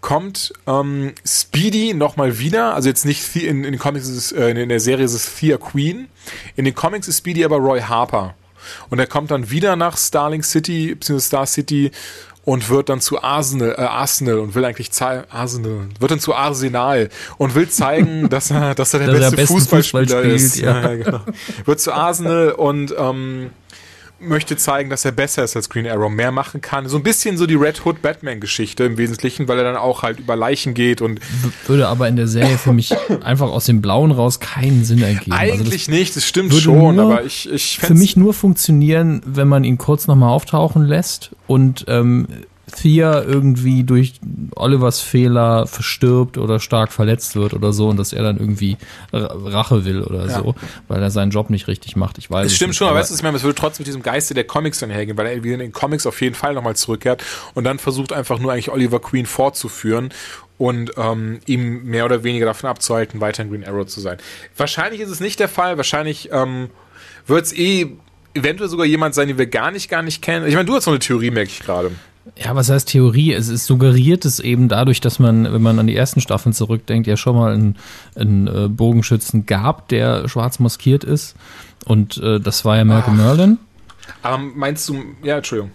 kommt 0.00 0.52
ähm, 0.66 1.12
Speedy 1.26 1.92
nochmal 1.92 2.38
wieder, 2.38 2.74
also 2.74 2.88
jetzt 2.88 3.04
nicht 3.04 3.34
in, 3.36 3.64
in 3.64 3.72
den 3.72 3.78
Comics 3.78 4.08
ist 4.08 4.32
äh, 4.32 4.50
in 4.50 4.68
der 4.68 4.80
Serie 4.80 5.04
ist 5.04 5.14
es 5.14 5.34
Thea 5.34 5.56
Queen, 5.56 6.08
in 6.54 6.64
den 6.64 6.74
Comics 6.74 7.08
ist 7.08 7.18
Speedy 7.18 7.44
aber 7.44 7.56
Roy 7.56 7.80
Harper. 7.80 8.34
Und 8.90 8.98
er 8.98 9.06
kommt 9.06 9.30
dann 9.30 9.50
wieder 9.50 9.76
nach 9.76 9.96
Starling 9.96 10.42
City, 10.42 10.94
beziehungsweise 10.94 11.26
Star 11.26 11.46
City 11.46 11.90
und 12.48 12.70
wird 12.70 12.88
dann 12.88 13.02
zu 13.02 13.22
Arsenal, 13.22 13.74
äh, 13.76 13.82
Arsenal 13.82 14.38
und 14.38 14.54
will 14.54 14.64
eigentlich 14.64 14.90
zeigen, 14.90 15.24
Arsenal, 15.28 15.80
wird 16.00 16.10
dann 16.10 16.18
zu 16.18 16.34
Arsenal 16.34 17.10
und 17.36 17.54
will 17.54 17.68
zeigen, 17.68 18.28
dass 18.30 18.50
er, 18.50 18.74
dass 18.74 18.94
er 18.94 19.00
der 19.00 19.08
dass 19.08 19.32
beste, 19.32 19.36
er 19.42 19.46
Fußballspieler 19.48 20.02
Fußball 20.04 20.22
spielt, 20.22 20.34
ist. 20.34 20.56
Ja. 20.56 20.80
ja 20.80 20.94
genau. 20.94 21.20
Wird 21.66 21.78
zu 21.78 21.92
Arsenal 21.92 22.52
und 22.52 22.94
ähm, 22.98 23.50
möchte 24.20 24.56
zeigen, 24.56 24.90
dass 24.90 25.04
er 25.04 25.12
besser 25.12 25.44
ist 25.44 25.54
als 25.54 25.68
Green 25.68 25.86
Arrow, 25.86 26.10
mehr 26.10 26.32
machen 26.32 26.60
kann. 26.60 26.88
So 26.88 26.96
ein 26.96 27.02
bisschen 27.02 27.36
so 27.36 27.46
die 27.46 27.54
Red 27.54 27.84
Hood 27.84 28.02
Batman 28.02 28.40
Geschichte 28.40 28.84
im 28.84 28.96
Wesentlichen, 28.98 29.48
weil 29.48 29.58
er 29.58 29.64
dann 29.64 29.76
auch 29.76 30.02
halt 30.02 30.18
über 30.18 30.34
Leichen 30.36 30.74
geht 30.74 31.00
und 31.00 31.20
würde 31.66 31.88
aber 31.88 32.08
in 32.08 32.16
der 32.16 32.26
Serie 32.26 32.58
für 32.58 32.72
mich 32.72 32.94
einfach 33.22 33.48
aus 33.48 33.66
dem 33.66 33.80
Blauen 33.80 34.10
raus 34.10 34.40
keinen 34.40 34.84
Sinn 34.84 35.02
ergeben. 35.02 35.32
Eigentlich 35.32 35.88
also 35.88 35.92
nicht, 35.92 36.16
das 36.16 36.24
stimmt 36.24 36.52
schon, 36.54 36.98
aber 36.98 37.24
ich 37.24 37.50
ich 37.50 37.78
für 37.78 37.94
mich 37.94 38.16
nur 38.16 38.34
funktionieren, 38.34 39.22
wenn 39.24 39.48
man 39.48 39.64
ihn 39.64 39.78
kurz 39.78 40.06
nochmal 40.06 40.30
auftauchen 40.30 40.84
lässt 40.84 41.30
und 41.46 41.84
ähm, 41.88 42.26
Thea 42.74 43.22
irgendwie 43.22 43.84
durch 43.84 44.14
Olivers 44.54 45.00
Fehler 45.00 45.66
verstirbt 45.66 46.38
oder 46.38 46.60
stark 46.60 46.92
verletzt 46.92 47.36
wird 47.36 47.54
oder 47.54 47.72
so 47.72 47.88
und 47.88 47.96
dass 47.96 48.12
er 48.12 48.22
dann 48.22 48.38
irgendwie 48.38 48.76
Rache 49.12 49.84
will 49.84 50.02
oder 50.02 50.26
ja. 50.26 50.38
so, 50.38 50.54
weil 50.86 51.02
er 51.02 51.10
seinen 51.10 51.30
Job 51.30 51.50
nicht 51.50 51.68
richtig 51.68 51.96
macht. 51.96 52.18
Ich 52.18 52.30
weiß 52.30 52.46
es 52.46 52.56
stimmt 52.56 52.70
nicht, 52.70 52.78
schon, 52.78 52.88
aber 52.88 52.98
weißt 52.98 53.10
du, 53.10 53.14
ich 53.14 53.22
meine, 53.22 53.36
es 53.36 53.42
würde 53.42 53.54
trotzdem 53.54 53.82
mit 53.82 53.88
diesem 53.88 54.02
Geiste 54.02 54.34
der 54.34 54.44
Comics 54.44 54.78
dann 54.80 54.90
hergehen, 54.90 55.16
weil 55.16 55.26
er 55.26 55.42
wieder 55.44 55.54
in 55.54 55.60
den 55.60 55.72
Comics 55.72 56.06
auf 56.06 56.20
jeden 56.20 56.34
Fall 56.34 56.54
nochmal 56.54 56.76
zurückkehrt 56.76 57.24
und 57.54 57.64
dann 57.64 57.78
versucht 57.78 58.12
einfach 58.12 58.38
nur 58.38 58.52
eigentlich 58.52 58.70
Oliver 58.70 59.00
Queen 59.00 59.26
fortzuführen 59.26 60.10
und 60.58 60.92
ähm, 60.96 61.40
ihm 61.46 61.84
mehr 61.84 62.04
oder 62.04 62.24
weniger 62.24 62.46
davon 62.46 62.68
abzuhalten, 62.68 63.20
weiter 63.20 63.44
in 63.44 63.50
Green 63.50 63.64
Arrow 63.64 63.86
zu 63.86 64.00
sein. 64.00 64.18
Wahrscheinlich 64.56 65.00
ist 65.00 65.10
es 65.10 65.20
nicht 65.20 65.40
der 65.40 65.48
Fall, 65.48 65.76
wahrscheinlich 65.76 66.30
ähm, 66.32 66.70
wird 67.26 67.46
es 67.46 67.52
eh 67.52 67.92
eventuell 68.34 68.68
sogar 68.68 68.86
jemand 68.86 69.14
sein, 69.14 69.28
den 69.28 69.38
wir 69.38 69.46
gar 69.46 69.70
nicht, 69.70 69.88
gar 69.88 70.02
nicht 70.02 70.22
kennen. 70.22 70.46
Ich 70.46 70.54
meine, 70.54 70.66
du 70.66 70.74
hast 70.74 70.84
so 70.84 70.90
eine 70.90 70.98
Theorie, 70.98 71.30
merke 71.30 71.50
ich 71.50 71.60
gerade. 71.60 71.92
Ja, 72.36 72.54
was 72.54 72.70
heißt 72.70 72.88
Theorie? 72.88 73.32
Es 73.32 73.48
ist 73.48 73.66
suggeriert 73.66 74.24
es 74.24 74.40
eben 74.40 74.68
dadurch, 74.68 75.00
dass 75.00 75.18
man, 75.18 75.52
wenn 75.52 75.62
man 75.62 75.78
an 75.78 75.86
die 75.86 75.96
ersten 75.96 76.20
Staffeln 76.20 76.52
zurückdenkt, 76.52 77.06
ja 77.06 77.16
schon 77.16 77.36
mal 77.36 77.52
einen, 77.52 77.76
einen 78.14 78.46
äh, 78.46 78.68
Bogenschützen 78.68 79.46
gab, 79.46 79.88
der 79.88 80.28
schwarz 80.28 80.58
maskiert 80.58 81.04
ist. 81.04 81.34
Und 81.84 82.18
äh, 82.18 82.40
das 82.40 82.64
war 82.64 82.76
ja 82.76 82.84
Malcolm. 82.84 83.16
Merlin. 83.16 83.58
Aber 84.22 84.38
meinst 84.38 84.88
du, 84.88 85.02
ja, 85.22 85.36
Entschuldigung. 85.36 85.72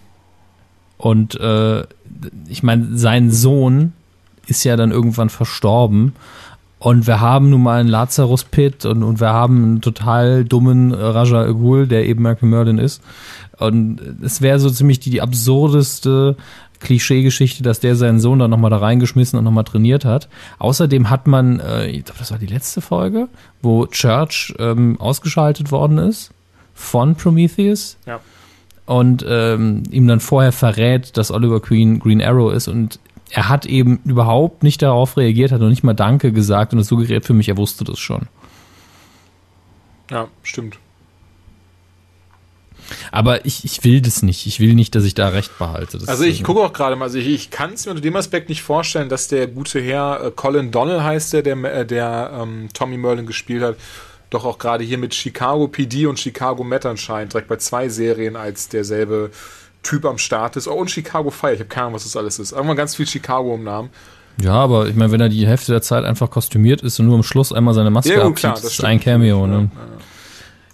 Und 0.96 1.38
äh, 1.40 1.84
ich 2.48 2.62
meine, 2.62 2.96
sein 2.96 3.30
Sohn 3.30 3.92
ist 4.46 4.64
ja 4.64 4.76
dann 4.76 4.90
irgendwann 4.90 5.30
verstorben. 5.30 6.14
Und 6.84 7.06
wir 7.06 7.18
haben 7.18 7.48
nun 7.48 7.62
mal 7.62 7.80
einen 7.80 7.88
Lazarus 7.88 8.44
Pit 8.44 8.84
und, 8.84 9.02
und 9.02 9.18
wir 9.18 9.32
haben 9.32 9.64
einen 9.64 9.80
total 9.80 10.44
dummen 10.44 10.92
Raja 10.92 11.50
Ghul, 11.50 11.86
der 11.86 12.04
eben 12.04 12.22
Malcolm 12.22 12.50
Merlin 12.50 12.76
ist. 12.76 13.02
Und 13.56 14.02
es 14.22 14.42
wäre 14.42 14.58
so 14.58 14.68
ziemlich 14.68 15.00
die, 15.00 15.08
die 15.08 15.22
absurdeste 15.22 16.36
Klischeegeschichte, 16.80 17.62
dass 17.62 17.80
der 17.80 17.96
seinen 17.96 18.20
Sohn 18.20 18.38
dann 18.38 18.50
nochmal 18.50 18.68
da 18.68 18.76
reingeschmissen 18.76 19.38
und 19.38 19.46
nochmal 19.46 19.64
trainiert 19.64 20.04
hat. 20.04 20.28
Außerdem 20.58 21.08
hat 21.08 21.26
man, 21.26 21.58
äh, 21.58 21.86
ich 21.86 22.04
glaube, 22.04 22.18
das 22.18 22.32
war 22.32 22.38
die 22.38 22.44
letzte 22.44 22.82
Folge, 22.82 23.28
wo 23.62 23.86
Church 23.86 24.54
ähm, 24.58 25.00
ausgeschaltet 25.00 25.72
worden 25.72 25.96
ist 25.96 26.32
von 26.74 27.14
Prometheus. 27.14 27.96
Ja. 28.04 28.20
Und 28.84 29.24
ähm, 29.26 29.84
ihm 29.90 30.06
dann 30.06 30.20
vorher 30.20 30.52
verrät, 30.52 31.16
dass 31.16 31.30
Oliver 31.30 31.60
Queen 31.60 31.98
Green 31.98 32.20
Arrow 32.20 32.52
ist 32.52 32.68
und 32.68 32.98
er 33.30 33.48
hat 33.48 33.66
eben 33.66 34.00
überhaupt 34.04 34.62
nicht 34.62 34.82
darauf 34.82 35.16
reagiert, 35.16 35.52
hat 35.52 35.60
noch 35.60 35.68
nicht 35.68 35.84
mal 35.84 35.94
Danke 35.94 36.32
gesagt 36.32 36.72
und 36.72 36.78
es 36.78 36.88
suggeriert 36.88 37.24
für 37.24 37.34
mich, 37.34 37.48
er 37.48 37.56
wusste 37.56 37.84
das 37.84 37.98
schon. 37.98 38.28
Ja, 40.10 40.28
stimmt. 40.42 40.78
Aber 43.10 43.46
ich, 43.46 43.64
ich 43.64 43.82
will 43.84 44.00
das 44.00 44.22
nicht. 44.22 44.46
Ich 44.46 44.60
will 44.60 44.74
nicht, 44.74 44.94
dass 44.94 45.04
ich 45.04 45.14
da 45.14 45.28
recht 45.28 45.58
behalte. 45.58 45.98
Das 45.98 46.08
also 46.08 46.24
ich 46.24 46.42
gucke 46.44 46.60
auch 46.60 46.72
gerade 46.72 46.96
mal, 46.96 47.06
also 47.06 47.18
ich, 47.18 47.28
ich 47.28 47.50
kann 47.50 47.72
es 47.72 47.86
mir 47.86 47.92
unter 47.92 48.02
dem 48.02 48.16
Aspekt 48.16 48.48
nicht 48.48 48.62
vorstellen, 48.62 49.08
dass 49.08 49.28
der 49.28 49.46
gute 49.46 49.80
Herr 49.80 50.24
äh, 50.24 50.30
Colin 50.30 50.70
Donnell 50.70 51.02
heißt 51.02 51.32
der, 51.32 51.42
der, 51.42 51.56
äh, 51.64 51.86
der 51.86 52.38
ähm, 52.42 52.68
Tommy 52.74 52.98
Merlin 52.98 53.26
gespielt 53.26 53.62
hat, 53.62 53.76
doch 54.30 54.44
auch 54.44 54.58
gerade 54.58 54.84
hier 54.84 54.98
mit 54.98 55.14
Chicago 55.14 55.68
PD 55.68 56.06
und 56.06 56.18
Chicago 56.18 56.64
Met 56.64 56.84
anscheinend 56.84 57.32
direkt 57.32 57.48
bei 57.48 57.56
zwei 57.56 57.88
Serien 57.88 58.36
als 58.36 58.68
derselbe 58.68 59.30
Typ 59.84 60.04
am 60.04 60.18
Start 60.18 60.56
ist. 60.56 60.66
Oh, 60.66 60.74
und 60.74 60.90
Chicago 60.90 61.30
Fire. 61.30 61.52
Ich 61.52 61.60
habe 61.60 61.68
keine 61.68 61.86
Ahnung, 61.86 61.94
was 61.94 62.02
das 62.02 62.16
alles 62.16 62.40
ist. 62.40 62.50
Irgendwann 62.50 62.76
ganz 62.76 62.96
viel 62.96 63.06
Chicago 63.06 63.54
im 63.54 63.62
Namen. 63.62 63.90
Ja, 64.42 64.54
aber 64.54 64.88
ich 64.88 64.96
meine, 64.96 65.12
wenn 65.12 65.20
er 65.20 65.28
die 65.28 65.46
Hälfte 65.46 65.70
der 65.70 65.82
Zeit 65.82 66.04
einfach 66.04 66.28
kostümiert 66.28 66.82
ist 66.82 66.98
und 66.98 67.06
nur 67.06 67.14
am 67.14 67.22
Schluss 67.22 67.52
einmal 67.52 67.74
seine 67.74 67.90
Maske 67.90 68.14
ja, 68.14 68.26
abzieht, 68.26 68.58
ist 68.58 68.82
ein 68.82 68.98
Cameo. 68.98 69.46
Ne? 69.46 69.54
Ja, 69.54 69.60
ja. 69.60 69.68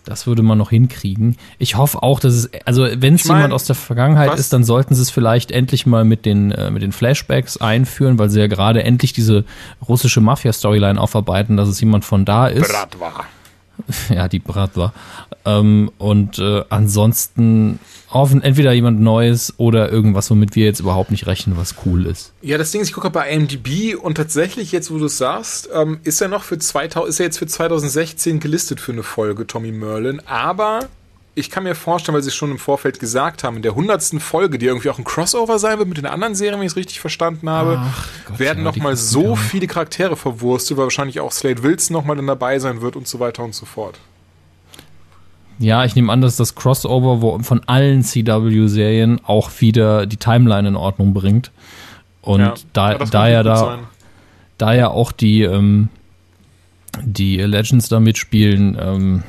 Das 0.05 0.27
würde 0.27 0.43
man 0.43 0.57
noch 0.57 0.71
hinkriegen. 0.71 1.37
Ich 1.59 1.77
hoffe 1.77 2.03
auch, 2.03 2.21
dass 2.21 2.33
es, 2.33 2.51
also 2.65 2.87
wenn 2.97 3.15
es 3.15 3.23
ich 3.23 3.29
mein, 3.29 3.39
jemand 3.39 3.53
aus 3.53 3.65
der 3.65 3.77
Vergangenheit 3.77 4.31
was? 4.31 4.41
ist, 4.41 4.53
dann 4.53 4.65
sollten 4.65 4.95
sie 4.95 5.03
es 5.03 5.11
vielleicht 5.11 5.51
endlich 5.51 5.85
mal 5.87 6.05
mit 6.05 6.25
den, 6.25 6.53
äh, 6.53 6.71
mit 6.71 6.83
den 6.83 6.93
Flashbacks 6.93 7.59
einführen, 7.59 8.19
weil 8.19 8.31
sie 8.31 8.41
ja 8.41 8.47
gerade 8.47 8.83
endlich 8.83 9.13
diese 9.13 9.45
russische 9.87 10.21
Mafia-Storyline 10.21 10.99
aufarbeiten, 10.99 11.57
dass 11.57 11.69
es 11.69 11.81
jemand 11.81 12.05
von 12.05 12.25
da 12.25 12.47
ist. 12.47 12.67
Bratwa. 12.67 13.25
Ja, 14.11 14.29
die 14.29 14.39
Bratwa. 14.39 14.93
Ähm, 15.45 15.91
und 15.99 16.39
äh, 16.39 16.65
ansonsten 16.69 17.79
hoffen 18.11 18.43
entweder 18.43 18.73
jemand 18.73 19.01
Neues 19.01 19.55
oder 19.57 19.91
irgendwas, 19.91 20.31
womit 20.31 20.57
wir 20.57 20.65
jetzt 20.65 20.81
überhaupt 20.81 21.11
nicht 21.11 21.27
rechnen, 21.27 21.57
was 21.57 21.77
cool 21.87 22.07
ist. 22.07 22.33
Ja, 22.43 22.59
das 22.59 22.73
Ding 22.73 22.81
ist, 22.81 22.89
ich 22.89 22.95
gucke 22.95 23.11
bei 23.11 23.31
IMDb 23.31 23.95
und 23.95 24.17
tatsächlich 24.17 24.73
jetzt, 24.73 24.91
wo 24.91 24.99
du 24.99 25.07
es 25.07 25.17
sagst, 25.17 25.69
ähm, 25.73 26.01
ist 26.03 26.21
er 26.21 26.29
noch 26.29 26.43
für 26.43 26.59
2000, 26.59 27.09
ist 27.09 27.21
er 27.21 27.27
jetzt 27.27 27.39
für 27.39 27.47
2016 27.47 28.41
gelistet 28.41 28.81
für 28.81 28.93
eine 28.93 29.03
Folge, 29.03 29.47
Tommy 29.47 29.71
Merlin, 29.71 30.21
aber 30.27 30.81
ich 31.35 31.51
kann 31.51 31.63
mir 31.63 31.75
vorstellen, 31.75 32.15
weil 32.15 32.23
sie 32.23 32.29
es 32.29 32.35
schon 32.35 32.51
im 32.51 32.59
Vorfeld 32.59 32.99
gesagt 32.99 33.45
haben, 33.45 33.57
in 33.57 33.63
der 33.63 33.75
hundertsten 33.75 34.21
Folge, 34.21 34.59
die 34.59 34.67
irgendwie 34.67 34.91
auch 34.91 34.99
ein 34.99 35.05
Crossover 35.05 35.59
sein 35.59 35.79
wird 35.79 35.89
mit 35.89 35.99
den 35.99 36.07
anderen 36.07 36.35
Serien, 36.35 36.59
wenn 36.59 36.67
ich 36.67 36.73
es 36.73 36.77
richtig 36.77 37.01
verstanden 37.01 37.49
habe, 37.49 37.81
Gott, 38.27 38.39
werden 38.39 38.59
ja, 38.59 38.65
nochmal 38.65 38.97
so 38.97 39.37
viele 39.37 39.67
Charaktere 39.67 40.17
verwurstet, 40.17 40.77
weil 40.77 40.85
wahrscheinlich 40.85 41.21
auch 41.21 41.33
Slade 41.33 41.63
Wilson 41.63 41.95
nochmal 41.95 42.17
dann 42.17 42.27
dabei 42.27 42.59
sein 42.59 42.81
wird 42.81 42.97
und 42.97 43.07
so 43.07 43.21
weiter 43.21 43.45
und 43.45 43.55
so 43.55 43.65
fort. 43.65 43.99
Ja, 45.61 45.85
ich 45.85 45.95
nehme 45.95 46.11
an, 46.11 46.23
dass 46.23 46.37
das 46.37 46.55
Crossover 46.55 47.45
von 47.45 47.61
allen 47.67 48.03
CW-Serien 48.03 49.21
auch 49.25 49.51
wieder 49.61 50.07
die 50.07 50.17
Timeline 50.17 50.67
in 50.67 50.77
Ordnung 50.77 51.13
bringt. 51.13 51.53
Und 52.23 52.41
ja, 52.41 52.55
da, 52.73 52.95
da 52.95 53.29
ja 53.29 53.43
da, 53.43 53.79
da 54.57 54.75
ja 54.75 54.89
auch 54.89 55.13
die, 55.13 55.43
ähm, 55.43 55.91
die 57.03 57.37
Legends 57.37 57.89
da 57.89 58.01
mitspielen, 58.01 58.77
ähm, 58.81 59.23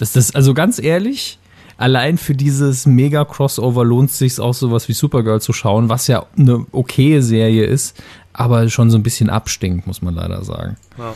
das 0.00 0.16
ist 0.16 0.34
also 0.34 0.54
ganz 0.54 0.78
ehrlich, 0.78 1.38
allein 1.76 2.18
für 2.18 2.34
dieses 2.34 2.86
Mega-Crossover 2.86 3.84
lohnt 3.84 4.10
es 4.10 4.18
sich 4.18 4.40
auch 4.40 4.54
sowas 4.54 4.88
wie 4.88 4.92
Supergirl 4.92 5.40
zu 5.40 5.52
schauen, 5.52 5.88
was 5.88 6.06
ja 6.06 6.26
eine 6.36 6.66
okaye 6.72 7.22
Serie 7.22 7.64
ist, 7.64 8.02
aber 8.32 8.68
schon 8.68 8.90
so 8.90 8.98
ein 8.98 9.02
bisschen 9.02 9.30
abstinkt, 9.30 9.86
muss 9.86 10.02
man 10.02 10.14
leider 10.14 10.44
sagen. 10.44 10.76
Ja. 10.98 11.14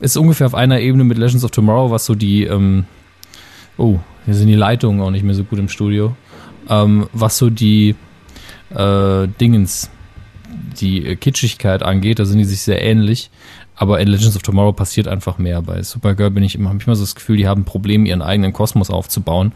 Ist 0.00 0.16
ungefähr 0.16 0.46
auf 0.46 0.54
einer 0.54 0.80
Ebene 0.80 1.04
mit 1.04 1.18
Legends 1.18 1.44
of 1.44 1.50
Tomorrow, 1.50 1.90
was 1.90 2.06
so 2.06 2.14
die, 2.14 2.44
ähm, 2.44 2.86
Oh, 3.80 3.98
hier 4.26 4.34
sind 4.34 4.48
die 4.48 4.54
Leitungen 4.54 5.00
auch 5.00 5.10
nicht 5.10 5.24
mehr 5.24 5.34
so 5.34 5.42
gut 5.42 5.58
im 5.58 5.70
Studio. 5.70 6.14
Ähm, 6.68 7.08
was 7.14 7.38
so 7.38 7.48
die 7.48 7.94
äh, 8.74 9.26
Dingens, 9.40 9.90
die 10.78 11.16
Kitschigkeit 11.16 11.82
angeht, 11.82 12.18
da 12.18 12.26
sind 12.26 12.38
die 12.38 12.44
sich 12.44 12.60
sehr 12.60 12.82
ähnlich. 12.82 13.30
Aber 13.80 13.98
in 13.98 14.08
Legends 14.08 14.36
of 14.36 14.42
Tomorrow 14.42 14.74
passiert 14.74 15.08
einfach 15.08 15.38
mehr. 15.38 15.62
Bei 15.62 15.82
Supergirl 15.82 16.30
bin 16.30 16.42
ich 16.42 16.54
immer, 16.54 16.68
habe 16.68 16.78
ich 16.78 16.86
immer 16.86 16.96
so 16.96 17.02
das 17.02 17.14
Gefühl, 17.14 17.38
die 17.38 17.48
haben 17.48 17.64
Probleme, 17.64 18.06
ihren 18.06 18.20
eigenen 18.20 18.52
Kosmos 18.52 18.90
aufzubauen. 18.90 19.52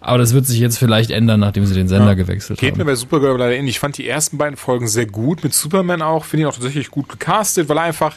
Aber 0.00 0.18
das 0.18 0.32
wird 0.32 0.46
sich 0.46 0.60
jetzt 0.60 0.78
vielleicht 0.78 1.10
ändern, 1.10 1.40
nachdem 1.40 1.66
sie 1.66 1.74
den 1.74 1.88
Sender 1.88 2.10
ja. 2.10 2.14
gewechselt 2.14 2.60
Geht 2.60 2.70
haben. 2.70 2.78
Geht 2.78 2.86
mir 2.86 2.92
bei 2.92 2.94
Supergirl 2.94 3.36
leider 3.36 3.56
ähnlich. 3.56 3.74
Ich 3.74 3.80
fand 3.80 3.98
die 3.98 4.08
ersten 4.08 4.38
beiden 4.38 4.56
Folgen 4.56 4.86
sehr 4.86 5.06
gut. 5.06 5.42
Mit 5.42 5.54
Superman 5.54 6.02
auch, 6.02 6.24
finde 6.24 6.42
ich 6.42 6.46
auch 6.46 6.54
tatsächlich 6.54 6.88
gut 6.92 7.08
gecastet, 7.08 7.68
weil 7.68 7.78
er 7.78 7.82
einfach 7.82 8.16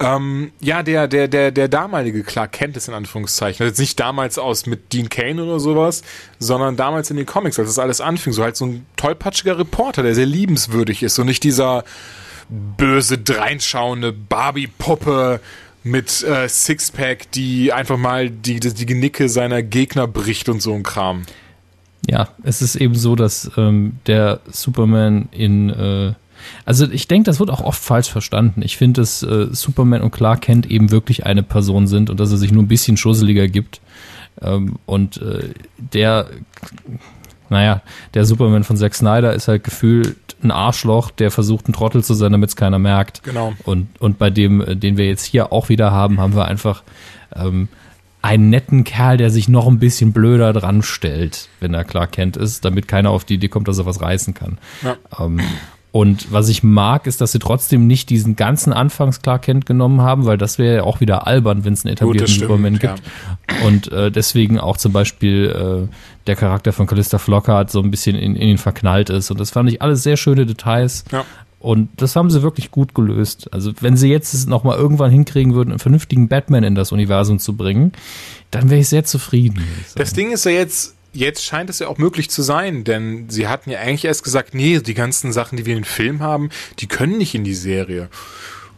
ähm, 0.00 0.50
ja, 0.60 0.82
der, 0.82 1.06
der, 1.06 1.28
der, 1.28 1.52
der 1.52 1.68
damalige 1.68 2.24
Clark 2.24 2.50
Kent 2.50 2.76
ist 2.76 2.88
in 2.88 2.94
Anführungszeichen. 2.94 3.62
Also 3.62 3.70
jetzt 3.70 3.78
nicht 3.78 4.00
damals 4.00 4.38
aus 4.38 4.66
mit 4.66 4.92
Dean 4.92 5.08
Kane 5.08 5.40
oder 5.40 5.60
sowas, 5.60 6.02
sondern 6.40 6.76
damals 6.76 7.10
in 7.12 7.16
den 7.16 7.26
Comics, 7.26 7.60
als 7.60 7.68
das 7.68 7.78
alles 7.78 8.00
anfing. 8.00 8.32
So 8.32 8.42
halt 8.42 8.56
so 8.56 8.66
ein 8.66 8.86
tollpatschiger 8.96 9.56
Reporter, 9.56 10.02
der 10.02 10.16
sehr 10.16 10.26
liebenswürdig 10.26 11.04
ist 11.04 11.16
und 11.20 11.26
nicht 11.26 11.44
dieser 11.44 11.84
böse, 12.50 13.18
dreinschauende 13.18 14.12
Barbie-Puppe 14.12 15.40
mit 15.82 16.22
äh, 16.22 16.48
Sixpack, 16.48 17.30
die 17.32 17.72
einfach 17.72 17.96
mal 17.96 18.30
die, 18.30 18.60
die 18.60 18.86
Genicke 18.86 19.28
seiner 19.28 19.62
Gegner 19.62 20.06
bricht 20.06 20.48
und 20.48 20.60
so 20.60 20.74
ein 20.74 20.82
Kram. 20.82 21.22
Ja, 22.08 22.28
es 22.42 22.60
ist 22.60 22.76
eben 22.76 22.94
so, 22.94 23.14
dass 23.14 23.50
ähm, 23.56 23.98
der 24.06 24.40
Superman 24.50 25.28
in 25.32 25.70
äh, 25.70 26.12
also 26.64 26.90
ich 26.90 27.08
denke, 27.08 27.26
das 27.26 27.40
wird 27.40 27.50
auch 27.50 27.60
oft 27.60 27.82
falsch 27.82 28.10
verstanden. 28.10 28.62
Ich 28.62 28.76
finde, 28.76 29.02
dass 29.02 29.22
äh, 29.22 29.48
Superman 29.50 30.02
und 30.02 30.10
Clark 30.10 30.42
Kent 30.42 30.66
eben 30.66 30.90
wirklich 30.90 31.26
eine 31.26 31.42
Person 31.42 31.86
sind 31.86 32.10
und 32.10 32.20
dass 32.20 32.30
er 32.30 32.38
sich 32.38 32.52
nur 32.52 32.62
ein 32.62 32.68
bisschen 32.68 32.96
schusseliger 32.96 33.48
gibt. 33.48 33.80
Ähm, 34.40 34.76
und 34.86 35.18
äh, 35.18 35.50
der, 35.76 36.30
naja, 37.50 37.82
der 38.14 38.24
Superman 38.24 38.64
von 38.64 38.76
Zack 38.76 38.94
Snyder 38.94 39.34
ist 39.34 39.48
halt 39.48 39.64
gefühlt 39.64 40.16
ein 40.42 40.50
Arschloch, 40.50 41.10
der 41.10 41.30
versucht, 41.30 41.68
ein 41.68 41.72
Trottel 41.72 42.02
zu 42.02 42.14
sein, 42.14 42.32
damit 42.32 42.50
es 42.50 42.56
keiner 42.56 42.78
merkt. 42.78 43.22
Genau. 43.24 43.52
Und, 43.64 43.88
und 44.00 44.18
bei 44.18 44.30
dem, 44.30 44.60
äh, 44.60 44.76
den 44.76 44.96
wir 44.96 45.06
jetzt 45.06 45.24
hier 45.24 45.52
auch 45.52 45.68
wieder 45.68 45.90
haben, 45.90 46.20
haben 46.20 46.34
wir 46.34 46.46
einfach 46.46 46.82
ähm, 47.34 47.68
einen 48.22 48.50
netten 48.50 48.84
Kerl, 48.84 49.16
der 49.16 49.30
sich 49.30 49.48
noch 49.48 49.66
ein 49.66 49.78
bisschen 49.78 50.12
blöder 50.12 50.52
dran 50.52 50.82
stellt, 50.82 51.48
wenn 51.60 51.74
er 51.74 51.84
Clark 51.84 52.12
Kent 52.12 52.36
ist, 52.36 52.64
damit 52.64 52.86
keiner 52.88 53.10
auf 53.10 53.24
die 53.24 53.34
Idee 53.34 53.48
kommt, 53.48 53.68
dass 53.68 53.78
er 53.78 53.86
was 53.86 54.00
reißen 54.00 54.34
kann. 54.34 54.58
Ja. 54.82 54.96
Ähm, 55.18 55.40
und 55.92 56.30
was 56.30 56.48
ich 56.48 56.62
mag, 56.62 57.08
ist, 57.08 57.20
dass 57.20 57.32
sie 57.32 57.40
trotzdem 57.40 57.88
nicht 57.88 58.10
diesen 58.10 58.36
ganzen 58.36 58.72
Anfangs 58.72 59.22
Clark 59.22 59.42
Kent 59.42 59.66
genommen 59.66 60.02
haben, 60.02 60.24
weil 60.24 60.38
das 60.38 60.56
wäre 60.58 60.76
ja 60.76 60.82
auch 60.84 61.00
wieder 61.00 61.26
albern, 61.26 61.64
wenn 61.64 61.72
es 61.72 61.84
einen 61.84 61.94
etablierten 61.94 62.32
Gut, 62.32 62.42
Superman 62.42 62.78
gibt. 62.78 63.02
Ja. 63.02 63.66
Und 63.66 63.90
äh, 63.90 64.12
deswegen 64.12 64.60
auch 64.60 64.76
zum 64.76 64.92
Beispiel 64.92 65.88
äh, 65.88 65.94
der 66.26 66.36
Charakter 66.36 66.72
von 66.72 66.86
Callista 66.86 67.18
Flockhart 67.18 67.70
so 67.70 67.80
ein 67.80 67.90
bisschen 67.90 68.16
in, 68.16 68.36
in 68.36 68.48
ihn 68.48 68.58
verknallt 68.58 69.10
ist. 69.10 69.30
Und 69.30 69.40
das 69.40 69.50
fand 69.50 69.70
ich 69.70 69.82
alles 69.82 70.02
sehr 70.02 70.16
schöne 70.16 70.46
Details. 70.46 71.04
Ja. 71.10 71.24
Und 71.60 71.90
das 72.00 72.16
haben 72.16 72.30
sie 72.30 72.42
wirklich 72.42 72.70
gut 72.70 72.94
gelöst. 72.94 73.52
Also 73.52 73.72
wenn 73.80 73.96
sie 73.96 74.08
jetzt 74.08 74.32
es 74.32 74.46
noch 74.46 74.64
mal 74.64 74.78
irgendwann 74.78 75.10
hinkriegen 75.10 75.54
würden, 75.54 75.70
einen 75.70 75.78
vernünftigen 75.78 76.26
Batman 76.26 76.64
in 76.64 76.74
das 76.74 76.90
Universum 76.90 77.38
zu 77.38 77.54
bringen, 77.54 77.92
dann 78.50 78.70
wäre 78.70 78.80
ich 78.80 78.88
sehr 78.88 79.04
zufrieden. 79.04 79.62
Ich 79.86 79.94
das 79.94 80.14
Ding 80.14 80.32
ist 80.32 80.46
ja 80.46 80.52
jetzt, 80.52 80.96
jetzt 81.12 81.44
scheint 81.44 81.68
es 81.68 81.78
ja 81.78 81.88
auch 81.88 81.98
möglich 81.98 82.30
zu 82.30 82.40
sein, 82.40 82.84
denn 82.84 83.28
sie 83.28 83.46
hatten 83.46 83.70
ja 83.70 83.80
eigentlich 83.80 84.06
erst 84.06 84.24
gesagt, 84.24 84.54
nee, 84.54 84.80
die 84.80 84.94
ganzen 84.94 85.32
Sachen, 85.32 85.58
die 85.58 85.66
wir 85.66 85.74
in 85.74 85.80
den 85.80 85.84
Film 85.84 86.20
haben, 86.20 86.48
die 86.78 86.86
können 86.86 87.18
nicht 87.18 87.34
in 87.34 87.44
die 87.44 87.54
Serie. 87.54 88.08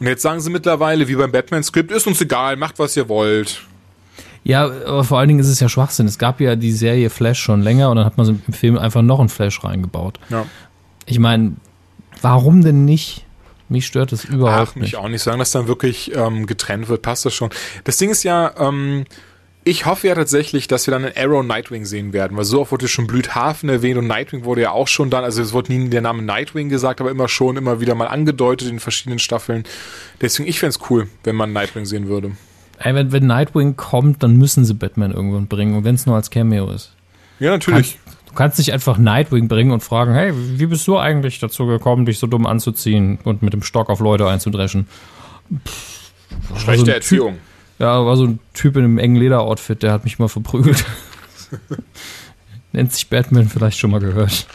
Und 0.01 0.09
jetzt 0.09 0.23
sagen 0.23 0.41
sie 0.41 0.51
mittlerweile, 0.51 1.07
wie 1.07 1.15
beim 1.15 1.31
Batman-Skript, 1.31 1.93
ist 1.93 2.09
uns 2.09 2.21
egal, 2.21 2.57
macht 2.57 2.81
was 2.81 2.97
ihr 2.97 3.09
wollt. 3.09 3.63
Ja, 4.45 4.65
aber 4.65 5.05
vor 5.05 5.19
allen 5.19 5.29
Dingen 5.29 5.41
ist 5.41 5.49
es 5.49 5.61
ja 5.61 5.69
Schwachsinn. 5.69 6.07
Es 6.07 6.19
gab 6.19 6.41
ja 6.41 6.57
die 6.57 6.73
Serie 6.73 7.11
Flash 7.11 7.39
schon 7.41 7.63
länger 7.63 7.91
und 7.91 7.97
dann 7.97 8.05
hat 8.05 8.17
man 8.17 8.43
im 8.47 8.53
Film 8.53 8.77
einfach 8.77 9.03
noch 9.03 9.21
einen 9.21 9.29
Flash 9.29 9.63
reingebaut. 9.63 10.19
Ja. 10.31 10.47
Ich 11.07 11.19
meine, 11.19 11.53
warum 12.21 12.63
denn 12.63 12.85
nicht? 12.85 13.25
Mich 13.69 13.87
stört 13.87 14.13
das 14.13 14.25
überhaupt 14.25 14.71
Ach, 14.73 14.75
mich 14.75 14.83
nicht. 14.93 14.97
auch 14.97 15.09
nicht. 15.09 15.23
Sagen, 15.23 15.39
dass 15.39 15.53
dann 15.53 15.67
wirklich 15.69 16.15
ähm, 16.15 16.47
getrennt 16.47 16.89
wird, 16.89 17.03
passt 17.03 17.25
das 17.25 17.35
schon. 17.35 17.51
Das 17.85 17.97
Ding 17.97 18.11
ist 18.11 18.23
ja, 18.23 18.53
ähm, 18.59 19.05
Ich 19.65 19.87
hoffe 19.87 20.09
ja 20.09 20.15
tatsächlich, 20.17 20.67
dass 20.67 20.87
wir 20.89 20.93
dann 20.93 21.05
einen 21.05 21.17
Arrow 21.17 21.45
Nightwing 21.45 21.85
sehen 21.85 22.13
werden, 22.13 22.37
weil 22.37 22.45
so 22.45 22.61
oft 22.61 22.73
wurde 22.73 22.89
schon 22.89 23.07
Blüthafen 23.07 23.69
erwähnt 23.69 23.97
und 23.97 24.09
Nightwing 24.09 24.45
wurde 24.45 24.63
ja 24.63 24.73
auch 24.73 24.89
schon 24.89 25.09
dann, 25.09 25.23
also 25.23 25.41
es 25.41 25.53
wurde 25.53 25.73
nie 25.73 25.89
der 25.89 26.01
Name 26.01 26.21
Nightwing 26.23 26.69
gesagt, 26.69 27.01
aber 27.01 27.13
immer 27.13 27.29
schon, 27.29 27.57
immer 27.57 27.81
wieder 27.81 27.95
mal 27.95 28.09
angedeutet 28.09 28.69
in 28.69 28.81
verschiedenen 28.81 29.21
Staffeln. 29.21 29.63
Deswegen, 30.21 30.49
ich 30.49 30.59
fände 30.59 30.77
es 30.77 30.91
cool, 30.91 31.09
wenn 31.23 31.37
man 31.37 31.53
Nightwing 31.53 31.87
sehen 31.87 32.09
würde. 32.09 32.33
Wenn, 32.83 33.13
wenn 33.13 33.27
Nightwing 33.27 33.77
kommt, 33.77 34.23
dann 34.23 34.37
müssen 34.37 34.65
sie 34.65 34.75
Batman 34.75 35.13
irgendwann 35.13 35.47
bringen 35.47 35.77
und 35.77 35.85
wenn 35.85 35.95
es 35.95 36.07
nur 36.07 36.17
als 36.17 36.31
Cameo 36.31 36.71
ist. 36.71 36.93
Ja, 37.39 37.51
natürlich. 37.51 37.99
Kannst, 38.05 38.29
du 38.29 38.35
kannst 38.35 38.59
nicht 38.59 38.73
einfach 38.73 38.99
Nightwing 38.99 39.49
bringen 39.49 39.71
und 39.71 39.83
fragen, 39.83 40.15
hey, 40.15 40.33
wie 40.35 40.67
bist 40.67 40.87
du 40.87 40.99
eigentlich 40.99 41.39
dazu 41.39 41.67
gekommen, 41.67 42.07
dich 42.07 42.19
so 42.19 42.27
dumm 42.27 42.47
anzuziehen 42.47 43.19
und 43.25 43.43
mit 43.43 43.53
dem 43.53 43.63
Stock 43.63 43.89
auf 43.89 44.01
Leute 44.01 44.29
einzudreschen? 44.29 44.87
Pff, 45.67 46.03
Schlechte 46.57 46.87
so 46.87 46.93
Erziehung. 46.93 47.33
Typ, 47.33 47.43
ja, 47.79 48.05
war 48.05 48.17
so 48.17 48.27
ein 48.27 48.39
Typ 48.55 48.77
in 48.77 48.85
einem 48.85 48.99
engen 48.99 49.17
Lederoutfit, 49.17 49.83
der 49.83 49.93
hat 49.93 50.05
mich 50.05 50.19
mal 50.19 50.29
verprügelt. 50.29 50.85
Nennt 52.73 52.93
sich 52.93 53.09
Batman, 53.09 53.49
vielleicht 53.49 53.79
schon 53.79 53.91
mal 53.91 54.01
gehört. 54.01 54.47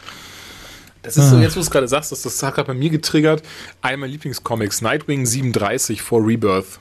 Das 1.02 1.16
ist 1.16 1.30
so, 1.30 1.36
ah. 1.36 1.40
jetzt 1.40 1.52
wo 1.52 1.60
du 1.60 1.64
es 1.64 1.70
gerade 1.70 1.88
sagst, 1.88 2.12
das, 2.12 2.22
das 2.22 2.42
hat 2.42 2.56
gerade 2.56 2.66
bei 2.66 2.74
mir 2.74 2.90
getriggert. 2.90 3.42
Meiner 3.82 4.06
Lieblingscomics, 4.06 4.82
Nightwing 4.82 5.24
37 5.24 6.02
vor 6.02 6.26
Rebirth. 6.26 6.80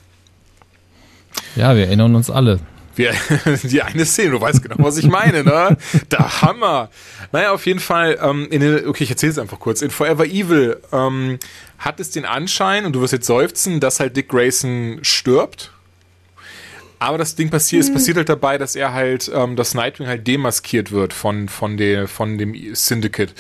Ja, 1.56 1.76
wir 1.76 1.86
erinnern 1.86 2.16
uns 2.16 2.30
alle. 2.30 2.60
Wir, 2.96 3.14
die 3.64 3.82
eine 3.82 4.06
Szene, 4.06 4.32
du 4.32 4.42
weißt 4.42 4.64
genau, 4.64 4.76
was 4.80 4.98
ich 4.98 5.08
meine, 5.08 5.44
ne? 5.44 5.78
Der 6.12 6.42
Hammer. 6.42 6.90
Naja, 7.32 7.52
auf 7.52 7.66
jeden 7.66 7.80
Fall, 7.80 8.18
ähm, 8.22 8.48
in 8.50 8.62
den, 8.62 8.88
okay, 8.88 9.04
ich 9.04 9.12
erzähle 9.12 9.32
es 9.32 9.40
einfach 9.40 9.60
kurz. 9.60 9.82
In 9.82 9.92
Forever 9.92 10.26
Evil 10.26 10.78
ähm, 10.92 11.38
hat 11.78 12.00
es 12.00 12.10
den 12.10 12.26
Anschein, 12.26 12.86
und 12.86 12.94
du 12.94 13.02
wirst 13.02 13.14
jetzt 13.14 13.28
seufzen, 13.28 13.80
dass 13.80 14.00
halt 14.00 14.18
Dick 14.18 14.30
Grayson 14.30 15.00
stirbt 15.04 15.72
aber 17.00 17.18
das 17.18 17.36
Ding 17.36 17.50
passiert, 17.50 17.84
mhm. 17.84 17.90
es 17.90 17.94
passiert 17.94 18.18
halt 18.18 18.30
dabei, 18.30 18.58
dass 18.58 18.76
er 18.76 18.94
halt, 18.94 19.32
ähm, 19.34 19.56
dass 19.56 19.74
Nightwing 19.74 20.08
halt 20.08 20.28
demaskiert 20.28 20.92
wird 20.92 21.14
von, 21.14 21.48
von, 21.48 21.78
der, 21.78 22.08
von 22.08 22.38
dem 22.38 22.56
Syndicate. 22.74 23.34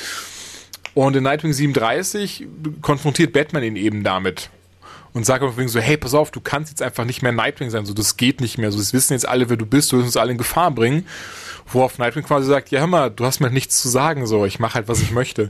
Und 0.94 1.16
in 1.16 1.24
Nightwing 1.24 1.54
37 1.54 2.48
konfrontiert 2.82 3.34
Batman 3.34 3.64
ihn 3.64 3.76
eben 3.76 4.04
damit. 4.04 4.50
Und 5.18 5.26
sagt 5.26 5.44
auf 5.44 5.56
so, 5.66 5.80
hey, 5.80 5.98
pass 5.98 6.14
auf, 6.14 6.30
du 6.30 6.40
kannst 6.40 6.70
jetzt 6.70 6.84
einfach 6.84 7.04
nicht 7.04 7.24
mehr 7.24 7.32
Nightwing 7.32 7.72
sein, 7.72 7.88
so, 7.88 7.96
das 7.96 8.18
geht 8.18 8.40
nicht 8.40 8.60
mehr, 8.60 8.72
so, 8.72 8.78
das 8.78 8.94
wissen 8.94 9.14
jetzt 9.14 9.28
alle, 9.28 9.50
wer 9.50 9.58
du 9.58 9.66
bist, 9.66 9.92
du 9.92 9.98
wirst 9.98 10.06
uns 10.06 10.16
alle 10.16 10.32
in 10.32 10.38
Gefahr 10.38 10.70
bringen. 10.70 11.08
Worauf 11.74 11.98
Nightwing 11.98 12.24
quasi 12.24 12.46
sagt, 12.46 12.70
ja 12.70 12.82
hör 12.82 12.88
mal, 12.88 13.10
du 13.10 13.26
hast 13.26 13.40
mir 13.40 13.50
nichts 13.50 13.82
zu 13.82 13.90
sagen, 13.90 14.28
so, 14.28 14.46
ich 14.46 14.60
mache 14.60 14.76
halt, 14.76 14.88
was 14.88 15.02
ich 15.02 15.10
möchte. 15.10 15.50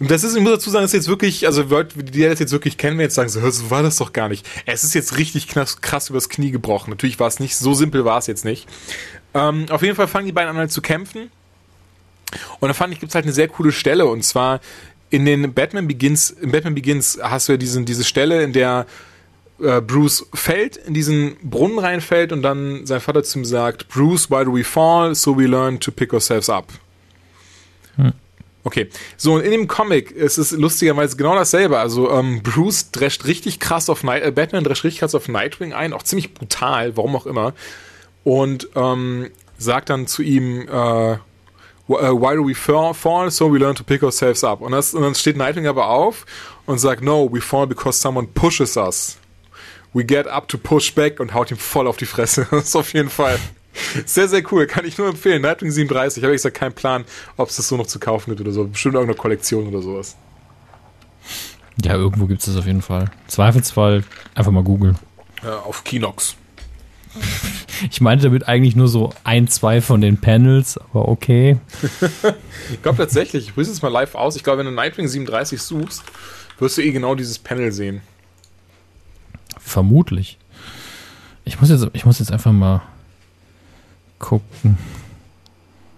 Das 0.00 0.24
ist, 0.24 0.34
ich 0.34 0.40
muss 0.40 0.52
dazu 0.52 0.70
sagen, 0.70 0.86
ist 0.86 0.94
jetzt 0.94 1.08
wirklich, 1.08 1.46
also 1.46 1.62
Leute, 1.62 2.02
die 2.02 2.22
das 2.22 2.38
jetzt 2.38 2.52
wirklich 2.52 2.78
kennen, 2.78 2.96
wir 2.96 3.04
jetzt 3.04 3.14
sagen, 3.14 3.28
so, 3.28 3.50
so 3.50 3.70
war 3.70 3.82
das 3.82 3.98
doch 3.98 4.14
gar 4.14 4.30
nicht. 4.30 4.48
Es 4.64 4.82
ist 4.82 4.94
jetzt 4.94 5.18
richtig 5.18 5.46
krass, 5.46 5.82
krass 5.82 6.08
übers 6.08 6.30
Knie 6.30 6.50
gebrochen. 6.50 6.88
Natürlich 6.88 7.20
war 7.20 7.28
es 7.28 7.38
nicht, 7.38 7.54
so 7.54 7.74
simpel 7.74 8.06
war 8.06 8.16
es 8.16 8.26
jetzt 8.28 8.46
nicht. 8.46 8.66
Ähm, 9.34 9.66
auf 9.68 9.82
jeden 9.82 9.94
Fall 9.94 10.08
fangen 10.08 10.24
die 10.24 10.32
beiden 10.32 10.48
an 10.48 10.56
halt 10.56 10.72
zu 10.72 10.80
kämpfen. 10.80 11.30
Und 12.60 12.68
da 12.68 12.72
fand 12.72 12.94
ich, 12.94 13.00
gibt's 13.00 13.14
halt 13.14 13.26
eine 13.26 13.34
sehr 13.34 13.48
coole 13.48 13.72
Stelle, 13.72 14.06
und 14.06 14.22
zwar 14.22 14.60
in 15.12 15.26
den 15.26 15.52
Batman 15.52 15.86
Begins, 15.86 16.30
in 16.30 16.50
Batman 16.50 16.74
Begins 16.74 17.18
hast 17.22 17.46
du 17.46 17.52
ja 17.52 17.58
diesen, 17.58 17.84
diese 17.84 18.02
Stelle, 18.02 18.42
in 18.42 18.54
der 18.54 18.86
äh, 19.60 19.82
Bruce 19.82 20.26
fällt, 20.32 20.78
in 20.78 20.94
diesen 20.94 21.36
Brunnen 21.42 21.78
reinfällt 21.78 22.32
und 22.32 22.42
dann 22.42 22.86
sein 22.86 23.00
Vater 23.00 23.22
zu 23.22 23.38
ihm 23.38 23.44
sagt, 23.44 23.88
Bruce, 23.88 24.30
why 24.30 24.42
do 24.44 24.54
we 24.54 24.64
fall? 24.64 25.14
So 25.14 25.36
we 25.36 25.44
learn 25.44 25.78
to 25.78 25.92
pick 25.92 26.14
ourselves 26.14 26.48
up. 26.48 26.72
Hm. 27.96 28.14
Okay, 28.64 28.88
so 29.18 29.38
in 29.38 29.50
dem 29.50 29.68
Comic 29.68 30.12
ist 30.12 30.38
es 30.38 30.52
lustigerweise 30.52 31.14
genau 31.16 31.34
dasselbe. 31.34 31.78
Also 31.78 32.10
ähm, 32.10 32.42
Bruce 32.42 32.90
drescht 32.90 33.26
richtig 33.26 33.60
krass 33.60 33.90
auf 33.90 34.02
Night, 34.04 34.22
äh, 34.22 34.30
Batman 34.30 34.64
drescht 34.64 34.84
richtig 34.84 35.00
krass 35.00 35.14
auf 35.14 35.28
Nightwing 35.28 35.74
ein, 35.74 35.92
auch 35.92 36.04
ziemlich 36.04 36.32
brutal, 36.32 36.96
warum 36.96 37.16
auch 37.16 37.26
immer. 37.26 37.52
Und 38.24 38.70
ähm, 38.76 39.28
sagt 39.58 39.90
dann 39.90 40.06
zu 40.06 40.22
ihm, 40.22 40.66
äh, 40.68 41.18
why 41.92 42.34
do 42.34 42.46
we 42.46 42.54
fall? 42.54 43.30
So 43.30 43.52
we 43.52 43.58
learn 43.58 43.74
to 43.74 43.84
pick 43.84 44.02
ourselves 44.02 44.44
up. 44.44 44.60
Und, 44.60 44.72
das, 44.72 44.94
und 44.94 45.02
dann 45.02 45.14
steht 45.14 45.36
Nightwing 45.36 45.66
aber 45.66 45.88
auf 45.88 46.26
und 46.66 46.78
sagt, 46.78 47.02
no, 47.02 47.28
we 47.32 47.40
fall 47.40 47.66
because 47.66 48.00
someone 48.00 48.28
pushes 48.28 48.76
us. 48.76 49.18
We 49.94 50.04
Get 50.04 50.26
Up 50.26 50.48
to 50.48 50.58
Push 50.58 50.94
Back 50.94 51.20
und 51.20 51.34
haut 51.34 51.50
ihm 51.50 51.58
voll 51.58 51.86
auf 51.86 51.96
die 51.96 52.06
Fresse. 52.06 52.46
das 52.50 52.68
ist 52.68 52.76
auf 52.76 52.92
jeden 52.94 53.10
Fall 53.10 53.38
sehr, 54.06 54.28
sehr 54.28 54.42
cool. 54.52 54.66
Kann 54.66 54.84
ich 54.84 54.98
nur 54.98 55.08
empfehlen. 55.08 55.42
Nightwing 55.42 55.70
37. 55.70 56.18
Ich 56.18 56.24
habe 56.24 56.32
gesagt 56.32 56.56
keinen 56.56 56.74
Plan, 56.74 57.04
ob 57.36 57.48
es 57.48 57.56
das 57.56 57.68
so 57.68 57.76
noch 57.76 57.86
zu 57.86 57.98
kaufen 57.98 58.30
gibt 58.30 58.40
oder 58.40 58.52
so. 58.52 58.64
Bestimmt 58.64 58.94
irgendeine 58.94 59.18
Kollektion 59.18 59.66
oder 59.66 59.82
sowas. 59.82 60.16
Ja, 61.82 61.94
irgendwo 61.94 62.26
gibt 62.26 62.40
es 62.40 62.46
das 62.46 62.56
auf 62.56 62.66
jeden 62.66 62.82
Fall. 62.82 63.10
Zweifelsfall 63.28 64.04
einfach 64.34 64.52
mal 64.52 64.62
googeln. 64.62 64.98
Ja, 65.42 65.60
auf 65.60 65.84
Kinox. 65.84 66.36
Ich 67.90 68.00
meinte 68.00 68.24
damit 68.24 68.46
eigentlich 68.46 68.76
nur 68.76 68.86
so 68.86 69.12
ein, 69.24 69.48
zwei 69.48 69.80
von 69.80 70.00
den 70.00 70.18
Panels, 70.18 70.78
aber 70.78 71.08
okay. 71.08 71.58
ich 72.72 72.80
glaube 72.80 72.98
tatsächlich, 72.98 73.48
ich 73.48 73.56
rüste 73.56 73.72
es 73.72 73.82
mal 73.82 73.88
live 73.88 74.14
aus. 74.14 74.36
Ich 74.36 74.44
glaube, 74.44 74.58
wenn 74.58 74.66
du 74.66 74.72
Nightwing 74.72 75.08
37 75.08 75.60
suchst, 75.60 76.04
wirst 76.60 76.78
du 76.78 76.82
eh 76.82 76.92
genau 76.92 77.16
dieses 77.16 77.40
Panel 77.40 77.72
sehen. 77.72 78.00
Vermutlich. 79.58 80.38
Ich 81.44 81.60
muss 81.60 81.70
jetzt, 81.70 81.88
ich 81.92 82.04
muss 82.04 82.20
jetzt 82.20 82.30
einfach 82.30 82.52
mal 82.52 82.82
gucken. 84.18 84.78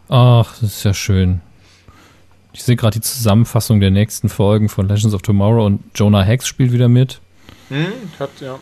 Ach, 0.09 0.59
das 0.61 0.77
ist 0.77 0.85
ja 0.85 0.95
schön. 0.95 1.41
Ich 2.53 2.63
sehe 2.63 2.77
gerade 2.77 2.95
die 2.95 3.03
Zusammenfassung 3.03 3.81
der 3.81 3.91
nächsten 3.91 4.29
Folgen 4.29 4.69
von 4.69 4.89
Legends 4.89 5.15
of 5.15 5.23
Tomorrow 5.23 5.67
und 5.67 5.83
Jonah 5.95 6.23
Hex 6.23 6.47
spielt 6.47 6.73
wieder 6.73 6.89
mit. 6.89 7.21
Hm, 7.69 7.93
hat, 8.19 8.31
ja. 8.41 8.59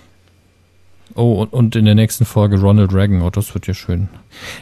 Oh, 1.15 1.43
und, 1.43 1.53
und 1.53 1.77
in 1.77 1.85
der 1.85 1.95
nächsten 1.95 2.25
Folge 2.25 2.61
Ronald 2.61 2.93
Reagan. 2.93 3.23
Oh, 3.23 3.31
das 3.31 3.55
wird 3.55 3.67
ja 3.67 3.75
schön. 3.75 4.09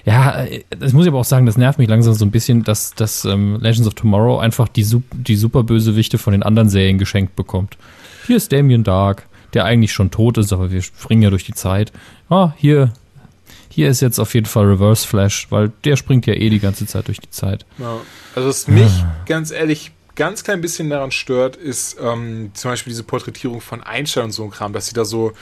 Ja, 0.05 0.45
das 0.71 0.93
muss 0.93 1.05
ich 1.05 1.11
aber 1.11 1.21
auch 1.21 1.25
sagen, 1.25 1.47
das 1.47 1.57
nervt 1.57 1.79
mich 1.79 1.89
langsam 1.89 2.15
so 2.15 2.25
ein 2.25 2.31
bisschen, 2.31 2.65
dass, 2.65 2.95
dass 2.95 3.25
ähm, 3.25 3.59
Legends 3.61 3.87
of 3.87 3.95
Tomorrow 3.95 4.39
einfach 4.39 4.69
die, 4.69 4.87
die 5.13 5.37
Superbösewichte 5.37 6.19
von 6.19 6.33
den 6.33 6.43
anderen 6.43 6.69
Serien 6.69 6.99
geschenkt 6.99 7.37
bekommt. 7.37 7.79
Hier 8.27 8.37
ist 8.37 8.53
Damien 8.53 8.85
Dark 8.85 9.27
der 9.55 9.65
eigentlich 9.65 9.93
schon 9.93 10.11
tot 10.11 10.39
ist, 10.39 10.53
aber 10.53 10.71
wir 10.71 10.83
springen 10.83 11.23
ja 11.23 11.31
durch 11.31 11.45
die 11.45 11.55
Zeit. 11.55 11.93
Ah, 12.29 12.53
hier, 12.57 12.93
hier 13.69 13.89
ist 13.89 14.01
jetzt 14.01 14.19
auf 14.19 14.35
jeden 14.35 14.47
Fall 14.47 14.67
Reverse 14.67 15.07
Flash, 15.07 15.49
weil 15.51 15.73
der 15.85 15.97
springt 15.97 16.27
ja 16.27 16.35
eh 16.35 16.51
die 16.51 16.61
ganze 16.61 16.87
Zeit 16.87 17.09
durch 17.09 17.21
die 17.21 17.31
Zeit. 17.31 17.67
Ja. 17.79 18.01
Also 18.35 18.49
was 18.49 18.69
mich 18.69 18.93
ah. 19.03 19.17
ganz 19.27 19.51
ehrlich 19.51 19.93
ganz 20.15 20.45
klein 20.45 20.61
bisschen 20.61 20.91
daran 20.91 21.13
stört, 21.13 21.57
ist 21.57 21.97
ähm, 22.01 22.51
zum 22.55 22.71
Beispiel 22.71 22.91
diese 22.91 23.05
Porträtierung 23.05 23.61
von 23.61 23.83
Einstein 23.83 24.25
und 24.25 24.33
so 24.33 24.45
ein 24.45 24.51
Kram, 24.51 24.73
dass 24.73 24.87
sie 24.87 24.95
da 24.95 25.05
so 25.05 25.33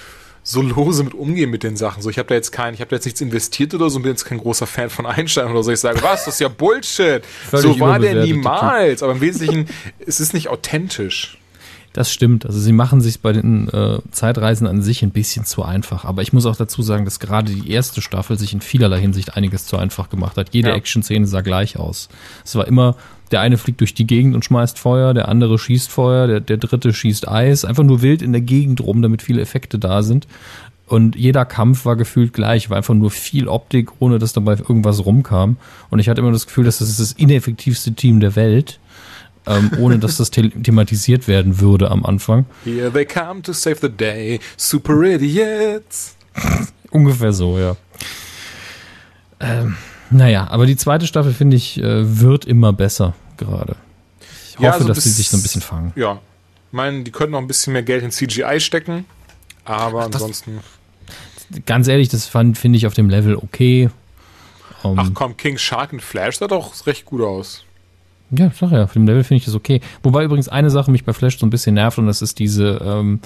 so 0.49 0.63
lose 0.63 1.05
mit 1.05 1.13
umgehen 1.13 1.51
mit 1.51 1.63
den 1.63 1.77
Sachen. 1.77 2.03
So, 2.03 2.09
ich 2.09 2.19
habe 2.19 2.29
da 2.29 2.35
jetzt 2.35 2.53
kein, 2.53 2.73
ich 2.73 2.81
habe 2.81 2.89
da 2.89 2.97
jetzt 2.97 3.05
nichts 3.05 3.21
investiert 3.21 3.75
oder 3.75 3.91
so, 3.91 3.97
und 3.97 4.03
bin 4.03 4.13
jetzt 4.13 4.25
kein 4.25 4.39
großer 4.39 4.67
Fan 4.67 4.89
von 4.89 5.05
Einstein 5.05 5.51
oder 5.51 5.63
so. 5.63 5.71
Ich 5.71 5.81
sage, 5.81 6.03
was, 6.03 6.25
das 6.25 6.35
ist 6.35 6.41
ja 6.41 6.49
Bullshit. 6.49 7.23
so 7.53 7.79
war 7.81 7.99
der 7.99 8.25
niemals. 8.25 9.03
Aber 9.03 9.13
im 9.13 9.21
Wesentlichen, 9.21 9.67
es 10.07 10.21
ist 10.21 10.33
nicht 10.33 10.49
authentisch. 10.49 11.37
Das 11.93 12.11
stimmt. 12.11 12.47
Also 12.47 12.61
sie 12.61 12.73
machen 12.73 13.03
sich 13.03 13.21
bei 13.21 13.33
den 13.33 13.69
äh, 13.69 13.99
Zeitreisen 14.11 14.67
an 14.67 14.81
sich 14.81 15.03
ein 15.03 15.11
bisschen 15.11 15.45
zu 15.45 15.65
einfach. 15.65 16.05
Aber 16.05 16.23
ich 16.23 16.33
muss 16.33 16.47
auch 16.47 16.57
dazu 16.57 16.81
sagen, 16.81 17.05
dass 17.05 17.21
gerade 17.21 17.53
die 17.53 17.71
erste 17.71 18.01
Staffel 18.01 18.39
sich 18.39 18.55
in 18.55 18.63
vielerlei 18.63 19.01
Hinsicht 19.01 19.37
einiges 19.37 19.67
zu 19.67 19.77
einfach 19.77 20.09
gemacht 20.09 20.39
hat. 20.39 20.55
Jede 20.55 20.71
ja. 20.71 20.77
Action-Szene 20.77 21.27
sah 21.27 21.43
gleich 21.43 21.79
aus. 21.79 22.09
Es 22.45 22.55
war 22.55 22.67
immer, 22.67 22.97
der 23.29 23.41
eine 23.41 23.59
fliegt 23.59 23.81
durch 23.81 23.95
die 23.95 24.07
Gegend 24.07 24.35
und 24.35 24.45
schmeißt 24.45 24.79
Feuer, 24.79 25.15
der 25.15 25.29
andere 25.29 25.59
schießt 25.59 25.91
Feuer, 25.91 26.27
der, 26.27 26.41
der 26.41 26.57
dritte 26.57 26.93
schießt 26.93 27.29
Eis. 27.29 27.65
Einfach 27.65 27.85
nur 27.85 28.03
wild 28.03 28.23
in 28.23 28.33
der 28.33 28.41
Gegend 28.41 28.81
rum, 28.81 29.03
damit 29.03 29.23
viele 29.23 29.41
Effekte 29.41 29.79
da 29.79 30.03
sind. 30.03 30.27
Und 30.87 31.17
jeder 31.17 31.45
Kampf 31.45 31.85
war 31.85 31.97
gefühlt 31.97 32.33
gleich, 32.33 32.71
war 32.71 32.79
einfach 32.79 32.95
nur 32.95 33.11
viel 33.11 33.47
Optik, 33.47 33.91
ohne 33.99 34.19
dass 34.19 34.33
dabei 34.33 34.53
irgendwas 34.53 35.05
rumkam. 35.05 35.59
Und 35.91 35.99
ich 35.99 36.09
hatte 36.09 36.21
immer 36.23 36.33
das 36.33 36.47
Gefühl, 36.47 36.65
dass 36.65 36.79
das 36.79 36.89
ist 36.89 37.01
das 37.01 37.13
ineffektivste 37.13 37.93
Team 37.93 38.21
der 38.21 38.37
Welt 38.37 38.81
ähm, 39.49 39.71
ohne 39.79 39.99
dass 39.99 40.19
das 40.19 40.31
the 40.35 40.51
thematisiert 40.63 41.27
werden 41.27 41.61
würde 41.61 41.91
am 41.91 42.05
Anfang. 42.05 42.47
Here 42.65 42.93
they 42.93 43.05
come 43.05 43.43
to 43.43 43.53
save 43.53 43.79
the 43.81 43.89
day, 43.89 44.41
super 44.57 45.03
idiots. 45.03 46.17
Ungefähr 46.91 47.33
so, 47.33 47.59
ja. 47.59 47.77
Ähm, 49.41 49.77
naja, 50.11 50.49
aber 50.51 50.67
die 50.67 50.77
zweite 50.77 51.07
Staffel, 51.07 51.33
finde 51.33 51.57
ich, 51.57 51.79
äh, 51.79 52.21
wird 52.21 52.45
immer 52.45 52.73
besser 52.73 53.15
gerade. 53.37 53.77
Ich 54.21 54.57
hoffe, 54.57 54.65
ja, 54.65 54.73
also 54.73 54.89
dass 54.89 55.05
sie 55.05 55.11
sich 55.11 55.29
so 55.29 55.37
ein 55.37 55.43
bisschen 55.43 55.63
fangen. 55.63 55.93
Ja. 55.97 56.21
Ich 56.69 56.73
meine, 56.73 57.03
die 57.03 57.11
könnten 57.11 57.33
noch 57.33 57.41
ein 57.41 57.47
bisschen 57.47 57.73
mehr 57.73 57.83
Geld 57.83 58.05
in 58.05 58.11
CGI 58.11 58.61
stecken, 58.61 59.07
aber 59.65 60.01
Ach, 60.01 60.07
ansonsten. 60.07 60.61
Ganz 61.65 61.89
ehrlich, 61.89 62.09
das 62.11 62.27
finde 62.27 62.77
ich 62.77 62.87
auf 62.87 62.93
dem 62.93 63.09
Level 63.09 63.37
okay. 63.37 63.89
Um, 64.83 64.99
Ach 64.99 65.07
ähm, 65.07 65.15
komm, 65.15 65.37
King 65.37 65.57
Shark 65.57 65.93
und 65.93 66.03
Flash 66.03 66.39
sah 66.39 66.47
doch 66.47 66.87
recht 66.87 67.05
gut 67.05 67.23
aus. 67.23 67.65
Ja, 68.31 68.51
sag 68.55 68.73
ja, 68.73 68.85
auf 68.85 68.93
dem 68.93 69.07
Level 69.07 69.25
finde 69.25 69.39
ich 69.39 69.45
das 69.47 69.55
okay. 69.55 69.81
Wobei 70.03 70.25
übrigens 70.25 70.49
eine 70.49 70.71
Sache 70.71 70.91
mich 70.91 71.05
bei 71.05 71.13
Flash 71.13 71.39
so 71.39 71.47
ein 71.47 71.51
bisschen 71.51 71.75
nervt 71.75 71.99
und 71.99 72.07
das 72.07 72.21
ist 72.21 72.39
diese 72.39 72.81
ähm, 72.85 73.21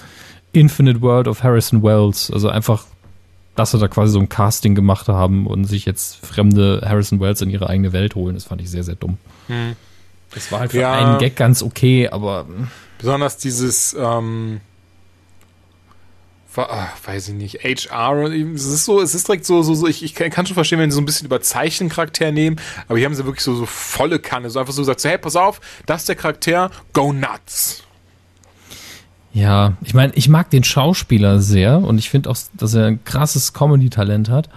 Infinite 0.52 1.00
World 1.02 1.26
of 1.26 1.42
Harrison 1.42 1.82
Wells. 1.82 2.30
Also 2.30 2.48
einfach, 2.48 2.84
dass 3.54 3.72
sie 3.72 3.78
da 3.78 3.88
quasi 3.88 4.12
so 4.12 4.18
ein 4.18 4.28
Casting 4.28 4.74
gemacht 4.74 5.08
haben 5.08 5.46
und 5.46 5.64
sich 5.64 5.84
jetzt 5.84 6.24
fremde 6.24 6.82
Harrison 6.84 7.20
Wells 7.20 7.40
in 7.42 7.50
ihre 7.50 7.68
eigene 7.68 7.92
Welt 7.92 8.14
holen. 8.14 8.34
Das 8.34 8.44
fand 8.44 8.60
ich 8.60 8.70
sehr, 8.70 8.84
sehr 8.84 8.94
dumm. 8.94 9.18
Hm. 9.48 9.76
Das 10.34 10.50
war 10.50 10.60
halt 10.60 10.72
für 10.72 10.80
ja, 10.80 10.92
einen 10.92 11.18
Gag 11.18 11.36
ganz 11.36 11.62
okay, 11.62 12.08
aber. 12.08 12.46
Besonders 12.98 13.36
dieses, 13.36 13.94
ähm, 13.98 14.60
ach, 16.56 16.96
weiß 17.04 17.28
ich 17.28 17.34
nicht, 17.34 17.64
HR, 17.64 18.30
es 18.30 18.64
ist 18.64 18.84
so, 18.84 19.00
es 19.00 19.14
ist 19.14 19.28
direkt 19.28 19.44
so, 19.44 19.62
so, 19.62 19.74
so 19.74 19.86
ich, 19.86 20.02
ich 20.02 20.14
kann 20.14 20.46
schon 20.46 20.54
verstehen, 20.54 20.78
wenn 20.78 20.90
sie 20.90 20.94
so 20.94 21.00
ein 21.00 21.06
bisschen 21.06 21.26
überzeichnen 21.26 21.88
Charakter 21.88 22.30
nehmen, 22.32 22.60
aber 22.88 22.98
hier 22.98 23.06
haben 23.06 23.14
sie 23.14 23.24
wirklich 23.24 23.44
so, 23.44 23.54
so 23.54 23.66
volle 23.66 24.18
Kanne, 24.18 24.50
so 24.50 24.58
einfach 24.58 24.72
so 24.72 24.82
gesagt, 24.82 25.00
so, 25.00 25.08
hey, 25.08 25.18
pass 25.18 25.36
auf, 25.36 25.60
das 25.86 26.02
ist 26.02 26.08
der 26.08 26.16
Charakter, 26.16 26.70
go 26.92 27.12
nuts. 27.12 27.82
Ja, 29.34 29.74
ich 29.82 29.94
meine, 29.94 30.12
ich 30.14 30.28
mag 30.28 30.50
den 30.50 30.62
Schauspieler 30.64 31.40
sehr 31.40 31.78
und 31.78 31.98
ich 31.98 32.10
finde 32.10 32.28
auch, 32.30 32.36
dass 32.54 32.74
er 32.74 32.86
ein 32.86 33.04
krasses 33.04 33.52
Comedy-Talent 33.54 34.28
hat, 34.28 34.50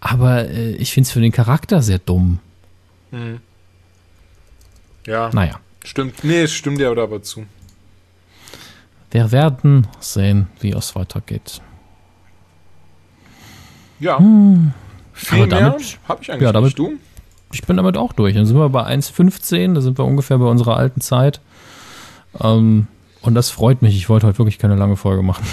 aber 0.00 0.48
äh, 0.48 0.72
ich 0.72 0.92
finde 0.92 1.06
es 1.06 1.12
für 1.12 1.20
den 1.20 1.30
Charakter 1.32 1.80
sehr 1.82 1.98
dumm. 2.00 2.40
Mhm. 3.12 3.40
Ja. 5.06 5.30
Naja. 5.32 5.60
Stimmt, 5.84 6.24
nee, 6.24 6.42
es 6.42 6.52
stimmt 6.52 6.80
dir 6.80 6.90
aber, 6.90 7.22
zu. 7.22 7.46
Wir 9.12 9.30
werden 9.30 9.86
sehen, 10.00 10.48
wie 10.60 10.72
es 10.72 10.96
weitergeht. 10.96 11.60
Ja. 14.00 14.18
Hm. 14.18 14.72
Viel 15.12 15.38
Aber 15.42 15.46
damit- 15.46 15.98
habe 16.08 16.22
ich 16.22 16.30
eigentlich 16.32 16.42
ja, 16.42 16.52
damit- 16.52 16.64
nicht. 16.66 16.78
Du? 16.78 16.94
Ich 17.52 17.62
bin 17.62 17.76
damit 17.76 17.96
auch 17.96 18.12
durch. 18.12 18.34
Dann 18.34 18.44
sind 18.44 18.56
wir 18.58 18.68
bei 18.68 18.84
1,15, 18.84 19.74
da 19.74 19.80
sind 19.80 19.96
wir 19.98 20.04
ungefähr 20.04 20.36
bei 20.38 20.46
unserer 20.46 20.76
alten 20.76 21.00
Zeit. 21.00 21.40
Ähm, 22.40 22.88
und 23.26 23.34
das 23.34 23.50
freut 23.50 23.82
mich. 23.82 23.96
Ich 23.96 24.08
wollte 24.08 24.26
heute 24.26 24.38
wirklich 24.38 24.58
keine 24.58 24.76
lange 24.76 24.96
Folge 24.96 25.22
machen. 25.22 25.44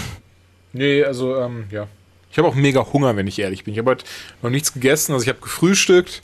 Nee, 0.74 1.04
also, 1.04 1.38
ähm, 1.38 1.66
ja. 1.72 1.88
Ich 2.32 2.40
habe 2.40 2.48
auch 2.48 2.56
mega 2.56 2.84
Hunger, 2.92 3.16
wenn 3.16 3.28
ich 3.28 3.38
ehrlich 3.38 3.64
bin. 3.64 3.76
Ich 3.76 3.80
habe 3.80 3.92
heute 3.92 4.06
noch 4.42 4.50
nichts 4.50 4.74
gegessen. 4.74 5.14
Also 5.14 5.22
ich 5.22 5.30
habe 5.30 5.40
gefrühstückt, 5.40 6.24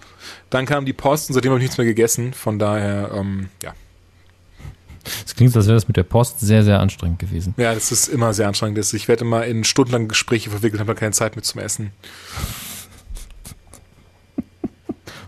dann 0.49 0.65
kam 0.65 0.85
die 0.85 0.93
Post 0.93 1.30
und 1.30 1.35
seitdem 1.35 1.51
habe 1.51 1.59
ich 1.59 1.65
nichts 1.65 1.77
mehr 1.77 1.85
gegessen. 1.85 2.34
Von 2.34 2.57
daher, 2.57 3.11
ähm, 3.13 3.49
ja. 3.61 3.76
Es 5.23 5.35
klingt, 5.35 5.55
als 5.55 5.67
wäre 5.67 5.76
das 5.76 5.88
mit 5.88 5.97
der 5.97 6.03
Post 6.03 6.39
sehr, 6.39 6.63
sehr 6.63 6.80
anstrengend 6.80 7.19
gewesen. 7.19 7.53
Ja, 7.57 7.76
das 7.76 7.91
ist 7.91 8.07
immer 8.07 8.34
sehr 8.34 8.47
anstrengend. 8.47 8.80
Ich 8.93 9.07
werde 9.07 9.23
immer 9.23 9.45
in 9.45 9.63
stundenlange 9.63 10.07
Gespräche 10.07 10.49
verwickelt, 10.49 10.80
habe 10.80 10.95
keine 10.95 11.11
Zeit 11.11 11.35
mit 11.35 11.45
zum 11.45 11.61
Essen. 11.61 11.91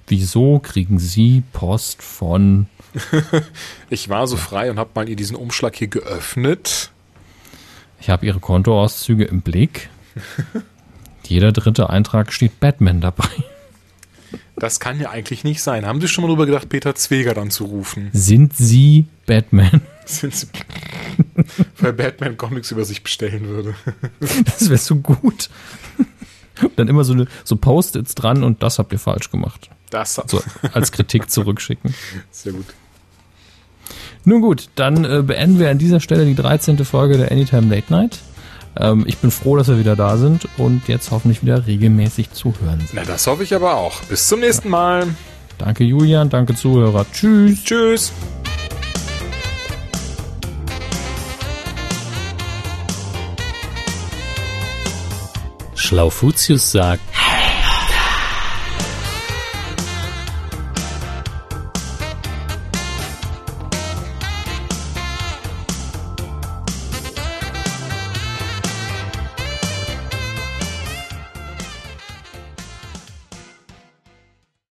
Wieso 0.07 0.60
kriegen 0.60 0.98
Sie 0.98 1.43
Post 1.53 2.02
von. 2.02 2.65
Ich 3.89 4.09
war 4.09 4.27
so 4.27 4.38
frei 4.38 4.72
und 4.72 4.80
habe 4.80 4.91
mal 4.95 5.09
ihr 5.09 5.15
diesen 5.15 5.35
Umschlag 5.35 5.76
hier 5.76 5.88
geöffnet. 5.88 6.91
Ich 7.99 8.09
habe 8.09 8.26
Ihre 8.26 8.39
Kontoauszüge 8.39 9.26
im 9.26 9.41
Blick. 9.41 9.89
Jeder 11.27 11.51
dritte 11.51 11.89
Eintrag 11.89 12.34
steht 12.34 12.59
Batman 12.59 12.99
dabei. 13.01 13.30
Das 14.55 14.80
kann 14.80 14.99
ja 14.99 15.09
eigentlich 15.09 15.43
nicht 15.43 15.61
sein. 15.61 15.85
Haben 15.85 16.01
Sie 16.01 16.07
schon 16.07 16.23
mal 16.23 16.27
drüber 16.27 16.45
gedacht, 16.45 16.69
Peter 16.69 16.95
Zweger 16.95 17.34
dann 17.34 17.51
zu 17.51 17.65
rufen? 17.65 18.09
Sind 18.13 18.55
Sie 18.55 19.05
Batman? 19.26 19.81
Sind 20.05 20.35
Sie 20.35 20.47
weil 21.80 21.93
Batman 21.93 22.38
Comics 22.38 22.72
über 22.72 22.85
sich 22.85 23.03
bestellen 23.03 23.47
würde. 23.47 23.76
Das 24.45 24.69
wäre 24.69 24.77
so 24.77 24.95
gut. 24.95 25.49
Dann 26.76 26.88
immer 26.88 27.03
so, 27.03 27.13
eine, 27.13 27.27
so 27.43 27.55
Post-its 27.55 28.13
dran 28.15 28.43
und 28.43 28.61
das 28.61 28.77
habt 28.77 28.93
ihr 28.93 28.99
falsch 28.99 29.31
gemacht. 29.31 29.69
Das 29.89 30.15
So 30.27 30.41
als 30.73 30.91
Kritik 30.91 31.30
zurückschicken. 31.30 31.93
sehr 32.30 32.53
gut. 32.53 32.65
Nun 34.23 34.41
gut, 34.41 34.69
dann 34.76 35.03
äh, 35.03 35.23
beenden 35.23 35.60
wir 35.60 35.69
an 35.69 35.77
dieser 35.77 35.99
Stelle 35.99 36.26
die 36.26 36.35
13. 36.35 36.84
Folge 36.85 37.18
der 37.18 37.31
Anytime 37.31 37.73
Late 37.73 37.91
Night. 37.91 38.19
Ähm, 38.80 39.03
ich 39.07 39.18
bin 39.18 39.31
froh, 39.31 39.57
dass 39.57 39.68
wir 39.68 39.80
wieder 39.80 39.95
da 39.95 40.18
sind 40.18 40.48
und 40.57 40.88
jetzt 40.88 41.11
hoffentlich 41.11 41.41
wieder 41.41 41.65
regelmäßig 41.65 42.31
zu 42.31 42.53
hören 42.61 42.80
sind. 42.80 42.93
Na, 42.93 43.03
das 43.03 43.26
hoffe 43.27 43.43
ich 43.43 43.53
aber 43.56 43.76
auch. 43.76 44.02
Bis 44.03 44.27
zum 44.27 44.39
nächsten 44.39 44.69
Mal. 44.69 45.07
Danke 45.57 45.84
Julian, 45.84 46.30
danke 46.30 46.56
Zuhörer. 46.56 47.06
Tschüss. 47.11 47.64
Tschüss. 47.64 48.11
Schlaufutius 55.76 56.72
sagt, 56.72 57.02